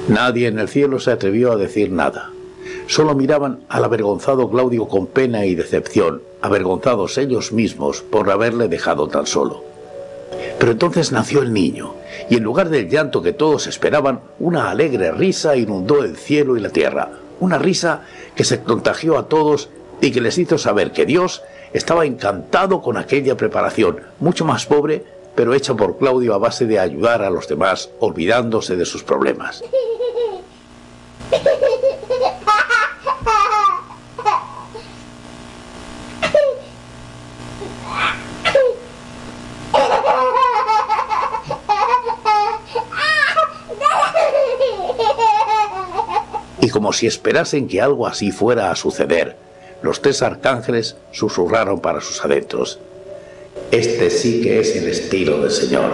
Nadie 0.07 0.47
en 0.47 0.57
el 0.57 0.69
cielo 0.69 0.99
se 0.99 1.11
atrevió 1.11 1.51
a 1.51 1.57
decir 1.57 1.91
nada. 1.91 2.31
Solo 2.87 3.13
miraban 3.13 3.59
al 3.67 3.83
avergonzado 3.83 4.49
Claudio 4.49 4.87
con 4.87 5.07
pena 5.07 5.45
y 5.45 5.53
decepción, 5.53 6.21
avergonzados 6.41 7.17
ellos 7.17 7.51
mismos 7.51 8.01
por 8.01 8.31
haberle 8.31 8.69
dejado 8.69 9.09
tan 9.09 9.27
solo. 9.27 9.63
Pero 10.59 10.71
entonces 10.71 11.11
nació 11.11 11.41
el 11.41 11.51
niño, 11.51 11.93
y 12.29 12.37
en 12.37 12.43
lugar 12.43 12.69
del 12.69 12.89
llanto 12.89 13.21
que 13.21 13.33
todos 13.33 13.67
esperaban, 13.67 14.21
una 14.39 14.69
alegre 14.69 15.11
risa 15.11 15.57
inundó 15.57 16.03
el 16.03 16.15
cielo 16.15 16.55
y 16.55 16.61
la 16.61 16.69
tierra, 16.69 17.11
una 17.41 17.57
risa 17.57 18.03
que 18.33 18.45
se 18.45 18.63
contagió 18.63 19.17
a 19.17 19.27
todos 19.27 19.69
y 19.99 20.11
que 20.11 20.21
les 20.21 20.37
hizo 20.37 20.57
saber 20.57 20.93
que 20.93 21.05
Dios 21.05 21.43
estaba 21.73 22.05
encantado 22.05 22.81
con 22.81 22.95
aquella 22.95 23.35
preparación, 23.35 23.99
mucho 24.19 24.45
más 24.45 24.65
pobre, 24.65 25.03
pero 25.35 25.53
hecha 25.53 25.75
por 25.75 25.97
Claudio 25.97 26.33
a 26.33 26.37
base 26.37 26.65
de 26.65 26.79
ayudar 26.79 27.21
a 27.21 27.29
los 27.29 27.47
demás, 27.47 27.89
olvidándose 27.99 28.75
de 28.75 28.85
sus 28.85 29.03
problemas. 29.03 29.63
Como 46.77 46.93
si 46.93 47.07
esperasen 47.07 47.67
que 47.67 47.81
algo 47.81 48.05
así 48.05 48.31
fuera 48.31 48.69
a 48.69 48.75
suceder, 48.75 49.35
los 49.81 49.99
tres 49.99 50.21
arcángeles 50.21 50.95
susurraron 51.11 51.79
para 51.79 52.01
sus 52.01 52.23
adentros. 52.23 52.77
Este 53.71 54.11
sí 54.11 54.41
que 54.43 54.59
es 54.59 54.75
el 54.75 54.87
estilo 54.87 55.41
del 55.41 55.49
Señor. 55.49 55.89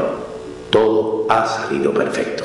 Todo 0.69 1.25
ha 1.29 1.47
salido 1.47 1.93
perfecto. 1.93 2.43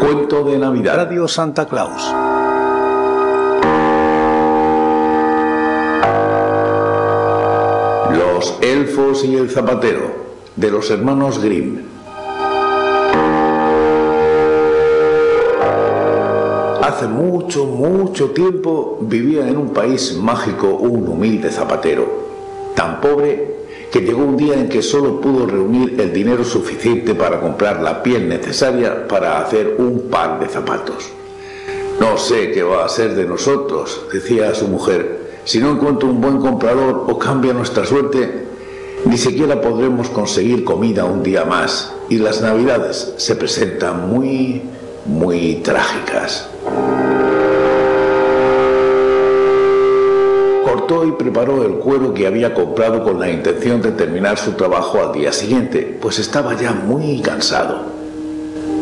Cuento 0.00 0.42
de 0.42 0.58
Navidad. 0.58 0.96
Radio 0.96 1.28
Santa 1.28 1.68
Claus. 1.68 2.27
Los 8.38 8.54
elfos 8.60 9.24
y 9.24 9.34
el 9.34 9.50
zapatero, 9.50 10.12
de 10.54 10.70
los 10.70 10.88
hermanos 10.92 11.42
Grimm. 11.42 11.78
Hace 16.80 17.08
mucho, 17.08 17.64
mucho 17.64 18.30
tiempo 18.30 19.00
vivía 19.00 19.48
en 19.48 19.56
un 19.56 19.72
país 19.72 20.16
mágico 20.16 20.68
un 20.68 21.08
humilde 21.08 21.50
zapatero, 21.50 22.06
tan 22.76 23.00
pobre 23.00 23.56
que 23.90 24.02
llegó 24.02 24.22
un 24.22 24.36
día 24.36 24.54
en 24.54 24.68
que 24.68 24.82
solo 24.82 25.20
pudo 25.20 25.44
reunir 25.44 26.00
el 26.00 26.12
dinero 26.12 26.44
suficiente 26.44 27.16
para 27.16 27.40
comprar 27.40 27.82
la 27.82 28.04
piel 28.04 28.28
necesaria 28.28 29.08
para 29.08 29.40
hacer 29.40 29.74
un 29.78 30.02
par 30.08 30.38
de 30.38 30.46
zapatos. 30.46 31.10
No 31.98 32.16
sé 32.16 32.52
qué 32.52 32.62
va 32.62 32.84
a 32.84 32.88
ser 32.88 33.16
de 33.16 33.26
nosotros, 33.26 34.02
decía 34.12 34.50
a 34.50 34.54
su 34.54 34.68
mujer, 34.68 35.17
si 35.48 35.60
no 35.60 35.70
encuentro 35.70 36.10
un 36.10 36.20
buen 36.20 36.40
comprador 36.40 37.06
o 37.08 37.18
cambia 37.18 37.54
nuestra 37.54 37.86
suerte, 37.86 38.48
ni 39.06 39.16
siquiera 39.16 39.62
podremos 39.62 40.10
conseguir 40.10 40.62
comida 40.62 41.06
un 41.06 41.22
día 41.22 41.46
más 41.46 41.90
y 42.10 42.18
las 42.18 42.42
navidades 42.42 43.14
se 43.16 43.34
presentan 43.34 44.10
muy, 44.10 44.60
muy 45.06 45.54
trágicas. 45.64 46.50
Cortó 50.66 51.06
y 51.06 51.12
preparó 51.12 51.64
el 51.64 51.76
cuero 51.76 52.12
que 52.12 52.26
había 52.26 52.52
comprado 52.52 53.02
con 53.02 53.18
la 53.18 53.30
intención 53.30 53.80
de 53.80 53.92
terminar 53.92 54.36
su 54.36 54.52
trabajo 54.52 55.00
al 55.00 55.12
día 55.12 55.32
siguiente, 55.32 55.96
pues 55.98 56.18
estaba 56.18 56.60
ya 56.60 56.74
muy 56.74 57.22
cansado. 57.22 57.84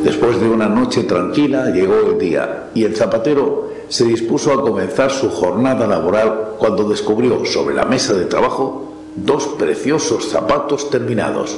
Después 0.03 0.41
de 0.41 0.49
una 0.49 0.67
noche 0.67 1.05
tranquila 1.05 1.71
llegó 1.71 1.95
el 2.11 2.19
día 2.19 2.71
y 2.75 2.83
el 2.83 2.97
zapatero 2.97 3.71
se 3.89 4.05
dispuso 4.05 4.53
a 4.53 4.61
comenzar 4.61 5.13
su 5.13 5.31
jornada 5.31 5.87
laboral 5.87 6.46
cuando 6.67 6.89
descubrió 6.89 7.45
sobre 7.45 7.77
la 7.77 7.85
mesa 7.85 8.13
de 8.15 8.25
trabajo 8.25 8.93
dos 9.15 9.47
preciosos 9.57 10.29
zapatos 10.29 10.91
terminados. 10.91 11.57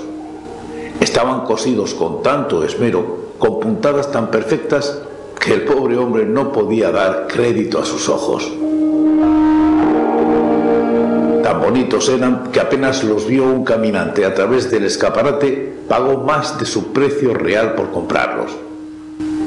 Estaban 1.01 1.47
cosidos 1.47 1.95
con 1.95 2.23
tanto 2.23 2.63
esmero, 2.63 3.31
con 3.39 3.59
puntadas 3.59 4.13
tan 4.13 4.31
perfectas, 4.31 5.01
que 5.41 5.55
el 5.55 5.65
pobre 5.65 5.97
hombre 5.97 6.27
no 6.27 6.53
podía 6.53 6.91
dar 6.91 7.27
crédito 7.27 7.79
a 7.79 7.87
sus 7.87 8.07
ojos. 8.11 8.53
Tan 11.43 11.63
bonitos 11.63 12.11
eran 12.11 12.53
que 12.53 12.61
apenas 12.61 13.03
los 13.03 13.27
vio 13.27 13.45
un 13.45 13.65
caminante 13.65 14.27
a 14.27 14.35
través 14.35 14.71
del 14.71 14.85
escaparate, 14.85 15.73
pagó 15.89 16.19
más 16.19 16.59
de 16.59 16.67
su 16.67 16.93
precio 16.93 17.33
real 17.33 17.75
por 17.75 17.93
comprarlos. 17.93 18.51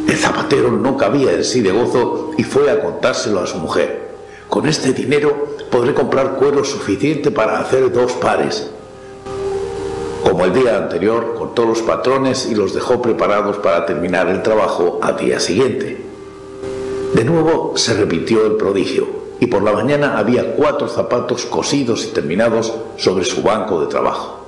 El 0.08 0.18
zapatero 0.18 0.72
no 0.72 0.98
cabía 0.98 1.34
en 1.34 1.44
sí 1.44 1.62
de 1.62 1.72
gozo 1.72 2.32
y 2.36 2.44
fue 2.44 2.72
a 2.72 2.82
contárselo 2.82 3.42
a 3.42 3.46
su 3.46 3.58
mujer. 3.60 4.10
Con 4.52 4.68
este 4.68 4.92
dinero 4.92 5.51
podré 5.72 5.94
comprar 5.94 6.36
cuero 6.36 6.64
suficiente 6.66 7.32
para 7.32 7.60
hacer 7.60 7.92
dos 7.92 8.12
pares. 8.14 8.70
Como 10.24 10.46
el 10.46 10.54
día 10.54 10.78
anterior, 10.78 11.34
cortó 11.36 11.66
los 11.66 11.82
patrones 11.82 12.46
y 12.46 12.56
los 12.56 12.76
dejó 12.76 13.02
preparados 13.02 13.58
para 13.58 13.86
terminar 13.86 14.28
el 14.28 14.44
trabajo 14.44 15.00
al 15.02 15.18
día 15.18 15.40
siguiente. 15.40 15.98
De 17.14 17.24
nuevo 17.24 17.74
se 17.76 17.94
repitió 17.94 18.46
el 18.46 18.54
prodigio 18.54 19.08
y 19.40 19.48
por 19.48 19.64
la 19.64 19.72
mañana 19.72 20.20
había 20.20 20.56
cuatro 20.56 20.88
zapatos 20.88 21.46
cosidos 21.46 22.06
y 22.06 22.08
terminados 22.10 22.74
sobre 22.98 23.26
su 23.26 23.42
banco 23.42 23.82
de 23.82 23.88
trabajo. 23.88 24.40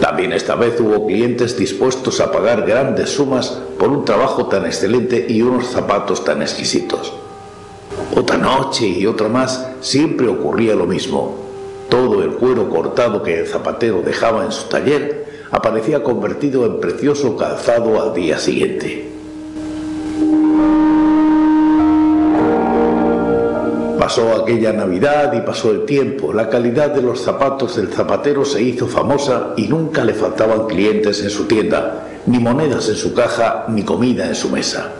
También 0.00 0.32
esta 0.32 0.56
vez 0.56 0.80
hubo 0.80 1.06
clientes 1.06 1.56
dispuestos 1.56 2.20
a 2.20 2.32
pagar 2.32 2.66
grandes 2.66 3.10
sumas 3.10 3.58
por 3.78 3.90
un 3.90 4.04
trabajo 4.04 4.46
tan 4.46 4.66
excelente 4.66 5.24
y 5.28 5.42
unos 5.42 5.68
zapatos 5.68 6.24
tan 6.24 6.42
exquisitos. 6.42 7.12
Otra 8.12 8.36
noche 8.36 8.86
y 8.86 9.06
otra 9.06 9.28
más 9.28 9.68
siempre 9.80 10.28
ocurría 10.28 10.74
lo 10.74 10.86
mismo. 10.86 11.36
Todo 11.88 12.22
el 12.22 12.30
cuero 12.30 12.68
cortado 12.68 13.22
que 13.22 13.40
el 13.40 13.46
zapatero 13.46 14.02
dejaba 14.02 14.44
en 14.44 14.52
su 14.52 14.68
taller 14.68 15.24
aparecía 15.50 16.02
convertido 16.02 16.66
en 16.66 16.80
precioso 16.80 17.36
calzado 17.36 18.02
al 18.02 18.14
día 18.14 18.38
siguiente. 18.38 19.10
Pasó 23.98 24.34
aquella 24.34 24.72
Navidad 24.72 25.32
y 25.32 25.40
pasó 25.40 25.70
el 25.70 25.86
tiempo. 25.86 26.32
La 26.32 26.50
calidad 26.50 26.90
de 26.90 27.00
los 27.00 27.20
zapatos 27.22 27.76
del 27.76 27.88
zapatero 27.88 28.44
se 28.44 28.60
hizo 28.60 28.86
famosa 28.86 29.54
y 29.56 29.66
nunca 29.68 30.04
le 30.04 30.12
faltaban 30.12 30.66
clientes 30.66 31.22
en 31.22 31.30
su 31.30 31.46
tienda, 31.46 32.08
ni 32.26 32.38
monedas 32.38 32.88
en 32.88 32.96
su 32.96 33.14
caja, 33.14 33.64
ni 33.68 33.82
comida 33.82 34.26
en 34.26 34.34
su 34.34 34.50
mesa. 34.50 34.93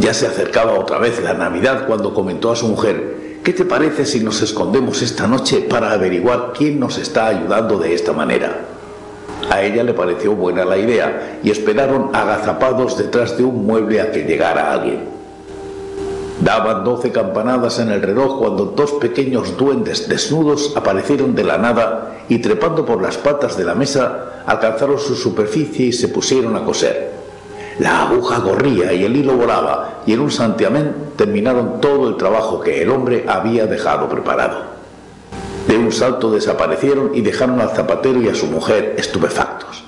Ya 0.00 0.14
se 0.14 0.26
acercaba 0.26 0.78
otra 0.78 0.98
vez 0.98 1.22
la 1.22 1.34
Navidad 1.34 1.86
cuando 1.86 2.14
comentó 2.14 2.50
a 2.50 2.56
su 2.56 2.66
mujer, 2.68 3.40
¿qué 3.44 3.52
te 3.52 3.66
parece 3.66 4.06
si 4.06 4.20
nos 4.20 4.40
escondemos 4.40 5.02
esta 5.02 5.26
noche 5.26 5.60
para 5.60 5.92
averiguar 5.92 6.54
quién 6.56 6.80
nos 6.80 6.96
está 6.96 7.26
ayudando 7.26 7.78
de 7.78 7.92
esta 7.92 8.14
manera? 8.14 8.60
A 9.50 9.62
ella 9.62 9.84
le 9.84 9.92
pareció 9.92 10.32
buena 10.34 10.64
la 10.64 10.78
idea 10.78 11.40
y 11.42 11.50
esperaron 11.50 12.08
agazapados 12.14 12.96
detrás 12.96 13.36
de 13.36 13.44
un 13.44 13.66
mueble 13.66 14.00
a 14.00 14.10
que 14.10 14.24
llegara 14.24 14.72
alguien. 14.72 15.04
Daban 16.40 16.82
doce 16.82 17.12
campanadas 17.12 17.78
en 17.78 17.90
el 17.90 18.00
reloj 18.00 18.38
cuando 18.38 18.64
dos 18.64 18.92
pequeños 18.92 19.58
duendes 19.58 20.08
desnudos 20.08 20.72
aparecieron 20.76 21.34
de 21.34 21.44
la 21.44 21.58
nada 21.58 22.22
y 22.30 22.38
trepando 22.38 22.86
por 22.86 23.02
las 23.02 23.18
patas 23.18 23.58
de 23.58 23.64
la 23.64 23.74
mesa 23.74 24.44
alcanzaron 24.46 24.98
su 24.98 25.14
superficie 25.14 25.86
y 25.86 25.92
se 25.92 26.08
pusieron 26.08 26.56
a 26.56 26.64
coser. 26.64 27.09
La 27.80 28.02
aguja 28.02 28.42
corría 28.42 28.92
y 28.92 29.04
el 29.04 29.16
hilo 29.16 29.34
volaba 29.34 30.02
y 30.06 30.12
en 30.12 30.20
un 30.20 30.30
santiamén 30.30 30.94
terminaron 31.16 31.80
todo 31.80 32.08
el 32.08 32.16
trabajo 32.16 32.60
que 32.60 32.82
el 32.82 32.90
hombre 32.90 33.24
había 33.26 33.66
dejado 33.66 34.08
preparado. 34.08 34.58
De 35.66 35.76
un 35.76 35.90
salto 35.90 36.30
desaparecieron 36.30 37.12
y 37.14 37.22
dejaron 37.22 37.60
al 37.60 37.70
zapatero 37.70 38.20
y 38.20 38.28
a 38.28 38.34
su 38.34 38.46
mujer 38.46 38.94
estupefactos. 38.98 39.82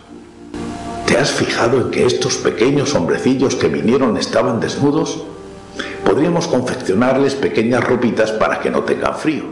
¿Te 1.07 1.19
has 1.19 1.31
fijado 1.31 1.81
en 1.81 1.91
que 1.91 2.07
estos 2.07 2.39
pequeños 2.39 2.95
hombrecillos 2.95 3.55
que 3.55 3.69
vinieron 3.69 4.17
estaban 4.17 4.59
desnudos? 4.59 5.23
podríamos 6.05 6.47
confeccionarles 6.47 7.35
pequeñas 7.35 7.85
ropitas 7.85 8.33
para 8.33 8.61
que 8.61 8.71
no 8.71 8.83
tengan 8.83 9.17
frío, 9.17 9.45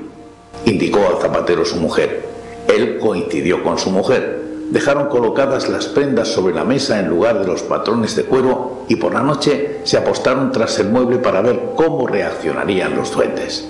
indicó 0.67 0.99
al 1.07 1.21
zapatero 1.21 1.65
su 1.65 1.77
mujer. 1.77 2.29
Él 2.69 2.99
coincidió 2.99 3.63
con 3.63 3.79
su 3.79 3.91
mujer. 3.91 4.40
Dejaron 4.71 5.09
colocadas 5.09 5.69
las 5.69 5.87
prendas 5.87 6.29
sobre 6.29 6.55
la 6.55 6.63
mesa 6.63 7.01
en 7.01 7.09
lugar 7.09 7.41
de 7.41 7.47
los 7.47 7.63
patrones 7.63 8.15
de 8.15 8.23
cuero 8.23 8.85
y 8.87 8.95
por 8.95 9.13
la 9.13 9.21
noche 9.21 9.81
se 9.83 9.97
apostaron 9.97 10.53
tras 10.53 10.79
el 10.79 10.91
mueble 10.91 11.19
para 11.19 11.41
ver 11.41 11.73
cómo 11.75 12.07
reaccionarían 12.07 12.95
los 12.95 13.13
duendes. 13.13 13.67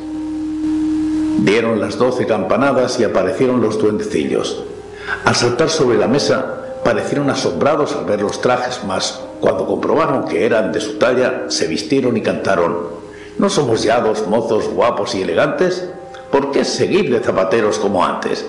Dieron 1.39 1.81
las 1.81 1.97
doce 1.97 2.27
campanadas 2.27 3.01
y 3.01 3.05
aparecieron 3.05 3.62
los 3.62 3.78
duendecillos. 3.78 4.62
Al 5.24 5.35
saltar 5.35 5.70
sobre 5.70 5.97
la 5.97 6.06
mesa, 6.06 6.60
parecieron 6.85 7.31
asombrados 7.31 7.97
al 7.97 8.05
ver 8.05 8.20
los 8.20 8.43
trajes, 8.43 8.82
mas 8.86 9.22
cuando 9.40 9.66
comprobaron 9.66 10.27
que 10.27 10.44
eran 10.44 10.70
de 10.70 10.82
su 10.82 10.98
talla, 10.98 11.44
se 11.48 11.66
vistieron 11.66 12.14
y 12.18 12.20
cantaron, 12.20 12.77
¿no 13.39 13.48
somos 13.48 13.82
ya 13.82 14.02
dos 14.02 14.27
mozos 14.27 14.68
guapos 14.68 15.14
y 15.14 15.22
elegantes? 15.22 15.89
¿Por 16.31 16.51
qué 16.51 16.62
seguir 16.62 17.10
de 17.10 17.20
zapateros 17.20 17.78
como 17.78 18.05
antes? 18.05 18.44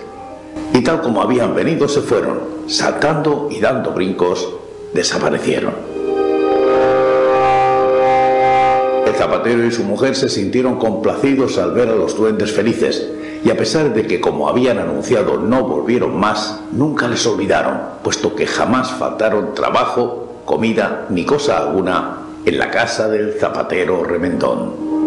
Y 0.73 0.81
tal 0.81 1.01
como 1.01 1.21
habían 1.21 1.53
venido 1.53 1.87
se 1.87 2.01
fueron, 2.01 2.39
saltando 2.67 3.49
y 3.51 3.59
dando 3.59 3.91
brincos, 3.91 4.47
desaparecieron. 4.93 5.73
El 9.05 9.13
zapatero 9.15 9.65
y 9.65 9.71
su 9.71 9.83
mujer 9.83 10.15
se 10.15 10.29
sintieron 10.29 10.79
complacidos 10.79 11.57
al 11.57 11.73
ver 11.73 11.89
a 11.89 11.95
los 11.95 12.15
duendes 12.15 12.51
felices, 12.51 13.09
y 13.43 13.49
a 13.49 13.57
pesar 13.57 13.93
de 13.93 14.07
que 14.07 14.21
como 14.21 14.47
habían 14.47 14.77
anunciado 14.77 15.37
no 15.37 15.63
volvieron 15.63 16.17
más, 16.17 16.61
nunca 16.71 17.07
les 17.07 17.25
olvidaron, 17.25 17.79
puesto 18.03 18.35
que 18.35 18.47
jamás 18.47 18.91
faltaron 18.91 19.53
trabajo, 19.53 20.41
comida 20.45 21.05
ni 21.09 21.25
cosa 21.25 21.57
alguna 21.57 22.19
en 22.45 22.57
la 22.57 22.71
casa 22.71 23.09
del 23.09 23.33
zapatero 23.33 24.03
remendón. 24.03 25.00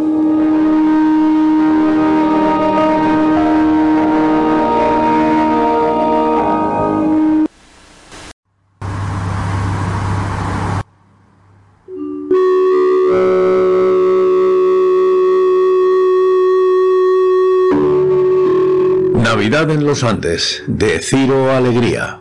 En 19.54 19.84
los 19.84 20.02
Andes, 20.02 20.64
de 20.66 20.98
Ciro 20.98 21.52
Alegría. 21.52 22.18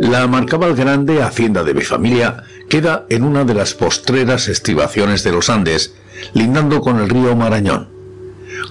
La 0.00 0.26
Marcabal 0.26 0.74
Grande, 0.74 1.22
hacienda 1.22 1.62
de 1.62 1.72
mi 1.72 1.82
familia, 1.82 2.42
queda 2.68 3.06
en 3.10 3.22
una 3.22 3.44
de 3.44 3.54
las 3.54 3.74
postreras 3.74 4.48
estribaciones 4.48 5.22
de 5.22 5.30
los 5.30 5.48
Andes, 5.48 5.94
lindando 6.34 6.80
con 6.80 6.98
el 6.98 7.08
río 7.08 7.36
Marañón. 7.36 7.90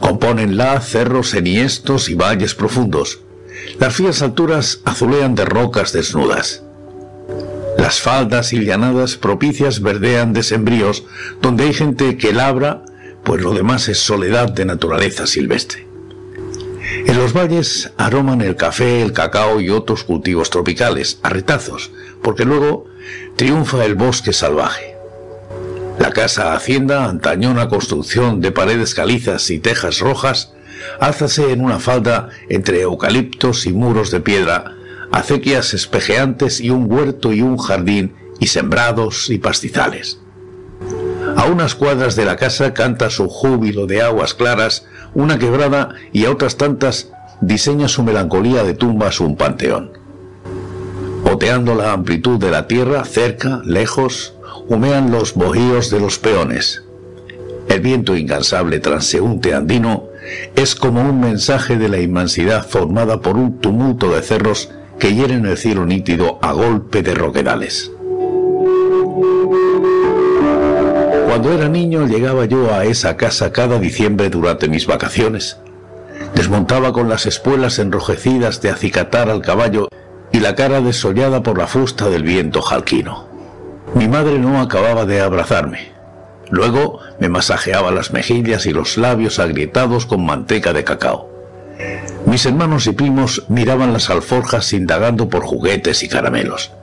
Compónenla 0.01 0.81
cerros 0.81 1.33
enhiestos 1.33 2.09
y 2.09 2.15
valles 2.15 2.53
profundos. 2.53 3.21
Las 3.79 3.95
frías 3.95 4.21
alturas 4.21 4.81
azulean 4.83 5.33
de 5.33 5.45
rocas 5.45 5.93
desnudas. 5.93 6.61
Las 7.77 8.01
faldas 8.01 8.51
y 8.51 8.65
llanadas 8.65 9.15
propicias 9.15 9.81
verdean 9.81 10.33
de 10.33 10.43
sembríos, 10.43 11.05
donde 11.41 11.63
hay 11.63 11.73
gente 11.73 12.17
que 12.17 12.33
labra 12.33 12.83
pues 13.23 13.41
lo 13.41 13.53
demás 13.53 13.87
es 13.89 13.99
soledad 13.99 14.49
de 14.49 14.65
naturaleza 14.65 15.27
silvestre. 15.27 15.87
En 17.05 17.17
los 17.17 17.33
valles 17.33 17.91
aroman 17.97 18.41
el 18.41 18.55
café, 18.55 19.01
el 19.01 19.13
cacao 19.13 19.61
y 19.61 19.69
otros 19.69 20.03
cultivos 20.03 20.49
tropicales, 20.49 21.19
a 21.23 21.29
retazos, 21.29 21.91
porque 22.21 22.45
luego 22.45 22.85
triunfa 23.35 23.85
el 23.85 23.95
bosque 23.95 24.33
salvaje. 24.33 24.95
La 25.99 26.11
casa 26.11 26.53
hacienda, 26.53 27.05
antañona 27.05 27.69
construcción 27.69 28.41
de 28.41 28.51
paredes 28.51 28.95
calizas 28.95 29.49
y 29.49 29.59
tejas 29.59 29.99
rojas, 29.99 30.53
álzase 30.99 31.51
en 31.51 31.61
una 31.61 31.79
falda 31.79 32.29
entre 32.49 32.81
eucaliptos 32.81 33.65
y 33.65 33.73
muros 33.73 34.11
de 34.11 34.19
piedra, 34.19 34.75
acequias 35.11 35.73
espejeantes 35.73 36.59
y 36.59 36.69
un 36.69 36.91
huerto 36.91 37.33
y 37.33 37.41
un 37.41 37.57
jardín 37.57 38.15
y 38.39 38.47
sembrados 38.47 39.29
y 39.29 39.37
pastizales. 39.37 40.20
A 41.37 41.45
unas 41.45 41.75
cuadras 41.75 42.15
de 42.15 42.25
la 42.25 42.35
casa 42.35 42.73
canta 42.73 43.09
su 43.09 43.27
júbilo 43.29 43.87
de 43.87 44.01
aguas 44.01 44.33
claras 44.33 44.85
una 45.13 45.39
quebrada 45.39 45.89
y 46.11 46.25
a 46.25 46.31
otras 46.31 46.57
tantas 46.57 47.09
diseña 47.41 47.87
su 47.87 48.03
melancolía 48.03 48.63
de 48.63 48.73
tumbas 48.73 49.19
un 49.19 49.35
panteón. 49.35 49.91
Oteando 51.23 51.75
la 51.75 51.93
amplitud 51.93 52.39
de 52.39 52.51
la 52.51 52.67
tierra, 52.67 53.03
cerca, 53.05 53.61
lejos, 53.65 54.35
humean 54.67 55.11
los 55.11 55.33
bohíos 55.33 55.89
de 55.89 55.99
los 55.99 56.19
peones. 56.19 56.83
El 57.67 57.81
viento 57.81 58.15
incansable 58.15 58.79
transeúnte 58.79 59.53
andino 59.53 60.05
es 60.55 60.75
como 60.75 61.01
un 61.01 61.19
mensaje 61.19 61.77
de 61.77 61.89
la 61.89 61.99
inmensidad 61.99 62.67
formada 62.67 63.21
por 63.21 63.37
un 63.37 63.59
tumulto 63.59 64.11
de 64.11 64.21
cerros 64.21 64.69
que 64.99 65.15
hieren 65.15 65.45
el 65.45 65.57
cielo 65.57 65.85
nítido 65.85 66.37
a 66.41 66.51
golpe 66.51 67.01
de 67.01 67.15
roquedales. 67.15 67.91
Cuando 71.31 71.53
era 71.53 71.69
niño 71.69 72.07
llegaba 72.07 72.43
yo 72.43 72.75
a 72.75 72.83
esa 72.83 73.15
casa 73.15 73.53
cada 73.53 73.79
diciembre 73.79 74.29
durante 74.29 74.67
mis 74.67 74.85
vacaciones. 74.85 75.59
Desmontaba 76.35 76.91
con 76.91 77.07
las 77.07 77.25
espuelas 77.25 77.79
enrojecidas 77.79 78.61
de 78.61 78.69
acicatar 78.69 79.29
al 79.29 79.41
caballo 79.41 79.87
y 80.33 80.41
la 80.41 80.55
cara 80.55 80.81
desollada 80.81 81.41
por 81.41 81.57
la 81.57 81.67
fusta 81.67 82.09
del 82.09 82.23
viento 82.23 82.61
jalquino. 82.61 83.29
Mi 83.95 84.09
madre 84.09 84.39
no 84.39 84.59
acababa 84.59 85.05
de 85.05 85.21
abrazarme. 85.21 85.93
Luego 86.49 86.99
me 87.17 87.29
masajeaba 87.29 87.91
las 87.91 88.11
mejillas 88.11 88.65
y 88.65 88.73
los 88.73 88.97
labios 88.97 89.39
agrietados 89.39 90.05
con 90.05 90.25
manteca 90.25 90.73
de 90.73 90.83
cacao. 90.83 91.29
Mis 92.25 92.45
hermanos 92.45 92.87
y 92.87 92.91
primos 92.91 93.45
miraban 93.47 93.93
las 93.93 94.09
alforjas 94.09 94.73
indagando 94.73 95.29
por 95.29 95.43
juguetes 95.43 96.03
y 96.03 96.09
caramelos. 96.09 96.73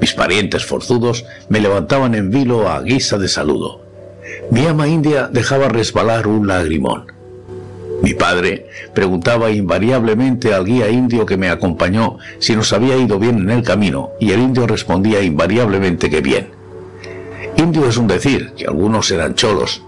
Mis 0.00 0.12
parientes 0.14 0.64
forzudos 0.64 1.24
me 1.48 1.60
levantaban 1.60 2.14
en 2.14 2.30
vilo 2.30 2.68
a 2.68 2.82
guisa 2.82 3.18
de 3.18 3.28
saludo. 3.28 3.80
Mi 4.50 4.66
ama 4.66 4.88
india 4.88 5.28
dejaba 5.32 5.68
resbalar 5.68 6.26
un 6.26 6.46
lagrimón. 6.46 7.12
Mi 8.02 8.14
padre 8.14 8.68
preguntaba 8.94 9.50
invariablemente 9.50 10.52
al 10.52 10.64
guía 10.64 10.90
indio 10.90 11.24
que 11.24 11.36
me 11.36 11.48
acompañó 11.48 12.18
si 12.38 12.54
nos 12.54 12.72
había 12.72 12.96
ido 12.96 13.18
bien 13.18 13.38
en 13.38 13.50
el 13.50 13.62
camino 13.62 14.10
y 14.20 14.32
el 14.32 14.40
indio 14.40 14.66
respondía 14.66 15.22
invariablemente 15.22 16.10
que 16.10 16.20
bien. 16.20 16.48
Indio 17.56 17.88
es 17.88 17.96
un 17.96 18.06
decir, 18.06 18.52
que 18.56 18.66
algunos 18.66 19.10
eran 19.10 19.34
cholos. 19.34 19.82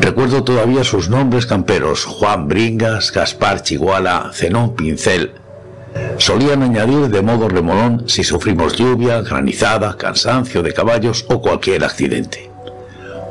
Recuerdo 0.00 0.44
todavía 0.44 0.84
sus 0.84 1.08
nombres 1.08 1.46
camperos, 1.46 2.04
Juan 2.04 2.46
Bringas, 2.46 3.10
Gaspar 3.10 3.62
Chiguala, 3.62 4.30
Zenón 4.34 4.74
Pincel. 4.74 5.32
Solían 6.18 6.62
añadir 6.62 7.08
de 7.08 7.22
modo 7.22 7.48
remolón 7.48 8.04
si 8.08 8.24
sufrimos 8.24 8.76
lluvia, 8.76 9.22
granizada, 9.22 9.96
cansancio 9.96 10.62
de 10.62 10.72
caballos 10.72 11.24
o 11.28 11.40
cualquier 11.40 11.84
accidente. 11.84 12.50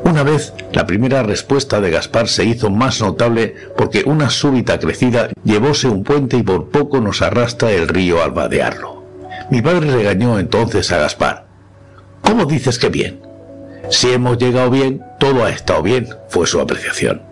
Una 0.03 0.23
vez, 0.23 0.53
la 0.73 0.87
primera 0.87 1.23
respuesta 1.23 1.81
de 1.81 1.91
Gaspar 1.91 2.27
se 2.27 2.45
hizo 2.45 2.69
más 2.69 3.01
notable 3.01 3.53
porque 3.77 4.03
una 4.05 4.29
súbita 4.29 4.79
crecida 4.79 5.29
llevóse 5.43 5.87
un 5.87 6.03
puente 6.03 6.37
y 6.37 6.43
por 6.43 6.69
poco 6.69 6.99
nos 6.99 7.21
arrastra 7.21 7.71
el 7.71 7.87
río 7.87 8.23
al 8.23 8.31
vadearlo. 8.31 9.03
Mi 9.51 9.61
padre 9.61 9.91
regañó 9.91 10.39
entonces 10.39 10.91
a 10.91 10.97
Gaspar. 10.97 11.45
¿Cómo 12.21 12.45
dices 12.45 12.79
que 12.79 12.89
bien? 12.89 13.21
Si 13.89 14.11
hemos 14.11 14.37
llegado 14.37 14.69
bien, 14.69 15.03
todo 15.19 15.45
ha 15.45 15.49
estado 15.49 15.83
bien, 15.83 16.07
fue 16.29 16.47
su 16.47 16.59
apreciación. 16.59 17.28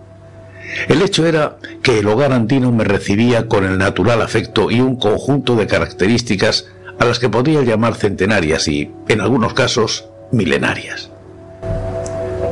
El 0.88 1.02
hecho 1.02 1.26
era 1.26 1.58
que 1.82 2.00
el 2.00 2.08
hogar 2.08 2.34
andino 2.34 2.72
me 2.72 2.84
recibía 2.84 3.48
con 3.48 3.66
el 3.66 3.78
natural 3.78 4.22
afecto 4.22 4.70
y 4.72 4.82
un 4.82 4.98
conjunto 4.98 5.56
de 5.56 5.68
características 5.68 6.68
a 7.00 7.06
las 7.06 7.20
que 7.20 7.30
podría 7.30 7.62
llamar 7.62 7.96
centenarias 7.96 8.68
y, 8.68 8.92
en 9.08 9.22
algunos 9.22 9.54
casos, 9.54 10.06
milenarias. 10.32 11.10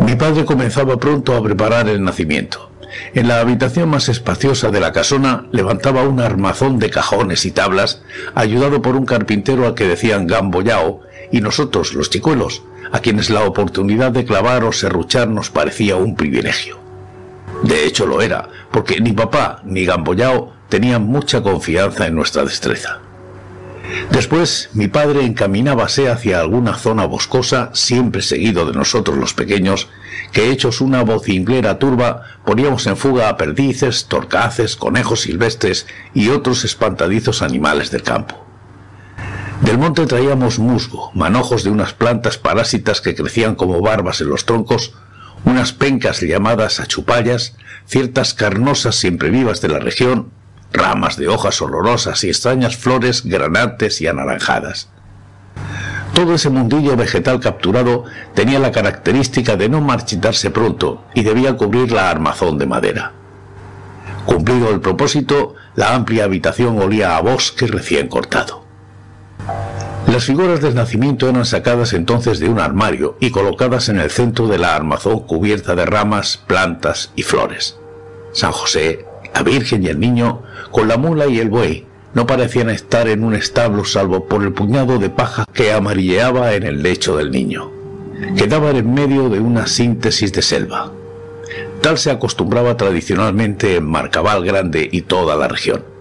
Mi 0.06 0.16
padre 0.16 0.46
comenzaba 0.46 0.98
pronto 0.98 1.36
a 1.36 1.44
preparar 1.44 1.90
el 1.90 2.04
nacimiento. 2.04 2.70
En 3.14 3.28
la 3.28 3.40
habitación 3.40 3.90
más 3.90 4.08
espaciosa 4.08 4.70
de 4.70 4.80
la 4.80 4.94
casona 4.94 5.48
levantaba 5.52 6.04
un 6.04 6.20
armazón 6.20 6.80
de 6.80 6.90
cajones 6.90 7.46
y 7.46 7.52
tablas, 7.52 8.02
ayudado 8.36 8.82
por 8.82 8.96
un 8.96 9.06
carpintero 9.06 9.66
al 9.66 9.74
que 9.74 9.88
decían 9.88 10.28
gamboyao, 10.28 11.02
y 11.32 11.42
nosotros, 11.42 11.94
los 11.94 12.10
chicuelos, 12.10 12.62
a 12.92 13.00
quienes 13.00 13.30
la 13.30 13.44
oportunidad 13.44 14.12
de 14.12 14.26
clavar 14.26 14.64
o 14.64 14.72
serruchar 14.72 15.28
nos 15.28 15.50
parecía 15.50 15.96
un 15.96 16.16
privilegio. 16.16 16.85
De 17.64 17.86
hecho 17.86 18.06
lo 18.06 18.22
era, 18.22 18.50
porque 18.72 19.00
ni 19.00 19.14
papá 19.14 19.62
ni 19.64 19.86
gamboyao 19.86 20.54
tenían 20.70 21.04
mucha 21.04 21.42
confianza 21.42 22.08
en 22.08 22.16
nuestra 22.16 22.44
destreza. 22.44 23.00
Después, 24.12 24.70
mi 24.74 24.88
padre 24.88 25.26
encaminábase 25.26 26.10
hacia 26.10 26.40
alguna 26.40 26.76
zona 26.76 27.06
boscosa, 27.06 27.70
siempre 27.74 28.22
seguido 28.22 28.66
de 28.66 28.74
nosotros 28.74 29.18
los 29.18 29.34
pequeños, 29.34 29.90
que 30.32 30.50
hechos 30.50 30.82
una 30.82 31.04
vocinglera 31.04 31.80
turba, 31.80 32.24
poníamos 32.46 32.88
en 32.88 32.98
fuga 32.98 33.30
a 33.30 33.38
perdices, 33.38 34.06
torcaces, 34.06 34.76
conejos 34.76 35.22
silvestres 35.22 35.88
y 36.14 36.30
otros 36.30 36.66
espantadizos 36.66 37.42
animales 37.42 37.92
del 37.92 38.04
campo. 38.04 38.46
Del 39.62 39.78
monte 39.78 40.06
traíamos 40.06 40.60
musgo, 40.60 41.12
manojos 41.14 41.64
de 41.64 41.70
unas 41.70 41.94
plantas 41.94 42.38
parásitas 42.38 43.02
que 43.02 43.16
crecían 43.16 43.56
como 43.56 43.82
barbas 43.82 44.20
en 44.22 44.30
los 44.30 44.46
troncos, 44.46 44.94
unas 45.46 45.74
pencas 45.74 46.22
llamadas 46.22 46.80
achupallas, 46.80 47.56
ciertas 47.86 48.34
carnosas 48.34 48.96
siempre 48.96 49.30
vivas 49.30 49.62
de 49.62 49.70
la 49.70 49.80
región, 49.80 50.32
ramas 50.74 51.18
de 51.18 51.28
hojas 51.28 51.62
olorosas 51.62 52.24
y 52.24 52.30
extrañas 52.30 52.76
flores 52.76 53.24
granantes 53.24 54.02
y 54.02 54.08
anaranjadas. 54.08 54.90
Todo 56.14 56.34
ese 56.36 56.50
mundillo 56.50 56.96
vegetal 56.96 57.40
capturado 57.40 58.06
tenía 58.34 58.60
la 58.60 58.72
característica 58.72 59.56
de 59.56 59.70
no 59.70 59.82
marchitarse 59.82 60.50
pronto 60.50 61.04
y 61.14 61.24
debía 61.24 61.58
cubrir 61.58 61.92
la 61.92 62.10
armazón 62.10 62.58
de 62.58 62.66
madera. 62.66 63.12
Cumplido 64.26 64.72
el 64.72 64.82
propósito, 64.82 65.56
la 65.76 65.94
amplia 65.94 66.24
habitación 66.24 66.80
olía 66.82 67.18
a 67.18 67.22
bosque 67.22 67.68
recién 67.68 68.08
cortado. 68.08 68.66
Las 70.08 70.26
figuras 70.26 70.62
del 70.62 70.76
nacimiento 70.76 71.28
eran 71.28 71.46
sacadas 71.46 71.94
entonces 71.94 72.40
de 72.40 72.48
un 72.48 72.60
armario 72.60 73.18
y 73.20 73.32
colocadas 73.32 73.90
en 73.90 74.00
el 74.00 74.12
centro 74.12 74.48
de 74.48 74.60
la 74.60 74.76
armazón 74.76 75.22
cubierta 75.22 75.76
de 75.76 75.86
ramas, 75.86 76.38
plantas 76.46 77.12
y 77.16 77.24
flores. 77.24 77.78
San 78.32 78.52
José, 78.52 79.06
la 79.34 79.42
Virgen 79.42 79.84
y 79.84 79.88
el 79.88 80.00
niño, 80.00 80.44
con 80.72 80.88
la 80.88 80.98
mula 80.98 81.26
y 81.26 81.40
el 81.40 81.50
buey, 81.50 81.86
no 82.14 82.28
parecían 82.28 82.70
estar 82.70 83.08
en 83.08 83.24
un 83.24 83.34
establo 83.34 83.84
salvo 83.84 84.26
por 84.26 84.44
el 84.44 84.54
puñado 84.54 85.00
de 85.00 85.10
paja 85.10 85.46
que 85.52 85.74
amarilleaba 85.74 86.54
en 86.54 86.64
el 86.64 86.84
lecho 86.84 87.18
del 87.18 87.32
niño. 87.32 87.72
Quedaban 88.38 88.76
en 88.76 88.94
medio 88.94 89.28
de 89.30 89.40
una 89.40 89.68
síntesis 89.68 90.32
de 90.32 90.42
selva. 90.42 90.92
Tal 91.82 91.98
se 91.98 92.12
acostumbraba 92.12 92.78
tradicionalmente 92.78 93.76
en 93.76 93.86
Marcabal 93.86 94.46
Grande 94.46 94.88
y 94.90 95.02
toda 95.02 95.36
la 95.36 95.48
región. 95.48 95.95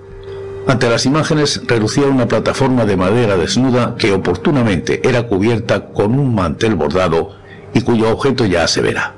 Ante 0.66 0.89
las 0.89 1.05
imágenes 1.05 1.61
relucía 1.66 2.07
una 2.07 2.27
plataforma 2.27 2.86
de 2.86 2.97
madera 2.97 3.36
desnuda 3.36 3.97
que 3.99 4.12
oportunamente 4.12 5.07
era 5.07 5.24
cubierta 5.24 5.89
con 5.89 6.19
un 6.19 6.35
mantel 6.35 6.74
bordado 6.74 7.36
y 7.74 7.82
cuyo 7.82 8.11
objeto 8.11 8.47
ya 8.47 8.66
se 8.66 8.81
verá. 8.81 9.15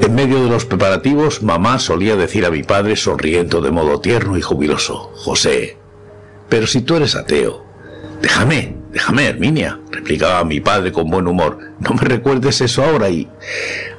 En 0.00 0.14
medio 0.14 0.42
de 0.42 0.50
los 0.50 0.64
preparativos, 0.64 1.42
mamá 1.42 1.78
solía 1.78 2.16
decir 2.16 2.44
a 2.44 2.50
mi 2.50 2.62
padre, 2.62 2.96
sonriendo 2.96 3.60
de 3.60 3.70
modo 3.70 4.00
tierno 4.00 4.36
y 4.36 4.42
jubiloso, 4.42 5.12
José, 5.14 5.78
pero 6.48 6.66
si 6.66 6.80
tú 6.80 6.96
eres 6.96 7.14
ateo, 7.14 7.64
déjame, 8.20 8.76
déjame, 8.92 9.26
Herminia, 9.26 9.80
replicaba 9.90 10.44
mi 10.44 10.60
padre 10.60 10.92
con 10.92 11.08
buen 11.08 11.26
humor, 11.26 11.58
no 11.80 11.90
me 11.90 12.02
recuerdes 12.02 12.60
eso 12.60 12.84
ahora 12.84 13.08
y 13.08 13.28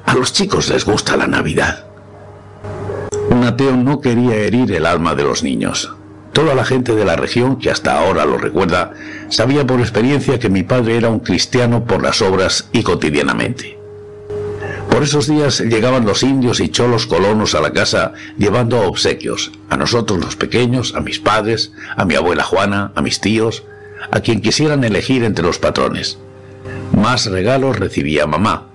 a 0.04 0.14
los 0.14 0.32
chicos 0.32 0.68
les 0.68 0.84
gusta 0.84 1.16
la 1.16 1.26
Navidad. 1.26 1.86
Un 3.30 3.44
ateo 3.44 3.76
no 3.76 4.00
quería 4.00 4.36
herir 4.36 4.72
el 4.72 4.86
alma 4.86 5.14
de 5.14 5.24
los 5.24 5.42
niños. 5.42 5.97
Toda 6.32 6.54
la 6.54 6.64
gente 6.64 6.94
de 6.94 7.04
la 7.04 7.16
región, 7.16 7.58
que 7.58 7.70
hasta 7.70 7.98
ahora 7.98 8.24
lo 8.24 8.38
recuerda, 8.38 8.92
sabía 9.28 9.66
por 9.66 9.80
experiencia 9.80 10.38
que 10.38 10.48
mi 10.48 10.62
padre 10.62 10.96
era 10.96 11.08
un 11.08 11.20
cristiano 11.20 11.84
por 11.84 12.02
las 12.02 12.22
obras 12.22 12.68
y 12.72 12.82
cotidianamente. 12.82 13.78
Por 14.90 15.02
esos 15.02 15.28
días 15.28 15.60
llegaban 15.60 16.06
los 16.06 16.22
indios 16.22 16.60
y 16.60 16.70
cholos 16.70 17.06
colonos 17.06 17.54
a 17.54 17.60
la 17.60 17.72
casa 17.72 18.14
llevando 18.36 18.80
obsequios, 18.80 19.52
a 19.68 19.76
nosotros 19.76 20.18
los 20.18 20.36
pequeños, 20.36 20.94
a 20.94 21.00
mis 21.00 21.20
padres, 21.20 21.72
a 21.96 22.04
mi 22.04 22.14
abuela 22.14 22.42
Juana, 22.42 22.92
a 22.94 23.02
mis 23.02 23.20
tíos, 23.20 23.64
a 24.10 24.20
quien 24.20 24.40
quisieran 24.40 24.84
elegir 24.84 25.24
entre 25.24 25.44
los 25.44 25.58
patrones. 25.58 26.18
Más 26.92 27.26
regalos 27.26 27.78
recibía 27.78 28.26
mamá. 28.26 28.66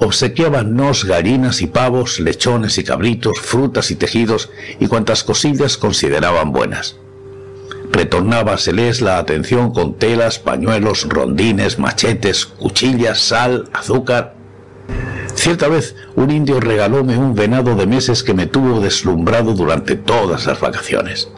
Obsequiábanos 0.00 1.04
gallinas 1.04 1.60
y 1.60 1.66
pavos, 1.66 2.20
lechones 2.20 2.78
y 2.78 2.84
cabritos, 2.84 3.40
frutas 3.40 3.90
y 3.90 3.96
tejidos 3.96 4.50
y 4.78 4.86
cuantas 4.86 5.24
cosillas 5.24 5.76
consideraban 5.76 6.52
buenas. 6.52 6.96
Retornábaseles 7.90 9.00
la 9.00 9.18
atención 9.18 9.72
con 9.72 9.94
telas, 9.94 10.38
pañuelos, 10.38 11.08
rondines, 11.08 11.78
machetes, 11.78 12.46
cuchillas, 12.46 13.18
sal, 13.18 13.68
azúcar, 13.72 14.38
Cierta 15.38 15.68
vez 15.68 15.94
un 16.16 16.32
indio 16.32 16.58
regalóme 16.58 17.16
un 17.16 17.36
venado 17.36 17.76
de 17.76 17.86
meses 17.86 18.24
que 18.24 18.34
me 18.34 18.46
tuvo 18.46 18.80
deslumbrado 18.80 19.54
durante 19.54 19.94
todas 19.94 20.46
las 20.46 20.58
vacaciones. 20.58 21.28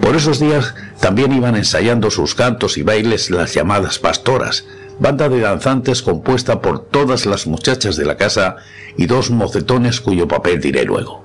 Por 0.00 0.16
esos 0.16 0.40
días 0.40 0.74
también 0.98 1.32
iban 1.32 1.54
ensayando 1.54 2.10
sus 2.10 2.34
cantos 2.34 2.78
y 2.78 2.82
bailes 2.82 3.30
las 3.30 3.52
llamadas 3.52 3.98
pastoras, 3.98 4.64
banda 4.98 5.28
de 5.28 5.40
danzantes 5.40 6.02
compuesta 6.02 6.60
por 6.60 6.84
todas 6.84 7.26
las 7.26 7.46
muchachas 7.46 7.96
de 7.96 8.04
la 8.04 8.16
casa 8.16 8.56
y 8.96 9.06
dos 9.06 9.30
mocetones 9.30 10.00
cuyo 10.00 10.26
papel 10.26 10.60
diré 10.60 10.84
luego. 10.84 11.24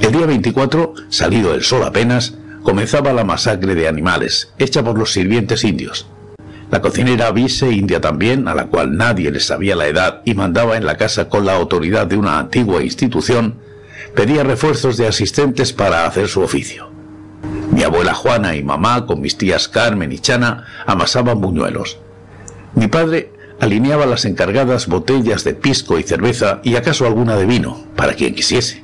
El 0.00 0.12
día 0.12 0.26
24, 0.26 0.94
salido 1.08 1.54
el 1.54 1.62
sol 1.62 1.82
apenas, 1.84 2.34
comenzaba 2.62 3.12
la 3.12 3.24
masacre 3.24 3.74
de 3.74 3.88
animales, 3.88 4.52
hecha 4.58 4.82
por 4.82 4.98
los 4.98 5.12
sirvientes 5.12 5.64
indios. 5.64 6.06
La 6.70 6.80
cocinera 6.80 7.32
Vise, 7.32 7.70
india 7.70 8.00
también, 8.00 8.46
a 8.46 8.54
la 8.54 8.66
cual 8.66 8.96
nadie 8.96 9.30
le 9.30 9.40
sabía 9.40 9.74
la 9.74 9.88
edad 9.88 10.22
y 10.24 10.34
mandaba 10.34 10.76
en 10.76 10.86
la 10.86 10.96
casa 10.96 11.28
con 11.28 11.44
la 11.44 11.54
autoridad 11.56 12.06
de 12.06 12.16
una 12.16 12.38
antigua 12.38 12.82
institución, 12.82 13.56
pedía 14.14 14.44
refuerzos 14.44 14.96
de 14.96 15.08
asistentes 15.08 15.72
para 15.72 16.06
hacer 16.06 16.28
su 16.28 16.40
oficio. 16.42 16.88
Mi 17.72 17.82
abuela 17.82 18.14
Juana 18.14 18.54
y 18.54 18.62
mamá, 18.62 19.04
con 19.06 19.20
mis 19.20 19.36
tías 19.36 19.68
Carmen 19.68 20.12
y 20.12 20.18
Chana, 20.18 20.64
amasaban 20.86 21.40
buñuelos. 21.40 21.98
Mi 22.74 22.86
padre 22.88 23.32
alineaba 23.60 24.06
las 24.06 24.24
encargadas 24.24 24.86
botellas 24.86 25.44
de 25.44 25.54
pisco 25.54 25.98
y 25.98 26.02
cerveza 26.02 26.60
y 26.62 26.76
acaso 26.76 27.06
alguna 27.06 27.36
de 27.36 27.46
vino, 27.46 27.84
para 27.96 28.14
quien 28.14 28.34
quisiese. 28.34 28.82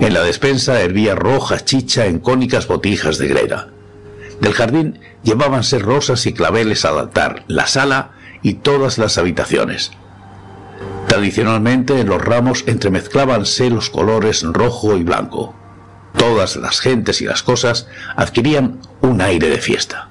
En 0.00 0.12
la 0.12 0.22
despensa 0.22 0.80
hervía 0.80 1.14
roja 1.14 1.60
chicha 1.60 2.06
en 2.06 2.18
cónicas 2.18 2.66
botijas 2.66 3.18
de 3.18 3.28
greda. 3.28 3.68
Del 4.40 4.52
jardín 4.52 5.00
llevábanse 5.22 5.78
rosas 5.78 6.26
y 6.26 6.32
claveles 6.32 6.84
al 6.84 6.98
altar, 6.98 7.44
la 7.48 7.66
sala 7.66 8.12
y 8.42 8.54
todas 8.54 8.98
las 8.98 9.18
habitaciones. 9.18 9.92
Tradicionalmente 11.08 12.00
en 12.00 12.08
los 12.08 12.22
ramos 12.22 12.64
entremezclábanse 12.66 13.70
los 13.70 13.90
colores 13.90 14.42
rojo 14.42 14.96
y 14.96 15.02
blanco. 15.02 15.54
Todas 16.16 16.56
las 16.56 16.80
gentes 16.80 17.20
y 17.20 17.24
las 17.24 17.42
cosas 17.42 17.88
adquirían 18.16 18.80
un 19.00 19.20
aire 19.20 19.48
de 19.48 19.58
fiesta. 19.58 20.08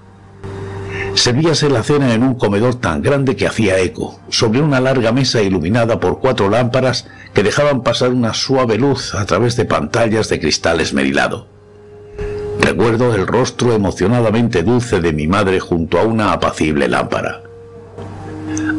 Servíase 1.18 1.68
la 1.72 1.81
cena 1.81 2.14
en 2.14 2.22
un 2.22 2.35
comedor 2.35 2.76
tan 2.76 3.02
grande 3.02 3.35
que 3.35 3.48
hacía 3.48 3.80
eco, 3.80 4.19
sobre 4.30 4.61
una 4.61 4.80
larga 4.80 5.11
mesa 5.11 5.41
iluminada 5.41 5.99
por 5.99 6.19
cuatro 6.19 6.48
lámparas 6.48 7.07
que 7.34 7.41
dejaban 7.41 7.81
pasar 7.81 8.11
una 8.11 8.35
suave 8.35 8.77
luz 8.77 9.15
a 9.15 9.26
través 9.26 9.56
de 9.56 9.65
pantallas 9.65 10.30
de 10.30 10.39
cristal 10.39 10.80
esmerilado. 10.80 11.48
Recuerdo 12.61 13.15
el 13.15 13.26
rostro 13.26 13.73
emocionadamente 13.73 14.61
dulce 14.61 15.02
de 15.02 15.11
mi 15.11 15.27
madre 15.27 15.60
junto 15.60 15.99
a 15.99 16.03
una 16.03 16.34
apacible 16.34 16.88
lámpara. 16.88 17.41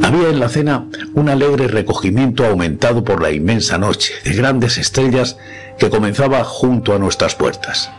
Había 0.05 0.29
en 0.29 0.39
la 0.39 0.49
cena 0.49 0.87
un 1.15 1.29
alegre 1.29 1.67
recogimiento 1.67 2.47
aumentado 2.47 3.03
por 3.03 3.21
la 3.21 3.33
inmensa 3.33 3.79
noche 3.79 4.15
de 4.25 4.33
grandes 4.33 4.79
estrellas 4.79 5.39
que 5.77 5.91
comenzaba 5.91 6.45
junto 6.45 6.95
a 6.95 7.01
nuestras 7.01 7.35
puertas, 7.35 7.91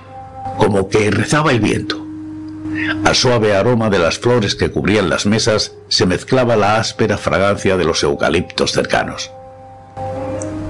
como 0.58 0.88
que 0.88 1.12
rezaba 1.12 1.52
el 1.52 1.60
viento. 1.60 2.09
Al 3.04 3.16
suave 3.16 3.56
aroma 3.56 3.90
de 3.90 4.00
las 4.00 4.20
flores 4.20 4.56
que 4.56 4.70
cubrían 4.70 5.10
las 5.10 5.26
mesas 5.26 5.74
se 5.88 6.06
mezclaba 6.06 6.56
la 6.56 6.78
áspera 6.78 7.18
fragancia 7.18 7.78
de 7.78 7.86
los 7.86 8.04
eucaliptos 8.04 8.72
cercanos. 8.72 9.32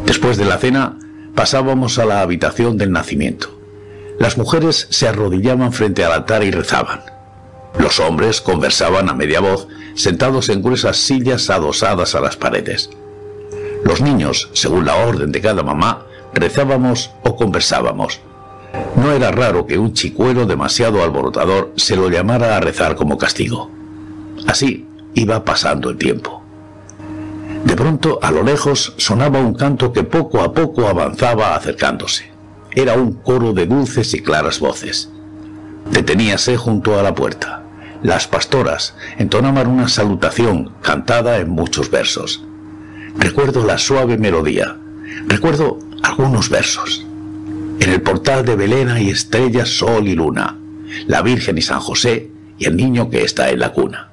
Después 0.06 0.38
de 0.38 0.45
la 0.45 0.57
cena 0.57 0.98
pasábamos 1.36 1.99
a 1.99 2.06
la 2.06 2.22
habitación 2.22 2.77
del 2.77 2.91
nacimiento. 2.91 3.57
Las 4.19 4.38
mujeres 4.38 4.88
se 4.90 5.07
arrodillaban 5.07 5.72
frente 5.72 6.03
al 6.03 6.11
altar 6.11 6.44
y 6.44 6.52
rezaban. 6.52 7.02
Los 7.77 7.99
hombres 7.99 8.41
conversaban 8.41 9.10
a 9.10 9.14
media 9.14 9.40
voz, 9.40 9.68
sentados 9.95 10.49
en 10.49 10.61
gruesas 10.61 10.98
sillas 10.98 11.49
adosadas 11.49 12.15
a 12.15 12.22
las 12.22 12.36
paredes. 12.36 12.90
Los 13.84 14.02
niños, 14.02 14.49
según 14.53 14.86
la 14.86 14.95
orden 14.95 15.31
de 15.31 15.41
cada 15.41 15.64
mamá, 15.64 16.06
rezábamos 16.34 17.11
o 17.23 17.36
conversábamos. 17.36 18.19
No 18.95 19.11
era 19.11 19.31
raro 19.31 19.65
que 19.65 19.77
un 19.77 19.93
chicuelo 19.93 20.45
demasiado 20.45 21.03
alborotador 21.03 21.73
se 21.75 21.95
lo 21.95 22.09
llamara 22.09 22.57
a 22.57 22.59
rezar 22.59 22.95
como 22.95 23.17
castigo. 23.17 23.69
Así 24.47 24.85
iba 25.13 25.43
pasando 25.45 25.89
el 25.89 25.97
tiempo. 25.97 26.43
De 27.65 27.75
pronto, 27.75 28.19
a 28.21 28.31
lo 28.31 28.43
lejos, 28.43 28.93
sonaba 28.97 29.39
un 29.39 29.53
canto 29.53 29.91
que 29.91 30.03
poco 30.03 30.41
a 30.41 30.53
poco 30.53 30.87
avanzaba 30.87 31.55
acercándose. 31.55 32.31
Era 32.71 32.93
un 32.93 33.13
coro 33.13 33.53
de 33.53 33.65
dulces 33.65 34.13
y 34.13 34.21
claras 34.21 34.59
voces. 34.59 35.09
Deteníase 35.91 36.55
junto 36.57 36.99
a 36.99 37.03
la 37.03 37.15
puerta. 37.15 37.63
Las 38.01 38.27
pastoras 38.27 38.95
entonaban 39.17 39.67
una 39.67 39.89
salutación 39.89 40.73
cantada 40.81 41.37
en 41.37 41.49
muchos 41.49 41.89
versos. 41.91 42.43
Recuerdo 43.17 43.65
la 43.65 43.77
suave 43.77 44.17
melodía. 44.17 44.77
Recuerdo 45.27 45.79
algunos 46.03 46.49
versos. 46.49 47.05
En 47.80 47.91
el 47.91 48.01
portal 48.01 48.45
de 48.45 48.56
Belén 48.56 48.89
hay 48.89 49.10
estrellas, 49.10 49.69
sol 49.69 50.07
y 50.07 50.15
luna, 50.15 50.57
la 51.07 51.22
Virgen 51.22 51.57
y 51.57 51.61
San 51.61 51.80
José 51.80 52.30
y 52.57 52.65
el 52.65 52.76
niño 52.76 53.10
que 53.10 53.23
está 53.23 53.49
en 53.49 53.60
la 53.60 53.72
cuna. 53.72 54.11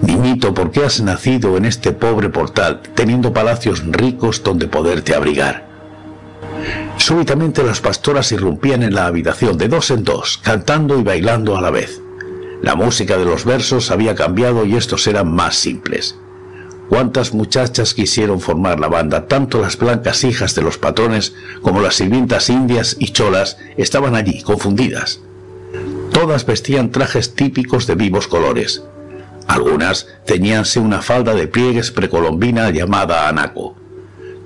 Niñito, 0.00 0.54
¿por 0.54 0.70
qué 0.70 0.84
has 0.84 1.00
nacido 1.00 1.56
en 1.56 1.64
este 1.64 1.92
pobre 1.92 2.28
portal, 2.30 2.80
teniendo 2.94 3.32
palacios 3.32 3.84
ricos 3.86 4.42
donde 4.42 4.66
poderte 4.66 5.14
abrigar? 5.14 5.68
Súbitamente 6.96 7.62
las 7.62 7.80
pastoras 7.80 8.32
irrumpían 8.32 8.82
en 8.82 8.94
la 8.94 9.06
habitación 9.06 9.58
de 9.58 9.68
dos 9.68 9.90
en 9.90 10.02
dos, 10.02 10.38
cantando 10.38 10.98
y 10.98 11.02
bailando 11.02 11.56
a 11.56 11.60
la 11.60 11.70
vez. 11.70 12.00
La 12.62 12.74
música 12.74 13.16
de 13.16 13.24
los 13.24 13.44
versos 13.44 13.90
había 13.90 14.14
cambiado 14.14 14.64
y 14.64 14.76
estos 14.76 15.06
eran 15.06 15.32
más 15.32 15.56
simples. 15.56 16.16
Cuántas 16.92 17.32
muchachas 17.32 17.94
quisieron 17.94 18.38
formar 18.38 18.78
la 18.78 18.86
banda, 18.86 19.26
tanto 19.26 19.62
las 19.62 19.78
blancas 19.78 20.24
hijas 20.24 20.54
de 20.54 20.60
los 20.60 20.76
patrones 20.76 21.32
como 21.62 21.80
las 21.80 21.94
sirvientas 21.94 22.50
indias 22.50 22.96
y 22.98 23.12
cholas 23.12 23.56
estaban 23.78 24.14
allí, 24.14 24.42
confundidas. 24.42 25.18
Todas 26.12 26.44
vestían 26.44 26.90
trajes 26.90 27.34
típicos 27.34 27.86
de 27.86 27.94
vivos 27.94 28.28
colores. 28.28 28.82
Algunas 29.46 30.06
teñíanse 30.26 30.80
una 30.80 31.00
falda 31.00 31.34
de 31.34 31.48
pliegues 31.48 31.90
precolombina 31.90 32.68
llamada 32.68 33.26
anaco. 33.26 33.74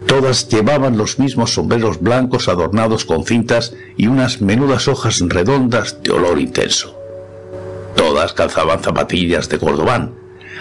Todas 0.06 0.48
llevaban 0.48 0.96
los 0.96 1.18
mismos 1.18 1.54
sombreros 1.54 2.00
blancos 2.00 2.46
adornados 2.46 3.04
con 3.04 3.24
cintas 3.24 3.74
y 3.96 4.06
unas 4.06 4.40
menudas 4.40 4.86
hojas 4.86 5.20
redondas 5.20 6.00
de 6.00 6.12
olor 6.12 6.38
intenso. 6.38 6.96
Todas 7.96 8.34
calzaban 8.34 8.84
zapatillas 8.84 9.48
de 9.48 9.58
cordobán. 9.58 10.14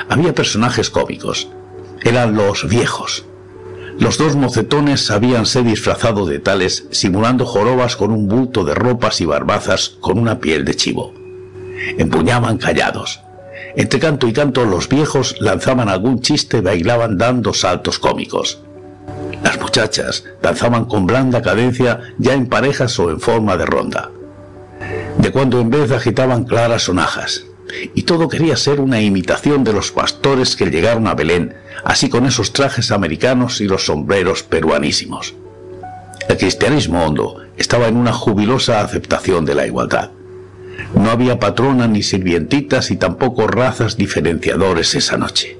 Había 0.10 0.34
personajes 0.34 0.90
cómicos. 0.90 1.48
Eran 2.06 2.36
los 2.36 2.70
viejos. 2.70 3.26
Los 3.98 4.20
dos 4.20 4.36
mocetones 4.36 5.10
habíanse 5.10 5.64
disfrazado 5.64 6.28
de 6.28 6.38
tales, 6.38 6.86
simulando 6.92 7.48
jorobas 7.48 7.96
con 7.96 8.12
un 8.12 8.28
bulto 8.28 8.64
de 8.64 8.76
ropas 8.76 9.22
y 9.22 9.26
barbazas 9.26 9.98
con 10.02 10.20
una 10.20 10.40
piel 10.40 10.66
de 10.66 10.76
chivo. 10.76 11.16
Empuñaban 11.98 12.60
callados. 12.60 13.22
Entre 13.76 14.00
canto 14.00 14.28
y 14.28 14.34
canto 14.34 14.66
los 14.66 14.88
viejos 14.88 15.38
lanzaban 15.40 15.90
algún 15.90 16.22
chiste 16.22 16.58
y 16.58 16.62
bailaban 16.62 17.18
dando 17.18 17.56
saltos 17.56 17.98
cómicos. 17.98 18.60
Las 19.44 19.60
muchachas 19.60 20.26
danzaban 20.44 20.86
con 20.86 21.08
blanda 21.08 21.42
cadencia 21.42 22.02
ya 22.20 22.36
en 22.36 22.46
parejas 22.46 23.00
o 23.00 23.10
en 23.10 23.20
forma 23.20 23.58
de 23.58 23.66
ronda. 23.66 24.12
De 25.18 25.32
cuando 25.32 25.60
en 25.60 25.72
vez 25.72 25.92
agitaban 25.92 26.44
claras 26.44 26.84
sonajas. 26.84 27.46
Y 27.94 28.04
todo 28.04 28.30
quería 28.30 28.56
ser 28.56 28.80
una 28.80 29.02
imitación 29.02 29.64
de 29.64 29.74
los 29.74 29.92
pastores 29.92 30.56
que 30.56 30.66
llegaron 30.66 31.08
a 31.08 31.16
Belén, 31.16 31.56
así 31.84 32.10
con 32.10 32.26
esos 32.26 32.54
trajes 32.54 32.92
americanos 32.92 33.62
y 33.62 33.66
los 33.66 33.86
sombreros 33.86 34.44
peruanísimos. 34.44 35.36
El 36.28 36.38
cristianismo 36.38 37.06
hondo 37.06 37.42
estaba 37.58 37.88
en 37.88 37.98
una 37.98 38.14
jubilosa 38.14 38.82
aceptación 38.82 39.46
de 39.46 39.56
la 39.56 39.68
igualdad. 39.68 40.12
No 40.94 41.12
había 41.12 41.40
patrona 41.40 41.88
ni 41.88 42.04
sirvientitas 42.04 42.92
y 42.92 42.98
tampoco 42.98 43.48
razas 43.48 43.98
diferenciadores 43.98 44.96
esa 44.96 45.18
noche. 45.18 45.58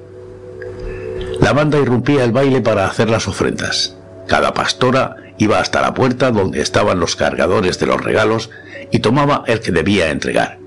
La 1.40 1.52
banda 1.52 1.78
irrumpía 1.78 2.24
el 2.24 2.32
baile 2.32 2.60
para 2.60 2.86
hacer 2.86 3.10
las 3.10 3.28
ofrendas. 3.28 3.96
Cada 4.26 4.54
pastora 4.54 5.16
iba 5.38 5.60
hasta 5.60 5.82
la 5.82 5.94
puerta 5.94 6.30
donde 6.30 6.60
estaban 6.60 6.98
los 6.98 7.14
cargadores 7.14 7.78
de 7.78 7.86
los 7.86 8.02
regalos 8.02 8.50
y 8.90 9.00
tomaba 9.00 9.44
el 9.46 9.60
que 9.60 9.72
debía 9.72 10.10
entregar. 10.10 10.58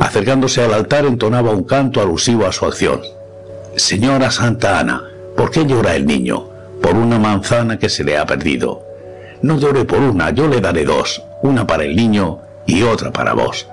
Acercándose 0.00 0.62
al 0.62 0.74
altar 0.74 1.04
entonaba 1.06 1.50
un 1.50 1.64
canto 1.64 2.00
alusivo 2.00 2.46
a 2.46 2.52
su 2.52 2.64
acción. 2.66 3.00
Señora 3.76 4.30
Santa 4.30 4.78
Ana, 4.78 5.02
¿por 5.36 5.50
qué 5.50 5.64
llora 5.66 5.94
el 5.96 6.06
niño? 6.06 6.48
Por 6.82 6.96
una 6.96 7.18
manzana 7.18 7.78
que 7.78 7.88
se 7.88 8.04
le 8.04 8.18
ha 8.18 8.26
perdido. 8.26 8.82
No 9.42 9.58
llore 9.58 9.84
por 9.84 9.98
una, 9.98 10.30
yo 10.30 10.48
le 10.48 10.60
daré 10.60 10.84
dos, 10.84 11.22
una 11.42 11.66
para 11.66 11.84
el 11.84 11.96
niño 11.96 12.40
y 12.66 12.82
otra 12.82 13.12
para 13.12 13.34
vos. 13.34 13.66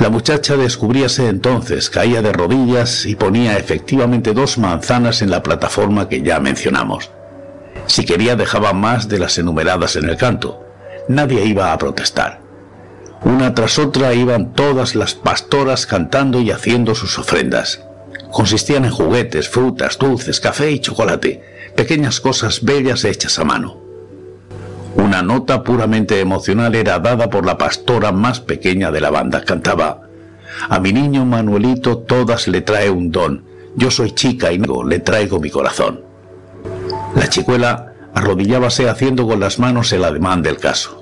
La 0.00 0.08
muchacha 0.08 0.56
descubríase 0.56 1.28
entonces, 1.28 1.90
caía 1.90 2.22
de 2.22 2.32
rodillas 2.32 3.04
y 3.04 3.16
ponía 3.16 3.58
efectivamente 3.58 4.32
dos 4.32 4.56
manzanas 4.56 5.20
en 5.20 5.30
la 5.30 5.42
plataforma 5.42 6.08
que 6.08 6.22
ya 6.22 6.40
mencionamos. 6.40 7.10
Si 7.86 8.04
quería 8.04 8.34
dejaba 8.36 8.72
más 8.72 9.08
de 9.08 9.18
las 9.18 9.36
enumeradas 9.36 9.96
en 9.96 10.08
el 10.08 10.16
canto. 10.16 10.64
Nadie 11.08 11.44
iba 11.44 11.72
a 11.72 11.78
protestar. 11.78 12.40
Una 13.24 13.54
tras 13.54 13.78
otra 13.78 14.14
iban 14.14 14.52
todas 14.54 14.94
las 14.94 15.14
pastoras 15.14 15.86
cantando 15.86 16.40
y 16.40 16.50
haciendo 16.50 16.94
sus 16.94 17.18
ofrendas. 17.18 17.82
Consistían 18.32 18.84
en 18.84 18.92
juguetes, 18.92 19.48
frutas, 19.48 19.98
dulces, 19.98 20.40
café 20.40 20.70
y 20.70 20.78
chocolate, 20.78 21.42
pequeñas 21.76 22.20
cosas 22.20 22.64
bellas 22.64 23.04
hechas 23.04 23.38
a 23.38 23.44
mano. 23.44 23.78
Una 24.94 25.22
nota 25.22 25.62
puramente 25.62 26.20
emocional 26.20 26.74
era 26.74 26.98
dada 26.98 27.28
por 27.30 27.44
la 27.44 27.58
pastora 27.58 28.10
más 28.10 28.40
pequeña 28.40 28.90
de 28.90 29.00
la 29.00 29.10
banda. 29.10 29.44
Cantaba, 29.44 30.08
A 30.68 30.80
mi 30.80 30.92
niño 30.92 31.24
Manuelito 31.24 31.98
todas 31.98 32.48
le 32.48 32.62
trae 32.62 32.90
un 32.90 33.10
don. 33.10 33.44
Yo 33.76 33.90
soy 33.90 34.12
chica 34.12 34.50
y 34.52 34.58
le 34.58 34.98
traigo 34.98 35.38
mi 35.38 35.50
corazón. 35.50 36.02
La 37.14 37.28
chicuela 37.28 37.92
arrodillábase 38.14 38.88
haciendo 38.88 39.26
con 39.26 39.40
las 39.40 39.58
manos 39.58 39.92
el 39.92 40.04
ademán 40.04 40.42
del 40.42 40.58
caso. 40.58 40.99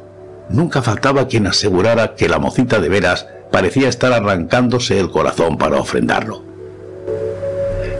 Nunca 0.50 0.82
faltaba 0.82 1.28
quien 1.28 1.46
asegurara 1.46 2.14
que 2.14 2.28
la 2.28 2.38
mocita 2.38 2.80
de 2.80 2.88
veras 2.88 3.26
parecía 3.50 3.88
estar 3.88 4.12
arrancándose 4.12 4.98
el 4.98 5.10
corazón 5.10 5.58
para 5.58 5.78
ofrendarlo. 5.78 6.42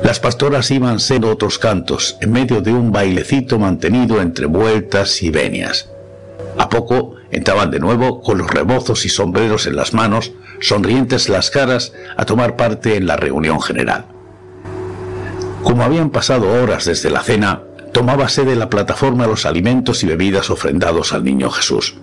Las 0.03 0.21
pastoras 0.21 0.71
iban 0.71 1.01
siendo 1.01 1.31
otros 1.31 1.59
cantos, 1.59 2.17
en 2.21 2.33
medio 2.33 2.61
de 2.61 2.73
un 2.73 2.93
bailecito 2.93 3.59
mantenido 3.59 4.23
entre 4.23 4.47
vueltas 4.47 5.23
y 5.23 5.31
venias. 5.31 5.91
A 6.57 6.69
poco 6.69 7.17
entraban 7.31 7.71
de 7.71 7.81
nuevo 7.81 8.23
con 8.23 8.39
los 8.39 8.51
rebozos 8.51 9.05
y 9.05 9.09
sombreros 9.09 9.67
en 9.67 9.77
las 9.77 9.93
manos, 9.93 10.33
sonrientes 10.61 11.29
las 11.29 11.51
caras, 11.51 11.93
a 12.17 12.25
tomar 12.25 12.57
parte 12.57 12.97
en 12.97 13.07
la 13.07 13.17
reunión 13.17 13.61
general. 13.61 14.07
Como 15.63 15.83
habían 15.83 16.11
pasado 16.11 16.51
horas 16.63 16.85
desde 16.85 17.11
la 17.11 17.23
cena, 17.23 17.63
tomábase 17.93 18.45
de 18.45 18.57
la 18.57 18.71
plataforma 18.71 19.27
los 19.27 19.45
alimentos 19.45 20.03
y 20.05 20.07
bebidas 20.07 20.51
ofrendados 20.51 21.13
al 21.13 21.25
niño 21.25 21.51
Jesús. 21.51 21.97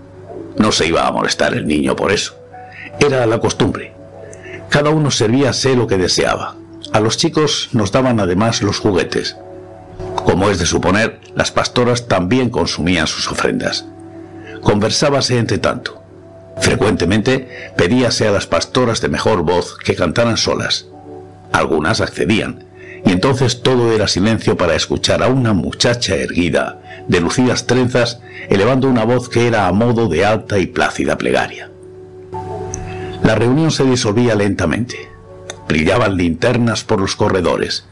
No 0.57 0.71
se 0.71 0.87
iba 0.87 1.07
a 1.07 1.11
molestar 1.11 1.53
el 1.53 1.67
niño 1.67 1.95
por 1.95 2.11
eso. 2.11 2.35
Era 2.99 3.25
la 3.25 3.39
costumbre. 3.39 3.93
Cada 4.69 4.89
uno 4.89 5.11
servíase 5.11 5.75
lo 5.75 5.87
que 5.87 5.97
deseaba. 5.97 6.55
A 6.93 6.99
los 6.99 7.17
chicos 7.17 7.69
nos 7.73 7.91
daban 7.91 8.19
además 8.19 8.61
los 8.61 8.79
juguetes. 8.79 9.35
Como 10.15 10.49
es 10.49 10.59
de 10.59 10.65
suponer, 10.65 11.19
las 11.35 11.51
pastoras 11.51 12.07
también 12.07 12.49
consumían 12.49 13.07
sus 13.07 13.29
ofrendas. 13.29 13.85
Conversábase 14.61 15.37
entre 15.37 15.57
tanto. 15.57 16.01
Frecuentemente 16.59 17.71
pedíase 17.75 18.27
a 18.27 18.31
las 18.31 18.47
pastoras 18.47 19.01
de 19.01 19.09
mejor 19.09 19.43
voz 19.43 19.77
que 19.77 19.95
cantaran 19.95 20.37
solas. 20.37 20.87
Algunas 21.51 22.01
accedían, 22.01 22.65
y 23.05 23.11
entonces 23.11 23.61
todo 23.61 23.93
era 23.93 24.07
silencio 24.07 24.57
para 24.57 24.75
escuchar 24.75 25.21
a 25.21 25.27
una 25.27 25.53
muchacha 25.53 26.15
erguida, 26.15 26.79
de 27.07 27.19
lucidas 27.19 27.67
trenzas, 27.67 28.19
elevando 28.49 28.89
una 28.89 29.03
voz 29.03 29.29
que 29.29 29.47
era 29.47 29.67
a 29.67 29.71
modo 29.71 30.07
de 30.07 30.25
alta 30.25 30.59
y 30.59 30.67
plácida 30.67 31.17
plegaria. 31.17 31.69
La 33.23 33.35
reunión 33.35 33.71
se 33.71 33.83
disolvía 33.85 34.35
lentamente. 34.35 35.09
Brillaban 35.67 36.15
linternas 36.15 36.83
por 36.83 36.99
los 37.01 37.15
corredores. 37.15 37.85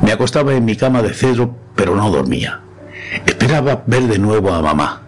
Me 0.00 0.12
acostaba 0.12 0.54
en 0.54 0.64
mi 0.64 0.76
cama 0.76 1.02
de 1.02 1.12
cedro, 1.12 1.54
pero 1.74 1.94
no 1.94 2.10
dormía. 2.10 2.60
Esperaba 3.26 3.82
ver 3.86 4.04
de 4.04 4.18
nuevo 4.18 4.52
a 4.52 4.62
mamá. 4.62 5.02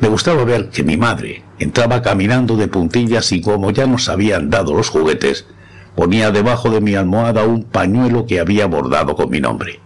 Me 0.00 0.08
gustaba 0.08 0.44
ver 0.44 0.70
que 0.70 0.82
mi 0.82 0.96
madre 0.96 1.42
entraba 1.58 2.02
caminando 2.02 2.56
de 2.56 2.68
puntillas 2.68 3.32
y 3.32 3.40
como 3.40 3.70
ya 3.70 3.86
nos 3.86 4.08
habían 4.08 4.50
dado 4.50 4.74
los 4.74 4.88
juguetes, 4.88 5.46
ponía 5.94 6.30
debajo 6.30 6.70
de 6.70 6.80
mi 6.80 6.94
almohada 6.94 7.44
un 7.44 7.64
pañuelo 7.64 8.26
que 8.26 8.40
había 8.40 8.66
bordado 8.66 9.14
con 9.14 9.30
mi 9.30 9.40
nombre. 9.40 9.80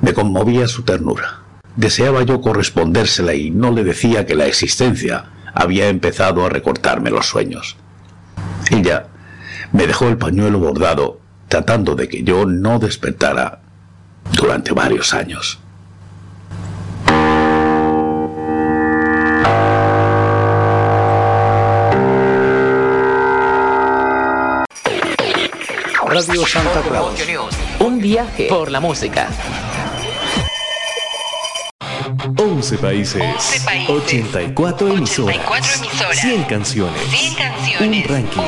Me 0.00 0.14
conmovía 0.14 0.68
su 0.68 0.82
ternura. 0.82 1.42
Deseaba 1.76 2.22
yo 2.22 2.40
correspondérsela 2.40 3.34
y 3.34 3.50
no 3.50 3.70
le 3.70 3.82
decía 3.82 4.26
que 4.26 4.34
la 4.34 4.46
existencia 4.46 5.24
había 5.54 5.88
empezado 5.88 6.44
a 6.44 6.48
recortarme 6.48 7.10
los 7.10 7.26
sueños. 7.26 7.76
Ella 8.70 9.06
me 9.72 9.86
dejó 9.86 10.08
el 10.08 10.18
pañuelo 10.18 10.58
bordado, 10.58 11.20
tratando 11.48 11.94
de 11.94 12.08
que 12.08 12.22
yo 12.22 12.44
no 12.46 12.78
despertara 12.78 13.60
durante 14.32 14.72
varios 14.72 15.14
años. 15.14 15.58
Radio 26.06 26.46
Santa 26.46 26.82
Claus. 26.82 27.14
Un 27.80 27.98
viaje 27.98 28.48
por 28.50 28.70
la 28.70 28.80
música. 28.80 29.28
11 32.24 32.78
países, 32.78 33.22
84, 33.88 34.88
emisoras, 34.88 35.82
100 36.12 36.44
canciones, 36.44 37.02
un 37.80 38.04
ranking. 38.04 38.40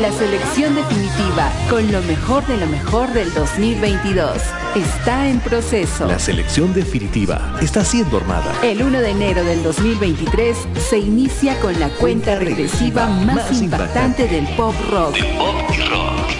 La 0.00 0.12
selección 0.12 0.74
definitiva 0.74 1.50
con 1.70 1.90
lo 1.90 2.02
mejor 2.02 2.46
de 2.46 2.58
lo 2.58 2.66
mejor 2.66 3.12
del 3.12 3.32
2022 3.32 4.30
está 4.76 5.28
en 5.28 5.40
proceso. 5.40 6.06
La 6.06 6.18
selección 6.18 6.74
definitiva 6.74 7.56
está 7.60 7.84
siendo 7.84 8.18
armada. 8.18 8.54
El 8.62 8.82
1 8.82 9.00
de 9.00 9.10
enero 9.10 9.42
del 9.44 9.62
2023 9.62 10.56
se 10.88 10.98
inicia 10.98 11.58
con 11.60 11.80
la 11.80 11.88
cuenta 11.88 12.36
regresiva 12.36 13.06
más 13.06 13.60
impactante 13.60 14.28
del 14.28 14.46
pop 14.48 14.74
rock. 14.90 15.16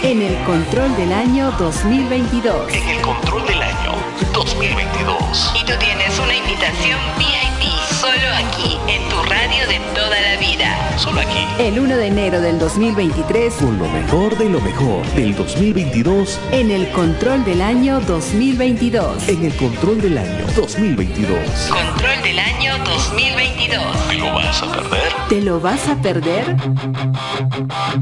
En 0.02 0.22
el 0.22 0.36
control 0.44 0.94
del 0.96 1.12
año 1.12 1.50
2022. 1.58 2.72
En 2.72 2.88
el 2.88 3.00
control 3.00 3.46
del 3.46 3.62
año 3.62 3.92
2022. 4.32 5.52
Y 5.60 5.64
tú 5.64 5.72
tienes 5.80 6.07
invitación 6.48 6.98
VIP 7.18 7.68
solo 8.00 8.28
aquí, 8.36 8.78
en 8.88 9.06
tu 9.10 9.22
radio 9.24 9.66
de 9.66 9.80
toda 9.94 10.18
la 10.18 10.36
vida. 10.40 10.98
Solo 10.98 11.20
aquí. 11.20 11.46
El 11.58 11.78
1 11.78 11.96
de 11.96 12.06
enero 12.06 12.40
del 12.40 12.58
2023. 12.58 13.54
Con 13.54 13.78
lo 13.78 13.86
mejor 13.88 14.38
de 14.38 14.48
lo 14.48 14.60
mejor 14.60 15.06
del 15.14 15.34
2022. 15.34 16.40
En 16.52 16.70
el 16.70 16.90
control 16.92 17.44
del 17.44 17.60
año 17.60 18.00
2022. 18.00 19.28
En 19.28 19.44
el 19.44 19.54
control 19.56 20.00
del 20.00 20.16
año 20.16 20.46
2022. 20.56 21.38
Control 21.68 22.22
del 22.22 22.38
año 22.38 22.78
2022. 22.78 24.08
¿Te 24.08 24.16
lo 24.16 24.32
vas 24.32 24.62
a 24.62 24.72
perder? 24.72 25.12
¿Te 25.28 25.40
lo 25.42 25.60
vas 25.60 25.88
a 25.88 25.96
perder? 25.96 26.56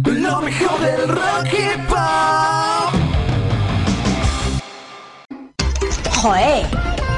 Lo 0.05 0.41
mejor 0.41 0.81
del 0.81 1.09
rock 1.09 1.53
y 1.53 1.79
pop. 1.89 1.97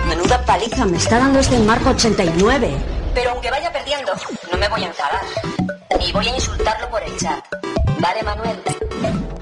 Menuda 0.09 0.45
paliza 0.45 0.87
me 0.87 0.97
está 0.97 1.19
dando 1.19 1.39
este 1.39 1.59
marco 1.59 1.91
89. 1.91 2.71
Pero 3.15 3.31
aunque 3.31 3.51
vaya 3.51 3.73
perdiendo, 3.73 4.13
no 4.51 4.59
me 4.59 4.69
voy 4.69 4.83
a 4.83 4.87
enfadar. 4.87 5.21
Y 6.01 6.13
voy 6.13 6.29
a 6.29 6.35
insultarlo 6.35 6.91
por 6.91 7.03
el 7.03 7.17
chat. 7.17 7.45
¿Vale, 8.01 8.23
Manuel? 8.23 8.59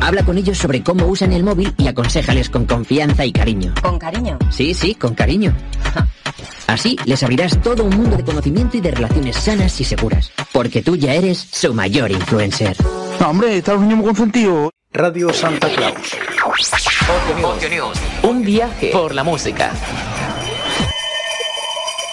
Habla 0.00 0.24
con 0.24 0.36
ellos 0.36 0.58
sobre 0.58 0.82
cómo 0.82 1.06
usan 1.06 1.32
el 1.32 1.44
móvil 1.44 1.72
y 1.78 1.86
aconsejales 1.86 2.50
con 2.50 2.66
confianza 2.66 3.24
y 3.24 3.32
cariño. 3.32 3.72
¿Con 3.80 3.98
cariño? 3.98 4.38
Sí, 4.50 4.74
sí, 4.74 4.94
con 4.94 5.14
cariño. 5.14 5.54
Así 6.66 6.96
les 7.04 7.22
abrirás 7.22 7.60
todo 7.60 7.84
un 7.84 7.96
mundo 7.96 8.16
de 8.16 8.24
conocimiento 8.24 8.76
y 8.76 8.80
de 8.80 8.90
relaciones 8.90 9.36
sanas 9.36 9.80
y 9.80 9.84
seguras. 9.84 10.32
Porque 10.52 10.82
tú 10.82 10.96
ya 10.96 11.14
eres 11.14 11.38
su 11.38 11.72
mayor 11.74 12.10
influencer. 12.10 12.76
No, 13.20 13.28
hombre, 13.28 13.58
está 13.58 13.74
los 13.74 13.82
niños 13.82 13.98
muy 13.98 14.06
consentidos. 14.06 14.70
Radio 14.92 15.32
Santa 15.32 15.68
Claus. 15.68 16.16
Ocio 16.46 17.68
News. 17.68 17.98
Un 18.22 18.42
viaje 18.42 18.90
por 18.92 19.14
la 19.14 19.24
música. 19.24 19.72